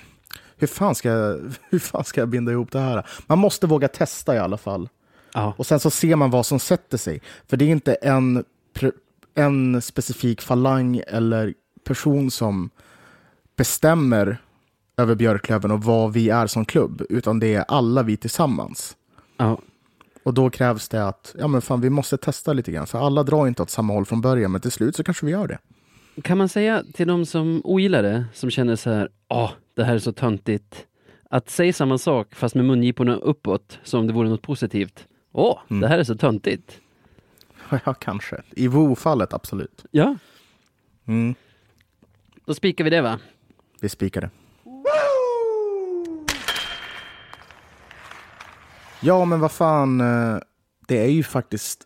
hur 0.57 0.66
fan, 0.66 0.95
ska 0.95 1.09
jag, 1.09 1.41
hur 1.70 1.79
fan 1.79 2.05
ska 2.05 2.20
jag 2.20 2.29
binda 2.29 2.53
ihop 2.53 2.72
det 2.72 2.81
här? 2.81 3.07
Man 3.27 3.39
måste 3.39 3.66
våga 3.66 3.89
testa 3.89 4.35
i 4.35 4.39
alla 4.39 4.57
fall. 4.57 4.89
Ja. 5.35 5.55
Och 5.57 5.66
sen 5.66 5.81
så 5.81 5.91
ser 5.91 6.16
man 6.16 6.31
vad 6.31 6.47
som 6.47 6.59
sätter 6.59 6.99
sig. 6.99 7.20
För 7.49 7.57
det 7.57 7.64
är 7.64 7.68
inte 7.68 7.95
en, 7.95 8.45
en 9.35 9.83
specifik 9.83 10.41
falang 10.43 11.03
eller 11.07 11.55
person 11.85 12.31
som 12.31 12.70
bestämmer 13.57 14.39
över 14.97 15.14
Björklöven 15.14 15.70
och 15.70 15.83
vad 15.83 16.12
vi 16.12 16.31
är 16.31 16.47
som 16.47 16.64
klubb, 16.64 17.03
utan 17.09 17.41
det 17.41 17.55
är 17.55 17.64
alla 17.68 18.03
vi 18.03 18.16
tillsammans. 18.16 18.97
ja. 19.37 19.59
Och 20.22 20.35
då 20.35 20.51
krävs 20.51 20.89
det 20.89 21.07
att 21.09 21.35
ja, 21.39 21.49
men 21.49 21.62
fan, 21.62 21.81
vi 21.81 21.91
måste 21.91 22.16
testa 22.16 22.53
lite 22.53 22.72
grann, 22.72 22.87
för 22.87 23.07
alla 23.07 23.22
drar 23.22 23.47
inte 23.47 23.62
åt 23.62 23.70
samma 23.70 23.93
håll 23.93 24.07
från 24.07 24.20
början, 24.20 24.53
men 24.53 24.61
till 24.61 24.70
slut 24.70 24.97
så 24.97 25.05
kanske 25.05 25.27
vi 25.27 25.33
gör 25.33 25.47
det. 25.47 25.59
Kan 26.23 26.39
man 26.39 26.49
säga 26.49 26.85
till 26.95 27.07
de 27.07 27.27
som 27.27 27.61
ogillar 27.65 28.03
det, 28.03 28.25
som 28.33 28.51
känner 28.51 28.77
så 28.77 28.91
här, 28.91 29.09
åh, 29.29 29.51
det 29.75 29.85
här 29.85 29.95
är 29.95 29.99
så 29.99 30.12
töntigt, 30.12 30.87
att 31.31 31.51
säga 31.51 31.73
samma 31.73 31.99
sak 31.99 32.35
fast 32.35 32.55
med 32.55 32.65
mungiporna 32.65 33.17
uppåt, 33.17 33.79
som 33.83 34.01
om 34.01 34.07
det 34.07 34.12
vore 34.12 34.29
något 34.29 34.43
positivt. 34.43 35.07
Åh, 35.33 35.59
Mm. 35.71 35.81
det 35.81 35.89
här 35.89 35.99
är 35.99 36.05
så 36.05 36.15
töntigt. 36.17 36.81
Ja, 37.85 37.95
kanske. 37.95 38.43
I 38.51 38.69
WoW-fallet, 38.69 39.33
absolut. 39.35 39.85
Ja, 39.91 40.17
Mm, 41.07 41.35
då 42.45 42.55
spikar 42.55 42.85
vi 42.85 42.91
det 42.91 43.03
va? 43.03 43.19
vi 43.81 43.89
spikar 43.89 44.21
det. 44.21 44.31
Ja, 49.01 49.25
men 49.25 49.41
vad 49.41 49.53
fan. 49.53 50.01
eh, 50.01 50.39
Det 50.89 50.99
är 51.05 51.09
ju 51.09 51.23
faktiskt 51.23 51.83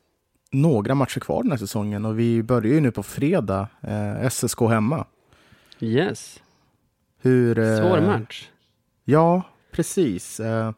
några 0.53 0.95
matcher 0.95 1.21
kvar 1.21 1.43
den 1.43 1.51
här 1.53 1.59
säsongen 1.59 2.05
och 2.05 2.19
vi 2.19 2.43
börjar 2.43 2.75
ju 2.75 2.81
nu 2.81 2.91
på 2.91 3.03
fredag. 3.03 3.69
Eh, 3.81 4.27
SSK 4.31 4.61
hemma. 4.61 5.05
Yes. 5.81 6.41
Hur, 7.21 7.59
eh, 7.59 7.77
Svår 7.79 8.01
match. 8.01 8.49
Ja, 9.05 9.43
precis. 9.73 10.41
Eh, 10.41 10.73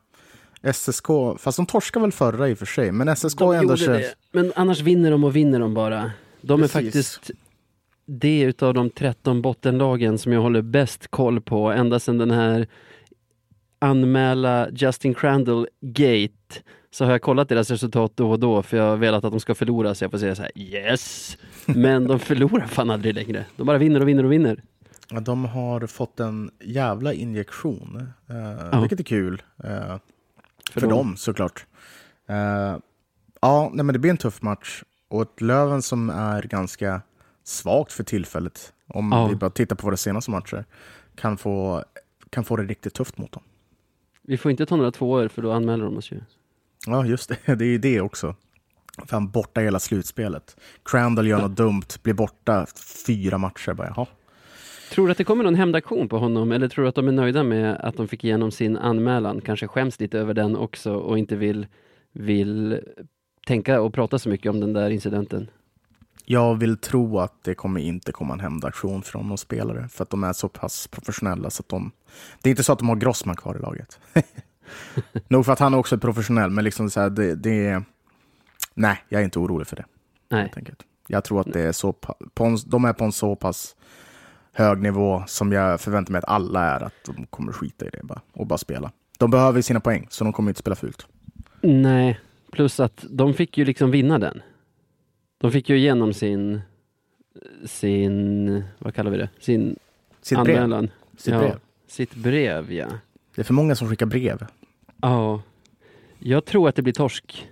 SSK, 0.62 1.06
fast 1.38 1.56
de 1.56 1.66
torskade 1.66 2.02
väl 2.02 2.12
förra 2.12 2.48
i 2.48 2.54
och 2.54 2.58
för 2.58 2.66
sig, 2.66 2.92
men 2.92 3.08
SSK 3.16 3.38
De 3.38 3.50
är 3.50 3.54
ändå 3.58 3.76
gjorde 3.76 3.92
det. 3.98 4.14
Men 4.32 4.52
annars 4.56 4.80
vinner 4.80 5.10
de 5.10 5.24
och 5.24 5.36
vinner 5.36 5.60
de 5.60 5.74
bara. 5.74 6.10
De 6.40 6.62
är 6.62 6.68
Precis. 6.68 6.72
faktiskt 6.72 7.30
det 8.06 8.40
utav 8.40 8.74
de 8.74 8.90
13 8.90 9.42
bottenlagen 9.42 10.18
som 10.18 10.32
jag 10.32 10.40
håller 10.40 10.62
bäst 10.62 11.08
koll 11.08 11.40
på 11.40 11.70
ända 11.70 12.00
sedan 12.00 12.18
den 12.18 12.30
här 12.30 12.66
anmäla 13.80 14.68
Justin 14.70 15.14
Crandall 15.14 15.68
Gate 15.80 16.62
så 16.90 17.04
har 17.04 17.12
jag 17.12 17.22
kollat 17.22 17.48
deras 17.48 17.70
resultat 17.70 18.12
då 18.14 18.30
och 18.30 18.40
då 18.40 18.62
för 18.62 18.76
jag 18.76 18.84
har 18.84 18.96
velat 18.96 19.24
att 19.24 19.30
de 19.32 19.40
ska 19.40 19.54
förlora 19.54 19.94
så 19.94 20.04
jag 20.04 20.10
får 20.10 20.18
säga 20.18 20.34
så 20.34 20.42
här 20.42 20.50
yes. 20.58 21.38
Men 21.66 22.06
de 22.08 22.18
förlorar 22.18 22.66
fan 22.66 22.90
aldrig 22.90 23.14
längre. 23.14 23.44
De 23.56 23.66
bara 23.66 23.78
vinner 23.78 24.00
och 24.00 24.08
vinner 24.08 24.24
och 24.24 24.32
vinner. 24.32 24.62
Ja, 25.10 25.20
de 25.20 25.44
har 25.44 25.86
fått 25.86 26.20
en 26.20 26.50
jävla 26.60 27.12
injektion, 27.12 28.08
eh, 28.28 28.36
Ja. 28.72 28.80
vilket 28.80 29.00
är 29.00 29.04
kul. 29.04 29.42
Eh, 29.64 29.96
för, 30.72 30.80
dem. 30.80 30.90
dem 30.90 31.16
såklart. 31.16 31.66
Eh, 32.28 32.76
ja, 33.40 33.70
nej, 33.74 33.84
men 33.84 33.92
det 33.92 33.98
blir 33.98 34.10
en 34.10 34.16
tuff 34.16 34.42
match. 34.42 34.82
Och 35.08 35.22
ett 35.22 35.40
Löven 35.40 35.82
som 35.82 36.10
är 36.10 36.42
ganska 36.42 37.02
svagt 37.44 37.92
för 37.92 38.04
tillfället, 38.04 38.72
om 38.86 39.12
Ja. 39.12 39.26
vi 39.26 39.34
bara 39.36 39.50
tittar 39.50 39.76
på 39.76 39.86
våra 39.86 39.96
senaste 39.96 40.30
matcher, 40.30 40.64
kan 41.14 41.36
få, 41.36 41.84
kan 42.30 42.44
få 42.44 42.56
det 42.56 42.62
riktigt 42.62 42.94
tufft 42.94 43.18
mot 43.18 43.32
dem. 43.32 43.42
Vi 44.30 44.36
får 44.36 44.50
inte 44.50 44.66
ta 44.66 44.76
några 44.76 44.90
tvåor 44.90 45.28
för 45.28 45.42
då 45.42 45.52
anmäler 45.52 45.84
de 45.84 45.96
oss 45.96 46.12
ju. 46.12 46.20
Ja, 46.86 47.06
just 47.06 47.28
det. 47.28 47.36
Det 47.54 47.64
är 47.64 47.68
ju 47.68 47.78
det 47.78 48.00
också. 48.00 48.34
Fan, 49.06 49.30
borta 49.30 49.60
hela 49.60 49.78
slutspelet. 49.78 50.56
Crandall 50.84 51.26
gör 51.26 51.40
något 51.40 51.56
dumt, 51.56 51.86
blir 52.02 52.14
borta 52.14 52.66
fyra 53.06 53.38
matcher. 53.38 53.72
Bara, 53.72 53.92
jaha. 53.96 54.06
Tror 54.90 55.06
du 55.06 55.12
att 55.12 55.18
det 55.18 55.24
kommer 55.24 55.44
någon 55.44 55.54
hämndaktion 55.54 56.08
på 56.08 56.18
honom 56.18 56.52
eller 56.52 56.68
tror 56.68 56.82
du 56.82 56.88
att 56.88 56.94
de 56.94 57.08
är 57.08 57.12
nöjda 57.12 57.42
med 57.42 57.76
att 57.76 57.96
de 57.96 58.08
fick 58.08 58.24
igenom 58.24 58.50
sin 58.50 58.76
anmälan? 58.76 59.40
Kanske 59.40 59.66
skäms 59.66 60.00
lite 60.00 60.18
över 60.18 60.34
den 60.34 60.56
också 60.56 60.94
och 60.94 61.18
inte 61.18 61.36
vill, 61.36 61.66
vill 62.12 62.80
tänka 63.46 63.80
och 63.80 63.94
prata 63.94 64.18
så 64.18 64.28
mycket 64.28 64.50
om 64.50 64.60
den 64.60 64.72
där 64.72 64.90
incidenten. 64.90 65.50
Jag 66.24 66.54
vill 66.54 66.76
tro 66.76 67.18
att 67.18 67.44
det 67.44 67.54
kommer 67.54 67.80
inte 67.80 68.12
komma 68.12 68.34
en 68.34 68.40
hämndaktion 68.40 69.02
från 69.02 69.28
någon 69.28 69.38
spelare, 69.38 69.88
för 69.88 70.02
att 70.02 70.10
de 70.10 70.24
är 70.24 70.32
så 70.32 70.48
pass 70.48 70.86
professionella 70.86 71.50
så 71.50 71.60
att 71.60 71.68
de... 71.68 71.92
Det 72.42 72.48
är 72.48 72.50
inte 72.50 72.64
så 72.64 72.72
att 72.72 72.78
de 72.78 72.88
har 72.88 72.96
Grossman 72.96 73.36
kvar 73.36 73.56
i 73.56 73.58
laget. 73.58 74.00
Nog 75.28 75.44
för 75.44 75.52
att 75.52 75.58
han 75.58 75.74
också 75.74 75.94
är 75.94 75.98
professionell, 75.98 76.50
men 76.50 76.64
liksom 76.64 76.90
så 76.90 77.00
här, 77.00 77.10
det, 77.10 77.34
det 77.34 77.66
är... 77.66 77.84
Nej, 78.74 79.04
jag 79.08 79.20
är 79.20 79.24
inte 79.24 79.38
orolig 79.38 79.66
för 79.66 79.76
det. 79.76 79.84
Nej. 80.28 80.52
Jag 81.06 81.24
tror 81.24 81.40
att 81.40 81.52
det 81.52 81.60
är 81.60 81.72
så 81.72 81.92
på 82.34 82.56
de 82.66 82.84
är 82.84 82.92
på 82.92 83.04
en 83.04 83.12
så 83.12 83.36
pass 83.36 83.76
hög 84.52 84.82
nivå 84.82 85.22
som 85.26 85.52
jag 85.52 85.80
förväntar 85.80 86.12
mig 86.12 86.18
att 86.18 86.28
alla 86.28 86.64
är, 86.64 86.82
att 86.82 86.94
de 87.06 87.26
kommer 87.26 87.52
skita 87.52 87.86
i 87.86 87.90
det 87.90 88.00
bara, 88.02 88.20
och 88.32 88.46
bara 88.46 88.58
spela. 88.58 88.92
De 89.18 89.30
behöver 89.30 89.62
sina 89.62 89.80
poäng, 89.80 90.06
så 90.10 90.24
de 90.24 90.32
kommer 90.32 90.50
inte 90.50 90.60
spela 90.60 90.76
fult. 90.76 91.06
nej. 91.60 92.20
Plus 92.52 92.80
att 92.80 93.04
de 93.10 93.34
fick 93.34 93.58
ju 93.58 93.64
liksom 93.64 93.90
vinna 93.90 94.18
den. 94.18 94.42
De 95.40 95.52
fick 95.52 95.68
ju 95.68 95.76
igenom 95.78 96.12
sin, 96.12 96.60
sin, 97.64 98.64
vad 98.78 98.94
kallar 98.94 99.10
vi 99.10 99.16
det, 99.18 99.28
sin 99.38 99.76
Sitt 100.22 100.44
brev. 100.44 100.56
anmälan. 100.56 100.90
Sitt 101.16 101.32
ja, 101.34 101.40
brev. 101.40 101.58
Sitt 101.86 102.14
brev, 102.14 102.72
ja. 102.72 102.86
Det 103.34 103.42
är 103.42 103.44
för 103.44 103.54
många 103.54 103.74
som 103.74 103.88
skickar 103.88 104.06
brev. 104.06 104.46
Ja. 105.00 105.42
Jag 106.18 106.44
tror 106.44 106.68
att 106.68 106.76
det 106.76 106.82
blir 106.82 106.92
torsk. 106.94 107.48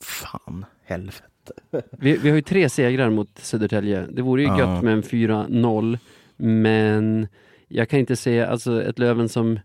Fan, 0.00 0.64
helvete. 0.84 1.22
Vi, 1.90 2.16
vi 2.16 2.28
har 2.28 2.36
ju 2.36 2.42
tre 2.42 2.68
segrar 2.68 3.10
mot 3.10 3.38
Södertälje. 3.38 4.06
Det 4.10 4.22
vore 4.22 4.42
ju 4.42 4.48
Ja. 4.48 4.58
gött 4.58 4.82
med 4.82 4.92
en 4.92 5.02
4-0, 5.02 5.98
men 6.36 7.28
jag 7.68 7.88
kan 7.88 7.98
inte 8.00 8.16
se 8.16 8.40
alltså 8.40 8.82
ett 8.82 8.98
Löven 8.98 9.28
som 9.28 9.58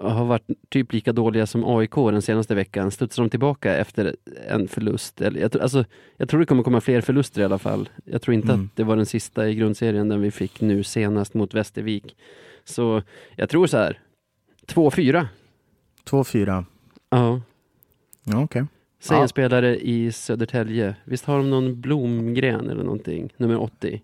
har 0.00 0.24
varit 0.24 0.46
typ 0.68 0.92
lika 0.92 1.12
dåliga 1.12 1.46
som 1.46 1.64
AIK 1.64 1.94
den 1.94 2.22
senaste 2.22 2.54
veckan. 2.54 2.90
Studsar 2.90 3.22
de 3.22 3.30
tillbaka 3.30 3.76
efter 3.76 4.16
en 4.48 4.68
förlust? 4.68 5.20
Jag, 5.20 5.56
alltså, 5.56 5.84
jag 6.16 6.28
tror 6.28 6.40
det 6.40 6.46
kommer 6.46 6.62
komma 6.62 6.80
fler 6.80 7.00
förluster 7.00 7.40
i 7.40 7.44
alla 7.44 7.58
fall. 7.58 7.88
Jag 8.04 8.22
tror 8.22 8.34
inte 8.34 8.52
mm. 8.52 8.64
att 8.64 8.76
det 8.76 8.84
var 8.84 8.96
den 8.96 9.06
sista 9.06 9.48
i 9.48 9.54
grundserien 9.54 10.08
den 10.08 10.20
vi 10.20 10.30
fick 10.30 10.60
nu 10.60 10.82
senast 10.82 11.34
mot 11.34 11.54
Västervik. 11.54 12.16
Så 12.64 13.02
jag 13.36 13.48
tror 13.48 13.66
så 13.66 13.76
här, 13.76 13.98
2-4. 14.66 15.26
2-4? 16.04 16.64
Ja. 17.10 17.40
Ja, 18.24 18.42
okej. 18.42 18.44
Okay. 18.44 18.64
Säg 19.00 19.16
en 19.16 19.20
ja. 19.20 19.28
spelare 19.28 19.80
i 19.80 20.12
Södertälje. 20.12 20.94
Visst 21.04 21.24
har 21.24 21.36
de 21.36 21.50
någon 21.50 21.80
Blomgren 21.80 22.70
eller 22.70 22.84
någonting? 22.84 23.32
Nummer 23.36 23.60
80. 23.60 24.02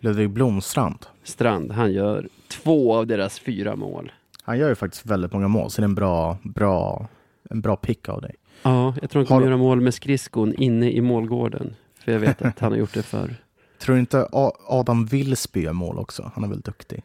Ludvig 0.00 0.30
Blomstrand. 0.30 1.06
Strand. 1.22 1.72
Han 1.72 1.92
gör 1.92 2.28
två 2.48 2.94
av 2.94 3.06
deras 3.06 3.38
fyra 3.38 3.76
mål. 3.76 4.12
Han 4.46 4.58
gör 4.58 4.68
ju 4.68 4.74
faktiskt 4.74 5.06
väldigt 5.06 5.32
många 5.32 5.48
mål, 5.48 5.70
så 5.70 5.80
det 5.80 5.84
är 5.84 5.88
en 5.88 5.94
bra, 5.94 6.38
bra, 6.42 7.08
en 7.50 7.60
bra 7.60 7.76
pick 7.76 8.08
av 8.08 8.20
dig. 8.22 8.34
Ja, 8.62 8.94
jag 9.00 9.10
tror 9.10 9.20
han 9.20 9.26
kommer 9.26 9.40
har... 9.40 9.46
göra 9.46 9.56
mål 9.56 9.80
med 9.80 9.94
skridskon 9.94 10.54
inne 10.54 10.90
i 10.90 11.00
målgården. 11.00 11.74
För 11.98 12.12
jag 12.12 12.20
vet 12.20 12.42
att 12.42 12.58
han 12.58 12.72
har 12.72 12.78
gjort 12.78 12.94
det 12.94 13.02
förr. 13.02 13.36
Tror 13.78 13.94
du 13.94 14.00
inte 14.00 14.28
Adam 14.66 15.06
Wilsby 15.06 15.60
gör 15.60 15.72
mål 15.72 15.98
också? 15.98 16.32
Han 16.34 16.44
är 16.44 16.48
väl 16.48 16.60
duktig? 16.60 17.02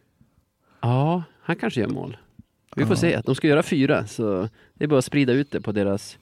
Ja, 0.80 1.22
han 1.42 1.56
kanske 1.56 1.80
gör 1.80 1.88
mål. 1.88 2.16
Vi 2.76 2.84
får 2.84 2.92
ja. 2.92 3.00
se. 3.00 3.20
De 3.24 3.34
ska 3.34 3.48
göra 3.48 3.62
fyra, 3.62 4.06
så 4.06 4.48
det 4.74 4.84
är 4.84 4.88
bara 4.88 4.98
att 4.98 5.04
sprida 5.04 5.32
ut 5.32 5.50
det 5.50 5.60
på 5.60 5.72
deras 5.72 6.18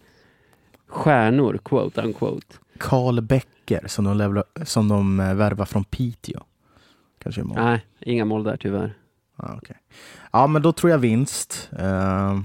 stjärnor, 0.87 1.61
quote 1.65 2.03
unquote. 2.03 2.57
Karl 2.79 3.21
Becker 3.21 3.87
som 3.87 4.05
de, 4.05 4.17
levla, 4.17 4.45
som 4.65 4.89
de 4.89 5.21
eh, 5.21 5.35
värvar 5.35 5.65
från 5.65 5.85
Piteå. 5.85 6.41
Kanske 7.19 7.43
mål. 7.43 7.59
Nej, 7.59 7.85
inga 8.01 8.25
mål 8.25 8.45
där 8.45 8.57
tyvärr. 8.57 8.95
Ah, 9.39 9.57
okay. 9.57 9.77
Ja, 10.33 10.47
men 10.47 10.63
då 10.63 10.73
tror 10.73 10.91
jag 10.91 10.99
vinst. 10.99 11.71
Uh, 11.81 12.41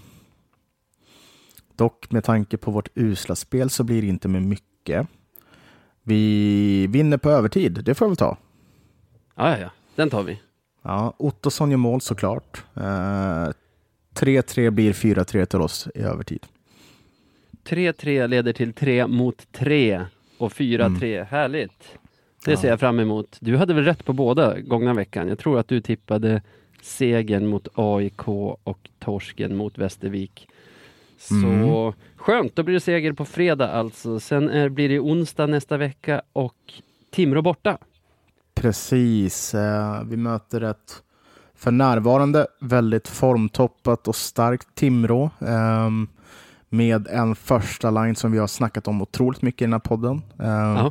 dock 1.75 2.11
med 2.11 2.23
tanke 2.23 2.57
på 2.57 2.71
vårt 2.71 2.89
usla 2.95 3.35
spel 3.35 3.69
så 3.69 3.83
blir 3.83 4.01
det 4.01 4.07
inte 4.07 4.27
med 4.27 4.41
mycket. 4.41 5.07
Vi 6.03 6.87
vinner 6.87 7.17
på 7.17 7.29
övertid, 7.29 7.79
det 7.83 7.95
får 7.95 8.05
jag 8.05 8.09
väl 8.09 8.17
ta. 8.17 8.37
Ja, 9.35 9.49
ja, 9.49 9.57
ja. 9.57 9.69
den 9.95 10.09
tar 10.09 10.23
vi. 10.23 10.41
Ja, 10.81 11.13
Ottosson 11.17 11.71
gör 11.71 11.77
mål 11.77 12.01
såklart. 12.01 12.63
Eh, 12.75 13.49
3-3 14.13 14.69
blir 14.69 14.93
4-3 14.93 15.45
till 15.45 15.61
oss 15.61 15.87
i 15.95 15.99
övertid. 15.99 16.45
3-3 17.63 18.27
leder 18.27 18.53
till 18.53 18.73
3 18.73 19.07
mot 19.07 19.51
3 19.51 20.05
och 20.37 20.51
4-3. 20.51 21.15
Mm. 21.15 21.25
Härligt! 21.25 21.97
Det 22.45 22.57
ser 22.57 22.69
jag 22.69 22.79
fram 22.79 22.99
emot. 22.99 23.37
Du 23.39 23.57
hade 23.57 23.73
väl 23.73 23.83
rätt 23.83 24.05
på 24.05 24.13
båda 24.13 24.59
gångna 24.59 24.93
veckan? 24.93 25.27
Jag 25.27 25.39
tror 25.39 25.59
att 25.59 25.67
du 25.67 25.81
tippade 25.81 26.41
segern 26.83 27.47
mot 27.47 27.67
AIK 27.73 28.27
och 28.63 28.89
torsken 28.99 29.55
mot 29.55 29.77
Västervik. 29.77 30.47
Så 31.17 31.35
mm. 31.35 31.93
skönt, 32.15 32.55
då 32.55 32.63
blir 32.63 32.73
det 32.73 32.79
seger 32.79 33.13
på 33.13 33.25
fredag 33.25 33.69
alltså. 33.69 34.19
Sen 34.19 34.49
är, 34.49 34.69
blir 34.69 34.89
det 34.89 34.99
onsdag 34.99 35.47
nästa 35.47 35.77
vecka 35.77 36.21
och 36.33 36.73
Timrå 37.11 37.41
borta. 37.41 37.77
Precis, 38.53 39.53
eh, 39.53 40.03
vi 40.03 40.17
möter 40.17 40.61
ett 40.61 41.03
för 41.55 41.71
närvarande 41.71 42.47
väldigt 42.61 43.07
formtoppat 43.07 44.07
och 44.07 44.15
starkt 44.15 44.75
Timrå. 44.75 45.29
Eh, 45.39 45.89
med 46.73 47.07
en 47.07 47.35
första 47.35 47.91
line 47.91 48.15
som 48.15 48.31
vi 48.31 48.37
har 48.37 48.47
snackat 48.47 48.87
om 48.87 49.01
otroligt 49.01 49.41
mycket 49.41 49.61
i 49.61 49.65
den 49.65 49.73
här 49.73 49.79
podden. 49.79 50.21
Uh, 50.41 50.89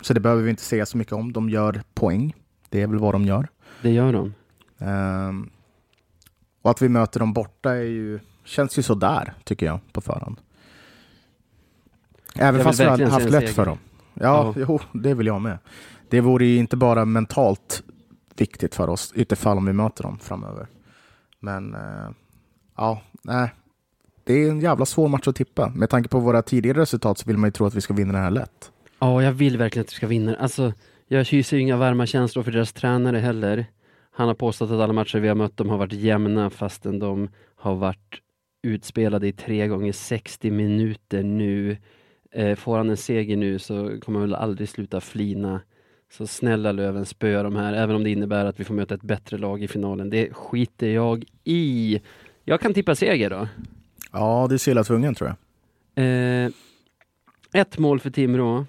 så 0.00 0.14
det 0.14 0.20
behöver 0.20 0.42
vi 0.42 0.50
inte 0.50 0.62
säga 0.62 0.86
så 0.86 0.98
mycket 0.98 1.12
om. 1.12 1.32
De 1.32 1.50
gör 1.50 1.82
poäng. 1.94 2.34
Det 2.68 2.82
är 2.82 2.86
väl 2.86 2.98
vad 2.98 3.14
de 3.14 3.24
gör. 3.24 3.48
Det 3.82 3.90
gör 3.90 4.12
de. 4.12 4.34
Uh, 4.82 5.46
och 6.62 6.70
att 6.70 6.82
vi 6.82 6.88
möter 6.88 7.20
dem 7.20 7.32
borta 7.32 7.70
är 7.70 7.82
ju, 7.82 8.20
känns 8.44 8.78
ju 8.78 8.82
sådär, 8.82 9.34
tycker 9.44 9.66
jag, 9.66 9.80
på 9.92 10.00
förhand. 10.00 10.40
Även 12.34 12.64
fast 12.64 12.80
vi 12.80 12.84
har 12.84 12.98
haft 13.06 13.30
lätt 13.30 13.50
för 13.50 13.66
dem. 13.66 13.78
Ja, 14.14 14.54
ja, 14.56 14.64
jo, 14.68 14.80
det 14.92 15.14
vill 15.14 15.26
jag 15.26 15.40
med. 15.40 15.58
Det 16.08 16.20
vore 16.20 16.44
ju 16.44 16.56
inte 16.56 16.76
bara 16.76 17.04
mentalt 17.04 17.82
viktigt 18.36 18.74
för 18.74 18.88
oss, 18.88 19.12
utifall 19.14 19.56
om 19.56 19.66
vi 19.66 19.72
möter 19.72 20.02
dem 20.02 20.18
framöver. 20.18 20.66
Men 21.40 21.74
uh, 21.74 22.10
ja, 22.76 23.02
nej, 23.22 23.50
det 24.24 24.32
är 24.32 24.50
en 24.50 24.60
jävla 24.60 24.86
svår 24.86 25.08
match 25.08 25.28
att 25.28 25.36
tippa. 25.36 25.68
Med 25.68 25.90
tanke 25.90 26.08
på 26.08 26.18
våra 26.18 26.42
tidigare 26.42 26.80
resultat 26.80 27.18
så 27.18 27.26
vill 27.26 27.38
man 27.38 27.48
ju 27.48 27.52
tro 27.52 27.66
att 27.66 27.74
vi 27.74 27.80
ska 27.80 27.94
vinna 27.94 28.12
den 28.12 28.22
här 28.22 28.30
lätt. 28.30 28.70
Ja, 28.98 29.22
jag 29.22 29.32
vill 29.32 29.58
verkligen 29.58 29.84
att 29.84 29.92
vi 29.92 29.96
ska 29.96 30.06
vinna. 30.06 30.34
Alltså, 30.34 30.72
jag 31.08 31.24
hyser 31.24 31.56
ju 31.56 31.62
inga 31.62 31.76
varma 31.76 32.06
känslor 32.06 32.42
för 32.42 32.52
deras 32.52 32.72
tränare 32.72 33.18
heller. 33.18 33.66
Han 34.14 34.28
har 34.28 34.34
påstått 34.34 34.70
att 34.70 34.80
alla 34.80 34.92
matcher 34.92 35.18
vi 35.18 35.28
har 35.28 35.34
mött 35.34 35.56
dem 35.56 35.68
har 35.68 35.78
varit 35.78 35.92
jämna 35.92 36.50
fastän 36.50 36.98
de 36.98 37.28
har 37.56 37.74
varit 37.74 38.20
utspelade 38.62 39.28
i 39.28 39.32
tre 39.32 39.68
gånger 39.68 39.92
60 39.92 40.50
minuter 40.50 41.22
nu. 41.22 41.76
Eh, 42.30 42.56
får 42.56 42.76
han 42.76 42.90
en 42.90 42.96
seger 42.96 43.36
nu 43.36 43.58
så 43.58 44.00
kommer 44.00 44.20
han 44.20 44.28
väl 44.28 44.34
aldrig 44.34 44.68
sluta 44.68 45.00
flina. 45.00 45.60
Så 46.12 46.26
snälla 46.26 46.72
Löven, 46.72 47.06
spöa 47.06 47.42
de 47.42 47.56
här, 47.56 47.72
även 47.72 47.96
om 47.96 48.04
det 48.04 48.10
innebär 48.10 48.44
att 48.44 48.60
vi 48.60 48.64
får 48.64 48.74
möta 48.74 48.94
ett 48.94 49.02
bättre 49.02 49.38
lag 49.38 49.62
i 49.62 49.68
finalen. 49.68 50.10
Det 50.10 50.32
skiter 50.32 50.88
jag 50.88 51.24
i. 51.44 52.00
Jag 52.44 52.60
kan 52.60 52.74
tippa 52.74 52.94
seger 52.94 53.30
då. 53.30 53.48
Ja, 54.12 54.46
det 54.48 54.54
är 54.54 54.58
Silla 54.58 54.84
tvungen 54.84 55.14
tror 55.14 55.28
jag. 55.28 55.36
Eh, 56.04 56.50
ett 57.52 57.78
mål 57.78 58.00
för 58.00 58.10
Timrå, 58.10 58.66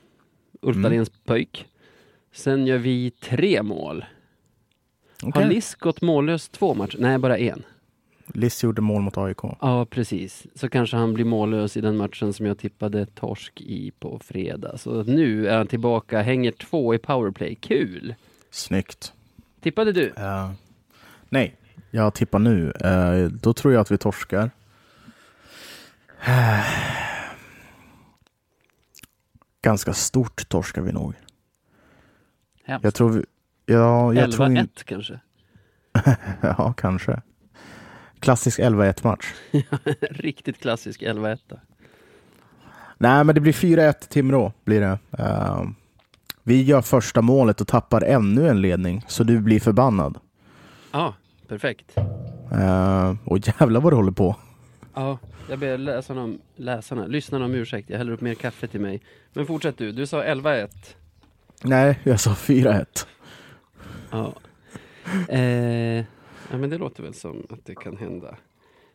Ulf 0.61 0.75
mm. 0.75 0.83
Dahléns 0.83 1.11
pöjk. 1.25 1.67
Sen 2.31 2.67
gör 2.67 2.77
vi 2.77 3.11
tre 3.11 3.63
mål. 3.63 4.05
Okay. 5.23 5.43
Har 5.43 5.49
Liss 5.49 5.75
gått 5.75 6.01
mållös 6.01 6.49
två 6.49 6.73
matcher? 6.73 6.97
Nej, 6.99 7.17
bara 7.17 7.37
en. 7.37 7.63
Liss 8.27 8.63
gjorde 8.63 8.81
mål 8.81 9.01
mot 9.01 9.17
AIK. 9.17 9.37
Ja, 9.61 9.85
precis. 9.85 10.47
Så 10.55 10.69
kanske 10.69 10.97
han 10.97 11.13
blir 11.13 11.25
mållös 11.25 11.77
i 11.77 11.81
den 11.81 11.97
matchen 11.97 12.33
som 12.33 12.45
jag 12.45 12.57
tippade 12.57 13.05
torsk 13.05 13.61
i 13.61 13.91
på 13.99 14.19
fredag. 14.23 14.77
Så 14.77 15.03
nu 15.03 15.47
är 15.47 15.57
han 15.57 15.67
tillbaka, 15.67 16.21
hänger 16.21 16.51
två 16.51 16.93
i 16.95 16.97
powerplay. 16.97 17.55
Kul! 17.55 18.15
Snyggt. 18.51 19.13
Tippade 19.61 19.91
du? 19.91 20.07
Uh, 20.07 20.51
nej, 21.29 21.55
jag 21.91 22.13
tippar 22.13 22.39
nu. 22.39 22.73
Uh, 22.85 23.27
då 23.27 23.53
tror 23.53 23.73
jag 23.73 23.81
att 23.81 23.91
vi 23.91 23.97
torskar. 23.97 24.51
Ganska 29.61 29.93
stort 29.93 30.49
torskar 30.49 30.81
vi 30.81 30.91
nog. 30.91 31.13
Hemskt. 32.63 32.83
Jag 32.83 32.93
tror 32.93 33.09
vi, 33.09 33.25
ja, 33.65 34.13
jag 34.13 34.29
11-1 34.29 34.31
tror 34.31 34.57
in... 34.57 34.69
kanske? 34.85 35.19
ja, 36.41 36.73
kanske. 36.77 37.21
Klassisk 38.19 38.59
11-1 38.59 39.03
match. 39.03 39.33
Riktigt 40.01 40.59
klassisk 40.59 41.01
11-1. 41.01 41.37
Nej, 42.97 43.23
men 43.23 43.35
det 43.35 43.41
blir 43.41 43.53
4-1 43.53 43.93
Timrå. 44.09 44.53
Blir 44.65 44.81
det. 44.81 44.99
Uh, 45.19 45.69
vi 46.43 46.63
gör 46.63 46.81
första 46.81 47.21
målet 47.21 47.61
och 47.61 47.67
tappar 47.67 48.01
ännu 48.01 48.47
en 48.47 48.61
ledning, 48.61 49.05
så 49.07 49.23
du 49.23 49.39
blir 49.39 49.59
förbannad. 49.59 50.17
Ja, 50.91 50.99
ah, 50.99 51.13
perfekt. 51.47 51.97
Uh, 52.51 53.15
och 53.25 53.47
jävlar 53.47 53.81
vad 53.81 53.93
du 53.93 53.95
håller 53.95 54.11
på. 54.11 54.35
Ja, 54.93 55.17
jag 55.49 55.59
ber 55.59 55.77
läsarna, 55.77 56.33
läsarna, 56.55 57.05
lyssnarna 57.07 57.45
om 57.45 57.53
ursäkt. 57.53 57.89
Jag 57.89 57.97
häller 57.97 58.13
upp 58.13 58.21
mer 58.21 58.35
kaffe 58.35 58.67
till 58.67 58.81
mig. 58.81 59.01
Men 59.33 59.45
fortsätt 59.45 59.77
du, 59.77 59.91
du 59.91 60.07
sa 60.07 60.23
11-1. 60.23 60.69
Nej, 61.63 61.99
jag 62.03 62.19
sa 62.19 62.31
4-1. 62.31 63.05
Ja. 64.13 64.33
Eh, 65.29 66.05
ja, 66.51 66.57
men 66.57 66.69
det 66.69 66.77
låter 66.77 67.03
väl 67.03 67.13
som 67.13 67.43
att 67.49 67.65
det 67.65 67.75
kan 67.75 67.97
hända. 67.97 68.35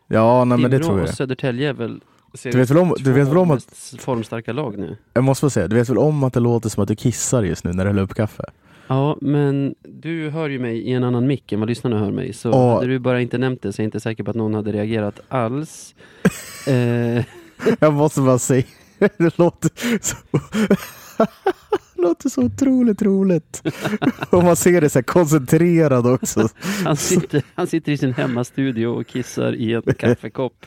Ja, 0.06 0.44
nej, 0.44 0.58
men 0.58 0.70
det 0.70 0.78
tror 0.78 0.98
jag. 0.98 1.08
och 1.08 1.14
Södertälje 1.14 1.68
är 1.68 1.72
väl 1.72 2.00
du 2.42 2.50
vet 2.50 2.70
väl 2.70 2.78
om, 2.78 2.94
du 2.98 3.12
vet 3.12 3.28
väl 3.28 3.36
om 3.36 3.50
att... 3.50 3.94
formstarka 3.98 4.52
lag 4.52 4.78
nu. 4.78 4.96
Jag 5.14 5.24
måste 5.24 5.40
få 5.40 5.50
säga, 5.50 5.68
du 5.68 5.76
vet 5.76 5.88
väl 5.88 5.98
om 5.98 6.24
att 6.24 6.32
det 6.32 6.40
låter 6.40 6.68
som 6.68 6.82
att 6.82 6.88
du 6.88 6.96
kissar 6.96 7.42
just 7.42 7.64
nu 7.64 7.72
när 7.72 7.84
du 7.84 7.90
häller 7.90 8.02
upp 8.02 8.14
kaffe? 8.14 8.44
Ja, 8.86 9.18
men 9.20 9.74
du 9.82 10.30
hör 10.30 10.48
ju 10.48 10.58
mig 10.58 10.78
i 10.78 10.92
en 10.92 11.04
annan 11.04 11.26
mick 11.26 11.52
än 11.52 11.60
vad 11.60 11.68
lyssnarna 11.68 11.98
hör 11.98 12.10
mig. 12.10 12.32
Så 12.32 12.50
och... 12.50 12.74
hade 12.74 12.86
du 12.86 12.98
bara 12.98 13.20
inte 13.20 13.38
nämnt 13.38 13.62
det 13.62 13.72
så 13.72 13.82
är 13.82 13.84
jag 13.84 13.86
inte 13.86 14.00
säker 14.00 14.24
på 14.24 14.30
att 14.30 14.36
någon 14.36 14.54
hade 14.54 14.72
reagerat 14.72 15.20
alls. 15.28 15.94
eh... 16.66 17.24
Jag 17.80 17.92
måste 17.92 18.20
bara 18.20 18.38
säga, 18.38 18.64
det 18.98 19.38
låter 19.38 19.70
så, 20.04 20.16
låter 21.94 22.28
så 22.28 22.42
otroligt 22.42 23.02
roligt. 23.02 23.62
och 24.30 24.44
man 24.44 24.56
ser 24.56 24.80
det 24.80 24.90
så 24.90 25.02
koncentrerad 25.02 26.06
också. 26.06 26.48
han, 26.84 26.96
sitter, 26.96 27.42
han 27.54 27.66
sitter 27.66 27.92
i 27.92 27.98
sin 27.98 28.14
hemmastudio 28.14 28.86
och 28.86 29.06
kissar 29.06 29.54
i 29.54 29.74
en 29.74 29.82
kaffekopp 29.82 30.66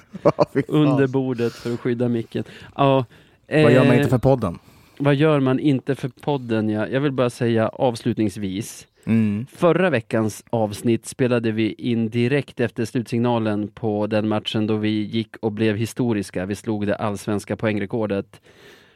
under 0.67 1.07
bordet 1.07 1.53
för 1.53 1.73
att 1.73 1.79
skydda 1.79 2.07
micken. 2.07 2.43
Ja, 2.75 3.05
eh... 3.47 3.63
Vad 3.63 3.73
gör 3.73 3.85
man 3.85 3.95
inte 3.95 4.09
för 4.09 4.17
podden? 4.17 4.59
vad 5.01 5.15
gör 5.15 5.39
man 5.39 5.59
inte 5.59 5.95
för 5.95 6.09
podden? 6.09 6.69
Ja? 6.69 6.87
Jag 6.87 7.01
vill 7.01 7.11
bara 7.11 7.29
säga 7.29 7.69
avslutningsvis. 7.69 8.87
Mm. 9.05 9.45
Förra 9.51 9.89
veckans 9.89 10.43
avsnitt 10.49 11.05
spelade 11.05 11.51
vi 11.51 11.73
in 11.73 12.09
direkt 12.09 12.59
efter 12.59 12.85
slutsignalen 12.85 13.67
på 13.67 14.07
den 14.07 14.27
matchen 14.27 14.67
då 14.67 14.75
vi 14.75 14.89
gick 14.89 15.35
och 15.39 15.51
blev 15.51 15.75
historiska. 15.75 16.45
Vi 16.45 16.55
slog 16.55 16.87
det 16.87 16.95
allsvenska 16.95 17.55
poängrekordet. 17.55 18.41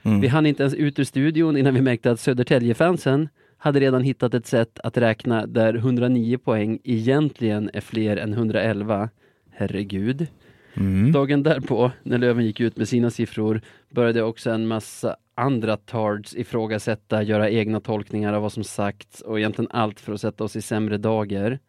Mm. 0.06 0.22
Vi 0.22 0.28
hann 0.28 0.46
inte 0.46 0.64
ens 0.64 0.74
ut 0.74 1.00
ur 1.00 1.04
studion 1.04 1.58
innan 1.58 1.74
vi 1.74 1.82
märkte 1.82 2.12
att 2.12 2.20
Södertäljefansen 2.20 3.30
hade 3.58 3.80
redan 3.80 4.04
hittat 4.04 4.34
ett 4.34 4.48
sätt 4.48 4.80
att 4.84 4.98
räkna 4.98 5.46
där 5.46 5.74
109 5.74 6.38
poäng 6.38 6.80
egentligen 6.84 7.70
är 7.74 7.82
fler 7.82 8.18
än 8.18 8.34
111. 8.34 9.10
Herregud. 9.52 10.28
Mm. 10.74 11.12
Dagen 11.12 11.44
därpå, 11.44 11.92
när 12.04 12.18
Löven 12.18 12.46
gick 12.46 12.60
ut 12.60 12.78
med 12.78 12.88
sina 12.88 13.10
siffror, 13.10 13.62
började 13.90 14.24
också 14.24 14.50
en 14.50 14.68
massa 14.68 15.16
andra 15.36 15.78
tards 15.78 16.36
ifrågasätta, 16.36 17.24
göra 17.24 17.50
egna 17.50 17.80
tolkningar 17.80 18.34
av 18.34 18.42
vad 18.42 18.54
som 18.54 18.64
sagts 18.64 19.22
och 19.22 19.40
egentligen 19.40 19.72
allt 19.72 20.00
för 20.00 20.14
att 20.14 20.22
sätta 20.22 20.44
oss 20.44 20.56
i 20.56 20.62
sämre 20.62 20.98
dagar. 20.98 21.60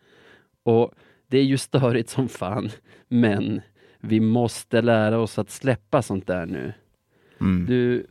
Och 0.62 0.92
det 1.28 1.38
är 1.38 1.44
ju 1.44 1.58
störigt 1.58 2.10
som 2.10 2.28
fan, 2.28 2.70
men 3.08 3.60
vi 4.00 4.20
måste 4.20 4.82
lära 4.82 5.18
oss 5.18 5.38
att 5.38 5.50
släppa 5.50 6.02
sånt 6.02 6.26
där 6.26 6.46
nu. 6.46 6.72
Mm. 7.40 7.66
Du, 7.66 8.06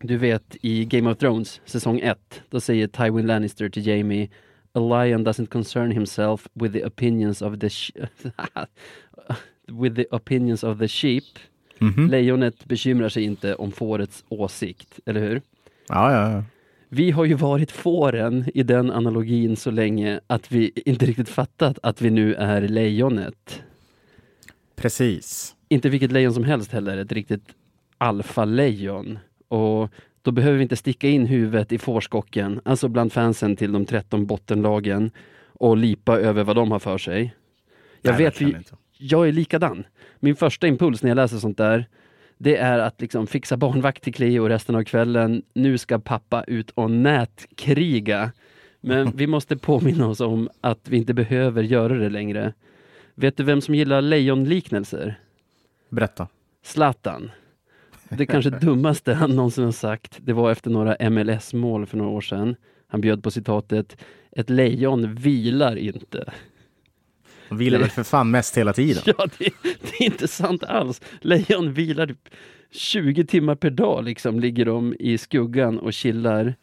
du 0.00 0.16
vet 0.16 0.56
i 0.60 0.84
Game 0.84 1.10
of 1.10 1.18
Thrones 1.18 1.60
säsong 1.64 2.00
1, 2.00 2.42
då 2.50 2.60
säger 2.60 2.86
Tywin 2.86 3.26
Lannister 3.26 3.68
till 3.68 3.86
Jamie 3.86 4.28
A 4.72 4.78
lion 4.78 5.26
doesn't 5.26 5.46
concern 5.46 5.90
himself 5.90 6.48
with 6.52 6.72
the 6.72 6.84
opinions 6.84 7.42
of 7.42 7.58
the 7.58 7.70
with 9.82 9.96
the 9.96 10.06
opinions 10.10 10.64
of 10.64 10.78
the 10.78 10.88
sheep. 10.88 11.24
Mm 11.78 11.92
-hmm. 11.92 12.10
Lejonet 12.10 12.64
bekymrar 12.64 13.08
sig 13.08 13.22
inte 13.22 13.54
om 13.54 13.72
fårets 13.72 14.24
åsikt, 14.28 15.00
eller 15.06 15.20
hur? 15.20 15.42
Ja, 15.88 16.12
ja, 16.12 16.32
ja. 16.32 16.44
Vi 16.88 17.10
har 17.10 17.24
ju 17.24 17.34
varit 17.34 17.72
fåren 17.72 18.44
i 18.54 18.62
den 18.62 18.90
analogin 18.90 19.56
så 19.56 19.70
länge 19.70 20.20
att 20.26 20.52
vi 20.52 20.72
inte 20.84 21.06
riktigt 21.06 21.28
fattat 21.28 21.78
att 21.82 22.02
vi 22.02 22.10
nu 22.10 22.34
är 22.34 22.68
lejonet. 22.68 23.62
Precis. 24.76 25.54
Inte 25.68 25.88
vilket 25.88 26.12
lejon 26.12 26.34
som 26.34 26.44
helst 26.44 26.72
heller, 26.72 26.98
ett 26.98 27.12
riktigt 27.12 27.54
alfalejon. 27.98 29.18
Och 29.48 29.90
då 30.22 30.30
behöver 30.30 30.56
vi 30.56 30.62
inte 30.62 30.76
sticka 30.76 31.08
in 31.08 31.26
huvudet 31.26 31.72
i 31.72 31.78
fårskocken, 31.78 32.60
alltså 32.64 32.88
bland 32.88 33.12
fansen 33.12 33.56
till 33.56 33.72
de 33.72 33.86
13 33.86 34.26
bottenlagen 34.26 35.10
och 35.52 35.76
lipa 35.76 36.18
över 36.18 36.44
vad 36.44 36.56
de 36.56 36.70
har 36.70 36.78
för 36.78 36.98
sig. 36.98 37.34
Jag 38.02 38.12
Nej, 38.12 38.24
vet, 38.24 38.40
vi, 38.40 38.56
jag 38.98 39.28
är 39.28 39.32
likadan. 39.32 39.84
Min 40.20 40.36
första 40.36 40.66
impuls 40.66 41.02
när 41.02 41.10
jag 41.10 41.16
läser 41.16 41.36
sånt 41.36 41.58
där, 41.58 41.86
det 42.38 42.56
är 42.56 42.78
att 42.78 43.00
liksom 43.00 43.26
fixa 43.26 43.56
barnvakt 43.56 44.02
till 44.02 44.14
Cleo 44.14 44.48
resten 44.48 44.74
av 44.74 44.84
kvällen. 44.84 45.42
Nu 45.54 45.78
ska 45.78 45.98
pappa 45.98 46.44
ut 46.44 46.70
och 46.70 46.90
nätkriga. 46.90 48.32
Men 48.80 49.12
vi 49.16 49.26
måste 49.26 49.56
påminna 49.56 50.08
oss 50.08 50.20
om 50.20 50.48
att 50.60 50.88
vi 50.88 50.96
inte 50.96 51.14
behöver 51.14 51.62
göra 51.62 51.94
det 51.94 52.08
längre. 52.08 52.52
Vet 53.14 53.36
du 53.36 53.44
vem 53.44 53.60
som 53.60 53.74
gillar 53.74 54.00
lejonliknelser? 54.00 55.18
Berätta. 55.88 56.28
Zlatan. 56.62 57.30
Det 58.08 58.26
kanske 58.26 58.50
dummaste 58.50 59.14
han 59.14 59.36
någonsin 59.36 59.64
har 59.64 59.72
sagt, 59.72 60.18
det 60.20 60.32
var 60.32 60.50
efter 60.50 60.70
några 60.70 61.10
MLS-mål 61.10 61.86
för 61.86 61.96
några 61.96 62.10
år 62.10 62.20
sedan. 62.20 62.56
Han 62.88 63.00
bjöd 63.00 63.22
på 63.22 63.30
citatet 63.30 63.96
Ett 64.32 64.50
lejon 64.50 65.14
vilar 65.14 65.76
inte. 65.76 66.32
De 67.48 67.58
vilar 67.58 67.78
väl 67.78 67.90
för 67.90 68.02
fan 68.02 68.30
mest 68.30 68.56
hela 68.56 68.72
tiden? 68.72 69.02
Ja, 69.18 69.26
det, 69.38 69.50
det, 69.62 69.96
är 69.98 70.02
inte 70.02 70.28
sant 70.28 70.64
alls. 70.64 71.00
Lejon 71.20 71.72
vilar 71.72 72.14
20 72.70 73.24
timmar 73.24 73.54
per 73.54 73.70
dag, 73.70 74.04
liksom, 74.04 74.40
ligger 74.40 74.64
de 74.64 74.94
i 74.98 75.18
skuggan 75.18 75.78
och 75.78 75.92
chillar. 75.92 76.54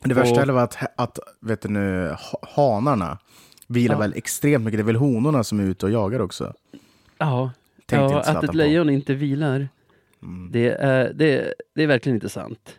Det 0.00 0.14
värsta 0.14 0.42
och... 0.42 0.48
var 0.48 0.62
att, 0.62 0.78
att 0.96 1.18
vet 1.40 1.60
du 1.62 1.68
nu, 1.68 2.14
hanarna 2.42 3.18
vilar 3.66 3.94
ja. 3.94 3.98
väl 3.98 4.12
extremt 4.16 4.64
mycket. 4.64 4.78
Det 4.78 4.82
är 4.82 4.84
väl 4.84 4.96
honorna 4.96 5.44
som 5.44 5.60
är 5.60 5.64
ute 5.64 5.86
och 5.86 5.92
jagar 5.92 6.20
också? 6.20 6.52
Ja, 7.18 7.52
ja 7.90 8.20
att 8.20 8.44
ett 8.44 8.54
lejon 8.54 8.86
på. 8.86 8.92
inte 8.92 9.14
vilar. 9.14 9.68
Mm. 10.22 10.52
Det, 10.52 10.68
är, 10.68 11.12
det, 11.12 11.54
det 11.74 11.82
är 11.82 11.86
verkligen 11.86 12.16
inte 12.16 12.28
sant. 12.28 12.78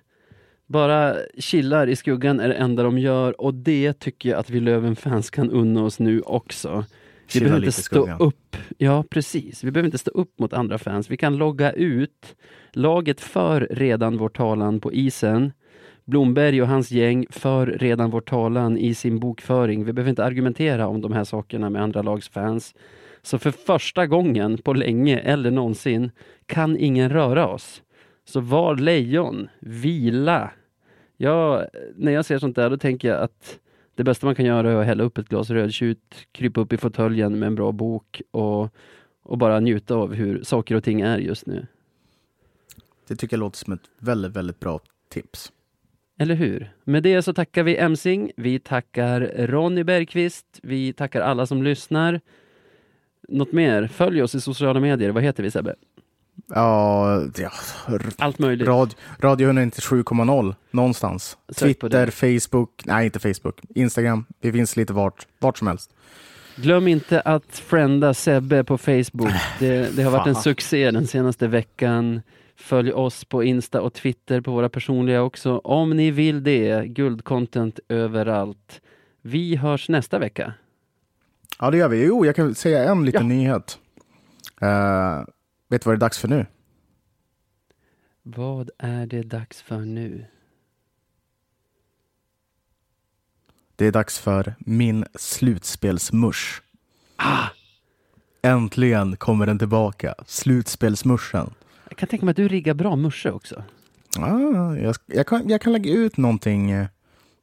Bara 0.66 1.16
chillar 1.38 1.88
i 1.88 1.96
skuggan 1.96 2.40
är 2.40 2.48
det 2.48 2.54
enda 2.54 2.84
de 2.84 3.00
gör 3.00 3.42
och 3.42 3.54
det 3.54 4.00
tycker 4.00 4.30
jag 4.30 4.40
att 4.40 4.50
vi 4.50 4.60
Löven-fans 4.60 5.30
kan 5.30 5.52
unna 5.52 5.84
oss 5.84 6.00
nu 6.00 6.22
också. 6.22 6.86
Vi 7.34 7.40
behöver 7.40 7.66
inte 7.66 7.82
stå 7.82 8.18
upp. 8.18 8.58
Ja, 8.78 9.04
precis. 9.10 9.64
Vi 9.64 9.72
behöver 9.72 9.88
inte 9.88 9.98
stå 9.98 10.12
upp 10.12 10.40
mot 10.40 10.54
andra 10.54 10.78
fans. 10.78 11.12
Vi 11.12 11.18
kan 11.18 11.38
logga 11.38 11.72
ut. 11.72 12.36
Laget 12.72 13.22
för 13.22 13.68
redan 13.72 14.18
vår 14.18 14.30
talan 14.30 14.80
på 14.80 14.94
isen. 14.94 15.52
Blomberg 16.06 16.62
och 16.62 16.68
hans 16.68 16.92
gäng 16.92 17.26
för 17.30 17.68
redan 17.68 18.10
vår 18.10 18.22
talan 18.22 18.78
i 18.78 18.94
sin 18.94 19.20
bokföring. 19.20 19.86
Vi 19.86 19.94
behöver 19.94 20.10
inte 20.10 20.26
argumentera 20.26 20.88
om 20.88 21.02
de 21.02 21.12
här 21.12 21.24
sakerna 21.24 21.70
med 21.70 21.82
andra 21.82 22.02
lags 22.02 22.30
fans. 22.30 22.76
Så 23.24 23.40
för 23.40 23.52
första 23.52 24.08
gången 24.08 24.58
på 24.58 24.74
länge 24.74 25.20
eller 25.20 25.52
någonsin 25.52 26.12
kan 26.46 26.78
ingen 26.78 27.10
röra 27.10 27.48
oss. 27.48 27.84
Så 28.26 28.40
var 28.40 28.76
lejon, 28.76 29.50
vila. 29.60 30.52
Ja, 31.18 31.66
när 31.96 32.12
jag 32.12 32.26
ser 32.26 32.40
sånt 32.40 32.56
där 32.56 32.70
då 32.70 32.78
tänker 32.78 33.08
jag 33.08 33.22
att 33.22 33.60
det 33.96 34.04
bästa 34.04 34.26
man 34.26 34.36
kan 34.36 34.46
göra 34.46 34.72
är 34.72 34.76
att 34.76 34.86
hälla 34.86 35.04
upp 35.04 35.18
ett 35.18 35.30
glas 35.30 35.50
rödtjut, 35.50 36.28
krypa 36.32 36.62
upp 36.62 36.74
i 36.74 36.78
fåtöljen 36.78 37.40
med 37.40 37.48
en 37.48 37.56
bra 37.56 37.72
bok 37.72 38.22
och, 38.32 38.70
och 39.24 39.38
bara 39.38 39.60
njuta 39.60 39.96
av 39.96 40.14
hur 40.14 40.44
saker 40.44 40.76
och 40.76 40.84
ting 40.84 41.02
är 41.02 41.18
just 41.18 41.46
nu. 41.46 41.68
Det 43.08 43.16
tycker 43.16 43.38
jag 43.38 43.40
låter 43.40 43.58
som 43.58 43.74
ett 43.74 43.90
väldigt, 44.00 44.36
väldigt 44.36 44.60
bra 44.60 44.80
tips. 45.10 45.52
Eller 46.18 46.36
hur? 46.36 46.74
Med 46.84 47.04
det 47.04 47.22
så 47.22 47.34
tackar 47.34 47.64
vi 47.64 47.78
Emsing, 47.78 48.32
vi 48.38 48.60
tackar 48.60 49.22
Ronny 49.38 49.84
Bergqvist, 49.84 50.60
vi 50.64 50.94
tackar 50.94 51.22
alla 51.22 51.46
som 51.46 51.64
lyssnar. 51.64 52.22
Något 53.30 53.52
mer? 53.52 53.88
Följ 53.88 54.22
oss 54.22 54.36
i 54.36 54.42
sociala 54.42 54.80
medier. 54.80 55.10
Vad 55.10 55.24
heter 55.24 55.44
vi 55.44 55.52
Sebbe? 55.52 55.76
Ja, 56.48 57.22
ja 57.38 57.52
allt 58.18 58.40
möjligt. 58.40 58.68
Radio, 58.68 58.96
Radio 59.20 59.52
197,0 59.52 60.56
någonstans. 60.72 61.38
Sök 61.50 61.80
Twitter, 61.80 62.08
Facebook, 62.08 62.82
nej 62.86 63.06
inte 63.06 63.20
Facebook, 63.20 63.62
Instagram. 63.76 64.26
Vi 64.42 64.52
finns 64.52 64.78
lite 64.78 64.94
vart, 64.94 65.28
vart 65.40 65.58
som 65.58 65.68
helst. 65.68 65.92
Glöm 66.56 66.88
inte 66.88 67.22
att 67.22 67.58
frienda 67.58 68.14
Sebbe 68.14 68.64
på 68.64 68.78
Facebook. 68.78 69.34
Det, 69.60 69.96
det 69.96 70.04
har 70.04 70.12
varit 70.12 70.28
en 70.28 70.36
succé 70.36 70.92
den 70.92 71.08
senaste 71.08 71.48
veckan. 71.48 72.22
Följ 72.56 72.92
oss 72.92 73.26
på 73.26 73.44
Insta 73.44 73.82
och 73.82 73.94
Twitter 73.94 74.42
på 74.42 74.52
våra 74.52 74.70
personliga 74.70 75.22
också. 75.22 75.58
Om 75.58 75.90
ni 75.90 76.12
vill 76.12 76.44
det. 76.44 76.88
Guldcontent 76.88 77.80
överallt. 77.90 78.82
Vi 79.22 79.56
hörs 79.56 79.90
nästa 79.90 80.20
vecka. 80.20 80.54
Ja, 81.64 81.72
det 81.72 81.78
gör 81.78 81.88
vi. 81.88 82.06
Jo, 82.06 82.26
jag 82.26 82.36
kan 82.36 82.56
säga 82.56 82.92
en 82.92 83.06
liten 83.06 83.22
ja. 83.22 83.36
nyhet. 83.36 83.80
Uh, 84.64 85.26
vet 85.70 85.82
du 85.82 85.86
vad 85.86 85.94
det 85.94 85.98
är 85.98 85.98
dags 85.98 86.18
för 86.18 86.28
nu? 86.28 86.46
Vad 88.24 88.70
är 88.78 89.06
det 89.06 89.24
dags 89.24 89.62
för 89.62 89.80
nu? 89.80 90.26
Det 93.76 93.86
är 93.86 93.92
dags 93.92 94.20
för 94.20 94.56
min 94.60 95.06
slutspelsmusch. 95.16 96.62
Ah! 97.16 97.48
Äntligen 98.42 99.16
kommer 99.16 99.46
den 99.46 99.60
tillbaka. 99.60 100.16
Slutspelsmuschen. 100.28 101.54
Jag 101.90 101.98
kan 101.98 102.10
tänka 102.10 102.26
mig 102.26 102.32
att 102.32 102.38
du 102.38 102.48
riggar 102.48 102.74
bra 102.74 102.96
musche 102.96 103.32
också. 103.32 103.64
Ah, 104.18 104.76
jag, 104.76 104.96
jag, 105.06 105.28
kan, 105.28 105.50
jag 105.50 105.62
kan 105.62 105.74
lägga 105.74 105.92
ut 105.92 106.18
någonting 106.18 106.72
eh, 106.72 106.88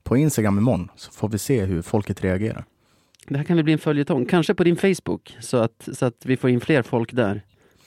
på 0.02 0.16
Instagram 0.16 0.58
imorgon 0.58 0.88
så 0.96 1.12
får 1.12 1.28
vi 1.28 1.38
se 1.38 1.64
hur 1.64 1.82
folket 1.82 2.24
reagerar. 2.24 2.64
Det 3.28 3.36
här 3.36 3.44
kan 3.44 3.56
väl 3.56 3.64
bli 3.64 3.72
en 3.72 3.78
följetong, 3.78 4.26
kanske 4.26 4.54
på 4.54 4.64
din 4.64 4.76
Facebook, 4.76 5.36
så 5.40 5.56
att, 5.56 5.88
så 5.92 6.06
att 6.06 6.26
vi 6.26 6.36
får 6.36 6.50
in 6.50 6.60
fler 6.60 6.82
folk 6.82 7.12
där. 7.12 7.42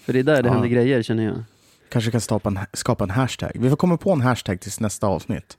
För 0.06 0.14
det 0.14 0.20
är 0.20 0.24
där 0.24 0.44
det 0.44 0.48
ja. 0.48 0.54
händer 0.54 0.70
grejer 0.70 1.02
känner 1.02 1.24
jag. 1.24 1.44
Kanske 1.90 2.12
kan 2.12 2.22
skapa 2.22 2.50
en, 2.50 2.60
skapa 2.74 3.04
en 3.04 3.10
hashtag. 3.10 3.52
Vi 3.56 3.70
får 3.70 3.76
komma 3.76 3.98
på 3.98 4.12
en 4.12 4.22
hashtag 4.22 4.60
tills 4.62 4.80
nästa 4.80 5.08
avsnitt. 5.08 5.58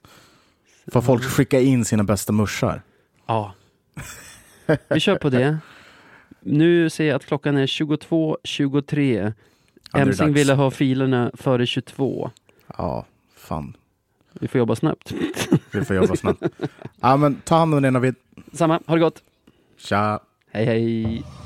Får 0.86 1.02
folk 1.02 1.24
skicka 1.24 1.60
in 1.60 1.84
sina 1.84 2.04
bästa 2.04 2.32
muschar. 2.32 2.82
Ja. 3.26 3.54
Vi 4.88 5.00
kör 5.00 5.16
på 5.16 5.30
det. 5.30 5.58
Nu 6.40 6.90
ser 6.90 7.04
jag 7.04 7.16
att 7.16 7.26
klockan 7.26 7.56
är 7.56 7.66
22.23. 7.66 9.32
Ja, 9.92 9.98
Emsing 9.98 10.32
ville 10.32 10.54
ha 10.54 10.70
filerna 10.70 11.30
före 11.34 11.66
22. 11.66 12.30
Ja, 12.78 13.06
fan. 13.36 13.76
Vi 14.32 14.48
får 14.48 14.58
jobba 14.58 14.76
snabbt. 14.76 15.12
Vi 15.70 15.84
får 15.84 15.96
jobba 15.96 16.16
snabbt. 16.16 16.42
Ja, 17.00 17.16
men 17.16 17.34
ta 17.34 17.56
hand 17.56 17.74
om 17.74 17.82
dig 17.82 17.90
Navid. 17.90 18.14
Samma, 18.52 18.80
ha 18.86 18.94
det 18.94 19.00
gott. 19.00 19.22
Tja. 19.84 20.20
Hej 20.52 20.66
hej. 20.66 21.43